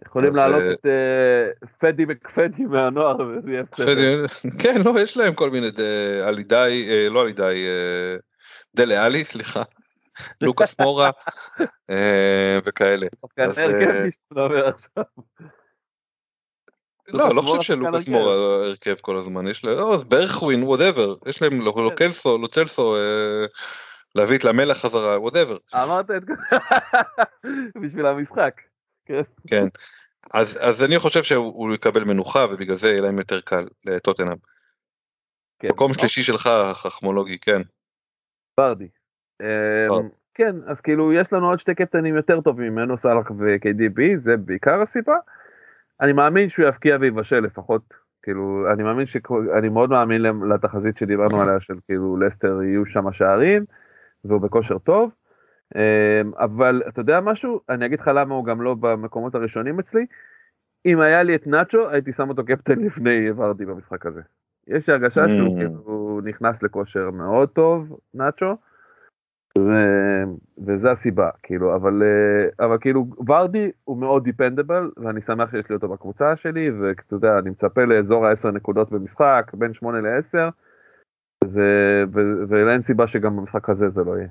יכולים 0.07 0.31
אז, 0.31 0.37
להעלות 0.37 0.87
אה, 0.87 1.51
את 1.65 1.69
פדי 1.81 2.05
מקפדי 2.05 2.63
מהנוער 2.63 3.17
וזה 3.21 3.51
יהיה 3.51 3.63
בסדר. 3.73 4.27
כן 4.63 4.83
לא 4.85 5.01
יש 5.01 5.17
להם 5.17 5.35
כל 5.35 5.51
מיני 5.51 5.67
אה, 5.79 7.09
לא 7.11 7.23
עלידי 7.23 7.67
אה, 7.67 8.17
דלה 8.79 9.05
עלי 9.05 9.25
סליחה. 9.25 9.63
לוקאס 10.43 10.81
מורה 10.81 11.11
אה, 11.91 12.59
וכאלה. 12.65 13.07
אה, 13.39 13.45
עכשיו. 13.49 13.69
לא, 17.09 17.35
לא 17.35 17.43
חושב 17.43 17.63
שלוקאס 17.63 17.95
הרכב. 18.09 18.11
מורה 18.11 18.35
הרכב 18.35 18.95
כל 19.01 19.17
הזמן, 19.17 19.49
יש 19.49 19.65
להם, 19.65 19.77
לא, 19.77 19.95
אז 19.95 20.05
ברכווין, 20.05 20.63
וואטאבר, 20.63 21.15
יש 21.27 21.43
להם 21.43 21.61
לו- 21.61 21.83
לוקלסו, 21.83 22.39
לוצלסו, 22.39 22.97
אה, 22.97 23.47
להביא 24.15 24.37
את 24.39 24.45
למלח 24.45 24.79
חזרה, 24.79 25.21
וואטאבר. 25.21 25.57
אמרת 25.75 26.11
את 26.11 26.23
כל... 26.27 26.35
בשביל 27.83 28.07
המשחק. 28.07 28.61
כן. 29.05 29.23
כן. 29.49 29.65
אז 30.35 30.59
אז 30.63 30.85
אני 30.85 30.99
חושב 30.99 31.23
שהוא 31.23 31.47
הוא 31.55 31.75
יקבל 31.75 32.05
מנוחה 32.05 32.47
ובגלל 32.51 32.77
זה 32.77 32.89
יהיה 32.91 33.01
להם 33.01 33.19
יותר 33.19 33.41
קל 33.41 33.67
לטוטנאם. 33.85 34.37
כן. 35.59 35.69
מקום 35.69 35.95
שלישי 35.95 36.23
שלך 36.23 36.51
חכמולוגי, 36.73 37.39
כן. 37.39 37.63
ברדי. 38.59 38.89
אמ. 39.43 40.09
כן, 40.35 40.57
אז 40.67 40.81
כאילו 40.81 41.13
יש 41.13 41.33
לנו 41.33 41.49
עוד 41.49 41.59
שתי 41.61 41.75
קפטנים 41.75 42.17
יותר 42.17 42.41
טובים 42.41 42.73
ממנו 42.73 42.99
סאלח 42.99 43.31
ו-KDB, 43.31 44.01
זה 44.23 44.37
בעיקר 44.37 44.83
הסיבה. 44.83 45.17
אני 46.01 46.13
מאמין 46.13 46.49
שהוא 46.49 46.67
יבקיע 46.67 46.97
ויבשל 47.01 47.41
לפחות, 47.41 47.95
כאילו, 48.23 48.73
אני 48.73 48.83
מאמין 48.83 49.07
ש... 49.07 49.17
אני 49.59 49.69
מאוד 49.69 49.91
מאמין 49.91 50.23
לתחזית 50.23 50.99
שדיברנו 50.99 51.41
עליה 51.41 51.61
של 51.61 51.75
כאילו 51.87 52.17
לסטר 52.17 52.63
יהיו 52.63 52.87
שם 52.87 53.13
שערים, 53.13 53.65
והוא 54.25 54.41
בכושר 54.41 54.79
טוב. 54.79 55.11
אמ, 55.75 56.33
אבל 56.35 56.83
אתה 56.89 57.01
יודע 57.01 57.21
משהו? 57.21 57.61
אני 57.69 57.87
אגיד 57.87 58.01
לך 58.01 58.11
למה 58.15 58.35
הוא 58.35 58.45
גם 58.45 58.63
לא 58.63 58.75
במקומות 58.75 59.35
הראשונים 59.35 59.79
אצלי. 59.79 60.07
אם 60.87 61.01
היה 61.01 61.23
לי 61.23 61.35
את 61.35 61.47
נאצ'ו, 61.47 61.89
הייתי 61.89 62.13
שם 62.13 62.29
אותו 62.29 62.45
קפטן 62.45 62.79
לפני 62.79 63.31
ורדי 63.31 63.65
במשחק 63.65 64.07
הזה. 64.07 64.21
יש 64.69 64.89
הרגשה 64.89 65.25
שהוא 65.29 65.57
Mm. 65.57 65.59
כאילו 65.59 66.21
נכנס 66.25 66.63
לכושר 66.63 67.11
מאוד 67.11 67.49
טוב, 67.49 67.99
נאצ'ו, 68.15 68.57
ו... 69.59 69.71
וזה 70.67 70.91
הסיבה, 70.91 71.31
כאילו, 71.43 71.77
אבל, 71.77 72.03
אה, 72.03 72.67
אבל 72.67 72.79
כאילו 72.81 73.07
ורדי 73.29 73.71
הוא 73.85 73.99
מאוד 73.99 74.25
דיפנדבל, 74.25 74.91
ואני 74.97 75.21
שמח 75.21 75.51
שיש 75.51 75.69
לי 75.69 75.75
אותו 75.75 75.89
בקבוצה 75.89 76.37
שלי, 76.37 76.71
ואתה 76.71 77.15
יודע, 77.15 77.39
אני 77.39 77.51
מצפה 77.51 77.85
לאזור 77.85 78.27
ה-10 78.27 78.51
נקודות 78.51 78.91
במשחק, 78.91 79.51
בין 79.55 79.75
8 79.75 80.01
ל-10, 80.01 80.51
זה, 81.45 82.05
ו- 82.15 82.49
ואין 82.49 82.83
סיבה 82.83 83.09
שגם 83.09 83.37
במשחק 83.37 83.71
הזה 83.71 83.89
זה 83.89 84.01
לא 84.05 84.17
יהיה. 84.17 84.29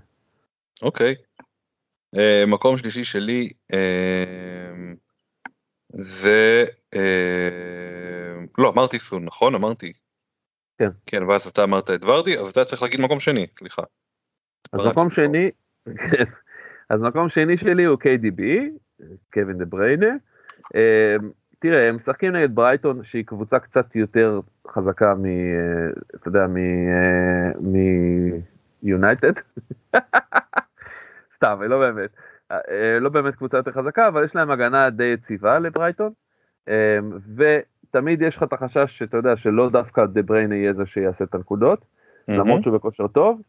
אוקיי. 0.84 1.16
אה, 2.18 2.44
מקום 2.48 2.78
שלישי 2.78 3.04
שלי 3.04 3.50
אה, 3.74 4.94
זה 5.94 6.66
אה, 6.96 8.40
לא 8.58 8.70
אמרתי 8.70 9.00
סון 9.00 9.26
נכון 9.26 9.56
אמרתי. 9.56 9.94
כן. 10.78 10.90
כן 11.06 11.24
ואז 11.24 11.48
אתה 11.48 11.64
אמרת 11.64 11.90
את 11.90 12.06
ורדי 12.06 12.38
אז 12.38 12.50
אתה 12.50 12.66
צריך 12.66 12.82
להגיד 12.82 13.02
מקום 13.02 13.20
שני 13.20 13.48
סליחה. 13.58 13.82
אז 14.74 14.88
מקום. 14.88 15.10
שני, 15.10 15.52
כן. 15.86 16.24
אז 16.90 17.02
מקום 17.02 17.30
שני 17.30 17.58
שלי 17.58 17.84
הוא 17.84 17.98
KDB, 18.04 18.42
קווין 19.34 19.58
דה 19.58 19.66
בריינה. 19.66 20.16
אה, 20.76 21.16
תראה, 21.60 21.88
הם 21.88 21.96
משחקים 21.96 22.36
נגד 22.36 22.56
ברייטון 22.56 23.04
שהיא 23.04 23.26
קבוצה 23.26 23.60
קצת 23.60 23.96
יותר 23.96 24.40
חזקה 24.68 25.14
מ... 25.16 25.26
אה, 25.26 25.90
אתה 26.16 26.28
יודע, 26.28 26.48
מ... 26.48 26.58
אה, 26.58 27.52
מיונייטד. 28.82 29.34
סתם, 31.36 31.62
לא 31.62 31.80
באמת. 31.80 32.10
אה, 32.52 33.00
לא 33.00 33.10
באמת 33.10 33.36
קבוצה 33.36 33.58
יותר 33.58 33.72
חזקה, 33.72 34.08
אבל 34.08 34.26
יש 34.26 34.36
להם 34.36 34.52
הגנה 34.52 34.90
די 34.90 35.04
יציבה 35.04 35.60
לברייטון. 35.60 36.12
אה, 36.70 37.00
ותמיד 37.90 38.22
יש 38.22 38.38
לך 38.38 38.44
את 38.44 38.54
החשש 38.54 38.98
שאתה 38.98 39.18
יודע 39.18 39.38
שלא 39.38 39.70
דווקא 39.70 40.06
דה 40.06 40.22
בריינה 40.22 40.56
יהיה 40.56 40.74
זה 40.74 40.86
שיעשה 40.86 41.24
את 41.24 41.36
הנקודות. 41.36 41.86
למרות 42.40 42.64
שהוא 42.64 42.74
בכושר 42.74 43.08
טוב, 43.08 43.42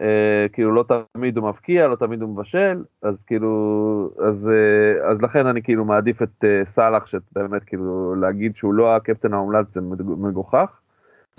אה, 0.00 0.46
כאילו 0.52 0.74
לא 0.74 0.84
תמיד 1.14 1.36
הוא 1.36 1.48
מבקיע, 1.48 1.88
לא 1.88 1.96
תמיד 1.96 2.22
הוא 2.22 2.30
מבשל, 2.30 2.84
אז 3.02 3.24
כאילו, 3.24 4.10
אז, 4.18 4.48
אה, 4.48 5.10
אז 5.10 5.22
לכן 5.22 5.46
אני 5.46 5.62
כאילו 5.62 5.84
מעדיף 5.84 6.22
את 6.22 6.44
אה, 6.44 6.62
סאלח, 6.64 7.06
שבאמת 7.06 7.64
כאילו 7.64 8.14
להגיד 8.14 8.56
שהוא 8.56 8.74
לא 8.74 8.96
הקפטן 8.96 9.34
המומלץ 9.34 9.74
זה 9.74 9.80
מגוחך, 10.00 10.80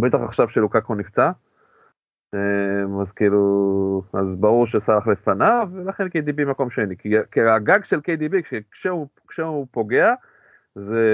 בטח 0.02 0.19
עכשיו 0.22 0.49
שלוקקו 0.49 0.95
נפצע, 0.95 1.32
אה, 2.34 2.40
אז 3.02 3.11
כאילו, 3.11 4.02
אז 4.14 4.36
ברור 4.36 4.68
שסאלח 4.68 5.07
לפניו, 5.07 5.69
ולכן 5.73 6.06
KDB 6.06 6.45
מקום 6.45 6.69
שני, 6.69 6.98
כי, 6.98 7.14
כי 7.32 7.41
הגג 7.41 7.84
של 7.84 7.99
KDB 7.99 8.41
כש- 8.44 8.53
כשהוא, 8.72 9.07
כשהוא 9.28 9.68
פוגע, 9.72 10.14
זה 10.76 11.06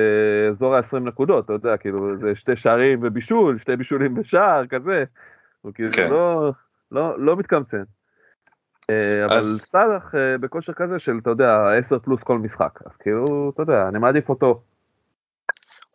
אזור 0.51 0.75
ה-20 0.75 0.99
נקודות, 0.99 1.45
אתה 1.45 1.53
יודע, 1.53 1.77
כאילו, 1.77 2.17
זה 2.17 2.35
שתי 2.35 2.55
שערים 2.55 2.99
ובישול, 3.03 3.57
שתי 3.57 3.75
בישולים 3.75 4.15
בשער, 4.15 4.67
כזה. 4.67 5.03
הוא 5.61 5.73
כאילו 5.73 5.91
כן. 5.91 6.07
לא, 6.11 6.51
לא, 6.91 7.19
לא 7.19 7.35
מתקמצן. 7.37 7.83
אה, 8.89 9.25
אבל 9.25 9.35
אז- 9.35 9.61
סאלח 9.61 10.15
אה, 10.15 10.37
בכושר 10.37 10.73
כזה 10.73 10.99
של, 10.99 11.19
אתה 11.21 11.29
יודע, 11.29 11.77
10 11.77 11.99
פלוס 11.99 12.23
כל 12.23 12.37
משחק, 12.39 12.79
אז 12.85 12.95
כאילו, 12.95 13.51
אתה 13.53 13.61
יודע, 13.61 13.87
אני 13.87 13.99
מעדיף 13.99 14.29
אותו. 14.29 14.61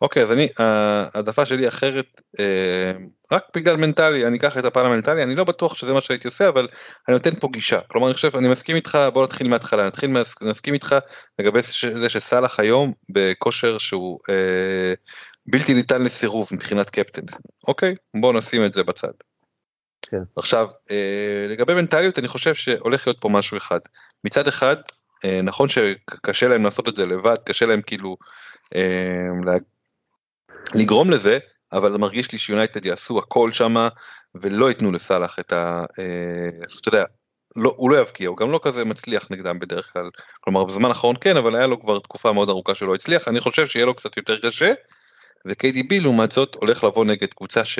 אוקיי 0.01 0.23
אז 0.23 0.31
אני 0.31 0.47
העדפה 0.57 1.45
שלי 1.45 1.67
אחרת 1.67 2.21
אה, 2.39 2.91
רק 3.31 3.43
בגלל 3.55 3.77
מנטלי 3.77 4.27
אני 4.27 4.37
אקח 4.37 4.57
את 4.57 4.65
הפן 4.65 4.85
המנטלי 4.85 5.23
אני 5.23 5.35
לא 5.35 5.43
בטוח 5.43 5.75
שזה 5.75 5.93
מה 5.93 6.01
שהייתי 6.01 6.27
עושה 6.27 6.49
אבל 6.49 6.67
אני 7.07 7.13
נותן 7.13 7.35
פה 7.35 7.47
גישה. 7.51 7.79
כלומר 7.79 8.07
אני 8.07 8.13
חושב 8.13 8.35
אני 8.35 8.47
מסכים 8.47 8.75
איתך 8.75 8.97
בוא 9.13 9.23
נתחיל 9.23 9.47
מההתחלה. 9.47 9.87
נתחיל 9.87 10.09
נסכים 10.41 10.73
איתך 10.73 10.95
לגבי 11.39 11.59
זה 11.93 12.09
שסאלח 12.09 12.59
היום 12.59 12.93
בכושר 13.09 13.77
שהוא 13.77 14.19
אה, 14.29 14.93
בלתי 15.45 15.73
ניתן 15.73 16.03
לסירוב 16.03 16.49
מבחינת 16.51 16.89
קפטן 16.89 17.21
אוקיי? 17.67 17.95
בוא 18.21 18.33
נשים 18.33 18.65
את 18.65 18.73
זה 18.73 18.83
בצד. 18.83 19.11
כן. 20.01 20.21
עכשיו 20.35 20.67
אה, 20.91 21.45
לגבי 21.49 21.73
מנטליות 21.73 22.19
אני 22.19 22.27
חושב 22.27 22.55
שהולך 22.55 23.07
להיות 23.07 23.21
פה 23.21 23.29
משהו 23.29 23.57
אחד. 23.57 23.79
מצד 24.23 24.47
אחד 24.47 24.75
אה, 25.25 25.41
נכון 25.43 25.69
שקשה 25.69 26.47
להם 26.47 26.63
לעשות 26.63 26.87
את 26.87 26.95
זה 26.95 27.05
לבד 27.05 27.37
קשה 27.45 27.65
להם 27.65 27.81
כאילו 27.81 28.17
אה, 28.75 29.27
לגרום 30.75 31.09
לזה 31.09 31.39
אבל 31.73 31.97
מרגיש 31.97 32.31
לי 32.31 32.37
שיונייטד 32.37 32.85
יעשו 32.85 33.19
הכל 33.19 33.51
שמה 33.51 33.89
ולא 34.35 34.69
ייתנו 34.69 34.91
לסאלח 34.91 35.39
את 35.39 35.53
ה... 35.53 35.85
אה, 35.99 36.49
אז 36.67 36.77
אתה 36.77 36.89
יודע, 36.89 37.03
לא, 37.55 37.73
הוא 37.77 37.91
לא 37.91 37.99
יבקיע, 37.99 38.29
הוא 38.29 38.37
גם 38.37 38.51
לא 38.51 38.59
כזה 38.63 38.85
מצליח 38.85 39.27
נגדם 39.31 39.59
בדרך 39.59 39.93
כלל, 39.93 40.09
כלומר 40.41 40.63
בזמן 40.63 40.89
האחרון 40.89 41.15
כן, 41.21 41.37
אבל 41.37 41.55
היה 41.55 41.67
לו 41.67 41.81
כבר 41.81 41.99
תקופה 41.99 42.31
מאוד 42.31 42.49
ארוכה 42.49 42.75
שלא 42.75 42.95
הצליח, 42.95 43.27
אני 43.27 43.41
חושב 43.41 43.67
שיהיה 43.67 43.85
לו 43.85 43.95
קצת 43.95 44.17
יותר 44.17 44.39
קשה, 44.39 44.73
ו-KDB 45.47 46.01
לעומת 46.01 46.31
זאת 46.31 46.55
הולך 46.55 46.83
לבוא 46.83 47.05
נגד 47.05 47.33
קבוצה 47.33 47.65
ש... 47.65 47.79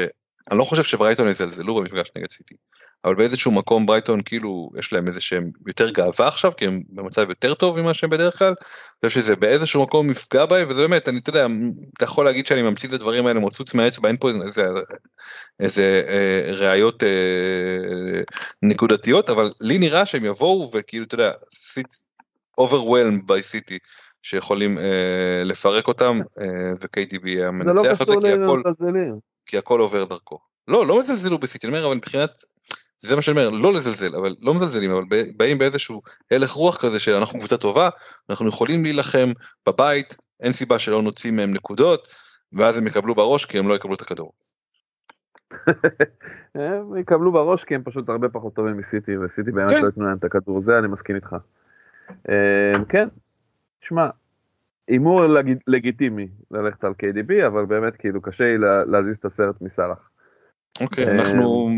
אני 0.51 0.59
לא 0.59 0.63
חושב 0.63 0.83
שברייטון 0.83 1.27
יזלזלו 1.27 1.75
במפגש 1.75 2.11
נגד 2.17 2.31
סיטי, 2.31 2.55
אבל 3.05 3.15
באיזשהו 3.15 3.51
מקום 3.51 3.85
ברייטון 3.85 4.21
כאילו 4.21 4.69
יש 4.79 4.93
להם 4.93 5.07
איזה 5.07 5.21
שהם 5.21 5.51
יותר 5.67 5.89
גאווה 5.89 6.27
עכשיו 6.27 6.51
כי 6.57 6.65
הם 6.65 6.81
במצב 6.89 7.29
יותר 7.29 7.53
טוב 7.53 7.81
ממה 7.81 7.93
שהם 7.93 8.09
בדרך 8.09 8.37
כלל. 8.39 8.47
אני 9.03 9.09
חושב 9.09 9.21
שזה 9.21 9.35
באיזשהו 9.35 9.83
מקום 9.83 10.07
מפגע 10.07 10.45
בהם 10.45 10.69
וזה 10.69 10.81
באמת 10.81 11.09
אני 11.09 11.19
אתה 11.19 11.29
יודע 11.29 11.47
אתה 11.97 12.03
יכול 12.05 12.25
להגיד 12.25 12.47
שאני 12.47 12.61
ממציא 12.61 12.89
את 12.89 12.93
הדברים 12.93 13.25
האלה 13.25 13.39
מוצוץ 13.39 13.73
מהאצבע 13.73 14.07
אין 14.07 14.17
פה 14.17 14.29
איזה, 14.29 14.67
איזה 15.59 16.01
אה, 16.07 16.53
ראיות 16.53 17.03
אה, 17.03 18.21
נקודתיות 18.61 19.29
אבל 19.29 19.49
לי 19.61 19.77
נראה 19.77 20.05
שהם 20.05 20.25
יבואו 20.25 20.71
וכאילו 20.73 21.05
אתה 21.05 21.15
יודע 21.15 21.31
overwhelmed 22.61 23.21
by 23.27 23.41
city 23.51 23.77
שיכולים 24.23 24.77
אה, 24.77 25.41
לפרק 25.45 25.87
אותם 25.87 26.19
אה, 26.41 26.73
ו-KTB 26.81 27.27
יהיה 27.27 27.47
המנצח 27.47 28.01
על 28.01 28.07
זה 28.07 28.13
כי 28.21 28.31
הכל. 28.31 28.61
כי 29.45 29.57
הכל 29.57 29.79
עובר 29.79 30.03
דרכו. 30.03 30.39
לא, 30.67 30.87
לא 30.87 30.99
מזלזלו 30.99 31.37
בסיטי, 31.37 31.67
אני 31.67 31.75
אומר, 31.75 31.87
אבל 31.87 31.95
מבחינת, 31.95 32.31
זה 33.05 33.15
מה 33.15 33.21
שאני 33.21 33.37
אומר, 33.37 33.49
לא 33.49 33.73
לזלזל, 33.73 34.15
אבל 34.15 34.35
לא 34.41 34.53
מזלזלים, 34.53 34.91
אבל 34.91 35.03
באים 35.37 35.57
באיזשהו 35.57 36.01
הלך 36.31 36.51
רוח 36.51 36.81
כזה 36.81 36.99
שאנחנו 36.99 37.39
קבוצה 37.39 37.57
טובה, 37.57 37.89
אנחנו 38.29 38.49
יכולים 38.49 38.83
להילחם 38.83 39.27
בבית, 39.69 40.15
אין 40.39 40.51
סיבה 40.51 40.79
שלא 40.79 41.01
נוציא 41.01 41.31
מהם 41.31 41.53
נקודות, 41.53 42.07
ואז 42.53 42.77
הם 42.77 42.87
יקבלו 42.87 43.15
בראש 43.15 43.45
כי 43.45 43.59
הם 43.59 43.67
לא 43.67 43.73
יקבלו 43.73 43.93
את 43.95 44.01
הכדור. 44.01 44.31
הם 46.55 46.97
יקבלו 46.97 47.31
בראש 47.31 47.63
כי 47.63 47.75
הם 47.75 47.81
פשוט 47.83 48.09
הרבה 48.09 48.29
פחות 48.29 48.53
טובים 48.53 48.77
מסיטי, 48.77 49.17
וסיטי 49.17 49.51
באמת 49.51 49.71
כן. 49.71 49.81
לא 49.81 49.87
ייתנו 49.87 50.05
להם 50.05 50.17
את 50.17 50.23
הכדור, 50.23 50.61
זה 50.61 50.79
אני 50.79 50.87
מסכים 50.87 51.15
איתך. 51.15 51.35
אה, 52.29 52.73
כן, 52.89 53.07
שמע, 53.81 54.09
הימור 54.87 55.25
לג- 55.25 55.61
לגיטימי 55.67 56.27
ללכת 56.51 56.83
על 56.83 56.91
KDB, 56.91 57.47
אבל 57.47 57.65
באמת 57.65 57.95
כאילו 57.95 58.21
קשה 58.21 58.43
לי 58.43 58.57
לה- 58.57 58.85
להזיז 58.85 59.15
את 59.15 59.25
הסרט 59.25 59.61
מסאלח. 59.61 60.09
אוקיי, 60.81 61.11
אנחנו 61.11 61.69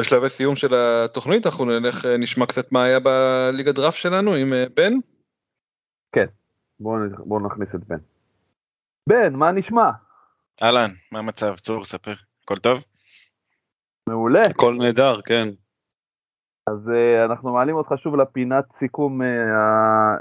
בשלבי 0.00 0.28
סיום 0.28 0.56
של 0.56 0.74
התוכנית, 0.74 1.46
אנחנו 1.46 1.64
נלך, 1.64 2.04
אה, 2.06 2.16
נשמע 2.18 2.46
קצת 2.46 2.72
מה 2.72 2.82
היה 2.82 3.00
בליגה 3.00 3.72
דראפט 3.72 3.96
שלנו 3.96 4.34
עם 4.34 4.52
אה, 4.52 4.64
בן. 4.76 4.92
בואו 6.80 6.98
נ- 6.98 7.28
בואו 7.28 7.46
נכניס 7.46 7.74
את 7.74 7.84
בן. 7.84 7.98
בן, 9.08 9.34
מה 9.34 9.52
נשמע? 9.52 9.90
אהלן, 10.62 10.90
מה 11.12 11.18
המצב? 11.18 11.56
צור, 11.56 11.84
ספר. 11.84 12.14
הכל 12.44 12.56
טוב? 12.56 12.84
מעולה. 14.08 14.40
הכל 14.50 14.74
נהדר, 14.78 15.20
כן. 15.22 15.48
אז 16.70 16.88
uh, 16.88 17.30
אנחנו 17.30 17.52
מעלים 17.52 17.76
אותך 17.76 17.92
שוב 17.96 18.16
לפינת 18.16 18.64
סיכום 18.78 19.22
uh, 19.22 19.24
ה- 19.24 20.16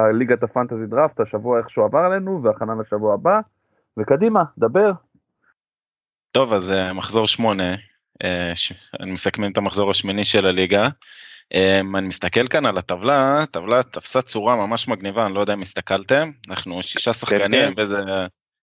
ה- 0.00 0.12
ליגת 0.12 0.42
הפנטזי 0.42 0.86
דראפט, 0.86 1.20
השבוע 1.20 1.58
איכשהו 1.58 1.84
עבר 1.84 1.98
עלינו, 1.98 2.42
והכנה 2.42 2.72
לשבוע 2.80 3.14
הבא, 3.14 3.40
וקדימה, 3.98 4.44
דבר. 4.58 4.92
טוב, 6.32 6.52
אז 6.52 6.70
אה, 6.70 6.92
מחזור 6.92 7.26
שמונה, 7.26 7.74
מסכמים 9.06 9.52
את 9.52 9.56
המחזור 9.56 9.90
השמיני 9.90 10.24
של 10.24 10.46
הליגה. 10.46 10.88
אה, 11.54 11.80
אני 11.98 12.08
מסתכל 12.08 12.48
כאן 12.48 12.66
על 12.66 12.78
הטבלה, 12.78 13.42
הטבלה 13.42 13.82
תפסה 13.82 14.22
צורה 14.22 14.56
ממש 14.56 14.88
מגניבה, 14.88 15.26
אני 15.26 15.34
לא 15.34 15.40
יודע 15.40 15.54
אם 15.54 15.62
הסתכלתם, 15.62 16.30
אנחנו 16.48 16.82
שישה 16.82 17.12
שחקנים, 17.12 17.74
כן. 17.74 17.82
וזה 17.82 17.98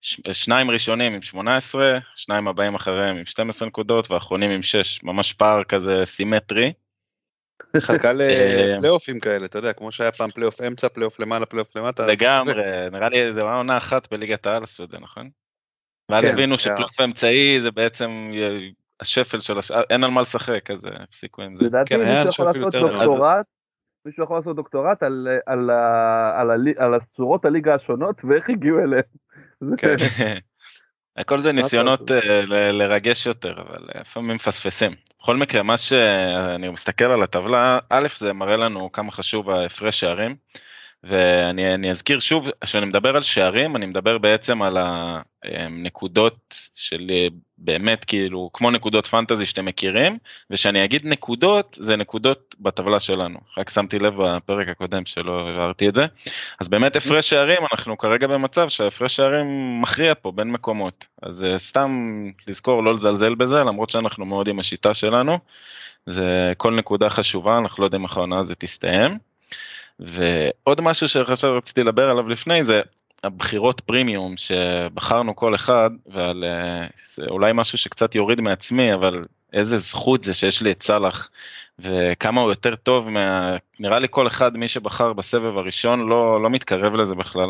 ש- 0.02 0.22
שניים 0.32 0.72
ראשונים 0.72 1.14
עם 1.14 1.22
18, 1.22 2.00
שניים 2.16 2.48
הבאים 2.48 2.76
אחריהם 2.76 3.18
עם 3.18 3.26
12 3.26 3.68
נקודות, 3.68 4.12
והאחרונים 4.12 4.52
עם 4.52 4.64
6, 4.64 5.04
ממש 5.04 5.34
פער 5.34 5.64
כזה 5.64 6.06
סימטרי. 6.06 6.74
חלקה 7.80 8.08
אה, 8.10 8.76
לפלייאופים 8.76 9.20
כאלה, 9.20 9.46
אתה 9.46 9.58
יודע, 9.58 9.74
כמו 9.74 9.92
שהיה 9.92 10.12
פעם 10.12 10.30
פלייאוף 10.32 10.62
אמצע, 10.62 10.90
פלייאוף 10.90 11.20
למעלה, 11.20 11.46
פלייאוף 11.46 11.76
למטה. 11.76 12.06
לגמרי, 12.06 12.64
נראה 12.92 13.10
לי 13.10 13.34
זה 13.34 13.42
היה 13.42 13.54
עונה 13.54 13.78
אחת 13.78 14.14
בליגת 14.14 14.46
העל 14.46 14.64
עשו 14.64 14.84
את 14.84 14.90
זה, 14.90 14.98
נכון? 15.00 15.30
ואז 16.10 16.26
כן, 16.26 16.34
הבינו. 16.34 16.58
שפלייאוף 16.58 17.02
אמצעי 17.02 17.62
זה 17.62 17.72
בעצם 17.72 18.32
השפל 19.02 19.40
של 19.40 19.60
השאר, 19.60 19.82
אין 19.90 20.04
על 20.04 20.12
מה 20.12 20.22
לשחק, 20.22 20.72
אז 20.72 20.86
אה, 20.86 20.92
הפסיקו 21.04 21.42
עם 21.42 21.56
זה. 21.56 21.66
לדעתי 21.66 21.94
כן, 21.96 22.00
מישהו 22.00 22.16
אני 22.22 22.30
יכול 22.30 22.48
חושב 22.48 22.60
לעשות. 22.62 22.82
דוקטורט, 22.92 23.46
מישהו 24.06 24.24
יכול 24.24 24.38
לעשות 24.38 24.56
דוקטורט 24.56 25.04
על, 25.04 25.28
על, 25.46 25.70
ה- 25.70 26.42
על, 26.42 26.52
הלי- 26.52 26.74
על 26.78 26.94
צורות 27.16 27.46
הליגה 27.46 27.76
השונות 27.76 28.16
ואיך 28.24 28.50
הגיעו 28.50 28.80
אליהם. 28.80 29.02
זה- 29.70 29.76
כן. 29.78 29.96
הכל 31.18 31.40
זה 31.40 31.52
ניסיונות? 31.52 32.12
אה, 32.12 32.42
ל- 32.46 32.72
לרגש 32.72 33.26
יותר, 33.26 33.62
אבל 33.62 33.90
אה, 33.96 34.02
לפעמים 34.02 34.36
מפספסים. 34.36 34.92
בכל 35.20 35.36
מקרה, 35.38 35.64
מה 35.64 35.78
שאני 35.78 36.70
מסתכל 36.70 37.06
על 37.06 37.24
הטבלה, 37.24 37.80
א', 37.90 38.08
זה 38.18 38.34
מראה 38.34 38.58
לנו 38.58 38.92
כמה 38.92 39.12
חשוב 39.12 39.50
ההפרש 39.50 40.00
שערים, 40.00 40.36
ואני 41.04 41.74
אני 41.74 41.92
אזכיר 41.92 42.20
שוב, 42.20 42.48
כשאני 42.64 42.86
מדבר 42.86 43.16
על 43.16 43.22
שערים, 43.22 43.76
אני 43.76 43.86
מדבר 43.86 44.18
בעצם 44.18 44.62
על 44.62 44.78
הנקודות 45.44 46.56
של 46.76 47.08
אה, 47.10 47.28
באמת 47.58 48.06
כאילו, 48.06 48.50
כמו 48.54 48.72
נקודות 48.72 49.06
פנטזי 49.06 49.46
שאתם 49.46 49.66
מכירים, 49.66 50.18
וכשאני 50.52 50.84
אגיד 50.84 51.06
נקודות, 51.06 51.78
זה 51.80 51.96
נקודות 51.96 52.56
בטבלה 52.60 53.00
שלנו. 53.00 53.40
רק 53.58 53.70
שמתי 53.70 54.00
לב 54.00 54.14
בפרק 54.18 54.68
הקודם 54.68 55.06
שלא 55.06 55.50
הבהרתי 55.50 55.90
את 55.90 55.96
זה. 55.96 56.06
אז 56.60 56.68
באמת 56.68 56.96
הפרש 56.96 57.30
שערים, 57.30 57.62
אנחנו 57.74 57.98
כרגע 57.98 58.28
במצב 58.28 58.70
שההפרש 58.70 59.16
שערים 59.16 59.82
מכריע 59.82 60.14
פה 60.22 60.32
בין 60.32 60.52
מקומות. 60.52 61.06
אז 61.22 61.44
אה, 61.44 61.58
סתם 61.58 61.92
לזכור 62.48 62.84
לא 62.84 62.94
לזלזל 62.94 63.36
בזה, 63.36 63.60
למרות 63.60 63.90
שאנחנו 63.90 64.26
מאוד 64.26 64.48
עם 64.48 64.60
השיטה 64.60 64.94
שלנו. 64.94 65.40
זה 66.06 66.54
כל 66.58 66.76
נקודה 66.76 67.10
חשובה, 67.10 67.58
אנחנו 67.58 67.82
לא 67.82 67.86
יודעים 67.86 68.04
איך 68.04 68.18
העונה 68.18 68.40
הזאת 68.40 68.60
תסתיים. 68.60 69.18
ועוד 70.02 70.82
משהו 70.82 71.08
שעכשיו 71.10 71.58
רציתי 71.58 71.84
לדבר 71.84 72.10
עליו 72.10 72.28
לפני 72.30 72.64
זה 72.64 72.82
הבחירות 73.24 73.82
פרימיום 73.82 74.38
שבחרנו 74.38 75.36
כל 75.36 75.56
אחד 75.56 75.90
ועל 76.06 76.44
אה, 76.44 76.88
זה 77.14 77.24
אולי 77.28 77.52
משהו 77.56 77.78
שקצת 77.78 78.16
יוריד 78.16 78.42
מעצמי 78.42 78.94
אבל 78.94 79.26
איזה 79.54 79.78
זכות 79.78 80.24
זה 80.24 80.34
שיש 80.34 80.62
לי 80.62 80.72
את 80.72 80.84
סאלח 80.84 81.30
וכמה 81.80 82.42
הוא 82.42 82.50
יותר 82.50 82.76
טוב 82.76 83.10
מה... 83.10 83.56
נראה 83.80 84.00
לי 84.00 84.08
כל 84.10 84.28
אחד 84.28 84.58
מי 84.58 84.68
שבחר 84.68 85.14
בסבב 85.14 85.58
הראשון 85.58 86.10
לא 86.10 86.44
לא 86.44 86.50
מתקרב 86.50 86.96
לזה 86.96 87.16
בכלל. 87.16 87.50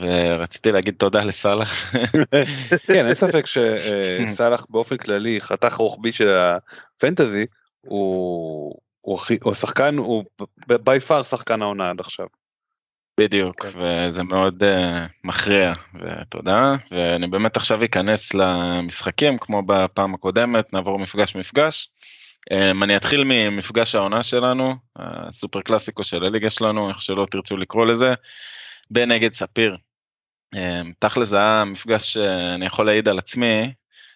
ורציתי 0.00 0.72
להגיד 0.72 0.94
תודה 0.98 1.24
לסאלח. 1.24 1.92
כן, 2.86 3.06
אין 3.06 3.14
ספק 3.14 3.44
שסאלח 3.46 4.66
באופן 4.70 4.96
כללי 4.96 5.40
חתך 5.40 5.74
רוחבי 5.74 6.12
של 6.12 6.28
הפנטזי, 6.28 7.46
הוא 7.80 8.74
הוא 9.06 9.14
הכי- 9.14 9.38
הוא 9.42 9.54
שחקן, 9.54 9.96
הוא 9.96 10.24
בי 10.66 11.00
פאר 11.00 11.22
שחקן 11.22 11.62
העונה 11.62 11.90
עד 11.90 12.00
עכשיו. 12.00 12.26
בדיוק, 13.20 13.64
וזה 13.64 14.22
מאוד 14.22 14.62
uh, 14.62 14.66
מכריע, 15.24 15.72
ותודה, 15.94 16.74
ואני 16.90 17.26
באמת 17.26 17.56
עכשיו 17.56 17.84
אכנס 17.84 18.34
למשחקים 18.34 19.38
כמו 19.38 19.62
בפעם 19.66 20.14
הקודמת, 20.14 20.72
נעבור 20.72 20.98
מפגש 20.98 21.36
מפגש. 21.36 21.90
Um, 22.52 22.84
אני 22.84 22.96
אתחיל 22.96 23.24
ממפגש 23.24 23.94
העונה 23.94 24.22
שלנו, 24.22 24.74
הסופר 24.96 25.60
קלאסיקו 25.60 26.04
של 26.04 26.24
הליגה 26.24 26.50
שלנו, 26.50 26.88
איך 26.88 27.00
שלא 27.00 27.26
תרצו 27.30 27.56
לקרוא 27.56 27.86
לזה, 27.86 28.08
בנגד 28.90 29.32
ספיר. 29.32 29.76
אמ, 30.54 30.58
תכל'ס 30.98 31.28
זה 31.28 31.36
היה 31.36 31.64
מפגש 31.64 32.12
שאני 32.12 32.66
יכול 32.66 32.86
להעיד 32.86 33.08
על 33.08 33.18
עצמי, 33.18 33.72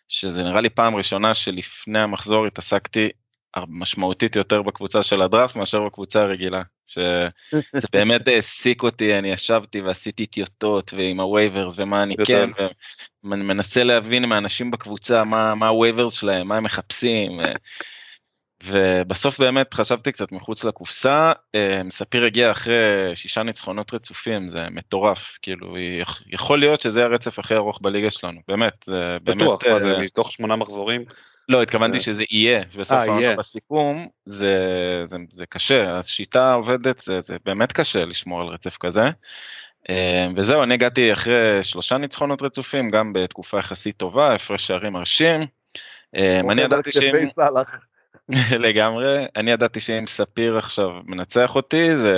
שזה 0.09 0.43
נראה 0.43 0.61
לי 0.61 0.71
פעם 0.71 0.97
ראשונה 0.97 1.35
שלפני 1.35 1.99
המחזור 1.99 2.47
התעסקתי 2.47 3.09
משמעותית 3.69 4.37
יותר 4.37 4.63
בקבוצה 4.63 5.03
של 5.03 5.23
הדראפט 5.23 5.57
מאשר 5.57 5.85
בקבוצה 5.87 6.23
הרגילה. 6.23 6.63
שזה 6.87 7.29
באמת 7.93 8.29
העסיק 8.29 8.83
אותי, 8.83 9.19
אני 9.19 9.31
ישבתי 9.31 9.81
ועשיתי 9.81 10.27
טיוטות 10.27 10.95
ועם 10.97 11.21
ה 11.21 11.28
waivers 11.28 11.75
ומה 11.79 12.03
אני 12.03 12.17
כן, 12.27 12.51
ומנסה 13.25 13.85
להבין 13.85 14.25
מהאנשים 14.25 14.71
בקבוצה 14.71 15.25
מה, 15.25 15.55
מה 15.55 15.69
ה 15.69 15.74
waivers 15.74 16.13
שלהם, 16.13 16.49
מה 16.49 16.57
הם 16.57 16.65
מחפשים. 16.65 17.41
ובסוף 18.65 19.41
באמת 19.41 19.75
חשבתי 19.75 20.13
קצת 20.13 20.33
מחוץ 20.33 20.65
לקופסה, 20.65 21.33
ספיר 21.91 22.25
הגיע 22.25 22.51
אחרי 22.51 22.75
שישה 23.15 23.43
ניצחונות 23.43 23.95
רצופים, 23.95 24.49
זה 24.49 24.67
מטורף, 24.71 25.39
כאילו 25.43 25.77
יכול 26.27 26.59
להיות 26.59 26.81
שזה 26.81 27.05
הרצף 27.05 27.39
הכי 27.39 27.55
ארוך 27.55 27.79
בליגה 27.83 28.11
שלנו, 28.11 28.41
באמת, 28.49 28.75
זה 28.85 29.17
באמת... 29.23 29.43
בטוח, 29.43 29.65
מה 29.67 29.81
זה 29.81 29.99
מתוך 29.99 30.33
שמונה 30.33 30.57
מחזורים? 30.57 31.05
לא, 31.51 31.63
התכוונתי 31.63 32.01
שזה 32.01 32.25
יהיה, 32.31 32.61
בסוף 32.79 32.99
העונה 32.99 33.37
בסיכום, 33.37 34.09
זה, 34.25 34.55
זה, 35.05 35.17
זה 35.31 35.47
קשה, 35.47 35.99
השיטה 35.99 36.53
עובדת, 36.53 37.01
זה, 37.01 37.21
זה 37.21 37.37
באמת 37.45 37.73
קשה 37.73 38.05
לשמור 38.05 38.41
על 38.41 38.47
רצף 38.47 38.77
כזה. 38.77 39.05
וזהו, 40.37 40.63
אני 40.63 40.75
הגעתי 40.75 41.13
אחרי 41.13 41.65
שלושה 41.65 41.99
ניצחונות 41.99 42.43
רצופים, 42.43 42.91
גם 42.91 43.13
בתקופה 43.13 43.59
יחסית 43.59 43.97
טובה, 43.97 44.35
הפרש 44.35 44.67
שערים 44.67 44.93
מרשים. 44.93 45.41
אני 46.15 46.63
ידעתי 46.63 46.93
שאם... 46.93 47.29
לגמרי, 48.67 49.25
אני 49.37 49.51
ידעתי 49.51 49.81
שאם 49.81 50.07
ספיר 50.07 50.59
עכשיו 50.59 50.91
מנצח 51.05 51.57
אותי 51.57 51.97
זה, 51.97 52.17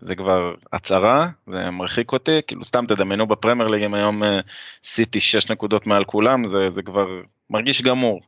זה 0.00 0.14
כבר 0.14 0.54
הצהרה, 0.72 1.28
זה 1.46 1.70
מרחיק 1.70 2.12
אותי, 2.12 2.40
כאילו 2.46 2.64
סתם 2.64 2.84
תדמיינו 2.86 3.26
בפרמייר 3.26 3.68
ליג 3.68 3.82
אם 3.82 3.94
היום 3.94 4.22
אה, 4.22 4.40
סיטי 4.82 5.20
6 5.20 5.50
נקודות 5.50 5.86
מעל 5.86 6.04
כולם, 6.04 6.46
זה, 6.46 6.70
זה 6.70 6.82
כבר 6.82 7.06
מרגיש 7.50 7.82
גמור. 7.82 8.20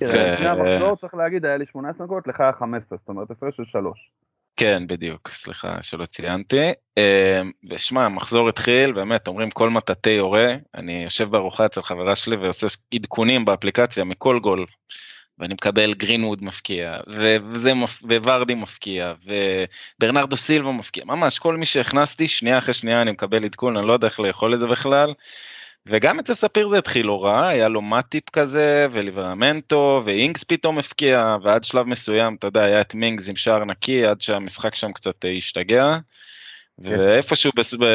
כן, 0.00 0.32
לפני 0.34 0.48
המחזור 0.48 0.96
צריך 0.96 1.14
להגיד, 1.14 1.44
היה 1.44 1.56
לי 1.56 1.64
18 1.66 2.06
נקודות, 2.06 2.26
לך 2.26 2.40
היה 2.40 2.52
15, 2.52 2.98
זאת 2.98 3.08
אומרת 3.08 3.30
הפרש 3.30 3.56
של 3.56 3.64
3. 3.64 4.10
כן, 4.56 4.82
בדיוק, 4.86 5.28
סליחה 5.28 5.82
שלא 5.82 6.04
ציינתי. 6.04 6.72
אה, 6.98 7.40
ושמע, 7.70 8.04
המחזור 8.04 8.48
התחיל, 8.48 8.92
באמת, 8.92 9.26
אומרים 9.26 9.50
כל 9.50 9.70
מטאטי 9.70 10.10
יורה, 10.10 10.54
אני 10.74 11.04
יושב 11.04 11.30
בארוחה 11.30 11.66
אצל 11.66 11.82
חברה 11.82 12.16
שלי 12.16 12.36
ועושה 12.36 12.66
עדכונים 12.94 13.44
באפליקציה 13.44 14.04
מכל 14.04 14.38
גול. 14.38 14.66
ואני 15.38 15.54
מקבל 15.54 15.94
גרינווד 15.94 16.44
מפקיע, 16.44 16.96
וזה, 17.52 17.72
וורדי 18.02 18.54
מפקיע, 18.54 19.12
וברנרדו 19.98 20.36
סילבה 20.36 20.72
מפקיע, 20.72 21.04
ממש 21.04 21.38
כל 21.38 21.56
מי 21.56 21.66
שהכנסתי, 21.66 22.28
שנייה 22.28 22.58
אחרי 22.58 22.74
שנייה 22.74 23.02
אני 23.02 23.10
מקבל 23.10 23.44
עדכון, 23.44 23.76
אני 23.76 23.86
לא 23.86 23.92
יודע 23.92 24.06
איך 24.06 24.20
לאכול 24.20 24.54
את 24.54 24.60
זה 24.60 24.66
בכלל. 24.66 25.14
וגם 25.86 26.18
אצל 26.18 26.34
ספיר 26.34 26.68
זה 26.68 26.78
התחיל 26.78 27.06
לא 27.06 27.24
רע, 27.24 27.48
היה 27.48 27.68
לו 27.68 27.82
מאטיפ 27.82 28.30
כזה, 28.30 28.86
וליברמנטו, 28.92 30.02
ואינגס 30.06 30.44
פתאום 30.44 30.78
הפקיע, 30.78 31.36
ועד 31.42 31.64
שלב 31.64 31.86
מסוים, 31.86 32.34
אתה 32.34 32.46
יודע, 32.46 32.64
היה 32.64 32.80
את 32.80 32.94
מינגס 32.94 33.28
עם 33.28 33.36
שער 33.36 33.64
נקי, 33.64 34.06
עד 34.06 34.22
שהמשחק 34.22 34.74
שם 34.74 34.92
קצת 34.92 35.24
השתגע. 35.36 35.98
כן. 36.84 36.98
ואיפשהו 36.98 37.52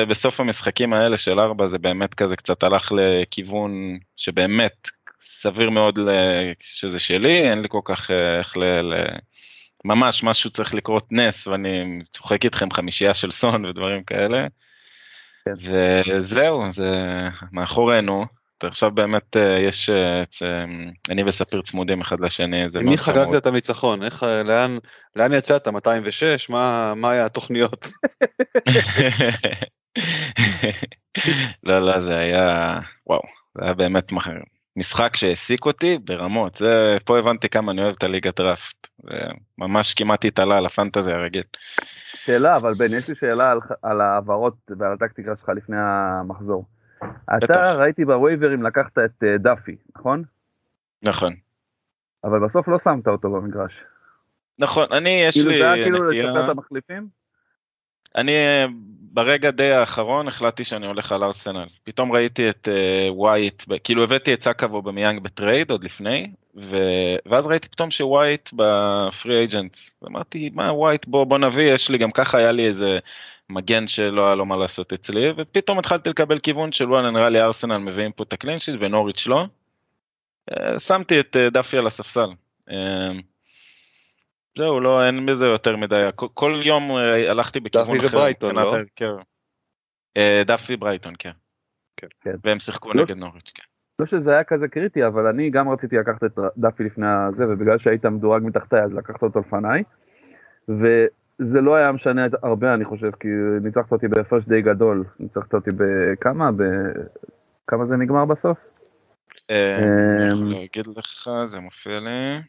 בסוף 0.09 0.39
המשחקים 0.39 0.93
האלה 0.93 1.17
של 1.17 1.39
ארבע 1.39 1.67
זה 1.67 1.77
באמת 1.77 2.13
כזה 2.13 2.35
קצת 2.35 2.63
הלך 2.63 2.91
לכיוון 2.95 3.99
שבאמת 4.17 4.89
סביר 5.19 5.69
מאוד 5.69 5.99
שזה 6.59 6.99
שלי, 6.99 7.49
אין 7.49 7.61
לי 7.61 7.67
כל 7.69 7.81
כך 7.85 8.11
אה, 8.11 8.39
איך 8.39 8.57
ל... 8.57 8.63
ל... 8.63 9.05
ממש 9.85 10.23
משהו 10.23 10.49
צריך 10.49 10.73
לקרות 10.73 11.07
נס 11.11 11.47
ואני 11.47 11.99
צוחק 12.11 12.45
איתכם 12.45 12.71
חמישייה 12.71 13.13
של 13.13 13.31
סון 13.31 13.65
ודברים 13.65 14.03
כאלה. 14.03 14.47
כן. 15.45 15.53
וזהו, 16.17 16.71
זה 16.71 16.95
מאחורינו. 17.51 18.25
עכשיו 18.63 18.91
באמת 18.91 19.37
אה, 19.37 19.59
יש, 19.59 19.89
אה, 19.89 20.23
אני 21.09 21.23
וספיר 21.23 21.61
צמודים 21.61 22.01
אחד 22.01 22.19
לשני, 22.19 22.69
זה 22.69 22.79
מי 22.79 22.97
חגגת 22.97 23.37
את 23.37 23.47
הניצחון? 23.47 24.03
איך, 24.03 24.23
לאן, 24.23 24.77
לאן 25.15 25.33
יצאת? 25.33 25.67
206? 25.67 26.49
מה, 26.49 26.93
מה 26.95 27.11
היה 27.11 27.25
התוכניות? 27.25 27.87
לא, 31.63 31.79
לא, 31.79 32.01
זה 32.01 32.17
היה, 32.17 32.79
וואו, 33.07 33.21
זה 33.57 33.63
היה 33.63 33.73
באמת 33.73 34.11
משחק 34.79 35.15
שהעסיק 35.15 35.65
אותי 35.65 35.97
ברמות, 35.97 36.55
זה, 36.55 36.97
פה 37.05 37.19
הבנתי 37.19 37.49
כמה 37.49 37.71
אני 37.71 37.83
אוהב 37.83 37.95
את 37.97 38.03
הליגה 38.03 38.31
דראפט, 38.35 38.87
ממש 39.57 39.93
כמעט 39.93 40.25
התעלה 40.25 40.57
על 40.57 40.65
הפנטזי 40.65 41.11
הרגיל. 41.11 41.43
שאלה, 42.13 42.55
אבל 42.55 42.73
בן, 42.73 42.93
יש 42.97 43.09
לי 43.09 43.15
שאלה 43.15 43.51
על, 43.51 43.59
על 43.81 44.01
העברות 44.01 44.53
ועל 44.77 44.93
הטקטיקה 44.93 45.31
שלך 45.35 45.49
לפני 45.49 45.77
המחזור. 45.79 46.65
בטח. 47.01 47.43
אתה 47.43 47.73
ראיתי 47.73 48.05
בווייברים 48.05 48.63
לקחת 48.63 48.97
את 48.97 49.23
uh, 49.23 49.37
דאפי, 49.37 49.75
נכון? 49.97 50.23
נכון. 51.03 51.35
אבל 52.23 52.39
בסוף 52.45 52.67
לא 52.67 52.77
שמת 52.79 53.07
אותו 53.07 53.31
במגרש. 53.31 53.73
נכון, 54.59 54.87
אני 54.91 55.09
יש 55.09 55.35
כאילו 55.35 55.51
לי. 55.51 55.57
כאילו 55.57 55.67
זה 55.67 55.73
היה 55.73 55.83
כאילו 55.83 56.45
את 56.45 56.49
המחליפים? 56.49 57.18
אני 58.15 58.33
ברגע 59.11 59.51
די 59.51 59.71
האחרון 59.71 60.27
החלטתי 60.27 60.63
שאני 60.63 60.87
הולך 60.87 61.11
על 61.11 61.23
ארסנל. 61.23 61.65
פתאום 61.83 62.11
ראיתי 62.11 62.49
את 62.49 62.67
ווייט, 63.09 63.61
אה, 63.61 63.79
כאילו 63.83 64.03
הבאתי 64.03 64.33
את 64.33 64.43
סאקה 64.43 64.67
אובמיאנג 64.67 65.23
בטרייד 65.23 65.71
עוד 65.71 65.83
לפני, 65.83 66.31
ו... 66.55 66.77
ואז 67.25 67.47
ראיתי 67.47 67.67
פתאום 67.69 67.91
שווייט 67.91 68.49
ב 68.53 68.70
free 68.70 69.37
agent. 69.37 69.77
אמרתי, 70.07 70.49
מה 70.53 70.73
ווייט, 70.73 71.05
בוא, 71.05 71.23
בוא 71.23 71.37
נביא, 71.37 71.73
יש 71.73 71.89
לי 71.89 71.97
גם 71.97 72.11
ככה 72.11 72.37
היה 72.37 72.51
לי 72.51 72.65
איזה 72.65 72.99
מגן 73.49 73.87
שלא 73.87 74.25
היה 74.25 74.35
לו 74.35 74.45
מה 74.45 74.57
לעשות 74.57 74.93
אצלי, 74.93 75.29
ופתאום 75.37 75.79
התחלתי 75.79 76.09
לקבל 76.09 76.39
כיוון 76.39 76.71
של 76.71 76.89
וואלה 76.89 77.11
נראה 77.11 77.29
לי 77.29 77.41
ארסנל 77.41 77.77
מביאים 77.77 78.11
פה 78.11 78.23
את 78.23 78.33
ה 78.33 78.37
clean 78.37 78.56
sheet 78.56 78.75
ונוריץ' 78.79 79.27
לא. 79.27 79.45
Uh, 80.51 80.79
שמתי 80.79 81.19
את 81.19 81.35
uh, 81.35 81.49
דאפי 81.49 81.77
על 81.77 81.87
הספסל. 81.87 82.29
זהו, 84.59 84.79
לא, 84.79 85.05
אין 85.05 85.25
בזה 85.25 85.47
יותר 85.47 85.77
מדי, 85.77 86.09
כל, 86.15 86.61
יום 86.63 86.91
אה, 86.91 87.31
הלכתי 87.31 87.59
בכיוון 87.59 87.87
אחר. 87.87 87.93
דאפי 87.93 88.07
זה 88.07 88.17
ברייטון, 88.17 88.55
לא? 88.55 88.75
כן. 88.95 89.05
אה, 90.17 90.41
דאפי 90.45 90.77
ברייטון, 90.77 91.13
כן. 91.19 91.31
כן. 91.97 92.07
כן. 92.21 92.35
והם 92.43 92.59
שיחקו 92.59 92.93
לא, 92.93 93.03
נגד 93.03 93.17
נוריץ', 93.17 93.51
כן. 93.55 93.63
לא 93.99 94.05
שזה 94.05 94.31
היה 94.31 94.43
כזה 94.43 94.67
קריטי, 94.67 95.05
אבל 95.07 95.27
אני 95.27 95.49
גם 95.49 95.69
רציתי 95.69 95.95
לקחת 95.97 96.23
את 96.23 96.39
דאפי 96.57 96.83
לפני 96.83 97.07
הזה, 97.07 97.43
ובגלל 97.49 97.77
שהיית 97.77 98.05
מדורג 98.05 98.43
מתחתיי, 98.43 98.79
אז 98.83 98.93
לקחת 98.93 99.23
אותו 99.23 99.39
לפניי. 99.39 99.83
וזה 100.69 101.61
לא 101.61 101.75
היה 101.75 101.91
משנה 101.91 102.25
הרבה, 102.43 102.73
אני 102.73 102.85
חושב, 102.85 103.11
כי 103.19 103.27
ניצחת 103.61 103.91
אותי 103.91 104.07
בהפרש 104.07 104.45
די 104.45 104.61
גדול. 104.61 105.03
ניצחת 105.19 105.53
אותי 105.53 105.69
בכמה? 105.77 106.49
בכמה 106.51 107.85
זה 107.85 107.95
נגמר 107.95 108.25
בסוף? 108.25 108.57
אה, 109.49 109.77
אני 109.77 110.33
יכול 110.33 110.51
להגיד 110.51 110.87
לך, 110.87 111.29
זה 111.45 111.59
מופיע 111.59 111.99
לי. 111.99 112.39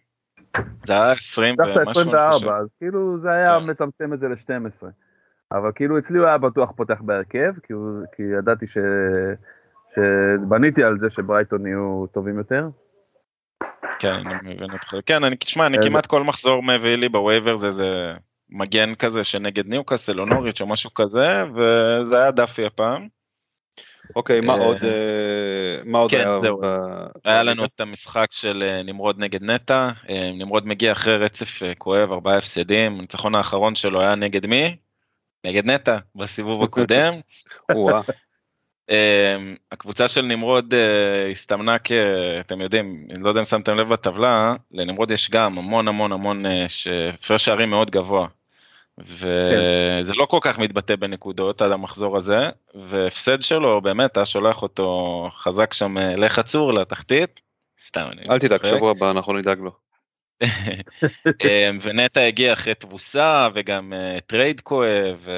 זה 0.86 0.92
היה 0.92 1.12
20 1.12 1.54
ומשהו. 1.58 1.90
24, 1.90 2.56
אז 2.56 2.66
כאילו 2.78 3.18
זה 3.18 3.30
היה 3.30 3.58
כן. 3.60 3.70
מצמצם 3.70 4.12
את 4.12 4.20
זה 4.20 4.28
ל-12. 4.28 4.86
אבל 5.52 5.70
כאילו 5.74 5.98
אצלי 5.98 6.18
הוא 6.18 6.26
היה 6.26 6.38
בטוח 6.38 6.70
פותח 6.76 7.00
בהרכב, 7.00 7.52
כי, 7.62 7.72
הוא, 7.72 8.02
כי 8.16 8.22
ידעתי 8.38 8.66
ש... 8.66 8.78
שבניתי 9.94 10.84
על 10.84 10.98
זה 11.00 11.06
שברייטון 11.10 11.66
יהיו 11.66 12.06
טובים 12.12 12.38
יותר. 12.38 12.68
כן, 13.98 14.12
אני 14.12 14.54
מבין 14.54 14.70
אותך. 14.72 14.94
כן, 15.06 15.24
אני, 15.24 15.36
תשמע, 15.36 15.66
אני 15.66 15.78
כמעט 15.82 16.06
כל 16.06 16.22
מחזור 16.22 16.62
מביא 16.62 16.96
לי 16.96 17.08
בווייבר 17.08 17.56
זה 17.56 17.66
איזה 17.66 18.12
מגן 18.50 18.94
כזה 18.94 19.24
שנגד 19.24 19.66
ניוקאסל 19.66 20.20
או 20.20 20.26
נוריץ' 20.26 20.60
או 20.60 20.66
משהו 20.66 20.94
כזה, 20.94 21.44
וזה 21.50 22.16
היה 22.16 22.30
דאפי 22.30 22.66
הפעם. 22.66 23.08
אוקיי, 24.16 24.40
מה 24.40 24.52
אה, 24.52 24.58
עוד 24.58 24.84
אה, 24.84 25.82
מה 25.84 25.98
עוד 25.98 26.10
כן, 26.10 26.18
היה? 26.18 26.38
זהו, 26.38 26.60
היה 27.24 27.42
לנו 27.42 27.64
את 27.64 27.80
המשחק 27.80 28.26
של 28.30 28.64
אה, 28.66 28.82
נמרוד 28.82 29.18
נגד 29.18 29.42
נטע, 29.42 29.88
נמרוד 30.34 30.66
מגיע 30.66 30.92
אחרי 30.92 31.16
רצף 31.16 31.62
כואב, 31.78 32.12
ארבעה 32.12 32.38
הפסדים, 32.38 32.98
הניצחון 32.98 33.34
האחרון 33.34 33.74
שלו 33.74 34.00
היה 34.00 34.14
נגד 34.14 34.46
מי? 34.46 34.76
נגד 35.44 35.66
נטע, 35.66 35.98
בסיבוב 36.14 36.62
הקודם. 36.62 37.14
הקבוצה 39.72 40.08
של 40.08 40.22
נמרוד 40.22 40.74
הסתמנה 41.30 41.76
כ... 41.84 41.92
אתם 42.40 42.60
יודעים, 42.60 43.06
אני 43.10 43.22
לא 43.22 43.28
יודע 43.28 43.40
אם 43.40 43.44
שמתם 43.44 43.76
לב 43.76 43.88
בטבלה, 43.88 44.54
לנמרוד 44.72 45.10
יש 45.10 45.30
גם 45.30 45.58
המון 45.58 45.88
המון 45.88 46.12
המון 46.12 46.44
הפרש 47.14 47.44
שערים 47.44 47.70
מאוד 47.70 47.90
גבוה. 47.90 48.26
וזה 49.06 50.12
לא 50.14 50.24
כל 50.24 50.38
כך 50.40 50.58
מתבטא 50.58 50.96
בנקודות 50.96 51.62
עד 51.62 51.72
המחזור 51.72 52.16
הזה, 52.16 52.48
והפסד 52.74 53.42
שלו 53.42 53.80
באמת 53.80 54.16
היה 54.16 54.26
שולח 54.26 54.62
אותו 54.62 55.28
חזק 55.36 55.72
שם 55.72 55.98
אה, 55.98 56.16
לחזור 56.16 56.72
לתחתית. 56.72 57.40
סתם 57.80 58.08
אני 58.12 58.22
אל 58.30 58.38
תדאג, 58.38 58.66
שבוע 58.66 58.90
הבא 58.90 59.10
אנחנו 59.10 59.32
נדאג 59.32 59.58
לו. 59.58 59.70
אה, 61.44 61.70
ונטע 61.82 62.20
הגיע 62.20 62.52
אחרי 62.52 62.74
תבוסה 62.74 63.48
וגם 63.54 63.92
אה, 63.92 64.18
טרייד 64.26 64.60
כואב. 64.60 65.28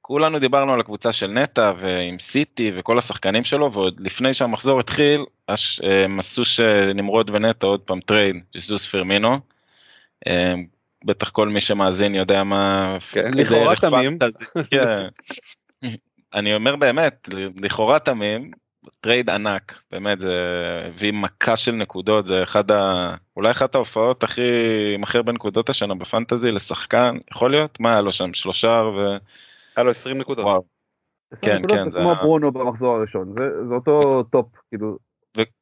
כולנו 0.00 0.38
דיברנו 0.38 0.72
על 0.72 0.80
הקבוצה 0.80 1.12
של 1.12 1.26
נטע 1.26 1.72
ועם 1.80 2.18
סיטי 2.18 2.72
וכל 2.76 2.98
השחקנים 2.98 3.44
שלו 3.44 3.72
ועוד 3.72 4.00
לפני 4.00 4.32
שהמחזור 4.32 4.80
התחיל 4.80 5.24
הם 5.82 6.18
עשו 6.18 6.44
שנמרוד 6.44 7.30
ונטע 7.30 7.66
עוד 7.66 7.80
פעם 7.80 8.00
טרייד, 8.00 8.36
ג'סוס 8.56 8.86
פירמינו. 8.86 9.38
בטח 11.04 11.30
כל 11.30 11.48
מי 11.48 11.60
שמאזין 11.60 12.14
יודע 12.14 12.44
מה... 12.44 12.96
כן, 13.10 13.30
לכאורה 13.34 13.76
תמים. 13.76 14.18
כן. 14.70 15.06
אני 16.34 16.54
אומר 16.54 16.76
באמת, 16.76 17.28
לכאורה 17.62 17.98
תמים, 17.98 18.50
טרייד 19.00 19.30
ענק, 19.30 19.80
באמת 19.90 20.20
זה 20.20 20.34
הביא 20.86 21.12
מכה 21.12 21.56
של 21.56 21.72
נקודות, 21.72 22.26
זה 22.26 22.42
אחד 22.42 22.70
ה... 22.70 23.14
אולי 23.36 23.50
אחת 23.50 23.74
ההופעות 23.74 24.24
הכי 24.24 24.42
מכר 24.98 25.22
בנקודות 25.22 25.68
השנה 25.68 25.94
ב 25.94 26.01
fantasy 26.01 26.50
לשחקן, 26.50 27.16
יכול 27.30 27.50
להיות? 27.50 27.80
מה 27.80 27.92
היה 27.92 28.00
לו 28.00 28.12
שם? 28.12 28.34
שלושה 28.34 28.68
ו... 28.68 29.16
היה 29.76 29.84
לו 29.84 29.90
20 29.90 30.18
נקודות. 30.18 30.44
וואו. 30.44 30.62
כן, 31.40 31.62
כן, 31.68 31.90
זה 31.90 31.98
כמו 31.98 32.14
ברונו 32.14 32.52
במחזור 32.52 32.96
הראשון, 32.96 33.34
זה, 33.38 33.68
זה 33.68 33.74
אותו 33.74 34.22
טופ, 34.22 34.46
כאילו, 34.68 34.96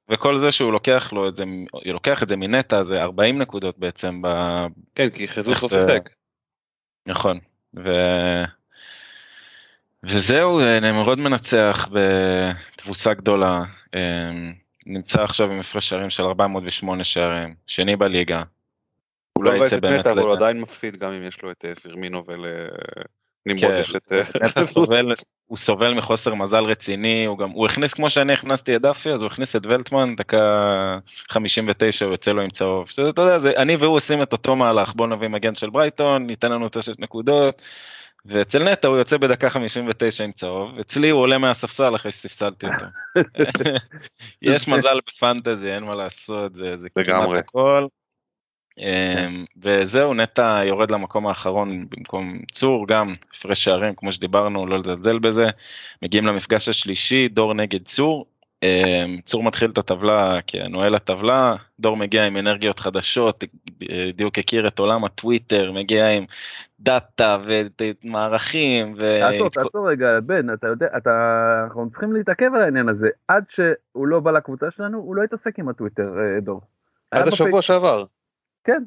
וכל 0.09 0.39
זה 0.39 0.53
שהוא 0.53 0.73
לוקח 0.73 1.13
לו 1.13 1.29
את 1.29 1.37
זה, 1.37 1.45
לוקח 1.85 2.23
את 2.23 2.29
זה 2.29 2.37
מנטע 2.37 2.83
זה 2.83 3.03
40 3.03 3.39
נקודות 3.39 3.79
בעצם. 3.79 4.23
ב... 4.23 4.29
כן, 4.95 5.11
כי 5.11 5.29
חזות 5.29 5.63
לא 5.63 5.69
שיחק. 5.69 6.11
נכון. 7.07 7.39
ו... 7.77 7.91
וזהו, 10.03 10.61
נמרוד 10.83 11.19
מנצח 11.19 11.89
בתבוסה 11.93 13.15
גדולה, 13.15 13.63
אמ, 13.95 14.55
נמצא 14.87 15.23
עכשיו 15.23 15.51
עם 15.51 15.61
הפרש 15.61 15.89
שערים 15.89 16.11
של 16.11 16.23
408 16.23 17.05
שערים, 17.05 17.55
שני 17.67 17.97
בליגה. 17.97 18.43
הוא 19.33 19.45
לא 19.45 19.65
יצא 19.65 19.81
באמת... 19.81 20.07
אבל 20.07 20.23
הוא 20.23 20.33
עדיין 20.33 20.61
מפסיד 20.61 20.97
גם 20.97 21.13
אם 21.13 21.23
יש 21.23 21.43
לו 21.43 21.51
את 21.51 21.65
אה, 21.65 21.75
פירמינו 21.75 22.25
ול... 22.27 22.47
נמרוד 23.47 23.85
כן. 23.85 23.97
את... 23.97 24.13
הוא 25.47 25.59
סובל, 25.59 25.95
מחוסר 25.95 26.35
מזל 26.35 26.65
רציני, 26.65 27.25
הוא 27.25 27.39
גם, 27.39 27.51
הוא 27.51 27.67
הכניס 27.67 27.95
כמו 27.95 28.11
שאני 28.11 28.33
הכנסתי 28.33 28.77
את 28.77 28.83
דאפי, 28.83 29.11
אז 29.11 29.23
הוא 29.23 29.27
הכניס 29.27 29.57
את 29.57 29.67
ולטמן, 29.67 30.17
דקה 30.17 30.99
59 31.29 32.05
הוא 32.05 32.13
יוצא 32.13 32.33
לו 32.33 32.43
עם 32.43 32.51
צהוב. 32.51 32.91
שזה, 32.91 33.11
אתה 33.11 33.23
יודע, 33.23 33.39
זה, 33.39 33.53
אני 33.57 33.77
והוא 33.77 33.97
עושים 33.97 34.23
את 34.23 34.33
אותו 34.33 34.57
מהלך, 34.57 34.93
בוא 34.95 35.07
נביא 35.07 35.29
מגן 35.29 35.55
של 35.55 35.71
ברייטון, 35.71 36.27
ניתן 36.27 36.53
לנו 36.53 36.69
תשת 36.73 37.01
נקודות, 37.01 37.63
ואצל 38.25 38.73
נטע 38.73 38.89
הוא 38.89 38.97
יוצא 38.97 39.17
בדקה 39.17 39.51
59 39.51 40.25
עם 40.25 40.33
צהוב, 40.33 40.79
אצלי 40.79 41.11
הוא 41.11 41.21
עולה 41.21 41.39
מהספסל 41.39 41.95
אחרי 41.95 42.13
שספסלתי 42.13 42.67
אותו. 42.67 42.85
יש 44.43 44.69
מזל 44.69 44.99
בפנטזי, 45.09 45.73
אין 45.73 45.85
מה 45.85 45.95
לעשות, 45.95 46.57
זה, 46.57 46.77
זה 46.81 46.89
כמעט. 47.05 47.29
הכל. 47.39 47.87
אמ, 48.79 49.45
וזהו, 49.63 50.15
נטע 50.15 50.61
יורד 50.67 50.91
למקום 50.91 51.27
האחרון 51.27 51.87
במקום 51.91 52.39
צור, 52.53 52.87
גם 52.87 53.13
הפרש 53.37 53.65
שערים, 53.65 53.95
כמו 53.97 54.13
שדיברנו, 54.13 54.67
לא 54.67 54.79
לזלזל 54.79 55.19
בזה. 55.19 55.45
מגיעים 56.03 56.27
למפגש 56.27 56.69
השלישי, 56.69 57.29
דור 57.29 57.55
נגד 57.55 57.85
צור. 57.85 58.27
אמ, 58.63 59.21
צור 59.25 59.43
מתחיל 59.43 59.71
את 59.71 59.79
הטבלה 59.79 60.39
כנועל 60.47 60.95
הטבלה, 60.95 61.55
דור 61.81 61.97
מגיע 61.97 62.27
עם 62.27 62.37
אנרגיות 62.37 62.79
חדשות, 62.79 63.45
בדיוק 63.79 64.39
הכיר 64.39 64.69
את 64.69 64.79
עולם 64.79 65.05
הטוויטר, 65.05 65.73
מגיע 65.73 66.09
עם 66.09 66.25
דאטה 66.81 67.39
ומערכים. 68.05 68.95
ו... 68.97 69.19
תעצור, 69.21 69.51
תעצור 69.51 69.91
רגע, 69.91 70.21
בן, 70.21 70.53
אתה 70.53 70.67
יודע, 70.67 70.87
אתה, 70.97 71.11
אנחנו 71.65 71.91
צריכים 71.91 72.13
להתעכב 72.13 72.51
על 72.55 72.63
העניין 72.63 72.89
הזה. 72.89 73.09
עד 73.29 73.45
שהוא 73.49 74.07
לא 74.07 74.21
בא 74.21 74.31
לקבוצה 74.31 74.67
שלנו, 74.71 74.99
הוא 74.99 75.17
לא 75.17 75.23
התעסק 75.23 75.59
עם 75.59 75.69
הטוויטר, 75.69 76.03
אה, 76.03 76.41
דור. 76.41 76.61
עד 77.11 77.29
השבוע 77.29 77.63
שעבר. 77.63 78.05
כן. 78.65 78.83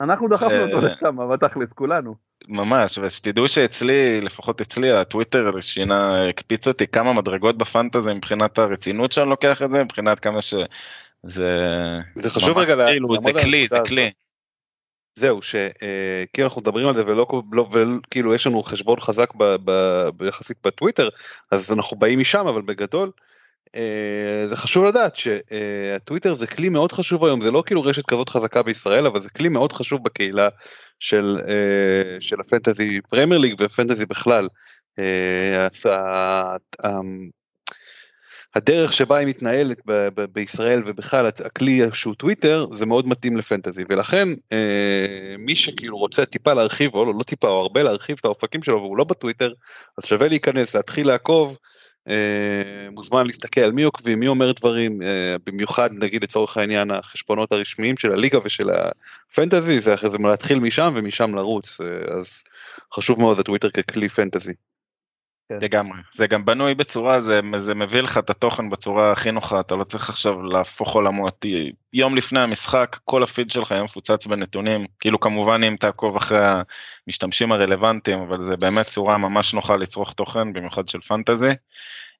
אנחנו 0.00 0.28
דחפנו 0.28 0.62
אותו 0.62 0.76
אה, 0.76 0.92
לשם, 0.92 1.16
בתכלס, 1.32 1.72
כולנו. 1.74 2.14
ממש, 2.48 2.98
ושתדעו 2.98 3.48
שאצלי, 3.48 4.20
לפחות 4.20 4.60
אצלי, 4.60 4.92
הטוויטר 4.92 5.60
שינה, 5.60 6.28
הקפיץ 6.28 6.68
אותי 6.68 6.86
כמה 6.86 7.12
מדרגות 7.12 7.58
בפנטזי 7.58 8.14
מבחינת 8.14 8.58
הרצינות 8.58 9.12
שאני 9.12 9.30
לוקח 9.30 9.62
את 9.62 9.72
זה, 9.72 9.84
מבחינת 9.84 10.20
כמה 10.20 10.42
ש... 10.42 10.54
זה... 11.22 11.50
זה 12.14 12.30
חשוב 12.30 12.58
רגע 12.58 12.86
כאילו, 12.86 13.18
זה 13.18 13.32
כלי, 13.32 13.68
זה 13.68 13.78
כלי. 13.86 14.10
זהו, 15.18 15.42
שכאילו 15.42 16.48
אנחנו 16.48 16.60
מדברים 16.60 16.88
על 16.88 16.94
זה 16.94 17.06
ולא, 17.06 17.26
לא, 17.52 17.68
וכאילו 17.72 18.34
יש 18.34 18.46
לנו 18.46 18.62
חשבון 18.62 19.00
חזק 19.00 19.34
ב, 19.34 19.56
ב, 19.64 19.70
ביחסית 20.16 20.56
בטוויטר, 20.64 21.08
אז 21.50 21.72
אנחנו 21.72 21.96
באים 21.96 22.18
משם, 22.18 22.46
אבל 22.46 22.62
בגדול, 22.62 23.10
אה, 23.18 23.35
זה 24.48 24.56
חשוב 24.56 24.84
לדעת 24.84 25.16
שהטוויטר 25.16 26.34
זה 26.34 26.46
כלי 26.46 26.68
מאוד 26.68 26.92
חשוב 26.92 27.24
היום, 27.24 27.40
זה 27.40 27.50
לא 27.50 27.62
כאילו 27.66 27.82
רשת 27.82 28.06
כזאת 28.06 28.28
חזקה 28.28 28.62
בישראל, 28.62 29.06
אבל 29.06 29.20
זה 29.20 29.30
כלי 29.30 29.48
מאוד 29.48 29.72
חשוב 29.72 30.04
בקהילה 30.04 30.48
של, 31.00 31.38
אה, 31.48 32.20
של 32.20 32.40
הפנטזי 32.40 33.00
פרמייר 33.10 33.40
ליג 33.40 33.54
ופנטזי 33.58 34.06
בכלל. 34.06 34.48
אה, 34.98 35.68
ה- 35.92 36.56
הדרך 38.54 38.92
שבה 38.92 39.16
היא 39.16 39.28
מתנהלת 39.28 39.78
ב- 39.86 40.08
ב- 40.14 40.24
בישראל 40.32 40.82
ובכלל 40.86 41.26
הכלי 41.26 41.80
שהוא 41.92 42.14
טוויטר 42.14 42.66
זה 42.72 42.86
מאוד 42.86 43.08
מתאים 43.08 43.36
לפנטזי 43.36 43.84
ולכן 43.88 44.28
אה, 44.52 45.34
מי 45.38 45.56
שכאילו 45.56 45.98
רוצה 45.98 46.24
טיפה 46.26 46.52
להרחיב 46.52 46.94
או 46.94 47.04
לא, 47.04 47.14
לא 47.18 47.22
טיפה 47.22 47.48
או 47.48 47.60
הרבה 47.60 47.82
להרחיב 47.82 48.16
את 48.20 48.24
האופקים 48.24 48.62
שלו 48.62 48.78
והוא 48.80 48.96
לא 48.96 49.04
בטוויטר 49.04 49.52
אז 49.98 50.04
שווה 50.04 50.28
להיכנס 50.28 50.74
להתחיל 50.74 51.06
לעקוב 51.06 51.50
אה, 51.50 51.75
מוזמן 52.92 53.26
להסתכל 53.26 53.70
מי 53.70 53.82
עוקבים 53.82 54.20
מי 54.20 54.28
אומר 54.28 54.52
דברים 54.52 55.02
אה, 55.02 55.36
במיוחד 55.46 55.90
נגיד 55.92 56.22
לצורך 56.22 56.56
העניין 56.56 56.90
החשבונות 56.90 57.52
הרשמיים 57.52 57.96
של 57.96 58.12
הליגה 58.12 58.38
ושל 58.44 58.70
הפנטזי 58.70 59.80
זה 59.80 59.94
אחרי 59.94 60.10
זה 60.10 60.18
להתחיל 60.18 60.58
משם 60.58 60.94
ומשם 60.96 61.34
לרוץ 61.34 61.80
אה, 61.80 62.16
אז 62.18 62.42
חשוב 62.94 63.20
מאוד 63.20 63.40
הטוויטר 63.40 63.70
ככלי 63.70 64.08
פנטזי. 64.08 64.52
לגמרי. 65.50 65.98
זה 66.14 66.26
גם 66.26 66.44
בנוי 66.44 66.74
בצורה, 66.74 67.20
זה, 67.20 67.40
זה 67.56 67.74
מביא 67.74 68.00
לך 68.00 68.18
את 68.18 68.30
התוכן 68.30 68.70
בצורה 68.70 69.12
הכי 69.12 69.30
נוחה, 69.30 69.60
אתה 69.60 69.74
לא 69.74 69.84
צריך 69.84 70.08
עכשיו 70.08 70.42
להפוך 70.42 70.94
עולמות. 70.94 71.44
יום 71.92 72.16
לפני 72.16 72.40
המשחק, 72.40 72.98
כל 73.04 73.22
הפיד 73.22 73.50
שלך 73.50 73.70
יהיה 73.70 73.82
מפוצץ 73.82 74.26
בנתונים, 74.26 74.86
כאילו 75.00 75.20
כמובן 75.20 75.64
אם 75.64 75.76
תעקוב 75.76 76.16
אחרי 76.16 76.44
המשתמשים 77.06 77.52
הרלוונטיים, 77.52 78.18
אבל 78.18 78.42
זה 78.42 78.56
באמת 78.56 78.86
צורה 78.86 79.18
ממש 79.18 79.54
נוחה 79.54 79.76
לצרוך 79.76 80.12
תוכן, 80.12 80.52
במיוחד 80.52 80.88
של 80.88 81.00
פנטזי. 81.00 81.50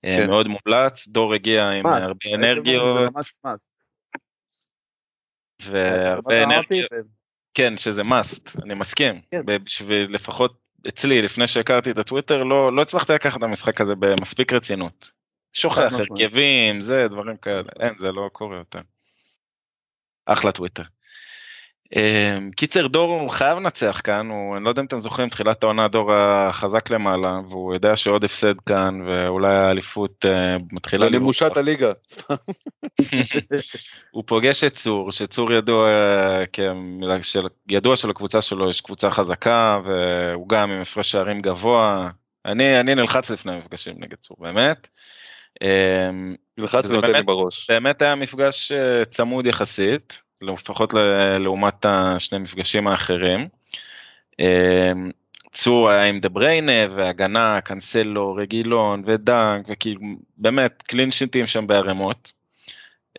כן. 0.02 0.26
מאוד 0.26 0.46
מומלץ, 0.48 1.08
דור 1.08 1.34
הגיע 1.34 1.70
עם 1.70 1.86
מס, 1.86 2.02
הרבה 2.02 2.34
אנרגיות, 2.34 3.04
זה 3.04 3.10
ממש 3.14 3.34
מס. 3.46 3.66
והרבה 5.62 6.42
אנרגיות. 6.42 6.90
כן, 7.54 7.76
שזה 7.76 8.02
must, 8.02 8.62
אני 8.62 8.74
מסכים. 8.74 9.20
כן. 9.30 9.42
בשביל 9.44 10.14
לפחות 10.14 10.65
אצלי, 10.88 11.22
לפני 11.22 11.46
שהכרתי 11.46 11.90
את 11.90 11.98
הטוויטר, 11.98 12.42
לא, 12.42 12.76
לא 12.76 12.82
הצלחתי 12.82 13.12
לקחת 13.12 13.38
את 13.38 13.42
המשחק 13.42 13.80
הזה 13.80 13.94
במספיק 13.94 14.52
רצינות. 14.52 15.10
שוכח. 15.52 15.78
הרכבים, 15.78 16.80
זה, 16.80 17.08
דברים 17.08 17.36
כאלה. 17.36 17.68
אין, 17.80 17.94
זה 17.98 18.12
לא 18.12 18.28
קורה 18.32 18.56
יותר. 18.56 18.80
אחלה 20.26 20.52
טוויטר. 20.52 20.82
אמ, 21.96 22.50
קיצר, 22.50 22.86
דור 22.86 23.20
הוא 23.20 23.30
חייב 23.30 23.58
לנצח 23.58 24.00
כאן, 24.04 24.28
הוא, 24.30 24.56
אני 24.56 24.64
לא 24.64 24.68
יודע 24.68 24.80
אם 24.80 24.86
אתם 24.86 24.98
זוכרים, 24.98 25.28
תחילת 25.28 25.62
העונה 25.62 25.88
דור 25.88 26.12
החזק 26.14 26.90
למעלה, 26.90 27.40
והוא 27.48 27.74
יודע 27.74 27.96
שעוד 27.96 28.24
הפסד 28.24 28.60
כאן, 28.66 29.00
ואולי 29.06 29.54
האליפות 29.54 30.24
אה, 30.24 30.56
מתחילה... 30.72 31.06
למימושת 31.06 31.42
לברוח. 31.42 31.58
הליגה. 31.58 31.92
הוא 34.14 34.24
פוגש 34.26 34.64
את 34.64 34.74
צור, 34.74 35.12
שצור 35.12 35.52
ידוע, 35.52 35.88
כ... 36.52 36.60
של... 37.22 37.46
ידוע 37.68 37.96
שלקבוצה 37.96 38.42
שלו 38.42 38.70
יש 38.70 38.80
קבוצה 38.80 39.10
חזקה, 39.10 39.80
והוא 39.84 40.48
גם 40.48 40.70
עם 40.70 40.80
הפרש 40.80 41.10
שערים 41.10 41.40
גבוה. 41.40 42.10
אני, 42.46 42.80
אני 42.80 42.94
נלחץ 42.94 43.30
לפני 43.30 43.52
המפגשים 43.52 43.94
נגד 43.98 44.16
צור, 44.16 44.36
באמת. 44.40 44.88
אמ, 45.62 46.34
נלחץ 46.58 46.84
ונותן 46.86 47.12
לי 47.12 47.22
בראש. 47.22 47.70
באמת 47.70 48.02
היה 48.02 48.14
מפגש 48.14 48.72
אה, 48.72 49.04
צמוד 49.04 49.46
יחסית, 49.46 50.25
לפחות 50.42 50.94
ל- 50.94 51.38
לעומת 51.38 51.86
השני 51.88 52.38
מפגשים 52.38 52.88
האחרים. 52.88 53.48
אמ, 54.40 55.10
צור 55.52 55.90
היה 55.90 56.04
עם 56.04 56.20
דה 56.20 56.28
בריינה 56.28 56.94
והגנה, 56.94 57.60
קנסלו, 57.60 58.34
רגילון 58.34 59.02
ודנק, 59.06 59.66
וכאילו 59.68 60.00
באמת 60.36 60.82
קלין 60.82 61.10
שיטים 61.10 61.46
שם 61.46 61.66
בערימות. 61.66 62.32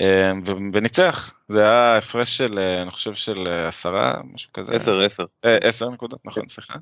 אמ, 0.02 0.42
וניצח, 0.74 1.34
זה 1.48 1.62
היה 1.62 1.98
הפרש 1.98 2.38
של, 2.38 2.60
אה, 2.60 2.82
אני 2.82 2.92
חושב 2.92 3.14
של 3.14 3.48
אה, 3.48 3.68
עשרה, 3.68 4.14
משהו 4.34 4.54
כזה. 4.54 4.74
עשר 4.74 5.02
עשר. 5.02 5.26
אה, 5.46 5.58
עשר 5.62 5.90
נקודות, 5.90 6.20
נכון, 6.26 6.48
סליחה. 6.48 6.74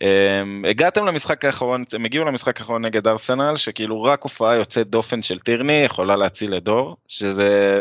Um, 0.00 0.68
הגעתם 0.68 1.06
למשחק 1.06 1.44
האחרון, 1.44 1.84
הם 1.92 2.04
הגיעו 2.04 2.24
למשחק 2.24 2.60
האחרון 2.60 2.84
נגד 2.84 3.06
ארסנל, 3.06 3.56
שכאילו 3.56 4.02
רק 4.02 4.22
הופעה 4.22 4.56
יוצאת 4.56 4.86
דופן 4.86 5.22
של 5.22 5.38
טירני 5.38 5.82
יכולה 5.84 6.16
להציל 6.16 6.56
את 6.56 6.62
דור, 6.62 6.96
שזה 7.08 7.80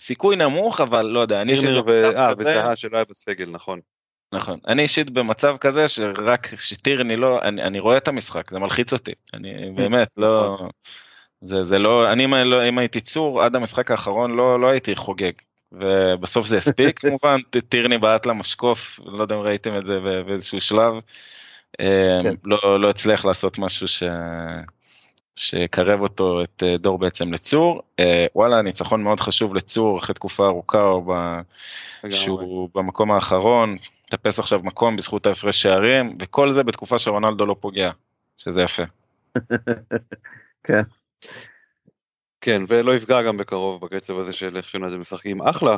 סיכוי 0.00 0.36
נמוך, 0.36 0.80
אבל 0.80 1.06
לא 1.06 1.20
יודע, 1.20 1.42
אני 1.42 1.52
אישית 1.52 1.68
ו... 1.86 2.04
אה, 2.16 2.30
כזה- 2.30 2.42
וזהה 2.42 2.76
שלא 2.76 2.96
היה 2.96 3.04
בסגל, 3.10 3.50
נכון. 3.50 3.80
נכון, 4.34 4.58
אני 4.68 4.82
אישית 4.82 5.10
במצב 5.10 5.56
כזה 5.60 5.88
שרק 5.88 6.54
שטירני 6.60 7.16
לא, 7.16 7.40
אני, 7.42 7.62
אני 7.62 7.80
רואה 7.80 7.96
את 7.96 8.08
המשחק, 8.08 8.50
זה 8.50 8.58
מלחיץ 8.58 8.92
אותי, 8.92 9.12
אני 9.34 9.52
באמת 9.76 10.08
לא, 10.16 10.58
זה, 11.40 11.64
זה 11.64 11.78
לא, 11.78 12.12
אני 12.12 12.24
אם, 12.24 12.34
לא, 12.34 12.68
אם 12.68 12.78
הייתי 12.78 13.00
צור 13.00 13.42
עד 13.42 13.56
המשחק 13.56 13.90
האחרון 13.90 14.36
לא, 14.36 14.60
לא 14.60 14.70
הייתי 14.70 14.96
חוגג. 14.96 15.32
ובסוף 15.72 16.46
זה 16.46 16.56
הספיק 16.56 16.98
כמובן, 17.00 17.40
טירני 17.68 17.98
בעט 17.98 18.26
למשקוף, 18.26 19.00
לא 19.06 19.22
יודע 19.22 19.34
אם 19.34 19.40
ראיתם 19.40 19.78
את 19.78 19.86
זה 19.86 19.98
באיזשהו 20.26 20.60
שלב, 20.60 20.94
כן. 21.78 22.34
לא, 22.44 22.80
לא 22.80 22.90
הצליח 22.90 23.24
לעשות 23.24 23.58
משהו 23.58 23.88
ש... 23.88 24.02
שקרב 25.36 26.00
אותו 26.00 26.42
את 26.44 26.62
אה, 26.62 26.76
דור 26.76 26.98
בעצם 26.98 27.32
לצור. 27.32 27.82
אה, 28.00 28.26
וואלה, 28.34 28.62
ניצחון 28.62 29.02
מאוד 29.02 29.20
חשוב 29.20 29.54
לצור 29.54 29.98
אחרי 29.98 30.14
תקופה 30.14 30.46
ארוכה, 30.46 30.82
או 30.82 31.02
ב... 31.02 31.12
שהוא 32.10 32.68
במקום 32.74 33.10
האחרון, 33.10 33.76
טפס 34.10 34.38
עכשיו 34.38 34.60
מקום 34.62 34.96
בזכות 34.96 35.26
ההפרש 35.26 35.62
שערים, 35.62 36.16
וכל 36.20 36.50
זה 36.50 36.62
בתקופה 36.62 36.98
שרונלדו 36.98 37.46
לא 37.46 37.56
פוגע, 37.60 37.90
שזה 38.36 38.62
יפה. 38.62 38.82
כן. 40.64 40.82
כן, 42.40 42.62
ולא 42.68 42.94
יפגע 42.94 43.22
גם 43.22 43.36
בקרוב 43.36 43.84
בקצב 43.84 44.18
הזה 44.18 44.32
של 44.32 44.56
איך 44.56 44.68
שיונייטד 44.68 44.96
משחקים. 44.96 45.42
אחלה. 45.42 45.76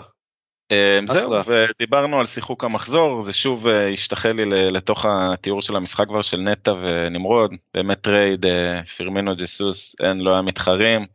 אה, 0.73 0.99
זהו. 1.07 1.32
ודיברנו 1.47 2.20
על 2.20 2.27
שיחוק 2.27 2.65
המחזור, 2.65 3.20
זה 3.20 3.32
שוב 3.32 3.69
אה, 3.69 3.93
השתחל 3.93 4.32
לי 4.32 4.45
לתוך 4.70 5.07
התיאור 5.09 5.62
של 5.62 5.77
המשחק 5.77 6.07
כבר 6.09 6.23
של 6.23 6.41
נטע 6.41 6.73
ונמרוד, 6.82 7.51
באמת 7.74 8.01
טרייד, 8.01 8.47
אה, 8.47 8.85
פירמינו 8.97 9.36
ג'סוס, 9.36 9.97
אין, 10.01 10.20
לא 10.20 10.32
היה 10.32 10.43
מתחרים. 10.43 11.07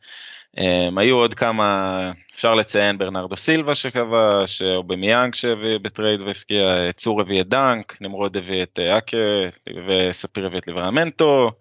אה, 0.58 0.90
היו 0.98 1.16
עוד 1.16 1.34
כמה, 1.34 2.12
אפשר 2.36 2.56
לציין 2.56 2.98
ברנרדו 2.98 3.38
סילבה 3.38 3.76
שכבש, 3.76 4.62
אובמיאנג 4.62 5.36
שהביא 5.36 5.78
בטרייד 5.78 6.22
והפקיע, 6.22 6.92
צור 6.96 7.22
הביא 7.22 7.42
את 7.42 7.48
דנק, 7.48 7.98
נמרוד 8.02 8.38
הביא 8.38 8.64
את 8.64 8.80
אה, 8.80 8.98
אקה, 8.98 9.18
וספיר 9.88 10.46
הביא 10.46 10.60
את 10.60 10.68
ליבראמנטו, 10.68 11.52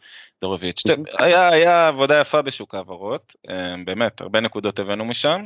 דור 0.41 0.55
הביא 0.55 0.71
את 0.71 0.79
שתי, 0.79 0.93
היה, 1.19 1.49
היה 1.49 1.89
עבודה 1.89 2.21
יפה 2.21 2.43
בשוק 2.43 2.75
ההעברות, 2.75 3.37
אה, 3.51 3.75
באמת, 3.85 4.21
הרבה 4.21 4.41
נקודות 4.41 4.79
הבאנו 4.79 5.05
משם. 5.05 5.45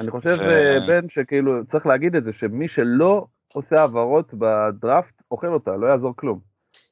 אני 0.00 0.10
חושב, 0.10 0.36
ו- 0.40 0.42
אה, 0.42 0.78
בן, 0.88 1.08
שכאילו, 1.08 1.64
צריך 1.66 1.86
להגיד 1.86 2.16
את 2.16 2.24
זה, 2.24 2.32
שמי 2.32 2.68
שלא 2.68 3.26
עושה 3.54 3.80
העברות 3.80 4.34
בדראפט, 4.34 5.22
אוכל 5.30 5.46
אותה, 5.46 5.76
לא 5.76 5.86
יעזור 5.86 6.16
כלום. 6.16 6.38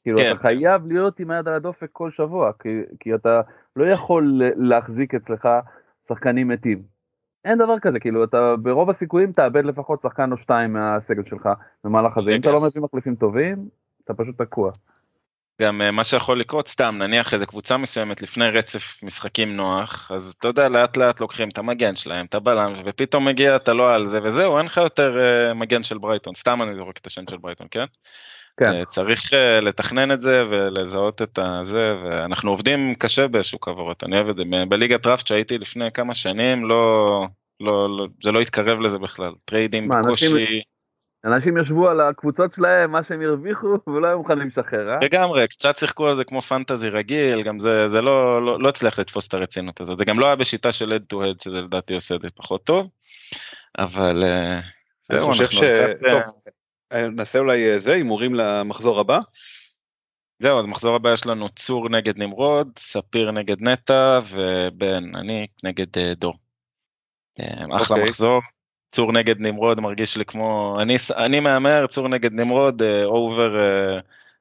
כאילו, 0.02 0.18
כן. 0.18 0.32
אתה 0.32 0.42
חייב 0.42 0.86
להיות 0.86 1.20
עם 1.20 1.30
היד 1.30 1.48
על 1.48 1.54
הדופק 1.54 1.88
כל 1.92 2.10
שבוע, 2.10 2.52
כי, 2.58 2.68
כי 3.00 3.14
אתה 3.14 3.40
לא 3.76 3.84
יכול 3.84 4.42
להחזיק 4.56 5.14
אצלך 5.14 5.48
שחקנים 6.08 6.48
מתים. 6.48 6.82
אין 7.44 7.58
דבר 7.58 7.78
כזה, 7.78 8.00
כאילו, 8.00 8.24
אתה 8.24 8.54
ברוב 8.62 8.90
הסיכויים 8.90 9.32
תאבד 9.32 9.64
לפחות 9.64 10.02
שחקן 10.02 10.32
או 10.32 10.36
שתיים 10.36 10.72
מהסגל 10.72 11.24
שלך 11.24 11.48
במהלך 11.84 12.18
הזה. 12.18 12.30
אם 12.30 12.40
אתה 12.40 12.48
רגע. 12.48 12.58
לא 12.58 12.64
מביא 12.64 12.82
מחליפים 12.82 13.14
טובים, 13.14 13.68
אתה 14.04 14.14
פשוט 14.14 14.42
תקוע. 14.42 14.70
גם 15.62 15.82
אה, 15.82 15.90
מה 15.90 16.04
שיכול 16.04 16.40
לקרות 16.40 16.68
סתם 16.68 16.94
נניח 16.98 17.34
איזה 17.34 17.46
קבוצה 17.46 17.76
מסוימת 17.76 18.22
לפני 18.22 18.48
רצף 18.48 19.02
משחקים 19.02 19.56
נוח 19.56 20.10
אז 20.14 20.34
אתה 20.38 20.48
יודע 20.48 20.68
לאט 20.68 20.96
לאט 20.96 21.20
לוקחים 21.20 21.48
את 21.48 21.58
המגן 21.58 21.96
שלהם 21.96 22.26
את 22.26 22.34
הבלם 22.34 22.82
ופתאום 22.84 23.24
מגיע 23.24 23.56
אתה 23.56 23.72
לא 23.72 23.94
על 23.94 24.06
זה 24.06 24.18
וזהו 24.22 24.58
אין 24.58 24.66
לך 24.66 24.76
יותר 24.76 25.16
אה, 25.18 25.54
מגן 25.54 25.82
של 25.82 25.98
ברייטון 25.98 26.34
סתם 26.34 26.62
אני 26.62 26.76
זורק 26.76 26.98
את 26.98 27.06
השם 27.06 27.22
של 27.30 27.36
ברייטון 27.36 27.66
כן? 27.70 27.84
כן. 28.56 28.72
אה, 28.72 28.84
צריך 28.84 29.32
לתכנן 29.62 30.12
את 30.12 30.20
זה 30.20 30.42
ולזהות 30.50 31.22
את 31.22 31.38
הזה 31.42 31.94
ואנחנו 32.04 32.50
עובדים 32.50 32.94
קשה 32.98 33.28
בשוק 33.28 33.68
העברות 33.68 34.04
אני 34.04 34.16
אוהב 34.16 34.28
את 34.28 34.36
זה 34.36 34.42
בליגת 34.68 35.06
דראפט 35.06 35.26
שהייתי 35.26 35.58
לפני 35.58 35.92
כמה 35.94 36.14
שנים 36.14 36.64
לא 36.64 37.26
לא, 37.60 37.96
לא 37.96 38.06
זה 38.22 38.32
לא 38.32 38.40
התקרב 38.40 38.80
לזה 38.80 38.98
בכלל 38.98 39.32
trade 39.44 39.76
ים 39.76 39.88
מה, 39.88 39.98
אנשים- 39.98 40.08
בקושי 40.08 40.60
אנשים 41.24 41.58
ישבו 41.58 41.88
על 41.88 42.00
הקבוצות 42.00 42.54
שלהם, 42.54 42.92
מה 42.92 43.02
שהם 43.02 43.22
הרוויחו, 43.22 43.66
ולא 43.86 44.06
היו 44.06 44.18
מוכנים 44.18 44.48
לשחרר, 44.48 44.90
אה? 44.90 44.98
לגמרי 45.02 45.48
קצת 45.48 45.78
שיחקו 45.78 46.06
על 46.06 46.16
זה 46.16 46.24
כמו 46.24 46.40
פנטזי 46.40 46.88
רגיל 46.88 47.42
גם 47.42 47.58
זה 47.58 47.88
זה 47.88 48.00
לא 48.00 48.46
לא, 48.46 48.60
לא 48.60 48.68
הצליח 48.68 48.98
לתפוס 48.98 49.28
את 49.28 49.34
הרצינות 49.34 49.80
הזאת 49.80 49.98
זה 49.98 50.04
גם 50.04 50.18
לא 50.18 50.26
היה 50.26 50.36
בשיטה 50.36 50.72
של 50.72 50.92
head 50.92 51.14
to 51.14 51.16
head 51.16 51.44
שזה 51.44 51.56
לדעתי 51.56 51.94
עושה 51.94 52.14
את 52.14 52.22
זה 52.22 52.28
פחות 52.34 52.64
טוב 52.64 52.88
אבל 53.78 54.24
אה, 54.24 54.60
אני 55.10 55.20
חושב 55.22 55.50
ש... 55.50 55.54
לקראת, 55.56 56.04
אה, 56.06 56.10
טוב, 56.10 56.22
אה, 56.92 57.08
נעשה 57.08 57.38
אולי 57.38 57.80
זה 57.80 57.92
הימורים 57.92 58.34
למחזור 58.34 59.00
הבא. 59.00 59.18
זהו 60.38 60.58
אז 60.58 60.66
מחזור 60.66 60.96
הבא 60.96 61.12
יש 61.12 61.26
לנו 61.26 61.48
צור 61.48 61.88
נגד 61.88 62.18
נמרוד 62.18 62.68
ספיר 62.78 63.30
נגד 63.30 63.56
נטע 63.60 64.20
ובן 64.30 65.16
אני 65.16 65.46
נגד 65.64 65.86
דור. 66.16 66.34
אחלה 67.76 67.96
אוקיי. 67.96 68.04
מחזור. 68.04 68.40
צור 68.94 69.12
נגד 69.12 69.40
נמרוד 69.40 69.80
מרגיש 69.80 70.16
לי 70.16 70.24
כמו 70.24 70.76
אני 70.82 70.96
אני 71.16 71.40
מהמר 71.40 71.86
צור 71.86 72.08
נגד 72.08 72.32
נמרוד 72.32 72.82
over 73.04 73.58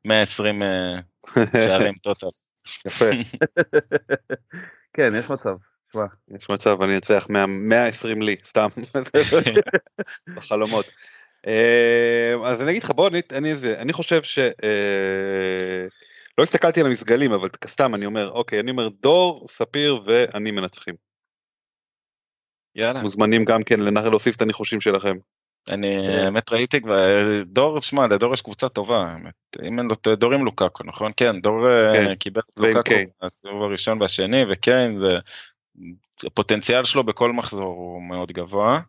120 0.06 0.62
אה, 0.62 0.96
שערים 1.54 1.94
טוטל. 1.94 2.28
יפה, 2.88 3.06
כן, 4.96 5.10
יש 5.16 5.30
מצב. 5.30 5.56
תשמע, 5.90 6.06
יש 6.38 6.50
מצב 6.50 6.82
אני 6.82 7.00
100 7.30 7.46
120 7.48 8.22
לי, 8.22 8.36
סתם, 8.46 8.68
בחלומות. 10.36 10.86
אה, 11.48 12.34
אז 12.46 12.62
אני 12.62 12.72
אגיד 12.72 12.84
לך 12.84 12.92
בוא 12.92 13.08
אני, 13.08 13.22
אני, 13.32 13.56
זה, 13.56 13.80
אני 13.80 13.94
חושב 13.94 14.24
ש... 14.24 14.40
אה, 14.40 15.88
לא 16.38 16.44
הסתכלתי 16.44 16.82
על 16.82 16.88
המסגלים 16.88 17.32
אבל 17.32 17.50
סתם 17.68 17.96
אני 17.96 18.06
אומר 18.06 18.32
אוקיי 18.32 18.60
אני 18.60 18.72
אומר 18.72 18.90
דור 18.90 19.48
ספיר 19.50 20.02
ואני 20.06 20.52
מנצחים 20.52 20.96
יאללה. 22.76 23.02
מוזמנים 23.02 23.46
גם 23.46 23.64
כן 23.64 23.80
לנ- 23.80 24.10
להוסיף 24.10 24.36
את 24.36 24.42
הניחושים 24.42 24.82
שלכם. 24.82 25.18
אני 25.70 25.96
כן. 26.08 26.24
האמת 26.26 26.52
ראיתי 26.52 26.82
כבר 26.82 26.98
דור 27.46 27.82
שמע 27.82 28.08
לדור 28.08 28.34
יש 28.34 28.42
קבוצה 28.42 28.70
טובה 28.70 29.00
האמת 29.00 29.34
אם 29.68 29.80
אין 29.80 29.88
לו 29.88 30.16
דור 30.16 30.34
עם 30.34 30.46
לוקאקו 30.46 30.84
נכון 30.84 31.12
כן 31.18 31.42
דור 31.42 31.68
אה, 31.70 31.92
כן, 31.92 32.16
קיבל 32.16 32.42
לוקאקו 32.58 32.84
קיין. 32.84 33.08
בסיבוב 33.24 33.62
הראשון 33.64 34.02
והשני 34.02 34.44
וקיין 34.52 34.98
זה 34.98 35.08
הפוטנציאל 36.26 36.84
שלו 36.84 37.04
בכל 37.04 37.32
מחזור 37.32 37.66
הוא 37.76 38.02
מאוד 38.04 38.32
גבוה. 38.32 38.80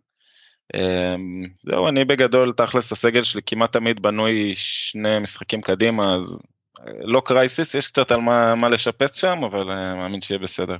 אמ, 0.74 1.47
זהו 1.62 1.89
אני 1.89 2.05
בגדול 2.05 2.52
תכלס 2.56 2.93
הסגל 2.93 3.23
שלי 3.23 3.40
כמעט 3.47 3.73
תמיד 3.73 4.02
בנוי 4.02 4.52
שני 4.55 5.19
משחקים 5.19 5.61
קדימה 5.61 6.16
אז 6.16 6.43
אה, 6.81 6.93
לא 7.01 7.23
קרייסיס 7.24 7.74
יש 7.74 7.86
קצת 7.86 8.11
על 8.12 8.20
מה, 8.20 8.55
מה 8.55 8.69
לשפץ 8.69 9.20
שם 9.20 9.44
אבל 9.44 9.70
אה, 9.70 9.94
מאמין 9.94 10.20
שיהיה 10.20 10.39
בסדר. 10.39 10.77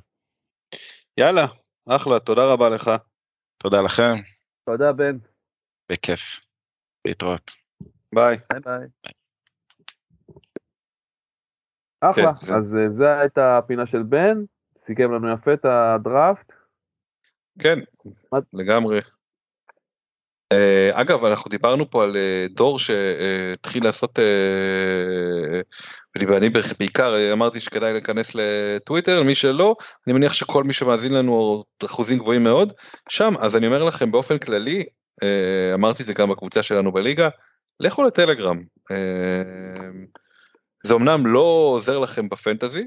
יאללה 1.19 1.47
אחלה 1.89 2.21
תודה 2.21 2.43
רבה 2.53 2.71
לך. 2.71 2.91
תודה 3.59 3.83
לכם 3.83 4.15
תודה 4.67 4.93
בן, 4.93 5.17
בכיף. 5.93 6.21
להתראות. 7.05 7.51
ביי. 8.15 8.37
ביי 8.51 8.61
ביי. 8.61 8.89
אחלה, 12.01 12.25
כן, 12.25 12.35
זה- 12.35 12.55
אז 12.57 12.77
אה, 12.77 12.89
זה 12.91 13.19
הייתה 13.21 13.59
הפינה 13.59 13.87
של 13.87 14.03
בן, 14.03 14.37
סיכם 14.87 15.13
לנו 15.13 15.33
יפה 15.35 15.55
את 15.55 15.65
הדראפט. 15.65 16.53
כן, 17.59 17.79
מה- 18.33 18.39
לגמרי. 18.53 19.01
אה, 20.53 20.91
אגב, 20.93 21.25
אנחנו 21.25 21.49
דיברנו 21.51 21.91
פה 21.91 22.03
על 22.03 22.17
אה, 22.17 22.47
דור 22.51 22.79
שהתחיל 22.79 23.85
לעשות, 23.85 24.19
אה, 24.19 25.61
ואני 26.29 26.49
בעיקר 26.79 27.33
אמרתי 27.33 27.61
שכדאי 27.61 27.93
להיכנס 27.93 28.33
לטוויטר, 28.35 29.23
מי 29.23 29.35
שלא, 29.35 29.77
אני 30.07 30.15
מניח 30.15 30.33
שכל 30.33 30.65
מי 30.65 30.73
שמאזין 30.73 31.15
לנו 31.15 31.65
אחוזים 31.85 32.19
גבוהים 32.19 32.45
מאוד, 32.45 32.73
שם, 33.09 33.33
אז 33.41 33.57
אני 33.57 33.67
אומר 33.67 33.85
לכם 33.85 34.11
באופן 34.11 34.39
כללי, 34.39 34.85
אה, 35.23 35.75
אמרתי 35.75 36.05
זה 36.05 36.15
גם 36.15 36.31
בקבוצה 36.31 36.63
שלנו 36.63 36.93
בליגה, 36.93 37.29
לכו 37.81 38.05
לטלגרם. 38.05 38.61
אה, 38.91 39.43
זה 40.85 40.95
אמנם 40.95 41.27
לא 41.27 41.73
עוזר 41.75 41.99
לכם 41.99 42.29
בפנטזי, 42.29 42.85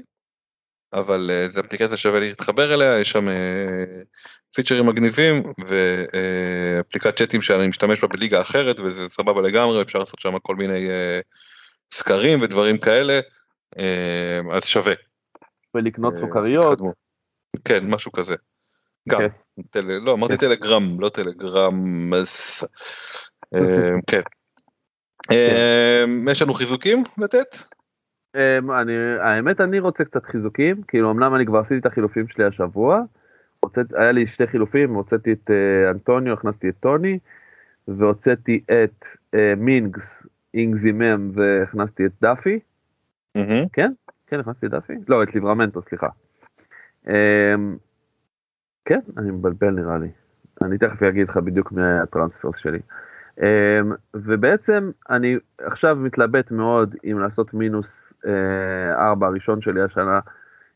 אבל 0.92 1.30
אה, 1.30 1.48
זו 1.48 1.60
אפליקציה 1.60 1.96
שווה 1.96 2.20
להתחבר 2.20 2.74
אליה, 2.74 3.00
יש 3.00 3.10
שם 3.10 3.28
אה, 3.28 4.02
פיצ'רים 4.54 4.86
מגניבים 4.86 5.42
ואפליקת 5.66 7.16
צ'אטים 7.16 7.42
שאני 7.42 7.68
משתמש 7.68 8.00
בה 8.00 8.08
בליגה 8.08 8.40
אחרת 8.40 8.80
וזה 8.80 9.08
סבבה 9.08 9.42
לגמרי, 9.42 9.82
אפשר 9.82 9.98
לעשות 9.98 10.20
שם 10.20 10.38
כל 10.38 10.56
מיני 10.56 10.90
אה, 10.90 11.20
סקרים 11.94 12.42
ודברים 12.42 12.78
כאלה, 12.78 13.20
אה, 13.78 14.40
אז 14.52 14.64
שווה. 14.64 14.94
ולקנות 15.74 16.14
אה, 16.14 16.20
סוכריות. 16.20 16.78
כן, 17.64 17.90
משהו 17.90 18.12
כזה. 18.12 18.34
גם, 19.08 19.18
כן. 19.18 19.28
טל... 19.70 19.84
לא 19.86 20.14
אמרתי 20.14 20.38
כן. 20.38 20.46
טלגרם, 20.46 21.00
לא 21.00 21.08
טלגרם, 21.08 21.74
אז... 22.14 22.28
אה, 23.54 23.90
כן. 24.06 24.20
אה, 25.30 26.04
יש 26.32 26.42
לנו 26.42 26.54
חיזוקים 26.54 27.02
לתת? 27.18 27.56
אני, 28.80 28.92
האמת 29.20 29.60
אני 29.60 29.78
רוצה 29.78 30.04
קצת 30.04 30.24
חיזוקים, 30.24 30.82
כאילו 30.88 31.10
אמנם 31.10 31.34
אני 31.34 31.46
כבר 31.46 31.58
עשיתי 31.58 31.80
את 31.80 31.86
החילופים 31.86 32.28
שלי 32.28 32.44
השבוע, 32.44 33.00
הוצאת, 33.60 33.94
היה 33.94 34.12
לי 34.12 34.26
שתי 34.26 34.46
חילופים, 34.46 34.94
הוצאתי 34.94 35.32
את 35.32 35.50
אה, 35.50 35.90
אנטוניו, 35.90 36.32
הכנסתי 36.32 36.68
את 36.68 36.74
טוני, 36.80 37.18
והוצאתי 37.88 38.64
את 38.64 39.04
אה, 39.34 39.54
מינגס, 39.56 40.26
אינגזימם, 40.54 41.30
והכנסתי 41.34 42.06
את 42.06 42.12
דאפי, 42.22 42.58
מהמם. 43.34 43.68
כן, 44.26 44.40
הכנסתי 44.40 44.66
את 44.66 44.70
דאפי? 44.70 44.92
לא, 45.08 45.22
את 45.22 45.34
ליברמנטו, 45.34 45.82
סליחה. 45.82 46.08
אמ, 47.08 47.76
כן, 48.84 49.00
אני 49.18 49.30
מבלבל 49.30 49.70
נראה 49.70 49.98
לי. 49.98 50.08
אני 50.62 50.78
תכף 50.78 51.02
אגיד 51.02 51.28
לך 51.28 51.36
בדיוק 51.36 51.72
מהטרנספרס 51.72 52.56
שלי. 52.56 52.78
אמ, 53.40 53.92
ובעצם 54.14 54.90
אני 55.10 55.36
עכשיו 55.58 55.96
מתלבט 55.96 56.50
מאוד 56.50 56.96
אם 57.04 57.18
לעשות 57.18 57.54
מינוס 57.54 58.12
אה, 58.26 59.08
ארבע 59.08 59.26
הראשון 59.26 59.60
שלי 59.60 59.82
השנה 59.82 60.20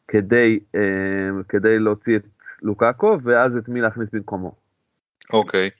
כדי, 0.09 0.60
אמ, 0.74 1.42
כדי 1.48 1.78
להוציא 1.78 2.16
את 2.16 2.26
לוקאקו 2.62 3.18
ואז 3.24 3.56
את 3.56 3.68
מי 3.68 3.80
להכניס 3.80 4.09
במקומו. 4.12 4.55
אוקיי. 5.32 5.70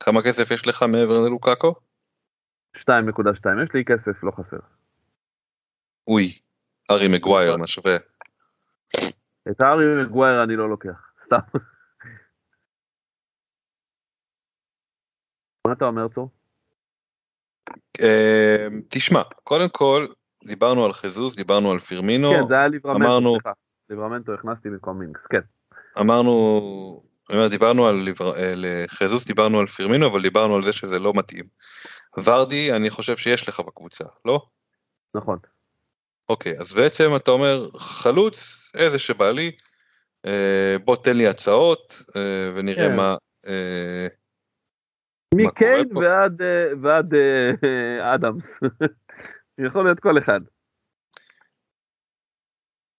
כמה 0.00 0.22
כסף 0.22 0.50
יש 0.50 0.66
לך 0.66 0.82
מעבר 0.82 1.22
ללוקאקו? 1.26 1.74
2.2 2.76 2.82
יש 3.64 3.74
לי 3.74 3.84
כסף 3.84 4.22
לא 4.24 4.30
חסר. 4.30 4.58
אוי, 6.06 6.38
ארי 6.90 7.08
מגווייר, 7.16 7.56
מה 7.56 7.66
שווה. 7.66 7.96
את 9.50 9.60
הארי 9.60 9.84
מגווייר 10.04 10.44
אני 10.44 10.56
לא 10.56 10.68
לוקח, 10.68 11.12
סתם. 11.24 11.38
מה 15.66 15.72
אתה 15.72 15.84
אומר 15.84 16.08
צור? 16.08 16.30
אה, 18.02 18.66
תשמע, 18.88 19.22
קודם 19.44 19.68
כל, 19.68 20.06
דיברנו 20.44 20.84
על 20.84 20.92
חזוז, 20.92 21.36
דיברנו 21.36 21.72
על 21.72 21.78
פירמינו, 21.78 22.28
כן 22.30 22.46
זה 22.48 22.54
היה 22.54 22.68
ליברמנטו, 22.68 23.04
אמרנו- 23.04 23.32
סליחה. 23.34 23.52
ליברמנטו 23.90 24.34
הכנסתי 24.34 24.70
במקום 24.70 24.98
מינגס, 24.98 25.26
כן. 25.30 25.40
אמרנו, 26.00 27.00
דיברנו 27.50 27.86
על 27.86 27.94
ליבר- 27.94 28.36
אה, 28.36 28.52
לחזוס, 28.56 29.26
דיברנו 29.26 29.60
על 29.60 29.66
פירמינו, 29.66 30.06
אבל 30.06 30.22
דיברנו 30.22 30.56
על 30.56 30.64
זה 30.64 30.72
שזה 30.72 30.98
לא 30.98 31.12
מתאים. 31.16 31.44
ורדי, 32.24 32.72
אני 32.72 32.90
חושב 32.90 33.16
שיש 33.16 33.48
לך 33.48 33.60
בקבוצה, 33.60 34.04
לא? 34.24 34.40
נכון. 35.14 35.38
אוקיי, 36.28 36.58
אז 36.60 36.74
בעצם 36.74 37.16
אתה 37.16 37.30
אומר, 37.30 37.68
חלוץ, 37.78 38.70
איזה 38.74 38.98
שבא 38.98 39.30
לי, 39.30 39.52
אה, 40.26 40.76
בוא 40.84 40.96
תן 40.96 41.16
לי 41.16 41.26
הצעות, 41.26 42.02
אה, 42.16 42.50
ונראה 42.56 42.88
כן. 42.88 42.96
מה... 42.96 43.16
אה, 43.46 44.06
מקיין? 45.34 45.96
ועד 45.96 46.42
ועד 46.82 47.14
אדמס. 48.14 48.50
יכול 49.66 49.84
להיות 49.84 50.00
כל 50.00 50.18
אחד. 50.18 50.40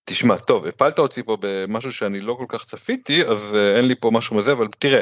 תשמע, 0.04 0.36
טוב, 0.36 0.66
הפלת 0.66 0.98
אותי 0.98 1.22
פה 1.22 1.36
במשהו 1.40 1.92
שאני 1.92 2.20
לא 2.20 2.34
כל 2.38 2.46
כך 2.48 2.64
צפיתי, 2.64 3.24
אז 3.24 3.54
אה, 3.54 3.76
אין 3.76 3.84
לי 3.88 3.94
פה 4.00 4.10
משהו 4.12 4.36
מזה, 4.36 4.52
אבל 4.52 4.66
תראה, 4.78 5.00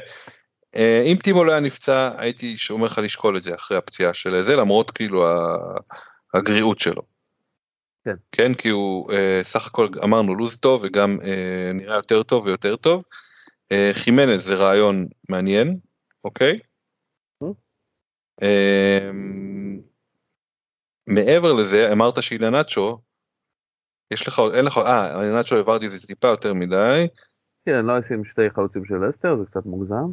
אה, 0.76 1.02
אם 1.06 1.16
טימו 1.22 1.44
לא 1.44 1.52
היה 1.52 1.60
נפצע, 1.60 2.10
הייתי 2.18 2.56
אומר 2.70 2.86
לך 2.86 2.98
לשקול 2.98 3.36
את 3.36 3.42
זה 3.42 3.54
אחרי 3.54 3.76
הפציעה 3.76 4.14
של 4.14 4.42
זה, 4.42 4.56
למרות 4.56 4.90
כאילו 4.90 5.24
הגריעות 6.34 6.78
שלו. 6.78 7.02
כן. 8.04 8.14
כן, 8.32 8.54
כי 8.54 8.68
הוא 8.68 9.12
אה, 9.12 9.40
סך 9.42 9.66
הכל 9.66 9.88
אמרנו 10.04 10.34
לוז 10.34 10.56
טוב 10.56 10.80
וגם 10.84 11.18
אה, 11.24 11.70
נראה 11.74 11.96
יותר 11.96 12.22
טוב 12.22 12.46
ויותר 12.46 12.76
טוב. 12.76 13.02
חימנז 13.92 14.44
זה 14.44 14.54
רעיון 14.54 15.06
מעניין, 15.28 15.78
אוקיי? 16.24 16.58
Mm. 17.44 17.46
אה, 18.42 19.10
מעבר 21.08 21.52
לזה, 21.52 21.92
אמרת 21.92 22.22
שאילנצ'ו, 22.22 22.98
יש 24.10 24.28
לך, 24.28 24.38
עוד- 24.38 24.54
אין 24.54 24.64
לך, 24.64 24.78
אה, 24.78 25.56
העברתי 25.56 25.86
את 25.86 25.90
זה 25.90 26.06
טיפה 26.06 26.28
יותר 26.28 26.54
מדי. 26.54 27.06
כן, 27.66 27.86
לא 27.86 27.98
אשים 27.98 28.24
שתי 28.24 28.50
חלוצים 28.54 28.84
של 28.84 29.10
אסטר, 29.10 29.36
זה 29.36 29.44
קצת 29.50 29.66
מוגזם. 29.66 30.12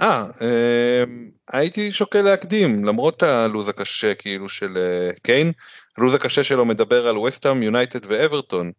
אה, 0.00 0.26
אה, 0.42 1.04
הייתי 1.52 1.90
שוקל 1.90 2.20
להקדים, 2.20 2.84
למרות 2.84 3.22
הלו"ז 3.22 3.68
הקשה 3.68 4.14
כאילו 4.14 4.48
של 4.48 4.76
אה, 4.76 5.10
קיין, 5.22 5.52
הלו"ז 5.98 6.14
הקשה 6.14 6.44
שלו 6.44 6.64
מדבר 6.64 7.06
על 7.06 7.18
וסטהאם, 7.18 7.62
יונייטד 7.62 8.06
ואברטון. 8.06 8.72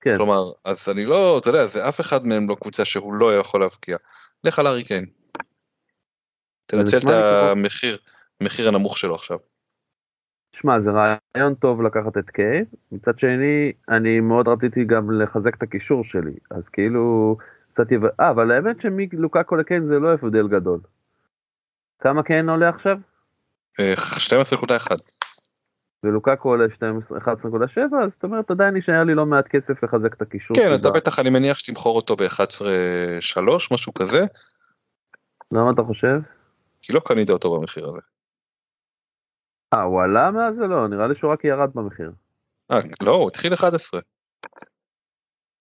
כן, 0.00 0.16
כלומר, 0.16 0.42
אז 0.64 0.88
אני 0.88 1.04
לא, 1.04 1.38
אתה 1.38 1.48
יודע, 1.48 1.66
זה 1.66 1.88
אף 1.88 2.00
אחד 2.00 2.26
מהם 2.26 2.48
לא 2.48 2.54
קבוצה 2.54 2.84
שהוא 2.84 3.14
לא 3.14 3.36
יכול 3.36 3.60
להבקיע. 3.60 3.96
לך 4.44 4.58
על 4.58 4.66
הארי 4.66 4.84
קיין. 4.84 5.06
תנצל 6.66 6.98
את 6.98 7.04
המחיר, 7.08 7.98
המחיר 8.40 8.68
הנמוך 8.68 8.98
שלו 8.98 9.14
עכשיו. 9.14 9.38
שמע, 10.60 10.80
זה 10.80 10.90
רעיון 10.90 11.54
טוב 11.54 11.82
לקחת 11.82 12.18
את 12.18 12.30
קיין, 12.30 12.64
מצד 12.92 13.18
שני, 13.18 13.72
אני 13.88 14.20
מאוד 14.20 14.48
רציתי 14.48 14.84
גם 14.84 15.10
לחזק 15.10 15.54
את 15.54 15.62
הקישור 15.62 16.04
שלי, 16.04 16.34
אז 16.50 16.62
כאילו, 16.72 17.36
קצת 17.74 17.92
יב... 17.92 18.04
אה, 18.20 18.30
אבל 18.30 18.50
האמת 18.50 18.76
שמלוקקו 18.80 19.56
לקיין 19.56 19.86
זה 19.86 19.98
לא 19.98 20.12
הבדל 20.12 20.48
גדול. 20.48 20.80
כמה 22.02 22.22
קיין 22.22 22.48
עולה 22.48 22.68
עכשיו? 22.68 22.96
אה, 23.80 23.94
12.1. 23.94 24.96
ולוקקו 26.04 26.48
עולה 26.48 26.64
12 26.74 27.18
11.7, 27.18 27.24
אז 28.04 28.10
זאת 28.14 28.24
אומרת, 28.24 28.50
עדיין 28.50 28.76
נשאר 28.76 29.04
לי 29.04 29.14
לא 29.14 29.26
מעט 29.26 29.48
כסף 29.48 29.82
לחזק 29.84 30.14
את 30.14 30.22
הקישור. 30.22 30.56
כן, 30.56 30.74
אתה 30.74 30.90
בטח, 30.90 31.18
אני 31.18 31.30
מניח 31.30 31.58
שתמכור 31.58 31.96
אותו 31.96 32.16
ב-11.3, 32.16 33.40
משהו 33.72 33.92
כזה, 33.92 34.24
למה 35.52 35.70
אתה 35.70 35.82
חושב? 35.82 36.18
כי 36.82 36.92
לא 36.92 37.00
קנית 37.00 37.30
אותו 37.30 37.60
במחיר 37.60 37.86
הזה. 37.86 38.00
אה, 39.74 39.82
הוא 39.82 40.02
עלה 40.02 40.30
מאז 40.30 40.54
זה 40.54 40.66
לא, 40.66 40.88
נראה 40.88 41.06
לי 41.06 41.14
שהוא 41.14 41.32
רק 41.32 41.44
ירד 41.44 41.70
במחיר. 41.74 42.12
אה, 42.70 42.78
לא, 43.02 43.14
הוא 43.14 43.28
התחיל 43.28 43.54
11. 43.54 44.00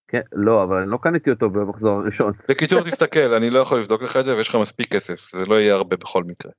כן, 0.08 0.22
לא, 0.34 0.64
אבל 0.64 0.78
אני 0.78 0.92
לא 0.92 0.98
קניתי 1.02 1.30
אותו 1.30 1.50
במחזור 1.50 2.00
הראשון. 2.00 2.34
בקיצור, 2.50 2.84
תסתכל, 2.84 3.34
אני 3.38 3.50
לא 3.50 3.60
יכול 3.60 3.80
לבדוק 3.80 4.02
לך 4.02 4.18
את 4.18 4.26
זה 4.26 4.36
ויש 4.36 4.50
לך 4.50 4.56
מספיק 4.56 4.94
כסף, 4.94 5.20
זה 5.32 5.46
לא 5.46 5.56
יהיה 5.56 5.74
הרבה 5.74 5.96
בכל 5.96 6.24
מקרה. 6.24 6.52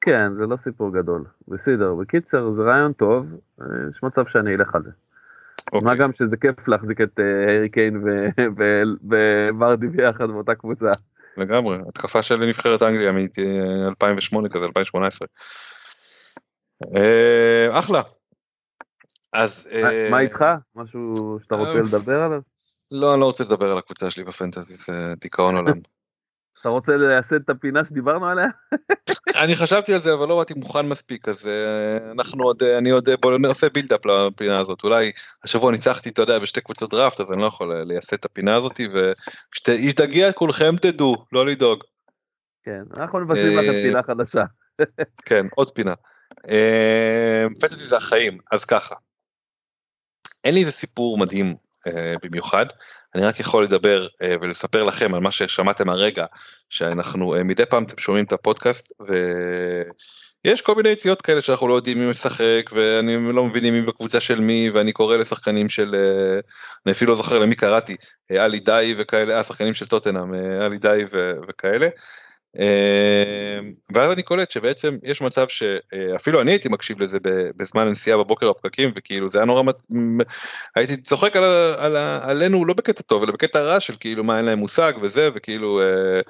כן, 0.00 0.34
זה 0.38 0.46
לא 0.46 0.56
סיפור 0.56 0.92
גדול. 0.92 1.24
בסדר, 1.48 1.94
בקיצר, 1.94 2.50
זה 2.56 2.62
רעיון 2.62 2.92
טוב, 2.92 3.26
אה, 3.60 3.66
יש 3.90 4.02
מצב 4.02 4.22
שאני 4.32 4.54
אלך 4.54 4.74
על 4.74 4.82
זה. 4.82 4.90
מה 5.72 5.78
אוקיי. 5.78 5.96
גם 5.96 6.10
שזה 6.12 6.36
כיף 6.36 6.68
להחזיק 6.68 7.00
את 7.00 7.20
אה, 7.20 7.54
הארי 7.54 7.68
קיין 7.68 8.02
וורדי 9.58 9.86
ביחד 9.86 10.26
באותה 10.26 10.54
קבוצה. 10.54 10.90
לגמרי, 11.36 11.78
התקפה 11.88 12.22
של 12.22 12.46
נבחרת 12.46 12.82
אנגליה 12.82 13.12
מ-2008 13.12 14.48
כזה, 14.48 14.64
2018. 14.64 15.28
אה, 16.96 17.78
אחלה. 17.78 18.02
אז... 19.32 19.68
מה- 19.82 19.90
אה, 19.90 20.08
מה 20.10 20.20
איתך? 20.20 20.44
משהו 20.74 21.38
שאתה 21.42 21.54
רוצה 21.54 21.74
אה, 21.74 21.82
לדבר 21.82 22.20
עליו? 22.22 22.40
לא, 22.90 23.12
אני 23.12 23.20
לא 23.20 23.26
רוצה 23.26 23.44
לדבר 23.44 23.70
על 23.70 23.78
הקבוצה 23.78 24.10
שלי 24.10 24.24
בפנטזי, 24.24 24.74
זה 24.74 25.14
דיכאון 25.20 25.56
עולם. 25.56 25.74
אתה 26.60 26.68
רוצה 26.68 26.92
לייסד 26.96 27.40
את 27.44 27.50
הפינה 27.50 27.84
שדיברנו 27.84 28.26
עליה? 28.26 28.46
אני 29.42 29.56
חשבתי 29.56 29.94
על 29.94 30.00
זה, 30.00 30.14
אבל 30.14 30.28
לא 30.28 30.36
באתי 30.36 30.54
מוכן 30.54 30.88
מספיק, 30.88 31.28
אז 31.28 31.50
אנחנו 32.12 32.44
עוד, 32.44 32.62
אני 32.62 32.90
עוד, 32.90 33.08
בוא 33.20 33.38
נעשה 33.38 33.68
בילדאפ 33.70 34.06
לפינה 34.06 34.58
הזאת. 34.58 34.84
אולי 34.84 35.12
השבוע 35.44 35.72
ניצחתי, 35.72 36.08
אתה 36.08 36.22
יודע, 36.22 36.38
בשתי 36.38 36.60
קבוצות 36.60 36.90
דראפט, 36.90 37.20
אז 37.20 37.32
אני 37.32 37.42
לא 37.42 37.46
יכול 37.46 37.82
לייסד 37.82 38.16
את 38.16 38.24
הפינה 38.24 38.56
הזאת, 38.56 38.80
וכשתגיע 38.94 40.32
כולכם 40.32 40.76
תדעו, 40.82 41.16
לא 41.32 41.46
לדאוג. 41.46 41.84
כן, 42.62 42.82
אנחנו 42.96 43.18
מבשלים 43.18 43.58
לכם 43.58 43.72
פינה 43.72 44.02
חדשה. 44.02 44.44
כן, 45.24 45.46
עוד 45.56 45.70
פינה. 45.70 45.94
אה, 46.50 47.46
פנטזי 47.60 47.84
זה 47.84 47.96
החיים, 47.96 48.38
אז 48.52 48.64
ככה. 48.64 48.94
אין 50.44 50.54
לי 50.54 50.60
איזה 50.60 50.72
סיפור 50.72 51.18
מדהים 51.18 51.54
אה, 51.86 52.14
במיוחד, 52.22 52.66
אני 53.14 53.26
רק 53.26 53.40
יכול 53.40 53.64
לדבר 53.64 54.06
אה, 54.22 54.34
ולספר 54.40 54.82
לכם 54.82 55.14
על 55.14 55.20
מה 55.20 55.30
ששמעתם 55.30 55.88
הרגע, 55.88 56.26
שאנחנו 56.70 57.34
מדי 57.44 57.66
פעם 57.66 57.84
אתם 57.84 57.98
שומעים 57.98 58.24
את 58.24 58.32
הפודקאסט 58.32 58.92
ויש 60.44 60.60
כל 60.62 60.74
מיני 60.74 60.88
יציאות 60.88 61.22
כאלה 61.22 61.42
שאנחנו 61.42 61.68
לא 61.68 61.74
יודעים 61.74 61.98
מי 61.98 62.10
משחק 62.10 62.70
ואני 62.72 63.32
לא 63.32 63.44
מבינים 63.44 63.74
מי 63.74 63.82
בקבוצה 63.82 64.20
של 64.20 64.40
מי 64.40 64.70
ואני 64.74 64.92
קורא 64.92 65.16
לשחקנים 65.16 65.68
של 65.68 65.94
אני 66.86 66.92
אפילו 66.92 67.10
לא 67.10 67.16
זוכר 67.16 67.38
למי 67.38 67.54
קראתי 67.54 67.96
עלי 68.30 68.60
דאי 68.60 68.94
וכאלה 68.98 69.36
אה, 69.36 69.44
שחקנים 69.44 69.74
של 69.74 69.86
טוטנאם 69.86 70.34
עלי 70.60 70.78
דאי 70.78 71.04
ו- 71.12 71.32
וכאלה. 71.48 71.88
אה, 72.58 73.58
ואז 73.94 74.12
אני 74.12 74.22
קולט 74.22 74.50
שבעצם 74.50 74.96
יש 75.02 75.20
מצב 75.20 75.46
שאפילו 75.48 76.40
אני 76.40 76.50
הייתי 76.50 76.68
מקשיב 76.68 77.00
לזה 77.00 77.18
בזמן 77.56 77.86
הנסיעה 77.86 78.18
בבוקר 78.18 78.52
בפקקים 78.52 78.92
וכאילו 78.96 79.28
זה 79.28 79.38
היה 79.38 79.44
נורא 79.44 79.62
מת- 79.62 79.90
מ- 79.90 80.24
הייתי 80.76 80.96
צוחק 80.96 81.36
על, 81.36 81.44
על, 81.78 81.96
עלינו 82.22 82.64
לא 82.64 82.74
בקטע 82.74 83.02
טוב 83.02 83.22
אלא 83.22 83.32
בקטע 83.32 83.60
רע 83.60 83.80
של 83.80 83.94
כאילו 84.00 84.24
מה 84.24 84.38
אין 84.38 84.44
להם 84.44 84.58
מושג 84.58 84.92
וזה 85.02 85.28
וכאילו 85.34 85.80
אה, 85.80 86.20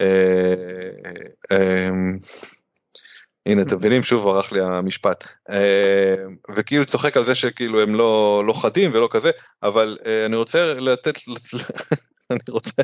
אה, 0.00 0.54
אה, 1.52 1.88
הנה 3.46 3.62
אתם 3.62 3.76
מבינים? 3.76 4.02
שוב 4.02 4.24
ברח 4.24 4.52
לי 4.52 4.60
המשפט. 4.60 5.28
אה, 5.50 6.14
וכאילו 6.56 6.86
צוחק 6.86 7.16
על 7.16 7.24
זה 7.24 7.34
שכאילו 7.34 7.82
הם 7.82 7.94
לא 7.94 8.42
לא 8.46 8.52
חדים 8.52 8.90
ולא 8.94 9.08
כזה 9.10 9.30
אבל 9.62 9.98
אה, 10.06 10.26
אני 10.26 10.36
רוצה 10.36 10.74
לתת 10.74 11.14
אני 12.30 12.40
רוצה 12.48 12.82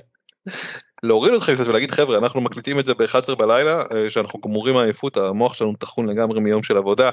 להוריד 1.03 1.35
אתכם 1.35 1.55
קצת 1.55 1.67
ולהגיד 1.67 1.91
חבר'ה 1.91 2.19
אנחנו 2.19 2.41
מקליטים 2.41 2.79
את 2.79 2.85
זה 2.85 2.95
ב-11 2.95 3.35
בלילה 3.35 3.83
אה, 3.93 4.11
שאנחנו 4.11 4.41
גמורים 4.41 4.75
מעייפות 4.75 5.17
המוח 5.17 5.55
שלנו 5.55 5.75
טחון 5.77 6.09
לגמרי 6.09 6.41
מיום 6.41 6.63
של 6.63 6.77
עבודה 6.77 7.11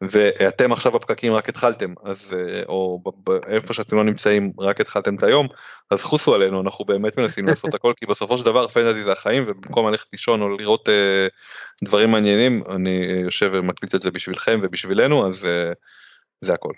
ואתם 0.00 0.72
עכשיו 0.72 0.92
בפקקים 0.92 1.32
רק 1.32 1.48
התחלתם 1.48 1.94
אז 2.04 2.36
אה, 2.38 2.62
או 2.68 3.02
איפה 3.46 3.74
שאתם 3.74 3.96
לא 3.96 4.04
נמצאים 4.04 4.52
רק 4.58 4.80
התחלתם 4.80 5.14
את 5.14 5.22
היום 5.22 5.48
אז 5.90 6.02
חוסו 6.02 6.34
עלינו 6.34 6.60
אנחנו 6.60 6.84
באמת 6.84 7.18
מנסים 7.18 7.46
לעשות 7.48 7.74
הכל 7.74 7.92
כי 7.96 8.06
בסופו 8.06 8.38
של 8.38 8.44
דבר 8.44 8.68
פנטזי 8.68 9.02
זה 9.02 9.12
החיים 9.12 9.44
ובמקום 9.46 9.88
ללכת 9.88 10.06
לישון 10.12 10.42
או 10.42 10.56
לראות 10.56 10.88
אה, 10.88 11.26
דברים 11.84 12.10
מעניינים 12.10 12.62
אני 12.70 13.06
יושב 13.24 13.50
ומקליט 13.52 13.94
את 13.94 14.02
זה 14.02 14.10
בשבילכם 14.10 14.60
ובשבילנו 14.62 15.26
אז 15.26 15.46
זה 16.40 16.54
הכל. 16.54 16.72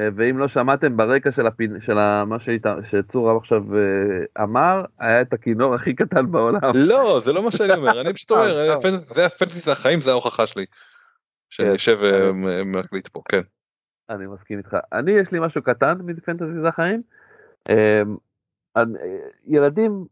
אה, 0.00 0.08
ואם 0.16 0.38
לא 0.38 0.48
שמעתם 0.48 0.96
ברקע 0.96 1.32
של, 1.32 1.46
הפין, 1.46 1.80
של 1.80 1.98
ה, 1.98 2.24
מה 2.24 2.40
שהיית, 2.40 2.64
שצור 2.90 3.30
עכשיו 3.36 3.62
אה, 3.76 4.44
אמר, 4.44 4.84
היה 4.98 5.20
את 5.20 5.32
הכינור 5.32 5.74
הכי 5.74 5.94
קטן 5.94 6.30
בעולם. 6.32 6.60
לא 6.88 7.20
זה 7.24 7.32
לא 7.32 7.42
מה 7.44 7.50
שאני 7.50 7.72
אומר 7.74 8.00
אני 8.00 8.12
פשוט 8.14 8.30
אומר 8.32 8.68
אה, 8.70 8.80
פנטזי- 8.80 9.14
זה 9.14 9.26
הפנטזי 9.26 9.60
זה 9.60 9.72
החיים 9.72 10.00
זה 10.00 10.10
ההוכחה 10.10 10.46
שלי. 10.46 10.64
שאני 11.50 11.68
כן. 11.68 11.72
יושב 11.72 11.98
ומקליט 12.02 13.08
פה 13.08 13.22
כן. 13.28 13.40
אני 14.10 14.26
מסכים 14.26 14.58
איתך. 14.58 14.76
אני, 14.92 15.12
יש 15.12 15.32
לי 15.32 15.38
משהו 15.40 15.62
קטן 15.62 15.98
מפנטזי 16.04 16.60
זה 16.60 16.68
החיים. 16.68 17.02
אני- 18.76 18.98
ילדים 19.46 20.04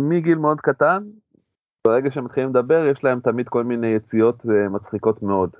מגיל 0.00 0.38
מאוד 0.38 0.60
קטן, 0.60 1.02
ברגע 1.86 2.10
שהם 2.10 2.24
מתחילים 2.24 2.50
לדבר, 2.50 2.86
יש 2.92 3.04
להם 3.04 3.20
תמיד 3.20 3.48
כל 3.48 3.64
מיני 3.64 3.86
יציאות 3.86 4.44
מצחיקות 4.70 5.22
מאוד. 5.22 5.50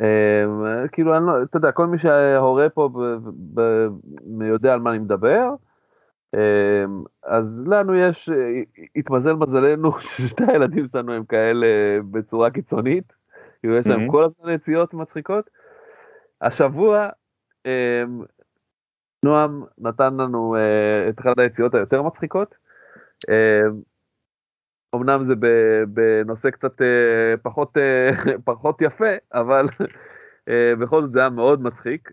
אה, 0.00 0.88
כאילו, 0.92 1.16
אני 1.16 1.26
לא, 1.26 1.42
אתה 1.42 1.56
יודע, 1.56 1.72
כל 1.72 1.86
מי 1.86 1.98
שההורה 1.98 2.68
פה 2.68 2.90
יודע 4.40 4.72
על 4.72 4.80
מה 4.80 4.90
אני 4.90 4.98
מדבר. 4.98 5.48
אה, 6.34 6.84
אז 7.24 7.62
לנו 7.66 7.94
יש, 7.94 8.28
אה, 8.28 8.62
התמזל 8.96 9.32
מזלנו 9.32 10.00
ששתי 10.00 10.44
הילדים 10.48 10.86
שלנו 10.92 11.12
הם 11.12 11.24
כאלה 11.24 11.66
בצורה 12.10 12.50
קיצונית. 12.50 13.12
כאילו, 13.60 13.76
יש 13.76 13.86
להם. 13.86 14.10
כל 14.10 14.24
הזמן 14.24 14.52
יציאות 14.52 14.94
מצחיקות. 14.94 15.50
השבוע, 16.40 17.08
אה, 17.66 18.04
נועם 19.24 19.64
נתן 19.78 20.14
לנו 20.14 20.56
אה, 20.56 21.08
את 21.08 21.20
אחת 21.20 21.38
היציאות 21.38 21.74
היותר 21.74 22.02
מצחיקות. 22.02 22.54
אמנם 24.96 25.26
זה 25.26 25.34
בנושא 25.88 26.50
קצת 26.50 26.82
אה, 26.82 27.34
פחות, 27.42 27.76
אה, 27.76 28.10
פחות 28.44 28.82
יפה, 28.82 29.10
אבל 29.34 29.66
אה, 30.48 30.72
בכל 30.80 31.02
זאת 31.02 31.12
זה 31.12 31.20
היה 31.20 31.28
מאוד 31.30 31.62
מצחיק. 31.62 32.10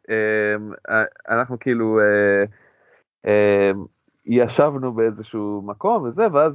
אנחנו 1.29 1.59
כאילו 1.59 1.99
ישבנו 4.25 4.93
באיזשהו 4.93 5.61
מקום 5.65 6.03
וזה, 6.03 6.23
ואז 6.33 6.53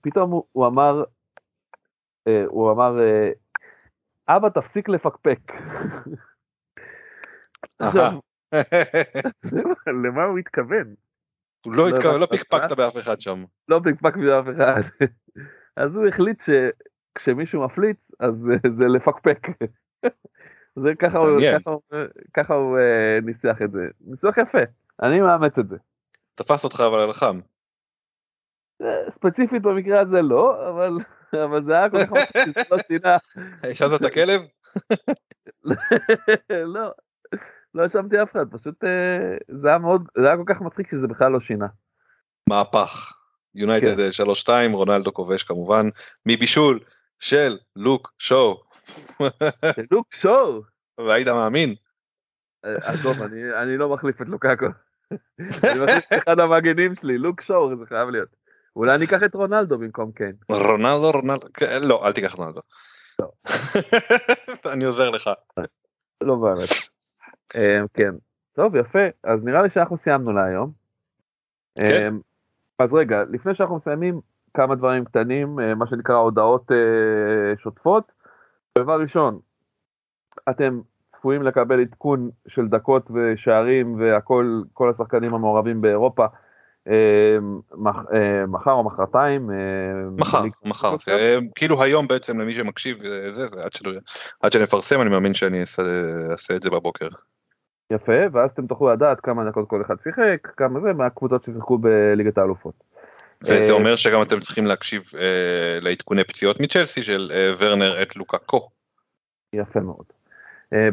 פתאום 0.00 0.42
הוא, 0.52 0.66
אמר, 0.66 1.04
הוא 2.46 2.72
אמר, 2.72 2.98
אבא 4.28 4.48
תפסיק 4.48 4.88
לפקפק. 4.88 5.52
עכשיו, 7.78 8.12
למה 10.04 10.24
הוא 10.24 10.38
התכוון? 10.38 10.94
הוא 11.66 11.74
לא 11.74 11.82
לא 11.82 11.88
התכוון, 11.88 12.20
לא 12.20 12.24
הבנתי. 12.24 12.44
פקפקת 12.44 12.72
באף 12.76 12.96
אחד 12.98 13.20
שם. 13.20 13.44
לא 13.68 13.80
פקפק 13.84 14.16
באף 14.16 14.46
אחד. 14.56 14.82
אז 15.76 15.96
הוא 15.96 16.06
החליט 16.06 16.42
שכשמישהו 16.42 17.64
מפליץ, 17.64 17.96
אז 18.20 18.34
זה- 18.78 18.88
לפקפק. 18.88 19.46
זה 20.82 20.90
ככה 20.98 21.18
הוא. 21.18 21.40
ככה 21.60 21.70
הוא, 21.70 21.80
ככה 22.34 22.54
הוא 22.54 22.78
אה, 22.78 23.18
ניסח 23.22 23.56
את 23.64 23.70
זה. 23.72 23.88
ניסוח 24.00 24.38
יפה, 24.38 24.58
אני 25.02 25.20
מאמץ 25.20 25.58
את 25.58 25.68
זה. 25.68 25.76
תפס 26.34 26.64
אותך 26.64 26.80
אבל 26.80 26.98
על 27.00 27.10
החם. 27.10 27.40
אה, 28.82 29.10
ספציפית 29.10 29.62
במקרה 29.62 30.00
הזה 30.00 30.22
לא, 30.22 30.68
אבל, 30.70 30.98
אבל 31.44 31.64
זה 31.64 31.72
היה 31.72 31.90
כל 31.90 31.96
כך 32.04 32.12
מצחיק, 32.12 32.70
לא 32.72 32.78
שינה. 32.86 33.16
האשמת 33.62 34.00
את 34.00 34.06
הכלב? 34.06 34.40
לא, 36.50 36.92
לא 37.74 37.82
האשמתי 37.82 38.22
אף 38.22 38.30
אחד, 38.32 38.50
פשוט 38.50 38.84
אה, 38.84 39.36
זה 39.60 39.68
היה 39.68 39.78
מאוד, 39.78 40.02
זה 40.20 40.26
היה 40.26 40.36
כל 40.36 40.54
כך 40.54 40.60
מצחיק 40.60 40.90
שזה 40.90 41.06
בכלל 41.06 41.32
לא 41.32 41.40
שינה. 41.40 41.66
מהפך. 42.48 43.12
יונייטד 43.54 43.96
כן. 43.96 44.24
3-2 44.70 44.72
רונלדו 44.72 45.12
כובש 45.12 45.42
כמובן 45.42 45.86
מבישול 46.26 46.80
של 47.18 47.58
לוק 47.76 48.12
שואו. 48.18 48.62
לוק 49.90 50.14
שואו, 50.14 50.62
והיית 50.98 51.28
מאמין? 51.28 51.74
אה, 52.64 52.76
עזוב, 52.82 53.22
אני, 53.22 53.54
אני 53.62 53.76
לא 53.76 53.88
מחליף 53.88 54.22
את 54.22 54.28
לוקאקו. 54.28 54.66
אני 55.40 55.80
מחליף 55.84 56.12
את 56.12 56.22
אחד 56.24 56.38
המגנים 56.38 56.94
שלי, 57.00 57.18
לוק 57.18 57.40
שואו, 57.40 57.76
זה 57.78 57.86
חייב 57.88 58.08
להיות. 58.08 58.28
אולי 58.76 58.94
אני 58.94 59.04
אקח 59.04 59.22
את 59.22 59.34
רונלדו 59.34 59.78
במקום 59.78 60.12
קיין. 60.12 60.36
רונלדו 60.48 61.10
רונלדו 61.10 61.46
כן, 61.54 61.82
לא 61.82 62.06
אל 62.06 62.12
תיקח 62.12 62.34
רונלדו. 62.34 62.60
אני 64.72 64.84
עוזר 64.84 65.10
לך. 65.10 65.30
לא 66.20 66.34
באמת. 66.34 66.68
אה, 67.56 67.78
כן. 67.94 68.14
טוב, 68.52 68.76
יפה. 68.76 68.98
אז 69.24 69.44
נראה 69.44 69.62
לי 69.62 69.68
שאנחנו 69.74 69.98
סיימנו 69.98 70.32
להיום. 70.32 70.70
כן. 71.78 72.12
אה, 72.12 72.84
אז 72.84 72.92
רגע, 72.92 73.22
לפני 73.30 73.54
שאנחנו 73.54 73.76
מסיימים, 73.76 74.20
כמה 74.54 74.74
דברים 74.74 75.04
קטנים, 75.04 75.60
אה, 75.60 75.74
מה 75.74 75.86
שנקרא 75.86 76.16
הודעות 76.16 76.72
אה, 76.72 77.56
שוטפות. 77.62 78.12
דבר 78.78 79.00
ראשון, 79.00 79.38
אתם 80.50 80.80
צפויים 81.16 81.42
לקבל 81.42 81.80
עדכון 81.80 82.30
של 82.48 82.68
דקות 82.68 83.10
ושערים 83.10 84.00
והכל, 84.00 84.62
כל 84.72 84.90
השחקנים 84.90 85.34
המעורבים 85.34 85.80
באירופה. 85.80 86.26
אה, 86.88 87.38
מח- 87.74 88.06
מחר 88.48 88.72
או 88.72 88.84
מחרתיים. 88.84 89.50
אה, 89.50 89.56
מחר 90.18 90.42
מחר 90.64 90.96
כאילו 91.54 91.82
היום 91.82 92.06
בעצם 92.08 92.40
למי 92.40 92.54
שמקשיב 92.54 92.98
זה 93.30 93.32
זה 93.32 93.46
עד 94.42 94.52
שנפרסם 94.52 95.00
אני 95.00 95.10
מאמין 95.10 95.34
שאני 95.34 95.60
אעשה 95.60 96.56
את 96.56 96.62
זה 96.62 96.70
בבוקר. 96.70 97.08
יפה, 97.90 98.12
ואז 98.32 98.50
אתם 98.50 98.66
תוכלו 98.66 98.92
לדעת 98.92 99.20
כמה 99.20 99.44
דקות 99.44 99.68
כל 99.68 99.82
אחד 99.82 99.94
שיחק, 100.02 100.48
כמה 100.56 100.80
זה, 100.80 100.92
מהקבוצות 100.92 101.44
ששיחקו 101.44 101.78
בליגת 101.78 102.38
האלופות. 102.38 102.74
וזה 103.42 103.54
אה, 103.54 103.70
אומר 103.70 103.96
שגם 103.96 104.22
אתם 104.22 104.40
צריכים 104.40 104.66
להקשיב 104.66 105.02
אה, 105.18 105.78
לעדכוני 105.82 106.24
פציעות 106.24 106.60
מצ'לסי 106.60 107.02
של 107.02 107.30
אה, 107.34 107.52
ורנר 107.58 108.02
את 108.02 108.16
לוקאקו. 108.16 108.68
יפה 109.52 109.80
מאוד. 109.80 110.04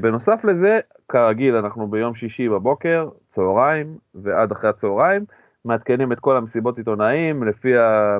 בנוסף 0.01 0.39
לזה, 0.43 0.79
כרגיל, 1.09 1.55
אנחנו 1.55 1.87
ביום 1.87 2.15
שישי 2.15 2.49
בבוקר, 2.49 3.09
צהריים 3.35 3.97
ועד 4.15 4.51
אחרי 4.51 4.69
הצהריים, 4.69 5.25
מעדכנים 5.65 6.11
את 6.11 6.19
כל 6.19 6.37
המסיבות 6.37 6.77
עיתונאים 6.77 7.43
לפי 7.43 7.73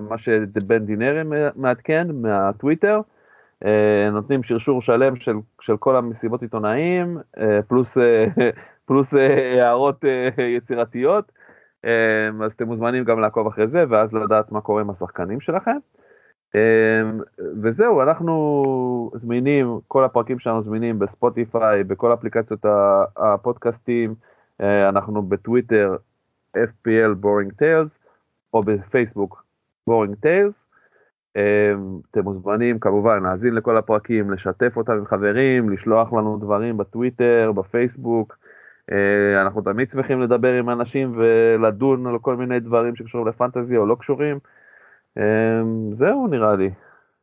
מה 0.10 0.18
שבן 0.18 0.86
דינרי 0.86 1.22
מעדכן 1.56 2.08
מהטוויטר. 2.14 3.02
Uh, 3.64 4.12
נותנים 4.12 4.44
שרשור 4.44 4.82
שלם 4.82 5.16
של, 5.16 5.36
של 5.62 5.78
כל 5.78 5.96
המסיבות 5.96 6.42
עיתונאים, 6.42 7.18
uh, 7.18 7.42
פלוס, 7.68 7.98
uh, 7.98 8.02
פלוס 8.88 9.14
הערות 9.14 10.04
יצירתיות. 10.58 11.32
אז 12.44 12.52
אתם 12.52 12.68
מוזמנים 12.68 13.04
גם 13.04 13.20
לעקוב 13.20 13.48
אחרי 13.48 13.68
זה, 13.68 13.84
ואז 13.90 14.14
לדעת 14.14 14.52
מה 14.52 14.62
קורה 14.62 14.82
עם 14.82 14.90
השחקנים 14.90 15.40
שלכם. 15.40 15.78
וזהו, 17.62 18.02
אנחנו 18.02 19.12
זמינים, 19.14 19.80
כל 19.88 20.04
הפרקים 20.04 20.40
שלנו 20.40 20.64
זמינים 20.64 21.00
בספוטיפיי, 21.00 21.84
בכל 21.84 22.14
אפליקציות 22.14 22.66
הפודקאסטים, 23.18 24.16
אנחנו 24.60 25.22
בטוויטר 25.22 25.96
FPL 26.58 27.24
Boring 27.24 27.62
Tales, 27.62 28.08
או 28.54 28.64
בפייסבוק 28.64 29.46
Boring 29.90 30.26
Tales. 30.26 30.67
Um, 31.38 31.40
אתם 32.12 32.22
מוזמנים 32.22 32.80
כמובן 32.80 33.24
להאזין 33.24 33.54
לכל 33.54 33.78
הפרקים, 33.78 34.32
לשתף 34.32 34.78
אותם 34.78 34.92
עם 34.92 35.06
חברים, 35.06 35.70
לשלוח 35.70 36.14
לנו 36.14 36.38
דברים 36.42 36.78
בטוויטר, 36.78 37.52
בפייסבוק. 37.56 38.38
Uh, 38.92 38.94
אנחנו 39.42 39.62
תמיד 39.62 39.90
שמחים 39.90 40.22
לדבר 40.22 40.54
עם 40.54 40.70
אנשים 40.70 41.18
ולדון 41.18 42.08
על 42.08 42.20
כל 42.22 42.36
מיני 42.36 42.60
דברים 42.60 42.96
שקשורים 42.96 43.28
לפנטזי 43.28 43.78
או 43.78 43.86
לא 43.86 43.96
קשורים. 44.00 44.40
Um, 45.18 45.22
זהו 45.98 46.28
נראה 46.28 46.56
לי. 46.56 46.70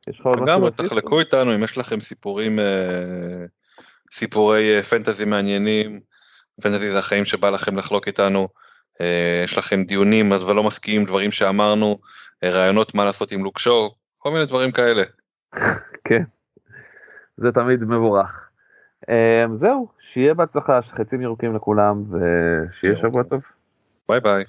יש 0.09 0.20
לך 0.20 0.27
עוד 0.27 0.41
משהו 0.41 0.61
להוסיף? 0.61 0.86
תחלקו 0.86 1.20
איתנו 1.20 1.55
אם 1.55 1.62
יש 1.62 1.78
לכם 1.78 2.01
סיפורים 2.01 2.59
אה, 2.59 3.45
סיפורי 4.12 4.77
אה, 4.77 4.82
פנטזי 4.82 5.24
מעניינים 5.24 6.01
פנטזי 6.62 6.91
זה 6.91 6.99
החיים 6.99 7.24
שבא 7.24 7.51
לכם 7.51 7.77
לחלוק 7.77 8.07
איתנו 8.07 8.49
אה, 9.01 9.43
יש 9.45 9.59
לכם 9.59 9.85
דיונים 9.85 10.32
אבל 10.32 10.55
לא 10.55 10.62
מסכימים 10.62 11.05
דברים 11.05 11.32
שאמרנו 11.32 11.99
אה, 12.45 12.51
רעיונות 12.51 12.95
מה 12.95 13.05
לעשות 13.05 13.32
עם 13.32 13.45
לוק 13.45 13.59
שואו 13.59 14.03
כל 14.26 14.30
מיני 14.30 14.46
דברים 14.46 14.70
כאלה 14.70 15.02
כן, 16.05 16.22
זה 17.36 17.52
תמיד 17.52 17.84
מבורך. 17.84 18.51
Um, 19.05 19.56
זהו, 19.56 19.88
שיהיה 20.12 20.34
בהצלחה, 20.34 20.80
חצים 20.82 21.20
ירוקים 21.20 21.56
לכולם, 21.56 22.05
ושיהיה 22.10 22.96
שבוע 22.96 23.22
טוב. 23.22 23.42
ביי 24.09 24.20
ביי. 24.20 24.44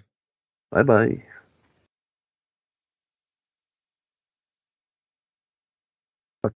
ביי 0.74 0.84
ביי. 0.84 1.35